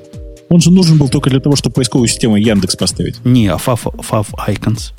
Он 0.48 0.60
же 0.60 0.70
нужен 0.70 0.98
был 0.98 1.08
только 1.08 1.30
для 1.30 1.40
того, 1.40 1.56
чтобы 1.56 1.74
поисковую 1.74 2.08
систему 2.08 2.36
Яндекс 2.36 2.76
поставить. 2.76 3.24
Не, 3.24 3.48
а 3.48 3.56
Fav, 3.56 3.80
Fav 3.82 4.26
Icons. 4.48 4.92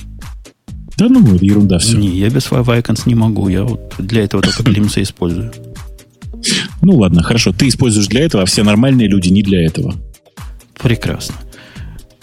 Да 0.97 1.07
ну, 1.09 1.35
это 1.35 1.45
ерунда 1.45 1.77
все. 1.77 1.95
Не, 1.95 2.09
я 2.09 2.29
без 2.29 2.47
Five 2.47 2.65
Icons 2.65 3.03
не 3.05 3.15
могу. 3.15 3.47
Я 3.49 3.63
вот 3.63 3.93
для 3.99 4.23
этого 4.23 4.41
только 4.41 4.63
Glimpse 4.63 5.01
использую. 5.01 5.53
Ну 6.81 6.97
ладно, 6.97 7.21
хорошо. 7.21 7.53
Ты 7.53 7.67
используешь 7.67 8.07
для 8.07 8.21
этого, 8.21 8.43
а 8.43 8.45
все 8.45 8.63
нормальные 8.63 9.07
люди 9.07 9.29
не 9.29 9.43
для 9.43 9.63
этого. 9.63 9.95
Прекрасно. 10.81 11.35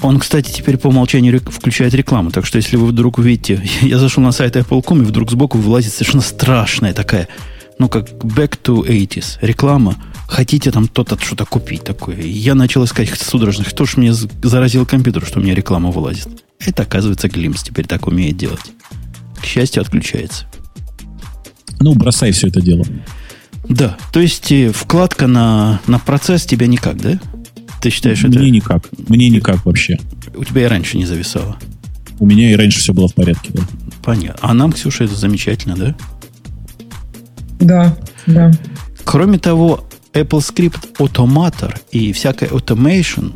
Он, 0.01 0.19
кстати, 0.19 0.51
теперь 0.51 0.77
по 0.77 0.89
умолчанию 0.89 1.41
включает 1.41 1.95
рекламу. 1.95 2.31
Так 2.31 2.47
что, 2.47 2.59
если 2.59 2.77
вы 2.77 2.87
вдруг 2.89 3.19
увидите... 3.19 3.63
Я 3.81 3.99
зашел 3.99 4.23
на 4.23 4.33
сайт 4.33 4.57
Apple.com, 4.57 5.03
и 5.03 5.05
вдруг 5.05 5.31
сбоку 5.31 5.57
вылазит 5.57 5.93
совершенно 5.93 6.23
страшная 6.23 6.93
такая, 6.93 7.29
ну, 7.79 7.89
как 7.89 8.11
Back 8.11 8.59
to 8.63 8.87
80s 8.87 9.39
реклама. 9.41 9.97
Хотите 10.29 10.71
там 10.73 10.89
то-то 10.89 11.19
что-то 11.19 11.45
купить 11.47 11.85
такое. 11.85 12.21
Я 12.21 12.55
начал 12.55 12.85
искать 12.85 13.11
судорожных. 13.11 13.71
Кто 13.71 13.85
ж 13.85 13.97
мне 13.97 14.13
заразил 14.13 14.85
компьютер, 14.85 15.25
что 15.25 15.39
у 15.41 15.43
меня 15.43 15.55
реклама 15.55 15.91
вылазит? 15.91 16.44
Это, 16.61 16.83
оказывается, 16.83 17.29
Глимс 17.29 17.63
теперь 17.63 17.87
так 17.87 18.07
умеет 18.07 18.37
делать. 18.37 18.73
К 19.41 19.45
счастью, 19.45 19.83
отключается. 19.83 20.47
Ну, 21.81 21.95
бросай 21.95 22.33
все 22.33 22.49
это 22.49 22.61
дело. 22.61 22.85
Да, 23.69 23.97
то 24.13 24.21
есть 24.21 24.53
э, 24.53 24.73
вкладка 24.73 25.27
на, 25.27 25.81
на 25.87 25.99
процесс 25.99 26.45
тебя 26.45 26.67
никак, 26.67 26.97
да? 26.97 27.19
Ты 27.81 27.91
считаешь 27.91 28.23
Мне 28.23 28.31
это... 28.31 28.39
Мне 28.41 28.51
никак. 28.51 28.89
Мне 29.09 29.29
никак 29.29 29.65
вообще. 29.67 29.99
У 30.35 30.45
тебя 30.45 30.63
и 30.63 30.67
раньше 30.67 30.97
не 30.97 31.07
зависало. 31.07 31.57
У 32.19 32.27
меня 32.27 32.51
и 32.51 32.55
раньше 32.55 32.81
все 32.81 32.93
было 32.93 33.09
в 33.09 33.15
порядке, 33.15 33.51
да. 33.53 33.63
Понятно. 34.03 34.39
А 34.41 34.55
нам, 34.55 34.73
Ксюша, 34.73 35.05
это 35.05 35.15
замечательно, 35.15 35.77
да? 35.77 35.97
Да, 37.59 37.97
да. 38.27 38.53
Кроме 39.05 39.39
того, 39.39 39.87
Apple 40.13 40.41
Script 40.41 40.97
Automator 40.99 41.77
и 41.91 42.13
всякая 42.13 42.49
automation 42.51 43.35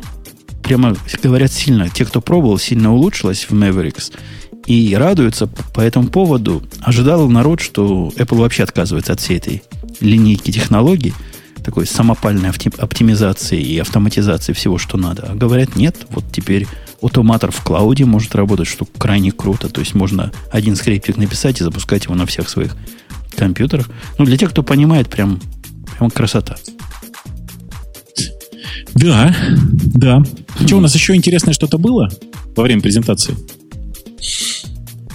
прямо 0.69 0.95
говорят 1.23 1.51
сильно, 1.51 1.89
те, 1.89 2.05
кто 2.05 2.21
пробовал, 2.21 2.59
сильно 2.59 2.93
улучшилось 2.93 3.47
в 3.49 3.53
Mavericks. 3.53 4.13
И 4.67 4.95
радуются 4.95 5.47
по 5.47 5.81
этому 5.81 6.09
поводу. 6.09 6.61
Ожидал 6.81 7.27
народ, 7.27 7.59
что 7.59 8.13
Apple 8.15 8.37
вообще 8.37 8.61
отказывается 8.61 9.13
от 9.13 9.19
всей 9.19 9.37
этой 9.37 9.63
линейки 9.99 10.51
технологий, 10.51 11.15
такой 11.63 11.87
самопальной 11.87 12.49
оптимизации 12.49 13.59
и 13.59 13.79
автоматизации 13.79 14.53
всего, 14.53 14.77
что 14.77 14.97
надо. 14.97 15.29
А 15.31 15.35
говорят, 15.35 15.75
нет, 15.75 16.05
вот 16.11 16.25
теперь 16.31 16.67
автоматор 17.01 17.51
в 17.51 17.63
клауде 17.63 18.05
может 18.05 18.35
работать, 18.35 18.67
что 18.67 18.85
крайне 18.85 19.31
круто. 19.31 19.69
То 19.69 19.81
есть 19.81 19.95
можно 19.95 20.31
один 20.51 20.75
скриптик 20.75 21.17
написать 21.17 21.61
и 21.61 21.63
запускать 21.63 22.05
его 22.05 22.13
на 22.13 22.27
всех 22.27 22.47
своих 22.47 22.75
компьютерах. 23.35 23.89
Ну, 24.19 24.25
для 24.25 24.37
тех, 24.37 24.51
кто 24.51 24.61
понимает, 24.61 25.09
прям, 25.09 25.39
прям 25.97 26.11
красота. 26.11 26.57
Да, 28.93 29.35
да. 29.95 30.21
Что, 30.65 30.77
у 30.77 30.81
нас 30.81 30.93
еще 30.93 31.15
интересное 31.15 31.53
что-то 31.53 31.77
было 31.77 32.09
во 32.55 32.63
время 32.63 32.81
презентации? 32.81 33.35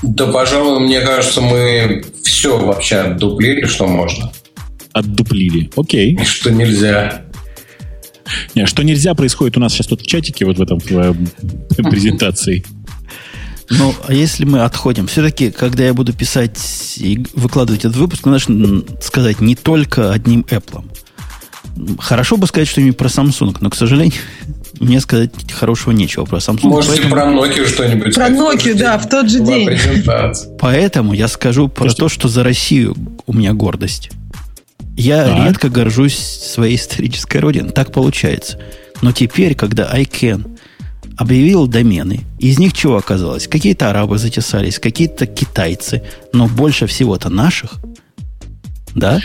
Да, 0.03 0.27
пожалуй, 0.27 0.81
мне 0.81 1.01
кажется, 1.01 1.41
мы 1.41 2.05
все 2.23 2.59
вообще 2.59 2.97
отдуплили, 2.97 3.67
что 3.67 3.87
можно. 3.87 4.33
Отдуплили, 4.93 5.71
окей. 5.77 6.15
И 6.21 6.25
что 6.25 6.51
нельзя. 6.51 7.25
Не, 8.55 8.67
что 8.67 8.83
нельзя 8.83 9.15
происходит 9.15 9.57
у 9.57 9.61
нас 9.61 9.73
сейчас 9.73 9.87
тут 9.87 10.03
в 10.03 10.07
чатике, 10.07 10.45
вот 10.45 10.59
в 10.59 10.63
этом 10.63 10.79
в, 10.79 10.91
э, 10.93 11.15
презентации. 11.91 12.65
Ну, 13.71 13.95
а 14.07 14.13
если 14.13 14.45
мы 14.45 14.61
отходим, 14.61 15.07
все-таки, 15.07 15.51
когда 15.51 15.85
я 15.85 15.95
буду 15.95 16.13
писать 16.13 16.59
и 16.99 17.25
выкладывать 17.33 17.85
этот 17.85 17.97
выпуск, 17.97 18.27
надо 18.27 18.85
сказать 19.01 19.41
не 19.41 19.57
только 19.57 20.13
одним 20.13 20.43
Apple. 20.43 20.85
Хорошо 21.99 22.37
бы 22.37 22.47
сказать 22.47 22.69
что-нибудь 22.69 22.97
про 22.97 23.09
Samsung, 23.09 23.57
но, 23.61 23.71
к 23.71 23.75
сожалению, 23.75 24.21
мне 24.81 25.01
сказать 25.01 25.31
хорошего 25.53 25.93
нечего 25.93 26.25
про 26.25 26.39
Samsung. 26.39 26.69
Может, 26.69 26.91
поэтому... 26.91 27.15
про 27.15 27.23
Nokia 27.25 27.67
что-нибудь 27.67 28.15
Про 28.15 28.29
Nokia, 28.29 28.75
да, 28.75 28.99
в 28.99 29.09
тот 29.09 29.31
же 29.31 29.41
день. 29.41 29.69
Поэтому 30.59 31.13
я 31.13 31.29
скажу 31.29 31.69
про 31.69 31.93
то, 31.93 32.09
что 32.09 32.29
за 32.29 32.43
Россию 32.43 32.97
у 33.27 33.33
меня 33.33 33.53
гордость. 33.53 34.11
Я 34.97 35.25
а? 35.25 35.47
редко 35.47 35.69
горжусь 35.69 36.17
своей 36.17 36.77
исторической 36.77 37.39
родиной. 37.39 37.73
Так 37.73 37.93
получается. 37.93 38.61
Но 39.03 39.13
теперь, 39.13 39.55
когда 39.55 39.93
ICANN 39.93 40.59
объявил 41.17 41.67
домены, 41.67 42.21
из 42.39 42.59
них 42.59 42.73
чего 42.73 42.97
оказалось? 42.97 43.49
Какие-то 43.49 43.91
арабы 43.91 44.19
затесались, 44.19 44.79
какие-то 44.79 45.27
китайцы, 45.27 46.03
но 46.33 46.47
больше 46.47 46.87
всего-то 46.87 47.29
наших. 47.29 47.75
Да? 48.95 49.21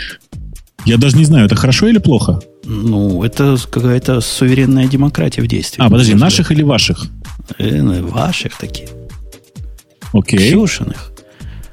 Я 0.84 0.96
даже 0.96 1.16
не 1.16 1.24
знаю, 1.24 1.46
это 1.46 1.56
хорошо 1.56 1.88
или 1.88 1.98
плохо? 1.98 2.40
Ну, 2.72 3.24
это 3.24 3.56
какая-то 3.68 4.20
суверенная 4.20 4.86
демократия 4.86 5.42
в 5.42 5.48
действии. 5.48 5.82
А, 5.82 5.90
подожди, 5.90 6.14
наших 6.14 6.52
или 6.52 6.62
ваших? 6.62 7.08
Э, 7.58 7.82
ну, 7.82 8.06
ваших 8.06 8.56
таких. 8.58 8.90
Окей. 10.12 10.38
Ксюшиных. 10.38 11.10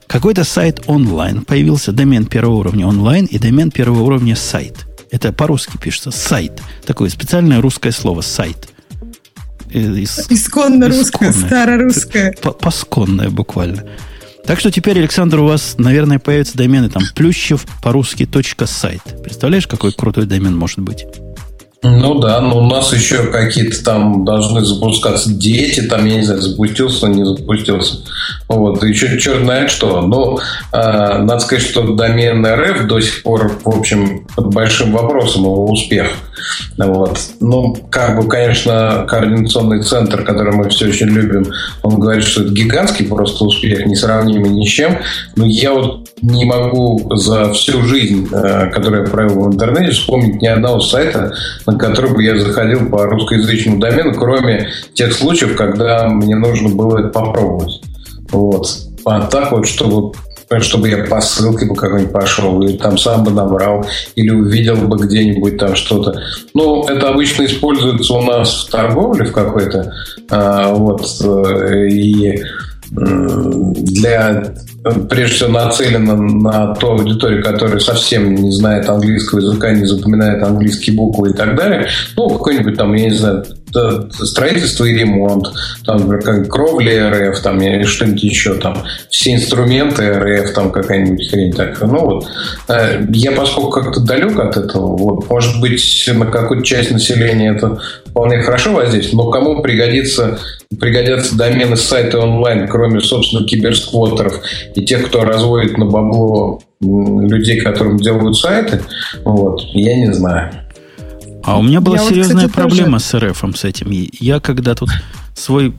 Какой-то 0.07 0.43
сайт 0.43 0.81
онлайн 0.87 1.45
появился, 1.45 1.91
домен 1.91 2.25
первого 2.25 2.55
уровня 2.55 2.87
онлайн 2.87 3.25
и 3.25 3.37
домен 3.37 3.69
первого 3.69 4.01
уровня 4.01 4.35
сайт. 4.35 4.87
Это 5.11 5.31
по-русски 5.31 5.77
пишется 5.77 6.09
сайт. 6.09 6.63
Такое 6.83 7.09
специальное 7.09 7.61
русское 7.61 7.91
слово 7.91 8.21
сайт. 8.21 8.67
Э, 9.71 9.79
ис... 9.79 10.25
Исконно 10.31 10.87
русское, 10.87 11.31
старорусское. 11.31 12.33
Посконное 12.59 13.29
буквально. 13.29 13.83
Так 14.47 14.61
что 14.61 14.71
теперь, 14.71 14.97
Александр, 14.99 15.41
у 15.41 15.45
вас, 15.45 15.75
наверное, 15.77 16.19
появятся 16.19 16.57
домены 16.57 16.89
там 16.89 17.03
плющев 17.13 17.65
по-русски 17.83 18.25
сайт. 18.65 19.01
Представляешь, 19.21 19.67
какой 19.67 19.91
крутой 19.91 20.25
домен 20.25 20.55
может 20.55 20.79
быть? 20.79 21.05
Ну 21.83 22.19
да, 22.19 22.41
но 22.41 22.57
у 22.57 22.67
нас 22.67 22.91
еще 22.91 23.27
какие-то 23.27 23.83
там 23.83 24.25
должны 24.25 24.61
запускаться 24.61 25.31
дети, 25.31 25.81
там, 25.81 26.05
я 26.05 26.15
не 26.15 26.23
знаю, 26.23 26.41
запустился, 26.41 27.07
не 27.07 27.23
запустился. 27.23 27.97
Вот, 28.47 28.83
еще 28.83 29.19
черт 29.19 29.43
знает 29.43 29.69
что. 29.69 30.01
Ну, 30.01 30.39
э, 30.73 31.17
надо 31.19 31.39
сказать, 31.39 31.63
что 31.63 31.83
домен 31.93 32.45
РФ 32.45 32.87
до 32.87 32.99
сих 32.99 33.21
пор, 33.21 33.59
в 33.63 33.77
общем, 33.77 34.25
под 34.35 34.53
большим 34.53 34.91
вопросом 34.91 35.43
его 35.43 35.65
успех. 35.65 36.07
Вот. 36.77 37.19
Ну, 37.39 37.75
как 37.89 38.19
бы, 38.19 38.27
конечно, 38.27 39.05
координационный 39.07 39.83
центр, 39.83 40.23
который 40.23 40.53
мы 40.53 40.69
все 40.69 40.87
очень 40.87 41.07
любим, 41.07 41.51
он 41.83 41.99
говорит, 41.99 42.23
что 42.23 42.43
это 42.43 42.53
гигантский 42.53 43.05
просто 43.05 43.43
успех, 43.45 43.85
несравнимый 43.85 44.49
ни 44.49 44.65
с 44.65 44.69
чем. 44.69 44.97
Но 45.35 45.45
я 45.45 45.73
вот 45.73 46.09
не 46.21 46.45
могу 46.45 47.15
за 47.15 47.53
всю 47.53 47.83
жизнь, 47.83 48.27
э, 48.31 48.69
которую 48.71 49.03
я 49.03 49.09
провел 49.09 49.41
в 49.41 49.53
интернете, 49.53 49.91
вспомнить 49.91 50.41
ни 50.41 50.47
одного 50.47 50.79
сайта, 50.79 51.33
на 51.67 51.77
который 51.77 52.11
бы 52.11 52.23
я 52.23 52.37
заходил 52.37 52.89
по 52.89 53.05
русскоязычному 53.05 53.79
домену, 53.79 54.13
кроме 54.15 54.69
тех 54.93 55.13
случаев, 55.13 55.55
когда 55.55 56.07
мне 56.07 56.35
нужно 56.35 56.69
было 56.69 56.99
это 56.99 57.09
попробовать. 57.09 57.81
Вот. 58.31 58.67
А 59.05 59.21
так 59.27 59.51
вот, 59.51 59.67
чтобы 59.67 60.13
чтобы 60.59 60.87
я 60.87 61.03
по 61.03 61.19
ссылке 61.19 61.65
бы 61.65 61.75
какой-нибудь 61.75 62.13
пошел, 62.13 62.61
или 62.61 62.77
там 62.77 62.97
сам 62.97 63.25
бы 63.25 63.31
набрал, 63.31 63.85
или 64.15 64.29
увидел 64.29 64.75
бы 64.75 64.97
где-нибудь 65.05 65.57
там 65.57 65.75
что-то. 65.75 66.21
Ну, 66.53 66.85
это 66.87 67.09
обычно 67.09 67.43
используется 67.43 68.13
у 68.13 68.21
нас 68.21 68.63
в 68.65 68.71
торговле 68.71 69.25
в 69.25 69.33
какой-то, 69.33 69.91
а, 70.29 70.73
вот, 70.73 71.05
э, 71.21 71.89
и 71.89 72.41
для 72.91 74.53
прежде 75.09 75.35
всего 75.35 75.49
нацелена 75.49 76.15
на 76.15 76.75
ту 76.75 76.91
аудиторию, 76.91 77.43
которая 77.43 77.79
совсем 77.79 78.35
не 78.35 78.51
знает 78.51 78.87
английского 78.89 79.39
языка, 79.39 79.71
не 79.71 79.85
запоминает 79.85 80.41
английские 80.43 80.95
буквы 80.95 81.31
и 81.31 81.33
так 81.33 81.55
далее. 81.55 81.87
Ну, 82.15 82.29
какой-нибудь 82.29 82.77
там, 82.77 82.93
я 82.93 83.09
не 83.09 83.15
знаю, 83.15 83.45
строительство 84.11 84.85
и 84.85 84.93
ремонт, 84.93 85.47
там, 85.85 86.09
как 86.21 86.49
кровли 86.49 86.97
РФ, 86.97 87.39
там, 87.41 87.61
или 87.61 87.83
что-нибудь 87.83 88.23
еще, 88.23 88.55
там, 88.55 88.83
все 89.09 89.33
инструменты 89.33 90.13
РФ, 90.13 90.53
там, 90.53 90.71
какая-нибудь 90.71 91.29
хрень 91.29 91.53
так. 91.53 91.79
Ну, 91.81 91.99
вот. 91.99 92.27
Э, 92.67 93.01
я, 93.09 93.31
поскольку 93.31 93.71
как-то 93.71 94.01
далек 94.01 94.39
от 94.39 94.57
этого, 94.57 94.97
вот, 94.97 95.29
может 95.29 95.59
быть, 95.61 96.09
на 96.13 96.25
какую-то 96.25 96.65
часть 96.65 96.91
населения 96.91 97.51
это 97.55 97.79
вполне 98.05 98.41
хорошо 98.41 98.73
воздействует, 98.73 99.23
но 99.23 99.31
кому 99.31 99.61
пригодится 99.61 100.39
пригодятся 100.79 101.37
домены 101.37 101.77
сайта 101.77 102.19
онлайн, 102.19 102.67
кроме, 102.67 102.99
собственно, 102.99 103.47
киберсквотеров 103.47 104.41
и 104.75 104.85
тех, 104.85 105.07
кто 105.07 105.23
разводит 105.23 105.77
на 105.77 105.85
бабло 105.85 106.61
людей, 106.81 107.59
которым 107.61 107.97
делают 107.97 108.37
сайты, 108.37 108.81
вот, 109.23 109.61
я 109.73 109.95
не 109.95 110.13
знаю. 110.13 110.51
А 111.47 111.57
у 111.57 111.63
меня 111.63 111.79
была 111.79 111.95
я 111.95 112.03
серьезная 112.03 112.43
вот, 112.43 112.49
кстати, 112.49 112.67
проблема 112.67 112.99
тоже... 112.99 113.05
с 113.05 113.13
РФ 113.17 113.57
с 113.57 113.63
этим. 113.63 113.87
Я 114.19 114.41
когда 114.41 114.75
тут 114.75 114.89
свой 115.33 115.73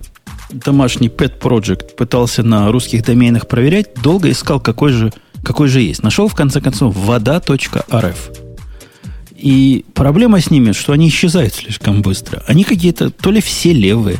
домашний 0.51 1.09
pet 1.09 1.39
project 1.39 1.95
пытался 1.95 2.43
на 2.43 2.73
русских 2.73 3.05
доменах 3.05 3.47
проверять, 3.47 3.89
долго 4.03 4.31
искал, 4.31 4.61
какой 4.61 4.93
же, 4.93 5.12
какой 5.45 5.69
же 5.69 5.82
есть. 5.82 6.03
Нашел, 6.03 6.27
в 6.27 6.35
конце 6.35 6.62
концов, 6.62 6.97
вода.рф. 6.97 8.31
И 9.36 9.85
проблема 9.93 10.40
с 10.40 10.51
ними, 10.51 10.73
что 10.73 10.95
они 10.95 11.09
исчезают 11.09 11.53
слишком 11.53 12.01
быстро. 12.01 12.43
Они 12.47 12.65
какие-то, 12.65 13.11
то 13.11 13.31
ли 13.31 13.43
все 13.43 13.74
левые, 13.74 14.16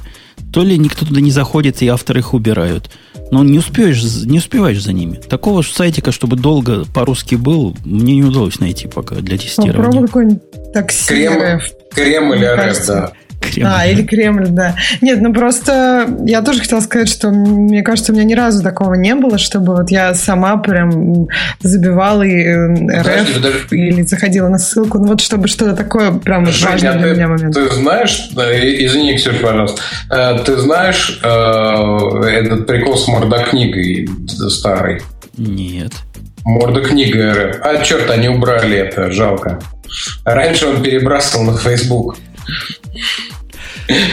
то 0.53 0.63
ли 0.63 0.77
никто 0.77 1.07
туда 1.07 1.23
не 1.23 1.31
заходит, 1.31 1.81
и 1.81 1.89
авторы 1.89 2.21
их 2.21 2.35
убирают. 2.35 2.91
Но 3.31 3.45
не 3.45 3.59
успеешь, 3.59 4.03
не 4.25 4.39
успеваешь 4.39 4.83
за 4.83 4.93
ними. 4.93 5.17
Такого 5.17 5.63
сайтика, 5.63 6.13
чтобы 6.13 6.37
долго 6.37 6.85
по-русски 6.95 7.35
был, 7.35 7.77
мне 7.85 8.17
не 8.17 8.25
удалось 8.25 8.59
найти 8.59 8.89
пока 8.89 9.17
для 9.17 9.37
тестирования. 9.37 9.77
Попробуй 9.77 10.07
какой-нибудь 10.07 10.73
такси. 10.73 11.09
Крем, 11.09 11.61
крем 11.91 12.35
или 12.35 12.45
РФ, 12.45 12.87
да. 12.87 13.13
Кремль. 13.41 13.71
А, 13.73 13.87
или 13.87 14.03
Кремль, 14.03 14.49
да. 14.49 14.75
Нет, 15.01 15.21
ну 15.21 15.33
просто 15.33 16.09
я 16.27 16.43
тоже 16.43 16.61
хотела 16.61 16.81
сказать, 16.81 17.09
что 17.09 17.31
мне 17.31 17.83
кажется, 17.83 18.13
у 18.13 18.15
меня 18.15 18.25
ни 18.25 18.35
разу 18.35 18.63
такого 18.63 18.95
не 18.95 19.15
было, 19.15 19.39
чтобы 19.39 19.77
вот 19.77 19.91
я 19.91 20.15
сама 20.15 20.57
прям 20.57 21.29
забивала 21.61 22.23
и 22.23 22.43
э, 22.43 23.01
РФ 23.01 23.35
подожди, 23.35 23.77
или 23.77 24.03
заходила 24.03 24.49
на 24.49 24.59
ссылку. 24.59 24.99
Ну 24.99 25.09
вот 25.09 25.21
чтобы 25.21 25.49
что-то 25.49 25.75
такое 25.77 26.13
прям 26.13 26.47
Женя, 26.47 26.73
важное 26.73 26.93
для 26.99 27.03
ты, 27.03 27.15
меня 27.15 27.29
момент. 27.29 27.55
Ты 27.55 27.71
знаешь, 27.71 28.31
извини, 28.33 29.17
Ксюша, 29.17 29.39
пожалуйста, 29.41 29.83
э, 30.11 30.39
ты 30.45 30.57
знаешь 30.57 31.21
э, 31.23 31.29
этот 31.29 32.67
прикол 32.67 32.97
с 32.97 33.09
мордокнигой 33.09 34.09
старый? 34.49 35.01
Нет. 35.37 35.93
Мордокнига 36.45 37.35
РФ. 37.35 37.57
А, 37.63 37.83
черт, 37.83 38.11
они 38.11 38.29
убрали 38.29 38.79
это, 38.79 39.13
жалко. 39.13 39.61
Раньше 40.25 40.67
он 40.67 40.83
перебрасывал 40.83 41.45
на 41.45 41.57
Facebook. 41.57 42.17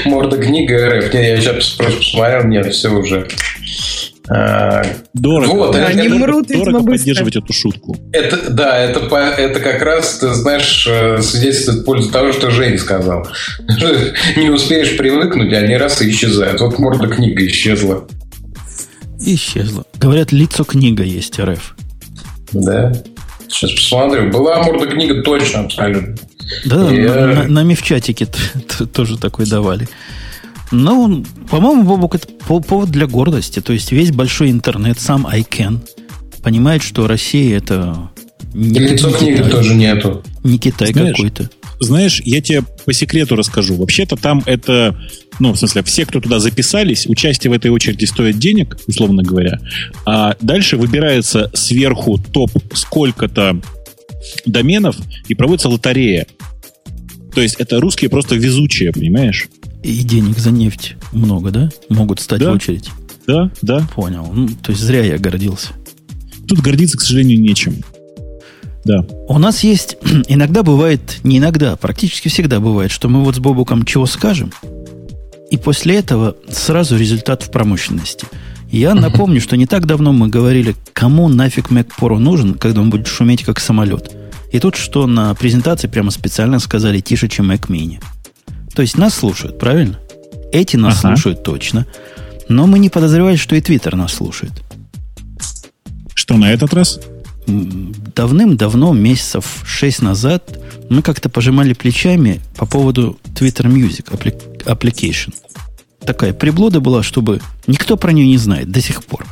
Морда 0.06 0.38
книга 0.38 0.90
РФ. 0.90 1.14
Не, 1.14 1.30
я 1.30 1.38
сейчас 1.38 1.70
просто 1.72 1.98
посмотрел, 1.98 2.44
нет, 2.45 2.74
все 2.74 2.90
уже. 2.90 3.28
А, 4.28 4.82
дорого. 5.14 5.52
Вот, 5.52 5.76
Они 5.76 6.07
это, 6.07 6.16
мрут, 6.16 6.48
дорого 6.48 6.84
поддерживать 6.84 7.36
эту 7.36 7.53
шутку. 7.53 7.95
Это, 8.12 8.49
да, 8.49 8.78
это, 8.80 9.06
это 9.16 9.60
как 9.60 9.82
раз, 9.84 10.18
ты 10.18 10.34
знаешь, 10.34 10.88
э, 10.90 11.22
свидетельствует 11.22 11.82
в 11.82 11.86
пользу 11.86 12.12
того, 12.12 12.32
что 12.32 12.49
Женя 12.49 12.78
сказал. 12.80 13.28
Не 14.36 14.49
успеешь 14.49 14.98
привыкнуть, 14.98 15.53
они 15.53 15.78
раз 15.78 16.02
и 16.02 16.10
исчезают. 16.10 16.60
Вот 16.60 16.80
морда 16.80 17.07
книга 17.07 17.45
исчезла. 17.45 18.07
Исчезла. 19.20 19.86
Говорят, 19.99 20.32
лицо 20.32 20.64
книга 20.64 21.03
есть 21.03 21.40
РФ. 21.40 21.76
Да. 22.53 22.94
Сейчас 23.48 23.72
посмотрю. 23.74 24.32
Была 24.32 24.64
морда 24.64 24.88
книга 24.88 25.22
точно, 25.22 25.62
абсолютно. 25.62 26.16
Да, 26.66 26.94
и, 26.94 27.00
на, 27.02 27.28
на, 27.28 27.48
на 27.48 27.64
мифчатике 27.64 28.28
тоже 28.94 29.18
такой 29.18 29.46
давали. 29.46 29.88
Ну, 30.72 31.24
по-моему, 31.50 31.84
Бобок, 31.84 32.16
это 32.16 32.28
повод 32.28 32.90
для 32.90 33.08
гордости. 33.08 33.62
То 33.62 33.74
есть 33.74 33.92
весь 33.92 34.12
большой 34.12 34.52
интернет, 34.52 35.00
сам 35.00 35.28
ICANN, 35.28 35.80
понимает, 36.44 36.84
что 36.84 37.08
Россия 37.08 37.58
это... 37.58 38.10
Не, 38.54 38.80
лицо 38.80 39.12
книги 39.12 39.38
Китай, 39.38 39.52
тоже 39.52 39.74
нету. 39.76 40.24
Не 40.44 40.58
Китай 40.58 40.94
какой-то. 40.94 41.50
Знаешь, 41.80 42.22
я 42.24 42.42
тебе 42.42 42.64
по 42.86 42.94
секрету 42.94 43.36
расскажу. 43.36 43.76
Вообще-то 43.76 44.16
там 44.16 44.42
это, 44.46 44.98
ну, 45.40 45.52
в 45.52 45.58
смысле, 45.58 45.84
все, 45.84 46.06
кто 46.06 46.22
туда 46.22 46.40
записались, 46.40 47.06
участие 47.06 47.52
в 47.52 47.54
этой 47.54 47.70
очереди 47.70 48.06
стоит 48.06 48.38
денег, 48.38 48.78
условно 48.88 49.24
говоря. 49.24 49.60
А 50.06 50.36
дальше 50.40 50.78
выбирается 50.78 51.52
сверху 51.54 52.18
топ 52.18 52.52
сколько-то 52.74 53.60
доменов 54.46 54.98
и 55.28 55.36
проводится 55.36 55.70
лотерея. 55.70 56.28
То 57.34 57.42
есть 57.42 57.56
это 57.56 57.80
русские 57.82 58.10
просто 58.10 58.36
везучие, 58.36 58.92
понимаешь? 58.92 59.50
И 59.84 60.04
денег 60.04 60.38
за 60.38 60.52
нефть 60.52 60.96
много, 61.12 61.52
да? 61.52 61.70
Могут 61.90 62.20
стать 62.20 62.40
да. 62.40 62.52
в 62.52 62.56
очередь. 62.56 62.90
Да, 63.28 63.52
да. 63.62 63.88
Понял. 63.94 64.30
Ну, 64.34 64.48
то 64.48 64.72
есть 64.72 64.82
зря 64.82 65.04
я 65.04 65.18
гордился. 65.18 65.74
Тут 66.48 66.60
гордиться, 66.60 66.98
к 66.98 67.02
сожалению, 67.02 67.40
нечем. 67.40 67.84
Да. 68.86 69.06
У 69.28 69.38
нас 69.40 69.64
есть, 69.64 69.98
иногда 70.28 70.64
бывает, 70.64 71.20
не 71.24 71.40
иногда, 71.40 71.76
практически 71.76 72.30
всегда 72.30 72.60
бывает, 72.60 72.92
что 72.92 73.10
мы 73.10 73.24
вот 73.24 73.36
с 73.36 73.40
Бобуком 73.40 73.84
чего 73.84 74.06
скажем, 74.06 74.54
и 75.50 75.58
после 75.58 75.98
этого 75.98 76.38
сразу 76.50 76.98
результат 76.98 77.44
в 77.44 77.52
промышленности. 77.52 78.28
Я 78.72 78.94
напомню, 78.94 79.40
что 79.42 79.56
не 79.58 79.66
так 79.66 79.86
давно 79.86 80.12
мы 80.12 80.28
говорили, 80.28 80.76
кому 80.94 81.30
нафиг 81.30 81.72
Mac 81.72 81.92
Pro 81.98 82.18
нужен, 82.18 82.56
когда 82.56 82.82
он 82.82 82.90
будет 82.90 83.08
шуметь 83.08 83.44
как 83.44 83.60
самолет. 83.60 84.12
И 84.52 84.60
тут 84.60 84.76
что 84.76 85.08
на 85.08 85.34
презентации 85.36 85.88
прямо 85.88 86.12
специально 86.12 86.60
сказали 86.60 87.00
тише, 87.00 87.28
чем 87.28 87.52
Mac 87.52 87.68
Mini. 87.68 88.02
То 88.74 88.82
есть 88.82 88.98
нас 88.98 89.14
слушают, 89.14 89.60
правильно? 89.60 90.00
Эти 90.52 90.76
нас 90.78 91.00
ага. 91.00 91.16
слушают 91.16 91.44
точно. 91.44 91.86
Но 92.48 92.68
мы 92.68 92.80
не 92.80 92.90
подозревали, 92.90 93.36
что 93.36 93.56
и 93.56 93.62
Twitter 93.62 93.96
нас 93.96 94.14
слушает. 94.14 94.54
Что 96.14 96.38
на 96.38 96.52
этот 96.52 96.74
раз? 96.74 97.00
Давным-давно, 97.48 98.94
месяцев 98.94 99.64
шесть 99.66 100.02
назад, 100.02 100.60
мы 100.90 101.02
как-то 101.02 101.30
пожимали 101.30 101.74
плечами 101.74 102.42
по 102.56 102.66
поводу 102.66 103.20
Twitter 103.34 103.66
Music 103.68 104.10
Application. 104.66 105.34
Такая 106.06 106.34
приблуда 106.34 106.80
была, 106.80 107.03
чтобы 107.03 107.41
никто 107.68 107.98
про 107.98 108.11
нее 108.11 108.27
не 108.27 108.38
знает 108.38 108.72
до 108.72 108.82
сих 108.82 109.03
пор. 109.03 109.26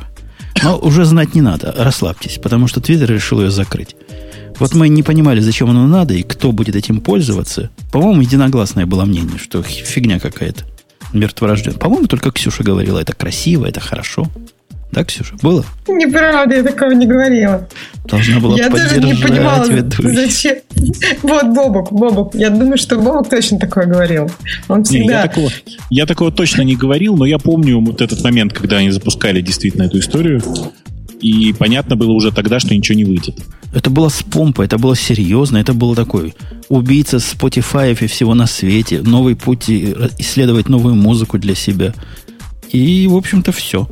Но 0.62 0.78
уже 0.78 1.04
знать 1.04 1.34
не 1.34 1.40
надо, 1.40 1.74
расслабьтесь, 1.76 2.38
потому 2.42 2.68
что 2.68 2.80
Twitter 2.80 3.06
решил 3.06 3.40
ее 3.40 3.50
закрыть. 3.50 3.96
Вот 4.58 4.74
мы 4.74 4.88
не 4.88 5.02
понимали, 5.02 5.40
зачем 5.40 5.70
оно 5.70 5.86
надо 5.86 6.14
и 6.14 6.22
кто 6.22 6.52
будет 6.52 6.76
этим 6.76 7.00
пользоваться. 7.00 7.70
По-моему, 7.90 8.22
единогласное 8.22 8.86
было 8.86 9.04
мнение, 9.04 9.38
что 9.38 9.62
фигня 9.62 10.20
какая-то. 10.20 10.64
Мертворожден. 11.12 11.74
По-моему, 11.74 12.06
только 12.06 12.30
Ксюша 12.30 12.62
говорила, 12.62 12.98
это 12.98 13.12
красиво, 13.12 13.66
это 13.66 13.80
хорошо. 13.80 14.28
Да, 14.94 15.02
Ксюша, 15.02 15.34
было? 15.42 15.64
Неправда, 15.88 16.54
я 16.54 16.62
такого 16.62 16.92
не 16.92 17.04
говорила. 17.04 17.66
Должна 18.04 18.38
была 18.38 18.56
Я 18.56 18.70
даже 18.70 19.00
не 19.00 19.14
понимала, 19.14 19.66
зачем. 19.98 20.58
Вот 21.22 21.46
Бобок, 21.46 21.92
Бобок. 21.92 22.34
Я 22.34 22.50
думаю, 22.50 22.78
что 22.78 22.96
Бобок 22.96 23.28
точно 23.28 23.58
такое 23.58 23.86
говорил. 23.86 24.30
Он 24.68 24.84
всегда... 24.84 25.02
Не, 25.02 25.10
я, 25.10 25.22
такого, 25.22 25.50
я 25.90 26.06
такого 26.06 26.30
точно 26.30 26.62
не 26.62 26.76
говорил, 26.76 27.16
но 27.16 27.24
я 27.24 27.38
помню 27.38 27.80
вот 27.80 28.00
этот 28.00 28.22
момент, 28.22 28.52
когда 28.52 28.76
они 28.76 28.90
запускали 28.90 29.40
действительно 29.40 29.82
эту 29.82 29.98
историю. 29.98 30.40
И 31.20 31.52
понятно 31.58 31.96
было 31.96 32.12
уже 32.12 32.30
тогда, 32.30 32.60
что 32.60 32.72
ничего 32.72 32.96
не 32.96 33.04
выйдет. 33.04 33.36
Это 33.74 33.90
было 33.90 34.08
с 34.08 34.22
помпой, 34.22 34.66
это 34.66 34.78
было 34.78 34.94
серьезно, 34.94 35.56
это 35.56 35.74
было 35.74 35.96
такой 35.96 36.34
убийца 36.68 37.16
Spotify 37.16 37.96
и 38.00 38.06
всего 38.06 38.34
на 38.34 38.46
свете, 38.46 39.00
новый 39.02 39.34
путь 39.34 39.68
исследовать 39.68 40.68
новую 40.68 40.94
музыку 40.94 41.38
для 41.38 41.56
себя. 41.56 41.92
И, 42.70 43.08
в 43.08 43.16
общем-то, 43.16 43.50
все. 43.50 43.88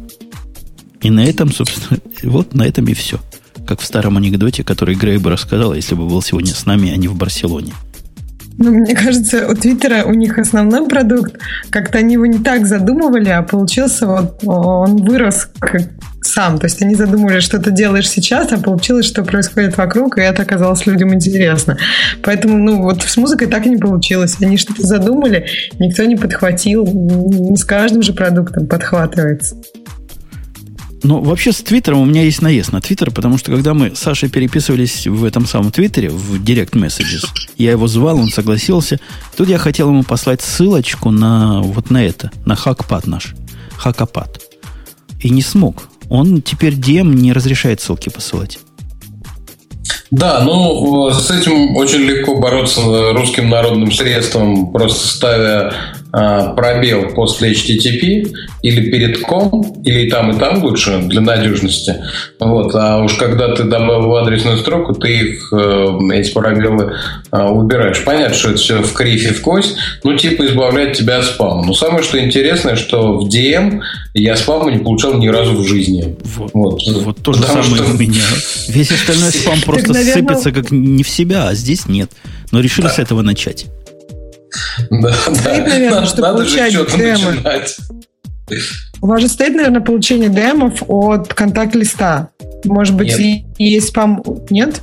И 1.02 1.10
на 1.10 1.24
этом, 1.24 1.52
собственно, 1.52 2.00
вот 2.22 2.54
на 2.54 2.62
этом 2.62 2.86
и 2.86 2.94
все. 2.94 3.20
Как 3.66 3.80
в 3.80 3.84
старом 3.84 4.16
анекдоте, 4.16 4.64
который 4.64 4.94
Грей 4.94 5.18
бы 5.18 5.30
рассказал, 5.30 5.74
если 5.74 5.94
бы 5.94 6.06
был 6.06 6.22
сегодня 6.22 6.52
с 6.52 6.66
нами, 6.66 6.92
а 6.92 6.96
не 6.96 7.08
в 7.08 7.14
Барселоне. 7.14 7.72
Ну, 8.58 8.70
мне 8.70 8.94
кажется, 8.94 9.48
у 9.48 9.54
Твиттера 9.54 10.04
у 10.04 10.12
них 10.12 10.38
основной 10.38 10.86
продукт, 10.86 11.38
как-то 11.70 11.98
они 11.98 12.14
его 12.14 12.26
не 12.26 12.38
так 12.38 12.66
задумывали, 12.66 13.30
а 13.30 13.42
получился 13.42 14.06
вот, 14.06 14.40
он 14.44 14.96
вырос 15.04 15.48
как 15.58 15.82
сам. 16.20 16.58
То 16.58 16.66
есть 16.66 16.82
они 16.82 16.94
задумывали, 16.94 17.40
что 17.40 17.58
ты 17.58 17.70
делаешь 17.70 18.08
сейчас, 18.08 18.52
а 18.52 18.58
получилось, 18.58 19.06
что 19.06 19.24
происходит 19.24 19.76
вокруг, 19.76 20.18
и 20.18 20.20
это 20.20 20.42
оказалось 20.42 20.86
людям 20.86 21.14
интересно. 21.14 21.76
Поэтому, 22.22 22.58
ну, 22.58 22.82
вот 22.82 23.02
с 23.02 23.16
музыкой 23.16 23.48
так 23.48 23.66
и 23.66 23.70
не 23.70 23.78
получилось. 23.78 24.36
Они 24.40 24.56
что-то 24.56 24.86
задумали, 24.86 25.46
никто 25.78 26.04
не 26.04 26.16
подхватил. 26.16 26.86
Не 26.86 27.56
с 27.56 27.64
каждым 27.64 28.02
же 28.02 28.12
продуктом 28.12 28.66
подхватывается. 28.66 29.56
Ну, 31.02 31.20
вообще 31.20 31.52
с 31.52 31.62
Твиттером 31.62 32.00
у 32.00 32.04
меня 32.04 32.22
есть 32.22 32.42
наезд 32.42 32.72
на 32.72 32.80
Твиттер, 32.80 33.10
потому 33.10 33.36
что 33.36 33.50
когда 33.50 33.74
мы 33.74 33.94
с 33.94 33.98
Сашей 33.98 34.28
переписывались 34.28 35.06
в 35.06 35.24
этом 35.24 35.46
самом 35.46 35.72
Твиттере, 35.72 36.10
в 36.10 36.40
Direct 36.42 36.72
Messages, 36.72 37.24
я 37.58 37.72
его 37.72 37.88
звал, 37.88 38.18
он 38.18 38.28
согласился. 38.28 39.00
Тут 39.36 39.48
я 39.48 39.58
хотел 39.58 39.88
ему 39.88 40.04
послать 40.04 40.42
ссылочку 40.42 41.10
на 41.10 41.60
вот 41.60 41.90
на 41.90 42.04
это, 42.04 42.30
на 42.44 42.54
хакпад 42.54 43.06
наш, 43.06 43.34
хакапад. 43.76 44.40
И 45.20 45.30
не 45.30 45.42
смог. 45.42 45.88
Он 46.08 46.40
теперь 46.42 46.74
DM 46.74 47.14
не 47.14 47.32
разрешает 47.32 47.80
ссылки 47.80 48.08
посылать. 48.08 48.58
Да, 50.12 50.42
ну, 50.44 51.10
с 51.10 51.30
этим 51.30 51.74
очень 51.76 52.00
легко 52.00 52.38
бороться 52.38 52.82
русским 53.12 53.48
народным 53.48 53.90
средством, 53.90 54.70
просто 54.70 55.08
ставя 55.08 55.74
пробел 56.12 57.08
после 57.14 57.52
HTTP 57.52 58.30
или 58.62 58.90
перед 58.90 59.20
ком, 59.20 59.82
или 59.82 60.10
там, 60.10 60.30
и 60.30 60.38
там 60.38 60.62
лучше 60.62 60.98
для 61.06 61.22
надежности. 61.22 61.96
Вот. 62.38 62.74
А 62.74 63.02
уж 63.02 63.14
когда 63.14 63.54
ты 63.54 63.64
добавил 63.64 64.08
в 64.08 64.14
адресную 64.16 64.58
строку, 64.58 64.94
ты 64.94 65.08
их, 65.08 65.52
э, 65.52 65.98
эти 66.12 66.32
пробелы 66.32 66.92
убираешь. 67.30 68.04
Понятно, 68.04 68.34
что 68.34 68.50
это 68.50 68.58
все 68.58 68.82
в 68.82 68.92
крифе 68.92 69.32
в 69.32 69.40
кость, 69.40 69.76
ну, 70.04 70.16
типа 70.16 70.46
избавляет 70.46 70.96
тебя 70.96 71.18
от 71.18 71.24
спама. 71.24 71.64
Но 71.64 71.74
самое, 71.74 72.02
что 72.02 72.20
интересное, 72.22 72.76
что 72.76 73.18
в 73.18 73.28
DM 73.28 73.80
я 74.14 74.36
спама 74.36 74.70
не 74.70 74.78
получал 74.78 75.14
ни 75.14 75.28
разу 75.28 75.54
в 75.54 75.66
жизни. 75.66 76.16
Вот, 76.22 76.52
вот. 76.52 76.82
вот 77.04 77.22
то 77.22 77.32
же 77.32 77.42
самое 77.42 77.64
что... 77.64 77.84
у 77.84 77.94
меня. 77.94 78.22
Весь 78.68 78.90
остальной 78.90 79.30
спам 79.30 79.60
просто 79.64 79.94
сыпется 79.94 80.52
как 80.52 80.70
не 80.70 81.02
в 81.02 81.08
себя, 81.08 81.48
а 81.48 81.54
здесь 81.54 81.86
нет. 81.86 82.10
Но 82.50 82.60
решили 82.60 82.88
с 82.88 82.98
этого 82.98 83.22
начать. 83.22 83.66
Да, 84.90 85.12
стоит, 85.12 85.44
да. 85.44 85.70
наверное, 85.70 85.90
надо, 85.90 86.06
что 86.06 86.20
надо 86.22 86.36
получать. 86.38 86.74
Начинать. 86.74 87.76
У 89.00 89.06
вас 89.06 89.20
же 89.20 89.28
стоит, 89.28 89.54
наверное, 89.54 89.80
получение 89.80 90.28
демов 90.28 90.82
от 90.86 91.32
контакт-листа. 91.34 92.30
Может 92.64 92.94
быть, 92.94 93.18
Нет. 93.18 93.46
есть 93.58 93.88
спам... 93.88 94.22
Нет? 94.50 94.82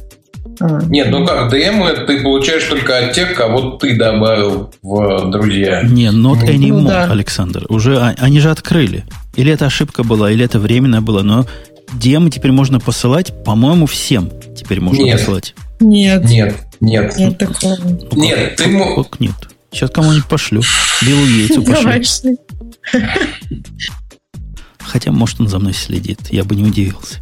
А. 0.60 0.82
Нет, 0.90 1.10
ну 1.10 1.26
как, 1.26 1.52
демы 1.52 1.94
ты 2.06 2.22
получаешь 2.22 2.64
только 2.64 2.98
от 2.98 3.14
тех, 3.14 3.34
кого 3.34 3.78
ты 3.78 3.98
добавил 3.98 4.74
в 4.82 5.32
друзья. 5.32 5.84
Не, 5.84 6.08
not 6.08 6.44
anymore, 6.44 6.82
ну, 6.82 6.88
да. 6.88 7.06
Александр. 7.06 7.66
Уже 7.70 7.98
а, 7.98 8.16
они 8.20 8.40
же 8.40 8.52
открыли. 8.52 9.06
Или 9.36 9.54
это 9.54 9.68
ошибка 9.68 10.04
была, 10.04 10.32
или 10.32 10.44
это 10.44 10.60
временно 10.60 11.02
было, 11.02 11.22
но 11.22 11.46
демы 11.94 12.30
теперь 12.30 12.52
можно 12.52 12.80
посылать, 12.82 13.32
по-моему, 13.46 13.86
всем 13.86 14.30
теперь 14.56 14.82
можно 14.82 15.02
Нет. 15.02 15.20
посылать. 15.20 15.56
Нет. 15.80 16.26
Нет, 16.26 16.56
нет. 16.82 17.18
Нет 17.18 17.38
такого. 17.38 17.78
Нет, 18.12 18.58
ты... 18.58 18.96
Как 18.96 19.20
нет? 19.22 19.32
Сейчас 19.72 19.92
кому-нибудь 19.92 20.28
пошлю. 20.28 20.62
Биллу 21.02 21.26
Йейтсу 21.26 21.64
пошлю. 21.64 22.38
Хотя, 24.80 25.12
может, 25.12 25.40
он 25.40 25.48
за 25.48 25.60
мной 25.60 25.74
следит. 25.74 26.20
Я 26.32 26.44
бы 26.44 26.56
не 26.56 26.64
удивился. 26.64 27.20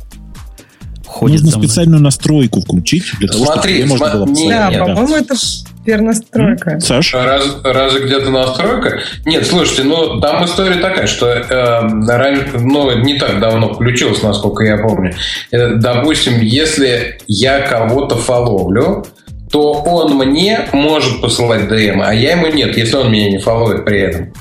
Ходит 1.05 1.43
Нужно 1.43 1.61
специальную 1.61 2.01
настройку 2.01 2.61
включить 2.61 3.05
для 3.19 3.27
того, 3.27 3.45
Смотри, 3.45 3.85
чтобы 3.85 3.89
можно 3.89 4.11
было 4.11 4.25
нет, 4.27 4.49
Да, 4.49 4.85
по-моему, 4.85 5.15
это 5.15 5.35
пернастройка. 5.83 6.71
М? 6.71 6.81
Саш? 6.81 7.13
Раз, 7.13 7.57
разве 7.63 8.05
где-то 8.05 8.29
настройка? 8.29 8.99
Нет, 9.25 9.47
слушайте, 9.47 9.83
ну 9.83 10.19
там 10.19 10.45
история 10.45 10.75
такая, 10.75 11.07
что 11.07 11.27
э, 11.27 11.81
ну, 12.59 12.99
не 12.99 13.17
так 13.17 13.39
давно 13.39 13.73
включилась, 13.73 14.21
насколько 14.21 14.63
я 14.63 14.77
помню. 14.77 15.15
Э, 15.51 15.75
допустим, 15.75 16.41
если 16.41 17.19
я 17.27 17.61
кого-то 17.61 18.15
фоловлю, 18.15 19.05
то 19.51 19.73
он 19.73 20.15
мне 20.15 20.67
может 20.73 21.21
посылать 21.21 21.63
DM, 21.63 22.01
а 22.03 22.13
я 22.13 22.31
ему 22.31 22.47
нет, 22.47 22.75
если 22.77 22.97
он 22.97 23.11
меня 23.11 23.29
не 23.29 23.37
фолловит 23.37 23.85
при 23.85 23.99
этом. 24.01 24.33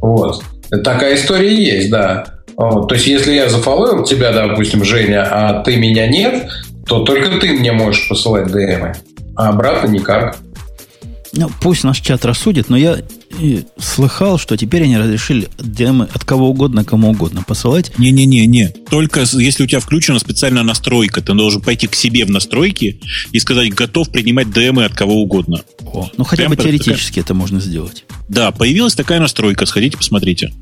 Вот. 0.00 0.42
Такая 0.84 1.14
история 1.14 1.54
есть, 1.54 1.90
да. 1.90 2.24
Вот. 2.56 2.88
То 2.88 2.94
есть, 2.94 3.06
если 3.06 3.32
я 3.32 3.48
зафолловил 3.48 4.04
тебя, 4.04 4.32
допустим, 4.32 4.84
Женя, 4.84 5.26
а 5.30 5.62
ты 5.62 5.76
меня 5.76 6.06
нет, 6.06 6.48
то 6.86 7.04
только 7.04 7.38
ты 7.38 7.52
мне 7.52 7.72
можешь 7.72 8.08
посылать 8.08 8.48
DM, 8.48 8.94
а 9.36 9.48
обратно 9.48 9.88
никак. 9.88 10.36
Ну, 11.32 11.50
пусть 11.60 11.84
наш 11.84 12.00
чат 12.00 12.24
рассудит, 12.24 12.68
но 12.68 12.76
я 12.76 13.02
слыхал, 13.78 14.38
что 14.38 14.56
теперь 14.56 14.82
они 14.84 14.98
разрешили 14.98 15.48
демы 15.58 16.08
от 16.12 16.24
кого 16.24 16.50
угодно, 16.50 16.84
кому 16.84 17.10
угодно 17.10 17.42
посылать. 17.42 17.92
Не-не-не-не. 17.98 18.68
Только 18.90 19.20
если 19.20 19.64
у 19.64 19.66
тебя 19.66 19.80
включена 19.80 20.18
специальная 20.18 20.62
настройка, 20.62 21.20
ты 21.20 21.32
должен 21.34 21.62
пойти 21.62 21.86
к 21.86 21.94
себе 21.94 22.24
в 22.24 22.30
настройки 22.30 23.00
и 23.30 23.38
сказать, 23.38 23.72
готов 23.72 24.10
принимать 24.10 24.52
демы 24.52 24.84
от 24.84 24.94
кого 24.94 25.22
угодно. 25.22 25.62
О, 25.82 26.10
ну 26.16 26.24
хотя 26.24 26.42
Прям 26.42 26.50
бы 26.50 26.56
теоретически 26.56 27.20
такая... 27.20 27.24
это 27.24 27.34
можно 27.34 27.60
сделать. 27.60 28.04
Да, 28.28 28.50
появилась 28.50 28.94
такая 28.94 29.20
настройка, 29.20 29.66
сходите 29.66 29.96
посмотрите. 29.96 30.52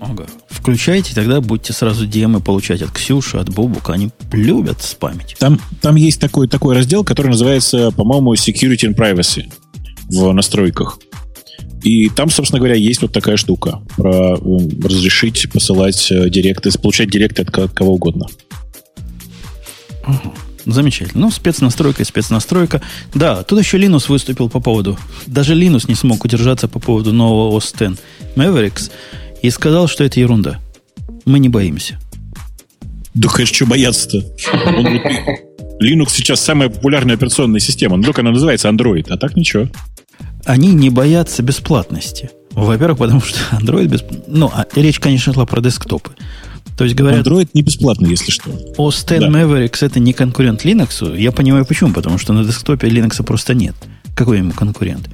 Ага. 0.00 0.26
Включайте, 0.48 1.14
тогда 1.14 1.40
будете 1.40 1.72
сразу 1.72 2.06
демы 2.06 2.40
получать 2.40 2.82
от 2.82 2.90
Ксюши, 2.90 3.38
от 3.38 3.50
Бобука. 3.50 3.92
Они 3.92 4.10
любят 4.32 4.82
спамить. 4.82 5.36
Там, 5.38 5.60
там 5.80 5.96
есть 5.96 6.20
такой, 6.20 6.48
такой 6.48 6.74
раздел, 6.74 7.04
который 7.04 7.28
называется, 7.28 7.90
по-моему, 7.92 8.34
Security 8.34 8.88
and 8.88 8.94
Privacy 8.94 9.52
в 10.08 10.32
настройках. 10.32 10.98
И 11.82 12.08
там, 12.08 12.30
собственно 12.30 12.58
говоря, 12.58 12.74
есть 12.74 13.02
вот 13.02 13.12
такая 13.12 13.36
штука 13.36 13.80
про 13.96 14.36
разрешить 14.36 15.50
посылать 15.52 16.10
э, 16.10 16.28
директы, 16.28 16.70
получать 16.78 17.10
директы 17.10 17.42
от 17.42 17.72
кого 17.72 17.94
угодно. 17.94 18.26
Замечательно. 20.64 21.26
Ну, 21.26 21.30
спецнастройка 21.30 22.02
и 22.02 22.04
спецнастройка. 22.04 22.82
Да, 23.14 23.44
тут 23.44 23.60
еще 23.60 23.78
Linux 23.78 24.08
выступил 24.08 24.48
по 24.48 24.58
поводу... 24.58 24.98
Даже 25.26 25.54
Linux 25.54 25.84
не 25.86 25.94
смог 25.94 26.24
удержаться 26.24 26.66
по 26.66 26.80
поводу 26.80 27.12
нового 27.12 27.56
OS 27.56 27.92
X 27.92 28.00
Mavericks 28.34 28.90
и 29.42 29.50
сказал, 29.50 29.88
что 29.88 30.04
это 30.04 30.20
ерунда. 30.20 30.60
Мы 31.24 31.38
не 31.38 31.48
боимся. 31.48 31.98
Да, 33.14 33.28
конечно, 33.28 33.54
что 33.54 33.66
бояться-то? 33.66 34.18
Linux 35.80 36.10
сейчас 36.10 36.40
самая 36.40 36.68
популярная 36.68 37.16
операционная 37.16 37.60
система. 37.60 37.96
Ну, 37.96 38.02
только 38.02 38.22
она 38.22 38.30
называется 38.30 38.68
Android, 38.68 39.06
а 39.10 39.16
так 39.16 39.36
ничего 39.36 39.68
они 40.46 40.72
не 40.72 40.90
боятся 40.90 41.42
бесплатности. 41.42 42.30
Во-первых, 42.52 42.98
потому 42.98 43.20
что 43.20 43.38
Android 43.52 43.88
бесплатный. 43.88 44.24
Ну, 44.28 44.50
а 44.52 44.66
речь, 44.74 45.00
конечно, 45.00 45.34
шла 45.34 45.44
про 45.44 45.60
десктопы. 45.60 46.12
То 46.78 46.84
есть 46.84 46.96
говорят... 46.96 47.26
Android 47.26 47.48
не 47.52 47.62
бесплатный, 47.62 48.10
если 48.10 48.30
что. 48.30 48.50
OS 48.50 49.02
X 49.02 49.20
да. 49.20 49.28
Mavericks 49.28 49.84
это 49.84 49.98
не 49.98 50.12
конкурент 50.12 50.64
Linux. 50.64 51.16
Я 51.18 51.32
понимаю 51.32 51.66
почему. 51.66 51.92
Потому 51.92 52.18
что 52.18 52.32
на 52.32 52.44
десктопе 52.44 52.88
Linux 52.88 53.22
просто 53.22 53.54
нет. 53.54 53.74
Какой 54.14 54.38
ему 54.38 54.52
конкурент? 54.52 55.08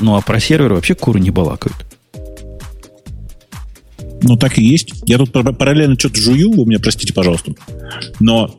Ну, 0.00 0.14
а 0.14 0.20
про 0.20 0.40
сервер 0.40 0.74
вообще 0.74 0.94
куры 0.94 1.20
не 1.20 1.30
балакают. 1.30 1.76
Ну, 4.26 4.36
так 4.36 4.58
и 4.58 4.64
есть. 4.64 4.92
Я 5.06 5.18
тут 5.18 5.32
параллельно 5.32 5.98
что-то 5.98 6.20
жую, 6.20 6.52
вы 6.52 6.66
меня 6.66 6.78
простите, 6.78 7.12
пожалуйста. 7.12 7.52
Но... 8.20 8.56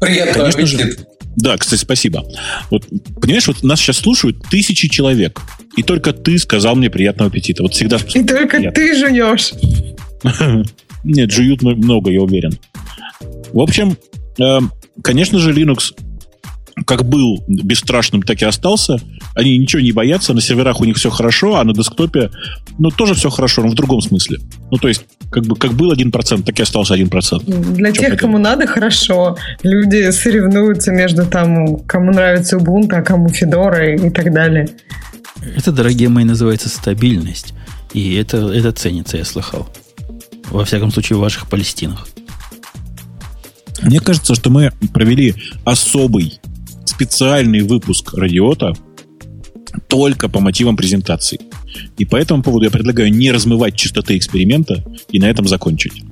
Приятного 0.00 0.50
конечно 0.50 0.66
же, 0.66 0.96
да, 1.36 1.56
кстати, 1.56 1.80
спасибо. 1.80 2.24
Вот, 2.70 2.86
понимаешь, 3.20 3.46
вот 3.46 3.62
нас 3.62 3.80
сейчас 3.80 3.98
слушают 3.98 4.42
тысячи 4.50 4.88
человек. 4.88 5.40
И 5.76 5.82
только 5.82 6.12
ты 6.12 6.38
сказал 6.38 6.76
мне 6.76 6.90
приятного 6.90 7.30
аппетита. 7.30 7.62
Вот 7.62 7.72
всегда... 7.72 7.96
И 7.96 8.22
только 8.22 8.58
приятно. 8.58 8.72
ты 8.72 8.94
жуешь. 8.98 9.52
Нет, 11.04 11.30
жуют 11.30 11.62
много, 11.62 12.10
я 12.10 12.20
уверен. 12.20 12.58
В 13.52 13.60
общем, 13.60 13.96
эм, 14.38 14.72
конечно 15.02 15.38
же, 15.38 15.52
Linux 15.52 15.94
как 16.86 17.08
был 17.08 17.42
бесстрашным, 17.48 18.22
так 18.22 18.40
и 18.42 18.44
остался. 18.44 18.98
Они 19.34 19.56
ничего 19.56 19.80
не 19.80 19.92
боятся, 19.92 20.34
на 20.34 20.40
серверах 20.40 20.80
у 20.80 20.84
них 20.84 20.96
все 20.96 21.10
хорошо, 21.10 21.56
а 21.56 21.64
на 21.64 21.72
десктопе, 21.72 22.30
ну, 22.78 22.90
тоже 22.90 23.14
все 23.14 23.30
хорошо, 23.30 23.62
но 23.62 23.68
в 23.68 23.74
другом 23.74 24.00
смысле. 24.00 24.38
Ну, 24.70 24.78
то 24.78 24.88
есть, 24.88 25.04
как 25.30 25.44
бы, 25.44 25.56
как 25.56 25.72
был 25.72 25.92
1%, 25.92 26.42
так 26.42 26.58
и 26.58 26.62
остался 26.62 26.94
1%. 26.94 27.74
Для 27.74 27.92
тех, 27.92 28.18
кому 28.18 28.38
надо, 28.38 28.66
хорошо. 28.66 29.36
Люди 29.62 30.10
соревнуются 30.10 30.92
между 30.92 31.26
там, 31.26 31.78
кому 31.80 32.12
нравится 32.12 32.56
Ubuntu, 32.56 32.94
а 32.94 33.02
кому 33.02 33.28
Fedora 33.28 33.94
и 33.94 34.10
так 34.10 34.32
далее. 34.32 34.68
Это, 35.56 35.72
дорогие 35.72 36.08
мои, 36.08 36.24
называется 36.24 36.68
стабильность. 36.68 37.54
И 37.94 38.14
это, 38.14 38.52
это 38.52 38.72
ценится, 38.72 39.16
я 39.16 39.24
слыхал. 39.24 39.68
Во 40.50 40.64
всяком 40.64 40.90
случае, 40.90 41.16
в 41.16 41.20
ваших 41.20 41.48
Палестинах. 41.48 42.06
Мне 43.82 44.00
кажется, 44.00 44.34
что 44.34 44.50
мы 44.50 44.70
провели 44.92 45.34
особый 45.64 46.40
специальный 46.84 47.62
выпуск 47.62 48.14
радиота 48.14 48.74
только 49.88 50.28
по 50.28 50.40
мотивам 50.40 50.76
презентации. 50.76 51.40
И 51.98 52.04
по 52.04 52.16
этому 52.16 52.42
поводу 52.42 52.64
я 52.64 52.70
предлагаю 52.70 53.12
не 53.12 53.30
размывать 53.30 53.76
частоты 53.76 54.16
эксперимента 54.16 54.84
и 55.10 55.18
на 55.18 55.26
этом 55.26 55.48
закончить. 55.48 56.02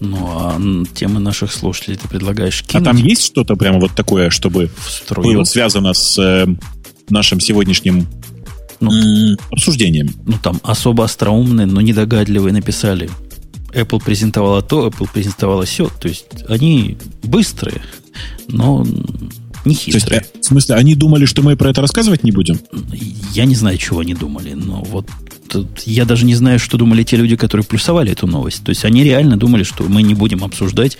Ну, 0.00 0.18
а 0.26 0.60
темы 0.94 1.20
наших 1.20 1.52
слушателей 1.52 1.96
ты 1.96 2.08
предлагаешь 2.08 2.62
кинуть? 2.62 2.82
А 2.82 2.90
там 2.90 2.96
есть 2.96 3.24
что-то 3.24 3.54
прямо 3.54 3.78
вот 3.78 3.92
такое, 3.92 4.30
чтобы 4.30 4.70
было 5.16 5.44
связано 5.44 5.94
с 5.94 6.18
э, 6.18 6.46
нашим 7.08 7.38
сегодняшним 7.38 8.08
ну, 8.80 9.36
обсуждением? 9.52 10.12
Ну, 10.26 10.34
там 10.42 10.60
особо 10.64 11.04
остроумные, 11.04 11.66
но 11.66 11.80
недогадливые 11.80 12.52
написали. 12.52 13.10
Apple 13.72 14.02
презентовала 14.04 14.60
то, 14.60 14.88
Apple 14.88 15.08
презентовала 15.12 15.64
все. 15.64 15.88
То 16.00 16.08
есть 16.08 16.26
они 16.48 16.98
быстрые, 17.22 17.82
но 18.48 18.84
не 19.64 19.74
хитрые. 19.74 20.00
То 20.00 20.14
есть, 20.14 20.26
э, 20.34 20.40
в 20.40 20.44
смысле, 20.44 20.74
они 20.76 20.94
думали, 20.94 21.24
что 21.24 21.42
мы 21.42 21.56
про 21.56 21.70
это 21.70 21.80
рассказывать 21.80 22.24
не 22.24 22.32
будем? 22.32 22.58
Я 23.32 23.44
не 23.44 23.54
знаю, 23.54 23.78
чего 23.78 24.00
они 24.00 24.14
думали, 24.14 24.54
но 24.54 24.82
вот 24.82 25.08
я 25.84 26.04
даже 26.04 26.24
не 26.24 26.34
знаю, 26.34 26.58
что 26.58 26.78
думали 26.78 27.02
те 27.02 27.16
люди, 27.16 27.36
которые 27.36 27.64
плюсовали 27.64 28.12
эту 28.12 28.26
новость. 28.26 28.64
То 28.64 28.70
есть 28.70 28.84
они 28.84 29.04
реально 29.04 29.36
думали, 29.36 29.62
что 29.64 29.84
мы 29.84 30.02
не 30.02 30.14
будем 30.14 30.44
обсуждать 30.44 30.98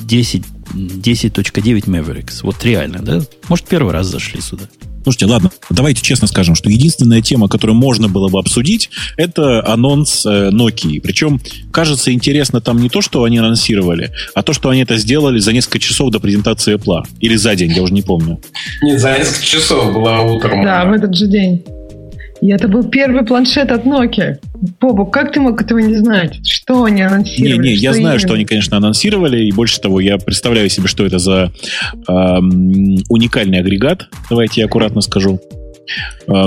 10, 0.00 0.42
10.9 0.74 1.84
Mavericks. 1.84 2.40
Вот 2.42 2.62
реально, 2.64 3.00
да? 3.00 3.22
Может, 3.48 3.66
первый 3.66 3.92
раз 3.92 4.08
зашли 4.08 4.40
сюда. 4.40 4.64
Слушайте, 5.02 5.26
ладно, 5.26 5.50
давайте 5.70 6.02
честно 6.02 6.26
скажем, 6.26 6.54
что 6.54 6.70
единственная 6.70 7.22
тема, 7.22 7.48
которую 7.48 7.76
можно 7.76 8.08
было 8.08 8.28
бы 8.28 8.38
обсудить, 8.38 8.90
это 9.16 9.66
анонс 9.66 10.24
э, 10.26 10.50
Nokia. 10.50 11.00
Причем, 11.00 11.40
кажется, 11.72 12.12
интересно 12.12 12.60
там 12.60 12.80
не 12.80 12.88
то, 12.88 13.00
что 13.00 13.24
они 13.24 13.38
анонсировали, 13.38 14.12
а 14.34 14.42
то, 14.42 14.52
что 14.52 14.68
они 14.70 14.82
это 14.82 14.96
сделали 14.96 15.38
за 15.38 15.52
несколько 15.52 15.78
часов 15.78 16.10
до 16.10 16.20
презентации 16.20 16.76
Apple. 16.76 17.04
Или 17.20 17.36
за 17.36 17.54
день, 17.54 17.72
я 17.72 17.82
уже 17.82 17.92
не 17.92 18.02
помню. 18.02 18.40
Нет, 18.82 19.00
за 19.00 19.18
несколько 19.18 19.44
часов 19.44 19.92
было 19.92 20.20
утром. 20.20 20.64
Да, 20.64 20.84
в 20.84 20.92
этот 20.92 21.14
же 21.14 21.26
день. 21.26 21.64
И 22.42 22.50
это 22.50 22.66
был 22.66 22.82
первый 22.82 23.24
планшет 23.24 23.70
от 23.70 23.86
Nokia. 23.86 24.34
Бобу, 24.80 25.06
как 25.06 25.32
ты 25.32 25.38
мог 25.38 25.62
этого 25.62 25.78
не 25.78 25.94
знать? 25.94 26.40
Что 26.44 26.82
они 26.82 27.00
анонсировали? 27.00 27.52
Не, 27.52 27.70
не, 27.70 27.74
я 27.74 27.92
знаю, 27.94 28.18
что 28.18 28.34
они, 28.34 28.44
конечно, 28.44 28.76
анонсировали, 28.76 29.44
и 29.44 29.52
больше 29.52 29.80
того, 29.80 30.00
я 30.00 30.18
представляю 30.18 30.68
себе, 30.68 30.88
что 30.88 31.06
это 31.06 31.20
за 31.20 31.52
э, 31.94 32.12
уникальный 33.08 33.60
агрегат. 33.60 34.08
Давайте 34.28 34.62
я 34.62 34.66
аккуратно 34.66 35.02
скажу. 35.02 35.40
Э, 36.26 36.46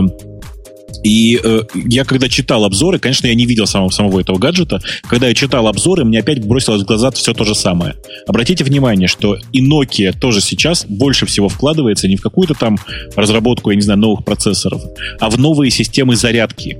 и 1.06 1.40
э, 1.42 1.62
я 1.86 2.04
когда 2.04 2.28
читал 2.28 2.66
обзоры, 2.66 2.98
конечно, 2.98 3.28
я 3.28 3.36
не 3.36 3.46
видел 3.46 3.68
самого, 3.68 3.92
самого 3.92 4.22
этого 4.22 4.40
гаджета. 4.40 4.82
Когда 5.08 5.28
я 5.28 5.36
читал 5.36 5.68
обзоры, 5.68 6.04
мне 6.04 6.18
опять 6.18 6.44
бросилось 6.44 6.82
в 6.82 6.86
глаза 6.86 7.12
все 7.12 7.36
то 7.36 7.44
же 7.44 7.54
самое. 7.54 7.94
Обратите 8.28 8.64
внимание, 8.64 9.08
что 9.08 9.38
и 9.52 9.64
Nokia 9.64 10.18
тоже 10.18 10.42
сейчас 10.42 10.84
больше 10.90 11.28
всего 11.28 11.48
вкладывается 11.48 12.08
не 12.08 12.16
в 12.16 12.22
какую-то 12.22 12.56
там 12.56 12.80
разработку, 13.16 13.70
я 13.70 13.76
не 13.76 13.84
знаю, 13.84 14.00
новых 14.00 14.26
процессоров, 14.26 14.82
а 15.20 15.30
в 15.30 15.38
новые 15.38 15.70
системы 15.70 16.16
зарядки. 16.16 16.80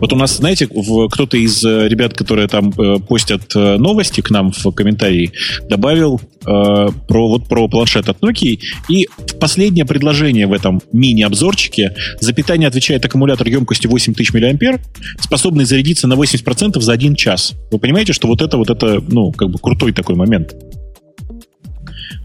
Вот 0.00 0.12
у 0.12 0.16
нас, 0.16 0.36
знаете, 0.36 0.66
кто-то 0.66 1.36
из 1.36 1.64
э, 1.64 1.88
ребят, 1.88 2.14
которые 2.14 2.48
там 2.48 2.70
э, 2.70 2.98
постят 2.98 3.54
э, 3.54 3.76
новости 3.76 4.20
к 4.20 4.30
нам 4.30 4.52
в 4.52 4.70
комментарии, 4.72 5.32
добавил 5.68 6.20
про, 6.40 7.28
вот, 7.28 7.46
про 7.46 7.68
планшет 7.68 8.08
от 8.08 8.20
Nokia. 8.20 8.58
И 8.88 9.06
последнее 9.38 9.84
предложение 9.84 10.46
в 10.46 10.52
этом 10.52 10.80
мини-обзорчике. 10.92 11.94
За 12.20 12.32
питание 12.32 12.68
отвечает 12.68 13.04
аккумулятор 13.04 13.46
емкостью 13.48 13.90
8000 13.90 14.32
мА, 14.32 14.78
способный 15.20 15.66
зарядиться 15.66 16.06
на 16.06 16.14
80% 16.14 16.80
за 16.80 16.92
один 16.92 17.16
час. 17.16 17.54
Вы 17.70 17.78
понимаете, 17.78 18.14
что 18.14 18.28
вот 18.28 18.40
это 18.40 18.56
вот 18.56 18.70
это, 18.70 19.02
ну, 19.08 19.30
как 19.32 19.50
бы 19.50 19.58
крутой 19.58 19.92
такой 19.92 20.14
момент 20.14 20.54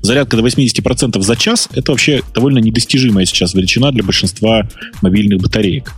зарядка 0.04 0.38
до 0.38 0.44
80% 0.44 1.22
за 1.22 1.36
час– 1.36 1.70
это 1.74 1.92
вообще 1.92 2.22
довольно 2.36 2.60
недостижимая 2.60 3.26
сейчас 3.26 3.54
величина 3.54 3.92
для 3.92 4.04
большинства 4.04 4.70
мобильных 5.02 5.42
батареек. 5.42 5.92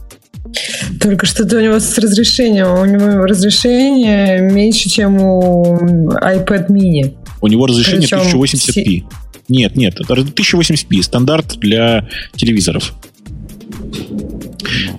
Только 0.99 1.25
что-то 1.25 1.57
у 1.57 1.59
него 1.59 1.79
с 1.79 1.97
разрешением. 1.97 2.79
У 2.79 2.85
него 2.85 3.25
разрешение 3.25 4.41
меньше, 4.41 4.89
чем 4.89 5.19
у 5.19 5.77
iPad 5.77 6.67
mini. 6.69 7.15
У 7.41 7.47
него 7.47 7.65
разрешение 7.65 8.07
Причем 8.07 8.41
1080p. 8.41 9.03
Нет, 9.47 9.75
нет, 9.75 9.99
1080p, 9.99 11.03
стандарт 11.03 11.57
для 11.57 12.07
телевизоров. 12.35 12.93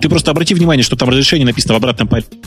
Ты 0.01 0.09
просто 0.09 0.31
обрати 0.31 0.53
внимание, 0.53 0.83
что 0.83 0.95
там 0.95 1.09
разрешение 1.09 1.45
написано 1.45 1.73
в 1.73 1.77
обратном 1.77 2.07
порядке. 2.07 2.37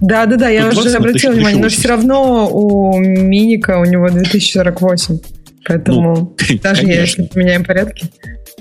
Да, 0.00 0.26
да, 0.26 0.36
да, 0.36 0.48
я 0.48 0.68
уже 0.68 0.90
обратила 0.90 1.32
внимание, 1.32 1.60
но 1.60 1.68
все 1.68 1.88
равно 1.88 2.48
у 2.50 2.98
Миника 2.98 3.78
у 3.78 3.84
него 3.84 4.08
2048. 4.08 5.18
Поэтому 5.66 6.14
ну, 6.14 6.36
даже 6.62 6.82
конечно. 6.82 7.00
если 7.00 7.22
поменяем 7.24 7.64
порядки. 7.64 8.10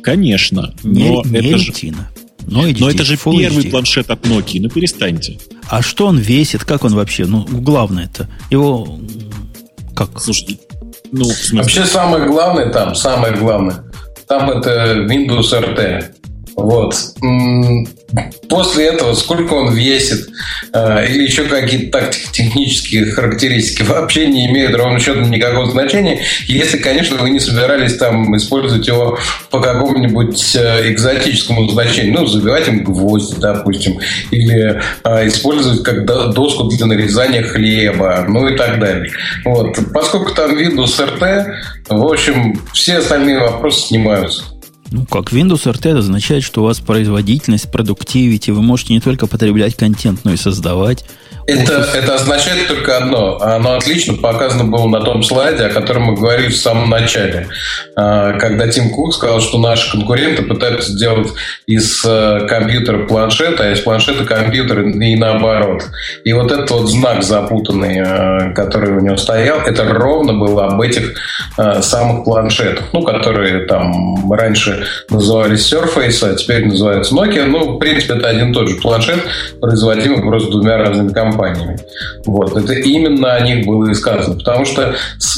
Конечно. 0.01 0.73
Но 0.83 1.23
не, 1.23 1.29
не 1.29 1.39
это 1.39 1.57
же... 1.57 1.67
ретина. 1.67 2.09
Но, 2.49 2.63
но 2.80 2.89
это 2.89 3.03
же 3.03 3.15
Full 3.15 3.38
первый 3.38 3.65
HD. 3.65 3.69
планшет 3.71 4.09
от 4.09 4.26
Nokia, 4.26 4.59
ну 4.61 4.69
перестаньте. 4.69 5.38
А 5.67 5.81
что 5.81 6.07
он 6.07 6.17
весит? 6.17 6.63
Как 6.63 6.84
он 6.84 6.93
вообще? 6.95 7.26
Ну, 7.26 7.45
главное 7.49 8.05
это. 8.05 8.27
Его 8.49 8.99
как? 9.95 10.19
Слушай, 10.19 10.59
ну, 11.11 11.26
Вообще 11.53 11.85
самое 11.85 12.26
главное 12.26 12.69
там, 12.71 12.95
самое 12.95 13.35
главное, 13.35 13.84
там 14.27 14.49
это 14.49 15.05
Windows 15.09 15.51
RT. 15.51 16.05
Вот. 16.55 16.95
После 18.49 18.88
этого 18.88 19.14
сколько 19.14 19.53
он 19.53 19.73
весит 19.73 20.27
э, 20.73 21.07
или 21.07 21.23
еще 21.23 21.44
какие-то 21.44 21.99
так 21.99 22.11
технические 22.31 23.06
характеристики 23.11 23.84
вообще 23.84 24.27
не 24.27 24.48
имеют 24.48 24.76
ровно 24.76 24.99
счетом 24.99 25.30
никакого 25.30 25.69
значения, 25.69 26.22
если, 26.48 26.77
конечно, 26.77 27.18
вы 27.18 27.30
не 27.30 27.40
собирались 27.40 27.98
там 27.98 28.36
использовать 28.36 28.88
его 28.88 29.19
по 29.52 29.60
какому-нибудь 29.60 30.56
э, 30.56 30.91
экзотическому 30.91 31.69
значению. 31.69 32.14
Ну, 32.14 32.26
забивать 32.26 32.68
им 32.68 32.84
гвозди, 32.84 33.36
допустим, 33.40 33.99
или 34.31 34.81
э, 35.03 35.27
использовать 35.27 35.84
как 35.84 36.06
доску 36.06 36.64
для 36.64 36.86
нарезания 36.88 37.44
хлеба, 37.44 38.26
ну 38.27 38.48
и 38.48 38.57
так 38.57 38.80
далее. 38.80 39.11
Вот. 39.45 39.77
Поскольку 39.94 40.34
там 40.34 40.57
Windows 40.57 40.99
RT, 40.99 41.45
в 41.90 42.06
общем, 42.06 42.60
все 42.73 42.98
остальные 42.98 43.40
вопросы 43.40 43.88
снимаются. 43.88 44.44
Ну, 44.91 45.05
как 45.05 45.31
Windows 45.31 45.65
RT 45.65 45.89
это 45.89 45.99
означает, 45.99 46.43
что 46.43 46.61
у 46.61 46.65
вас 46.65 46.79
производительность, 46.79 47.71
продуктивити, 47.71 48.51
вы 48.51 48.61
можете 48.61 48.93
не 48.93 48.99
только 48.99 49.27
потреблять 49.27 49.75
контент, 49.75 50.21
но 50.23 50.33
и 50.33 50.37
создавать. 50.37 51.05
Это, 51.49 51.87
это 51.95 52.15
означает 52.15 52.67
только 52.67 52.97
одно. 52.97 53.39
Оно 53.41 53.73
отлично 53.75 54.13
показано 54.15 54.65
было 54.65 54.87
на 54.87 55.01
том 55.01 55.23
слайде, 55.23 55.63
о 55.63 55.69
котором 55.69 56.03
мы 56.03 56.15
говорили 56.15 56.49
в 56.49 56.57
самом 56.57 56.89
начале. 56.89 57.47
А, 57.95 58.33
когда 58.33 58.67
Тим 58.67 58.91
Кук 58.91 59.13
сказал, 59.13 59.41
что 59.41 59.57
наши 59.57 59.91
конкуренты 59.91 60.43
пытаются 60.43 60.91
сделать 60.91 61.29
из 61.65 62.03
э, 62.05 62.45
компьютера 62.47 63.07
планшет, 63.07 63.59
а 63.61 63.71
из 63.71 63.79
планшета 63.79 64.25
компьютер 64.25 64.81
и 64.81 65.15
наоборот. 65.15 65.83
И 66.23 66.33
вот 66.33 66.51
этот 66.51 66.69
вот 66.69 66.89
знак 66.89 67.23
запутанный, 67.23 67.99
э, 67.99 68.53
который 68.53 68.91
у 68.91 68.99
него 68.99 69.17
стоял, 69.17 69.61
это 69.61 69.85
ровно 69.85 70.33
было 70.33 70.67
об 70.67 70.81
этих 70.81 71.15
э, 71.57 71.81
самых 71.81 72.25
планшетах, 72.25 72.85
ну, 72.93 73.01
которые 73.01 73.65
там 73.65 74.31
раньше 74.31 74.78
назывались 75.10 75.72
Surface, 75.72 76.27
а 76.27 76.35
теперь 76.35 76.68
называются 76.68 77.14
Nokia. 77.14 77.45
Ну, 77.45 77.76
в 77.76 77.80
принципе, 77.80 78.15
это 78.15 78.30
один 78.30 78.51
и 78.51 78.53
тот 78.53 78.69
же 78.69 78.76
планшет, 78.76 79.19
производимый 79.60 80.22
просто 80.22 80.51
двумя 80.51 80.77
разными 80.77 81.11
компаниями. 81.11 81.80
Вот. 82.26 82.56
Это 82.56 82.73
именно 82.73 83.34
о 83.34 83.41
них 83.41 83.65
было 83.65 83.89
и 83.89 83.93
сказано. 83.93 84.35
Потому 84.35 84.65
что 84.65 84.95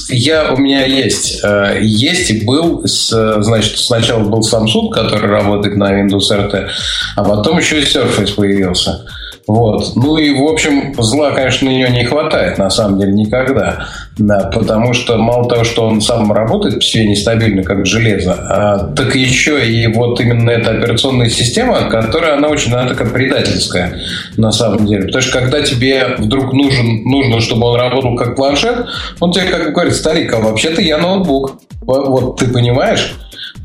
я, 0.09 0.53
у 0.53 0.57
меня 0.57 0.85
есть, 0.85 1.41
э, 1.43 1.79
есть 1.81 2.31
и 2.31 2.45
был, 2.45 2.81
значит, 2.85 3.77
сначала 3.77 4.23
был 4.23 4.39
Samsung, 4.39 4.89
который 4.91 5.29
работает 5.29 5.77
на 5.77 5.91
Windows 5.91 6.31
RT, 6.31 6.69
а 7.15 7.23
потом 7.23 7.57
еще 7.57 7.79
и 7.79 7.83
Surface 7.83 8.35
появился. 8.35 9.05
Вот. 9.47 9.95
Ну 9.95 10.17
и, 10.17 10.33
в 10.33 10.43
общем, 10.43 10.93
зла, 10.97 11.31
конечно, 11.31 11.67
нее 11.67 11.89
не 11.89 12.05
хватает, 12.05 12.57
на 12.57 12.69
самом 12.69 12.99
деле, 12.99 13.13
никогда. 13.13 13.85
Да, 14.17 14.51
потому 14.53 14.93
что 14.93 15.17
мало 15.17 15.49
того, 15.49 15.63
что 15.63 15.87
он 15.87 16.01
сам 16.01 16.31
работает 16.31 16.81
все 16.81 17.05
нестабильно, 17.05 17.63
как 17.63 17.85
железо, 17.85 18.33
а, 18.33 18.93
так 18.95 19.15
еще 19.15 19.65
и 19.65 19.87
вот 19.87 20.19
именно 20.21 20.49
эта 20.51 20.71
операционная 20.71 21.29
система, 21.29 21.89
которая, 21.89 22.35
она 22.35 22.49
очень, 22.49 22.71
она 22.71 22.87
такая 22.87 23.09
предательская, 23.09 23.99
на 24.37 24.51
самом 24.51 24.85
деле. 24.85 25.05
Потому 25.05 25.21
что 25.21 25.39
когда 25.39 25.61
тебе 25.61 26.15
вдруг 26.17 26.53
нужен, 26.53 27.03
нужно, 27.03 27.41
чтобы 27.41 27.67
он 27.67 27.79
работал 27.79 28.15
как 28.15 28.35
планшет, 28.35 28.85
он 29.19 29.31
тебе 29.31 29.45
как 29.45 29.73
говорит, 29.73 29.95
старик, 29.95 30.33
а 30.33 30.39
вообще-то 30.39 30.81
я 30.81 30.97
ноутбук. 30.97 31.61
Вот, 31.81 32.37
ты 32.37 32.47
понимаешь? 32.47 33.15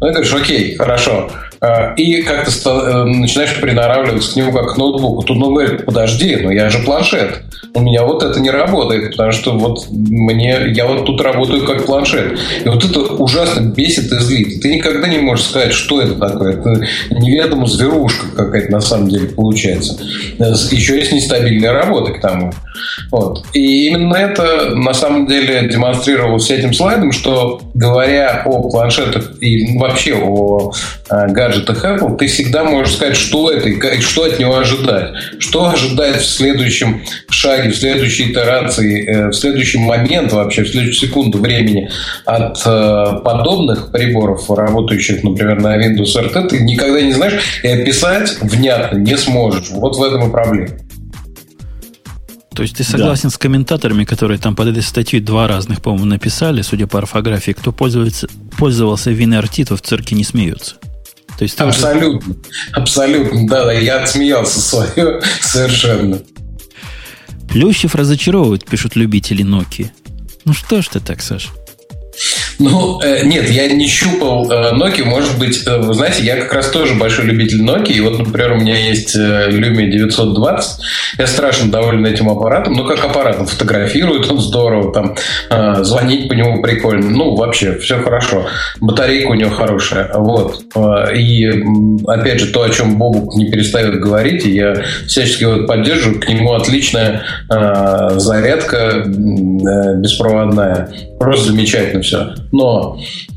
Ну, 0.01 0.07
ты 0.09 0.13
говоришь, 0.13 0.35
окей, 0.35 0.75
хорошо. 0.77 1.31
А, 1.61 1.95
и 1.95 2.23
как-то 2.23 2.51
э, 2.51 3.05
начинаешь 3.05 3.59
приноравливаться 3.61 4.33
к 4.33 4.37
нему 4.37 4.53
как 4.53 4.75
к 4.75 4.77
ноутбуку. 4.77 5.23
Тут 5.23 5.43
он 5.43 5.55
говорит, 5.55 5.85
подожди, 5.85 6.37
но 6.37 6.51
я 6.51 6.69
же 6.69 6.79
планшет. 6.81 7.43
У 7.75 7.81
меня 7.81 8.05
вот 8.05 8.23
это 8.23 8.41
не 8.41 8.51
работает, 8.51 9.13
потому 9.13 9.33
что 9.33 9.53
вот 9.53 9.87
мне, 9.91 10.73
я 10.75 10.87
вот 10.87 11.07
тут 11.07 11.21
работаю 11.21 11.65
как 11.65 11.87
планшет. 11.87 12.39
И 12.65 12.69
вот 12.69 12.85
это 12.85 13.01
ужасно 13.01 13.61
бесит 13.61 14.13
и 14.13 14.19
злит. 14.19 14.63
Ты 14.63 14.75
никогда 14.75 15.09
не 15.09 15.19
можешь 15.19 15.47
сказать, 15.47 15.73
что 15.73 16.01
это 16.01 16.15
такое. 16.15 16.59
Это 16.59 16.87
неведомо 17.11 17.67
зверушка 17.67 18.27
какая-то 18.35 18.73
на 18.73 18.81
самом 18.81 19.09
деле 19.09 19.29
получается. 19.29 19.99
Еще 20.39 20.99
есть 20.99 21.13
нестабильная 21.13 21.73
работа 21.73 22.13
к 22.13 22.21
тому. 22.21 22.53
Вот. 23.11 23.45
И 23.53 23.89
именно 23.89 24.17
это 24.17 24.75
на 24.75 24.95
самом 24.95 25.27
деле 25.27 25.69
демонстрировалось 25.69 26.51
этим 26.51 26.73
слайдом, 26.73 27.13
что 27.13 27.61
говоря 27.75 28.43
о 28.45 28.69
планшетах 28.69 29.33
и 29.41 29.79
вообще 29.79 30.15
о 30.15 30.73
э, 31.11 31.27
гаджетах 31.47 31.85
Apple, 31.85 32.17
ты 32.17 32.27
всегда 32.27 32.65
можешь 32.65 32.95
сказать, 32.95 33.17
что 33.17 33.51
это 33.51 33.69
и 33.69 34.01
что 34.01 34.25
от 34.25 34.39
него 34.39 34.57
ожидать. 34.57 35.13
Что 35.39 35.69
ожидать 35.69 36.21
в 36.21 36.25
следующем 36.25 37.03
шаге, 37.29 37.71
в 37.71 37.77
следующей 37.77 38.33
итерации, 38.33 39.07
э, 39.07 39.29
в 39.29 39.33
следующий 39.33 39.79
момент 39.79 40.33
вообще, 40.33 40.63
в 40.63 40.69
следующую 40.69 41.09
секунду 41.09 41.39
времени 41.39 41.89
от 42.25 42.61
э, 42.65 43.21
подобных 43.25 43.93
приборов, 43.93 44.51
работающих, 44.51 45.23
например, 45.23 45.61
на 45.61 45.77
Windows 45.77 46.17
RT, 46.17 46.49
ты 46.49 46.59
никогда 46.61 47.01
не 47.01 47.13
знаешь 47.13 47.41
и 47.63 47.69
описать 47.69 48.37
внятно 48.41 48.99
не 48.99 49.17
сможешь. 49.17 49.71
Вот 49.71 49.97
в 49.97 50.03
этом 50.03 50.29
и 50.29 50.33
проблема. 50.33 50.69
То 52.55 52.63
есть 52.63 52.75
ты 52.75 52.85
согласен 52.85 53.29
да. 53.29 53.31
с 53.31 53.37
комментаторами, 53.37 54.05
которые 54.05 54.39
там 54.39 54.57
под 54.57 54.69
этой 54.69 54.83
статьей 54.83 55.21
два 55.21 55.47
разных, 55.47 55.83
по-моему, 55.83 56.07
написали, 56.07 56.63
судя 56.63 56.87
по 56.87 56.99
орфографии, 56.99 57.53
кто 57.53 57.71
пользовался, 57.71 58.29
пользовался 58.57 59.11
WinRT, 59.11 59.67
то 59.67 59.77
в 59.77 59.83
цирке 59.83 60.15
не 60.15 60.25
смеются. 60.25 60.77
То 61.39 61.43
есть 61.43 61.61
абсолютно, 61.61 62.31
уже... 62.31 62.39
абсолютно, 62.73 63.47
да, 63.47 63.67
да, 63.67 63.73
я 63.73 64.03
отсмеялся 64.03 64.61
свое 64.61 65.21
совершенно. 65.41 66.23
Плющев 67.49 67.95
разочаровывает, 67.95 68.65
пишут 68.65 68.97
любители 68.97 69.45
Nokia. 69.45 69.91
Ну 70.45 70.55
что 70.55 70.81
ж 70.81 70.89
ты 70.89 71.01
так, 71.01 71.21
Саша? 71.21 71.51
Ну, 72.59 73.01
э, 73.03 73.25
нет, 73.25 73.51
я 73.51 73.69
не 73.69 73.87
щупал 73.87 74.51
э, 74.51 74.73
Nokia. 74.75 75.05
Может 75.05 75.39
быть, 75.39 75.67
э, 75.67 75.79
вы 75.79 75.95
знаете, 75.95 76.25
я 76.25 76.37
как 76.37 76.53
раз 76.55 76.71
тоже 76.71 76.95
большой 76.95 77.27
любитель 77.27 77.63
Nokia. 77.63 77.93
И 77.93 78.01
вот, 78.01 78.19
например, 78.19 78.53
у 78.53 78.57
меня 78.57 78.77
есть 78.77 79.15
э, 79.15 79.49
Lumia 79.51 79.87
920. 79.87 80.81
Я 81.19 81.27
страшно 81.27 81.71
доволен 81.71 82.05
этим 82.07 82.29
аппаратом. 82.31 82.75
Ну, 82.75 82.85
как 82.87 83.05
аппаратом 83.05 83.47
фотографирует 83.47 84.31
он 84.31 84.41
здорово. 84.41 84.93
Там 84.93 85.17
э, 85.51 85.85
звонить 85.85 86.29
по 86.29 86.33
нему 86.33 86.63
прикольно. 86.63 87.11
Ну, 87.11 87.35
вообще, 87.35 87.77
все 87.79 87.99
хорошо. 87.99 88.47
Батарейка 88.81 89.29
у 89.29 89.35
него 89.35 89.51
хорошая. 89.51 90.11
Вот. 90.15 90.63
Э, 90.75 91.15
и, 91.15 91.51
опять 92.07 92.41
же, 92.41 92.53
то, 92.53 92.63
о 92.63 92.71
чем 92.71 92.97
Бобук 92.97 93.35
не 93.37 93.51
перестает 93.51 94.01
говорить, 94.01 94.47
и 94.47 94.53
я 94.53 94.83
всячески 95.07 95.43
его 95.43 95.67
поддерживаю. 95.67 96.21
К 96.21 96.29
нему 96.29 96.55
отличная 96.55 97.23
э, 97.51 98.19
зарядка 98.19 98.77
э, 98.77 99.97
беспроводная. 99.99 100.89
Просто 101.19 101.53
замечательно 101.53 102.03
все. 102.03 102.35
Но 102.53 102.97
э, 102.97 103.36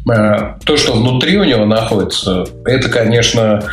то, 0.66 0.78
что 0.78 0.94
внутри 0.94 1.38
у 1.38 1.44
него 1.44 1.66
находится, 1.66 2.46
это, 2.66 2.90
конечно, 2.90 3.64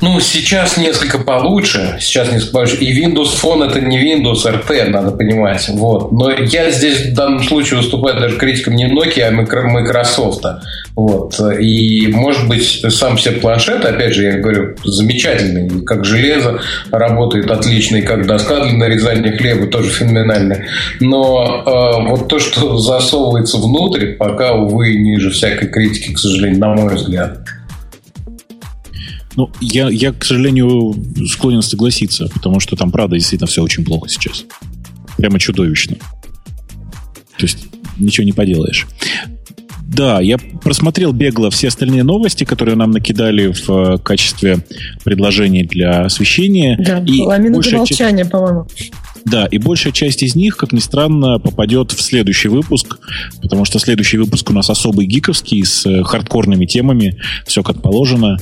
ну, 0.00 0.20
сейчас 0.20 0.76
несколько 0.76 1.18
получше. 1.18 1.96
Сейчас 2.00 2.30
несколько 2.30 2.52
получше. 2.52 2.76
И 2.76 3.02
Windows 3.02 3.30
Phone 3.42 3.68
это 3.68 3.80
не 3.80 3.98
Windows 3.98 4.44
RT, 4.44 4.90
надо 4.90 5.12
понимать. 5.12 5.68
Вот. 5.68 6.12
Но 6.12 6.30
я 6.30 6.70
здесь 6.70 7.06
в 7.06 7.14
данном 7.14 7.42
случае 7.42 7.78
выступаю 7.78 8.20
даже 8.20 8.36
критиком 8.36 8.74
не 8.74 8.86
Nokia, 8.86 9.28
а 9.28 9.30
Microsoft. 9.30 10.44
Вот. 10.94 11.38
И, 11.58 12.08
может 12.08 12.48
быть, 12.48 12.84
сам 12.88 13.18
себе 13.18 13.36
планшет, 13.36 13.84
опять 13.84 14.14
же, 14.14 14.24
я 14.24 14.38
говорю, 14.38 14.76
замечательный. 14.84 15.82
Как 15.84 16.04
железо 16.04 16.60
работает 16.90 17.50
отлично, 17.50 17.96
и 17.96 18.02
как 18.02 18.26
доска 18.26 18.64
для 18.64 18.72
нарезания 18.72 19.36
хлеба 19.36 19.66
тоже 19.66 19.90
феноменальная. 19.90 20.66
Но 21.00 21.62
э, 21.66 22.08
вот 22.08 22.28
то, 22.28 22.38
что 22.38 22.78
засовывается 22.78 23.58
внутрь, 23.58 24.14
пока, 24.14 24.54
увы, 24.54 24.94
ниже 24.96 25.30
всякой 25.46 25.68
критики, 25.68 26.12
к 26.12 26.18
сожалению, 26.18 26.58
на 26.58 26.74
мой 26.74 26.94
взгляд. 26.94 27.46
Ну, 29.36 29.50
я, 29.60 29.88
я, 29.90 30.12
к 30.12 30.24
сожалению, 30.24 30.94
склонен 31.28 31.62
согласиться, 31.62 32.28
потому 32.32 32.58
что 32.58 32.74
там, 32.74 32.90
правда, 32.90 33.16
действительно 33.16 33.46
все 33.46 33.62
очень 33.62 33.84
плохо 33.84 34.08
сейчас. 34.08 34.44
Прямо 35.18 35.38
чудовищно. 35.38 35.96
То 37.36 37.42
есть 37.42 37.66
ничего 37.98 38.24
не 38.24 38.32
поделаешь. 38.32 38.86
Да, 39.86 40.20
я 40.20 40.36
просмотрел 40.38 41.12
бегло 41.12 41.50
все 41.50 41.68
остальные 41.68 42.02
новости, 42.02 42.44
которые 42.44 42.76
нам 42.76 42.90
накидали 42.90 43.52
в 43.52 43.70
э, 43.70 43.98
качестве 43.98 44.58
предложений 45.04 45.64
для 45.64 46.02
освещения. 46.02 46.76
Да, 46.78 46.98
и 47.06 47.20
была 47.20 47.38
минута 47.38 47.76
молчания, 47.76 48.18
часть... 48.18 48.30
по-моему. 48.30 48.66
Да, 49.26 49.46
и 49.46 49.58
большая 49.58 49.92
часть 49.92 50.22
из 50.22 50.36
них, 50.36 50.56
как 50.56 50.72
ни 50.72 50.78
странно, 50.78 51.40
попадет 51.40 51.90
в 51.90 52.00
следующий 52.00 52.46
выпуск, 52.46 52.98
потому 53.42 53.64
что 53.64 53.80
следующий 53.80 54.18
выпуск 54.18 54.48
у 54.50 54.52
нас 54.52 54.70
особый 54.70 55.06
гиковский, 55.06 55.64
с 55.64 55.84
э, 55.84 56.04
хардкорными 56.04 56.64
темами, 56.64 57.20
все 57.44 57.64
как 57.64 57.82
положено. 57.82 58.38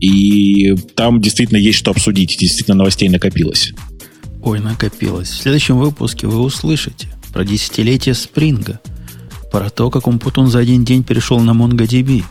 И 0.00 0.74
там 0.96 1.20
действительно 1.20 1.58
есть 1.58 1.78
что 1.78 1.92
обсудить, 1.92 2.36
действительно 2.38 2.76
новостей 2.76 3.08
накопилось. 3.08 3.72
Ой, 4.42 4.58
накопилось. 4.58 5.28
В 5.30 5.42
следующем 5.42 5.78
выпуске 5.78 6.26
вы 6.26 6.40
услышите 6.40 7.06
про 7.32 7.44
десятилетие 7.44 8.16
Спринга, 8.16 8.80
про 9.52 9.70
то, 9.70 9.90
как 9.90 10.08
он 10.08 10.18
Путун 10.18 10.48
за 10.48 10.58
один 10.58 10.84
день 10.84 11.04
перешел 11.04 11.38
на 11.38 11.52
MongoDB, 11.52 12.24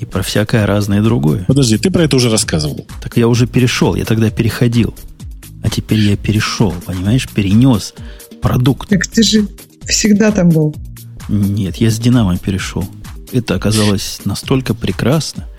и 0.00 0.04
про 0.04 0.22
всякое 0.22 0.66
разное 0.66 1.02
другое. 1.02 1.44
Подожди, 1.46 1.78
ты 1.78 1.90
про 1.90 2.02
это 2.02 2.16
уже 2.16 2.30
рассказывал. 2.30 2.86
Так 3.00 3.16
я 3.16 3.28
уже 3.28 3.46
перешел, 3.46 3.94
я 3.94 4.04
тогда 4.04 4.28
переходил. 4.30 4.94
А 5.62 5.70
теперь 5.70 5.98
я 5.98 6.16
перешел, 6.16 6.72
понимаешь, 6.86 7.28
перенес 7.28 7.94
продукт. 8.40 8.88
Так 8.88 9.06
ты 9.06 9.22
же 9.22 9.48
всегда 9.86 10.30
там 10.30 10.50
был. 10.50 10.74
Нет, 11.28 11.76
я 11.76 11.90
с 11.90 11.98
Динамо 11.98 12.38
перешел. 12.38 12.88
Это 13.32 13.54
оказалось 13.54 14.20
настолько 14.24 14.74
прекрасно– 14.74 15.46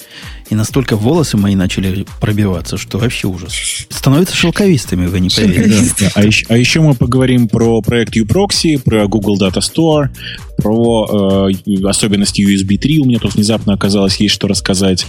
и 0.50 0.56
настолько 0.56 0.96
волосы 0.96 1.38
мои 1.38 1.56
начали 1.56 2.06
пробиваться, 2.20 2.78
что 2.78 2.98
вообще 2.98 3.28
ужас. 3.28 3.54
Становятся 3.90 4.36
шелковистыми, 4.36 5.06
вы 5.06 5.20
не 5.20 5.30
поверите. 5.30 5.94
Да, 6.00 6.12
А, 6.16 6.24
еще, 6.24 6.46
а 6.50 6.58
еще 6.58 6.82
мы 6.82 6.96
поговорим 6.96 7.48
про 7.48 7.82
проект 7.82 8.18
uProxy, 8.18 8.80
про 8.80 9.08
Google 9.08 9.38
Data 9.40 9.60
Store, 9.60 10.10
про 10.58 11.52
э, 11.52 11.86
особенности 11.86 12.42
USB 12.42 12.80
3. 12.80 13.00
У 13.00 13.06
меня 13.06 13.20
тут 13.20 13.36
внезапно 13.36 13.74
оказалось 13.74 14.18
есть 14.18 14.34
что 14.34 14.48
рассказать. 14.48 15.06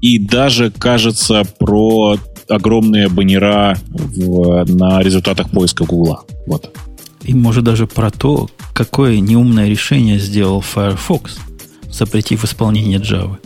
И 0.00 0.20
даже, 0.20 0.70
кажется, 0.70 1.42
про 1.58 2.16
огромные 2.48 3.08
баннера 3.08 3.76
в, 3.88 4.64
на 4.66 5.02
результатах 5.02 5.50
поиска 5.50 5.84
Google. 5.84 6.20
Вот. 6.46 6.74
И 7.24 7.34
может 7.34 7.64
даже 7.64 7.86
про 7.86 8.10
то, 8.10 8.48
какое 8.72 9.18
неумное 9.18 9.68
решение 9.68 10.18
сделал 10.18 10.60
Firefox, 10.60 11.38
запретив 11.90 12.44
исполнение 12.44 12.98
Java 12.98 13.38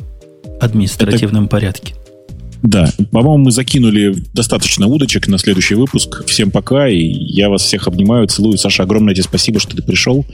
административном 0.61 1.45
Это... 1.45 1.51
порядке. 1.51 1.95
Да, 2.63 2.91
по-моему, 3.11 3.45
мы 3.45 3.53
закинули 3.53 4.15
достаточно 4.35 4.87
удочек 4.87 5.29
на 5.29 5.39
следующий 5.39 5.77
выпуск. 5.77 6.27
Всем 6.27 6.51
пока, 6.51 6.89
и 6.89 6.99
я 6.99 7.49
вас 7.49 7.63
всех 7.63 7.89
обнимаю, 7.89 8.27
целую. 8.27 8.59
Саша, 8.59 8.83
огромное 8.83 9.15
тебе 9.15 9.25
спасибо, 9.25 9.59
что 9.61 9.75
ты 9.75 9.83
пришел. 9.83 10.27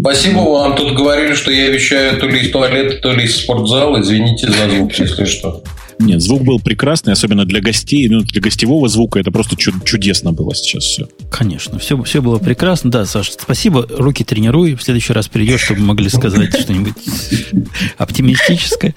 Спасибо 0.00 0.38
вам. 0.38 0.76
Тут 0.76 0.94
говорили, 0.94 1.34
что 1.34 1.50
я 1.50 1.68
вещаю 1.70 2.20
то 2.20 2.28
ли 2.28 2.38
из 2.38 2.52
туалета, 2.52 2.98
то 2.98 3.12
ли 3.12 3.24
из 3.24 3.36
спортзала. 3.36 4.00
Извините 4.00 4.46
за 4.46 4.70
звук, 4.70 4.92
если 4.96 5.24
что. 5.24 5.64
Нет, 5.98 6.20
звук 6.20 6.42
был 6.42 6.60
прекрасный, 6.60 7.12
особенно 7.12 7.44
для 7.44 7.60
гостей, 7.60 8.08
ну, 8.08 8.20
для 8.20 8.40
гостевого 8.40 8.88
звука. 8.88 9.18
Это 9.18 9.30
просто 9.30 9.56
чудесно 9.56 10.32
было 10.32 10.54
сейчас 10.54 10.84
все. 10.84 11.08
Конечно, 11.30 11.78
все, 11.78 12.00
все 12.02 12.20
было 12.20 12.38
прекрасно. 12.38 12.90
Да, 12.90 13.06
Саша, 13.06 13.32
спасибо. 13.32 13.86
Руки 13.88 14.22
тренируй. 14.24 14.74
В 14.74 14.82
следующий 14.82 15.12
раз 15.12 15.28
придешь, 15.28 15.62
чтобы 15.62 15.80
могли 15.80 16.08
сказать 16.08 16.54
что-нибудь 16.60 16.94
оптимистическое. 17.96 18.94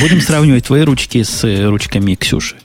Будем 0.00 0.20
сравнивать 0.20 0.66
твои 0.66 0.82
ручки 0.82 1.22
с 1.22 1.44
э, 1.44 1.66
ручками 1.66 2.14
Ксюши. 2.14 2.56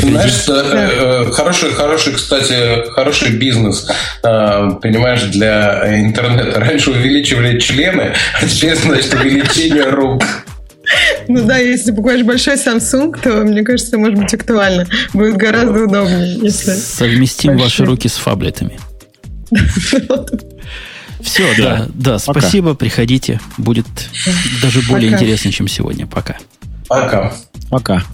Знаешь, 0.00 0.48
э, 0.48 0.52
э, 0.52 1.30
хороший, 1.30 1.70
хороший, 1.70 2.12
кстати, 2.12 2.90
хороший 2.90 3.30
бизнес, 3.30 3.88
понимаешь, 4.22 5.22
для 5.22 6.00
интернета. 6.00 6.58
Раньше 6.58 6.90
увеличивали 6.90 7.58
члены, 7.60 8.12
а 8.40 8.46
теперь, 8.46 8.76
значит, 8.76 9.14
увеличение 9.14 9.84
рук. 9.84 10.24
Ну 11.28 11.46
да, 11.46 11.58
если 11.58 11.90
покупаешь 11.90 12.24
большой 12.24 12.54
Samsung, 12.54 13.20
то, 13.20 13.44
мне 13.44 13.62
кажется, 13.62 13.98
может 13.98 14.18
быть 14.18 14.32
актуально. 14.32 14.86
Будет 15.12 15.36
гораздо 15.36 15.84
удобнее, 15.84 16.38
если... 16.40 16.72
Совместим 16.72 17.50
большой. 17.50 17.64
ваши 17.64 17.84
руки 17.84 18.08
с 18.08 18.16
фаблетами. 18.16 18.78
Все, 21.20 21.54
да, 21.56 21.86
да, 21.94 22.18
спасибо, 22.18 22.74
приходите. 22.74 23.40
Будет 23.58 23.86
даже 24.62 24.80
более 24.82 25.12
интересно, 25.12 25.52
чем 25.52 25.68
сегодня. 25.68 26.06
Пока. 26.06 26.36
Пока. 26.88 27.34
Пока. 27.70 28.04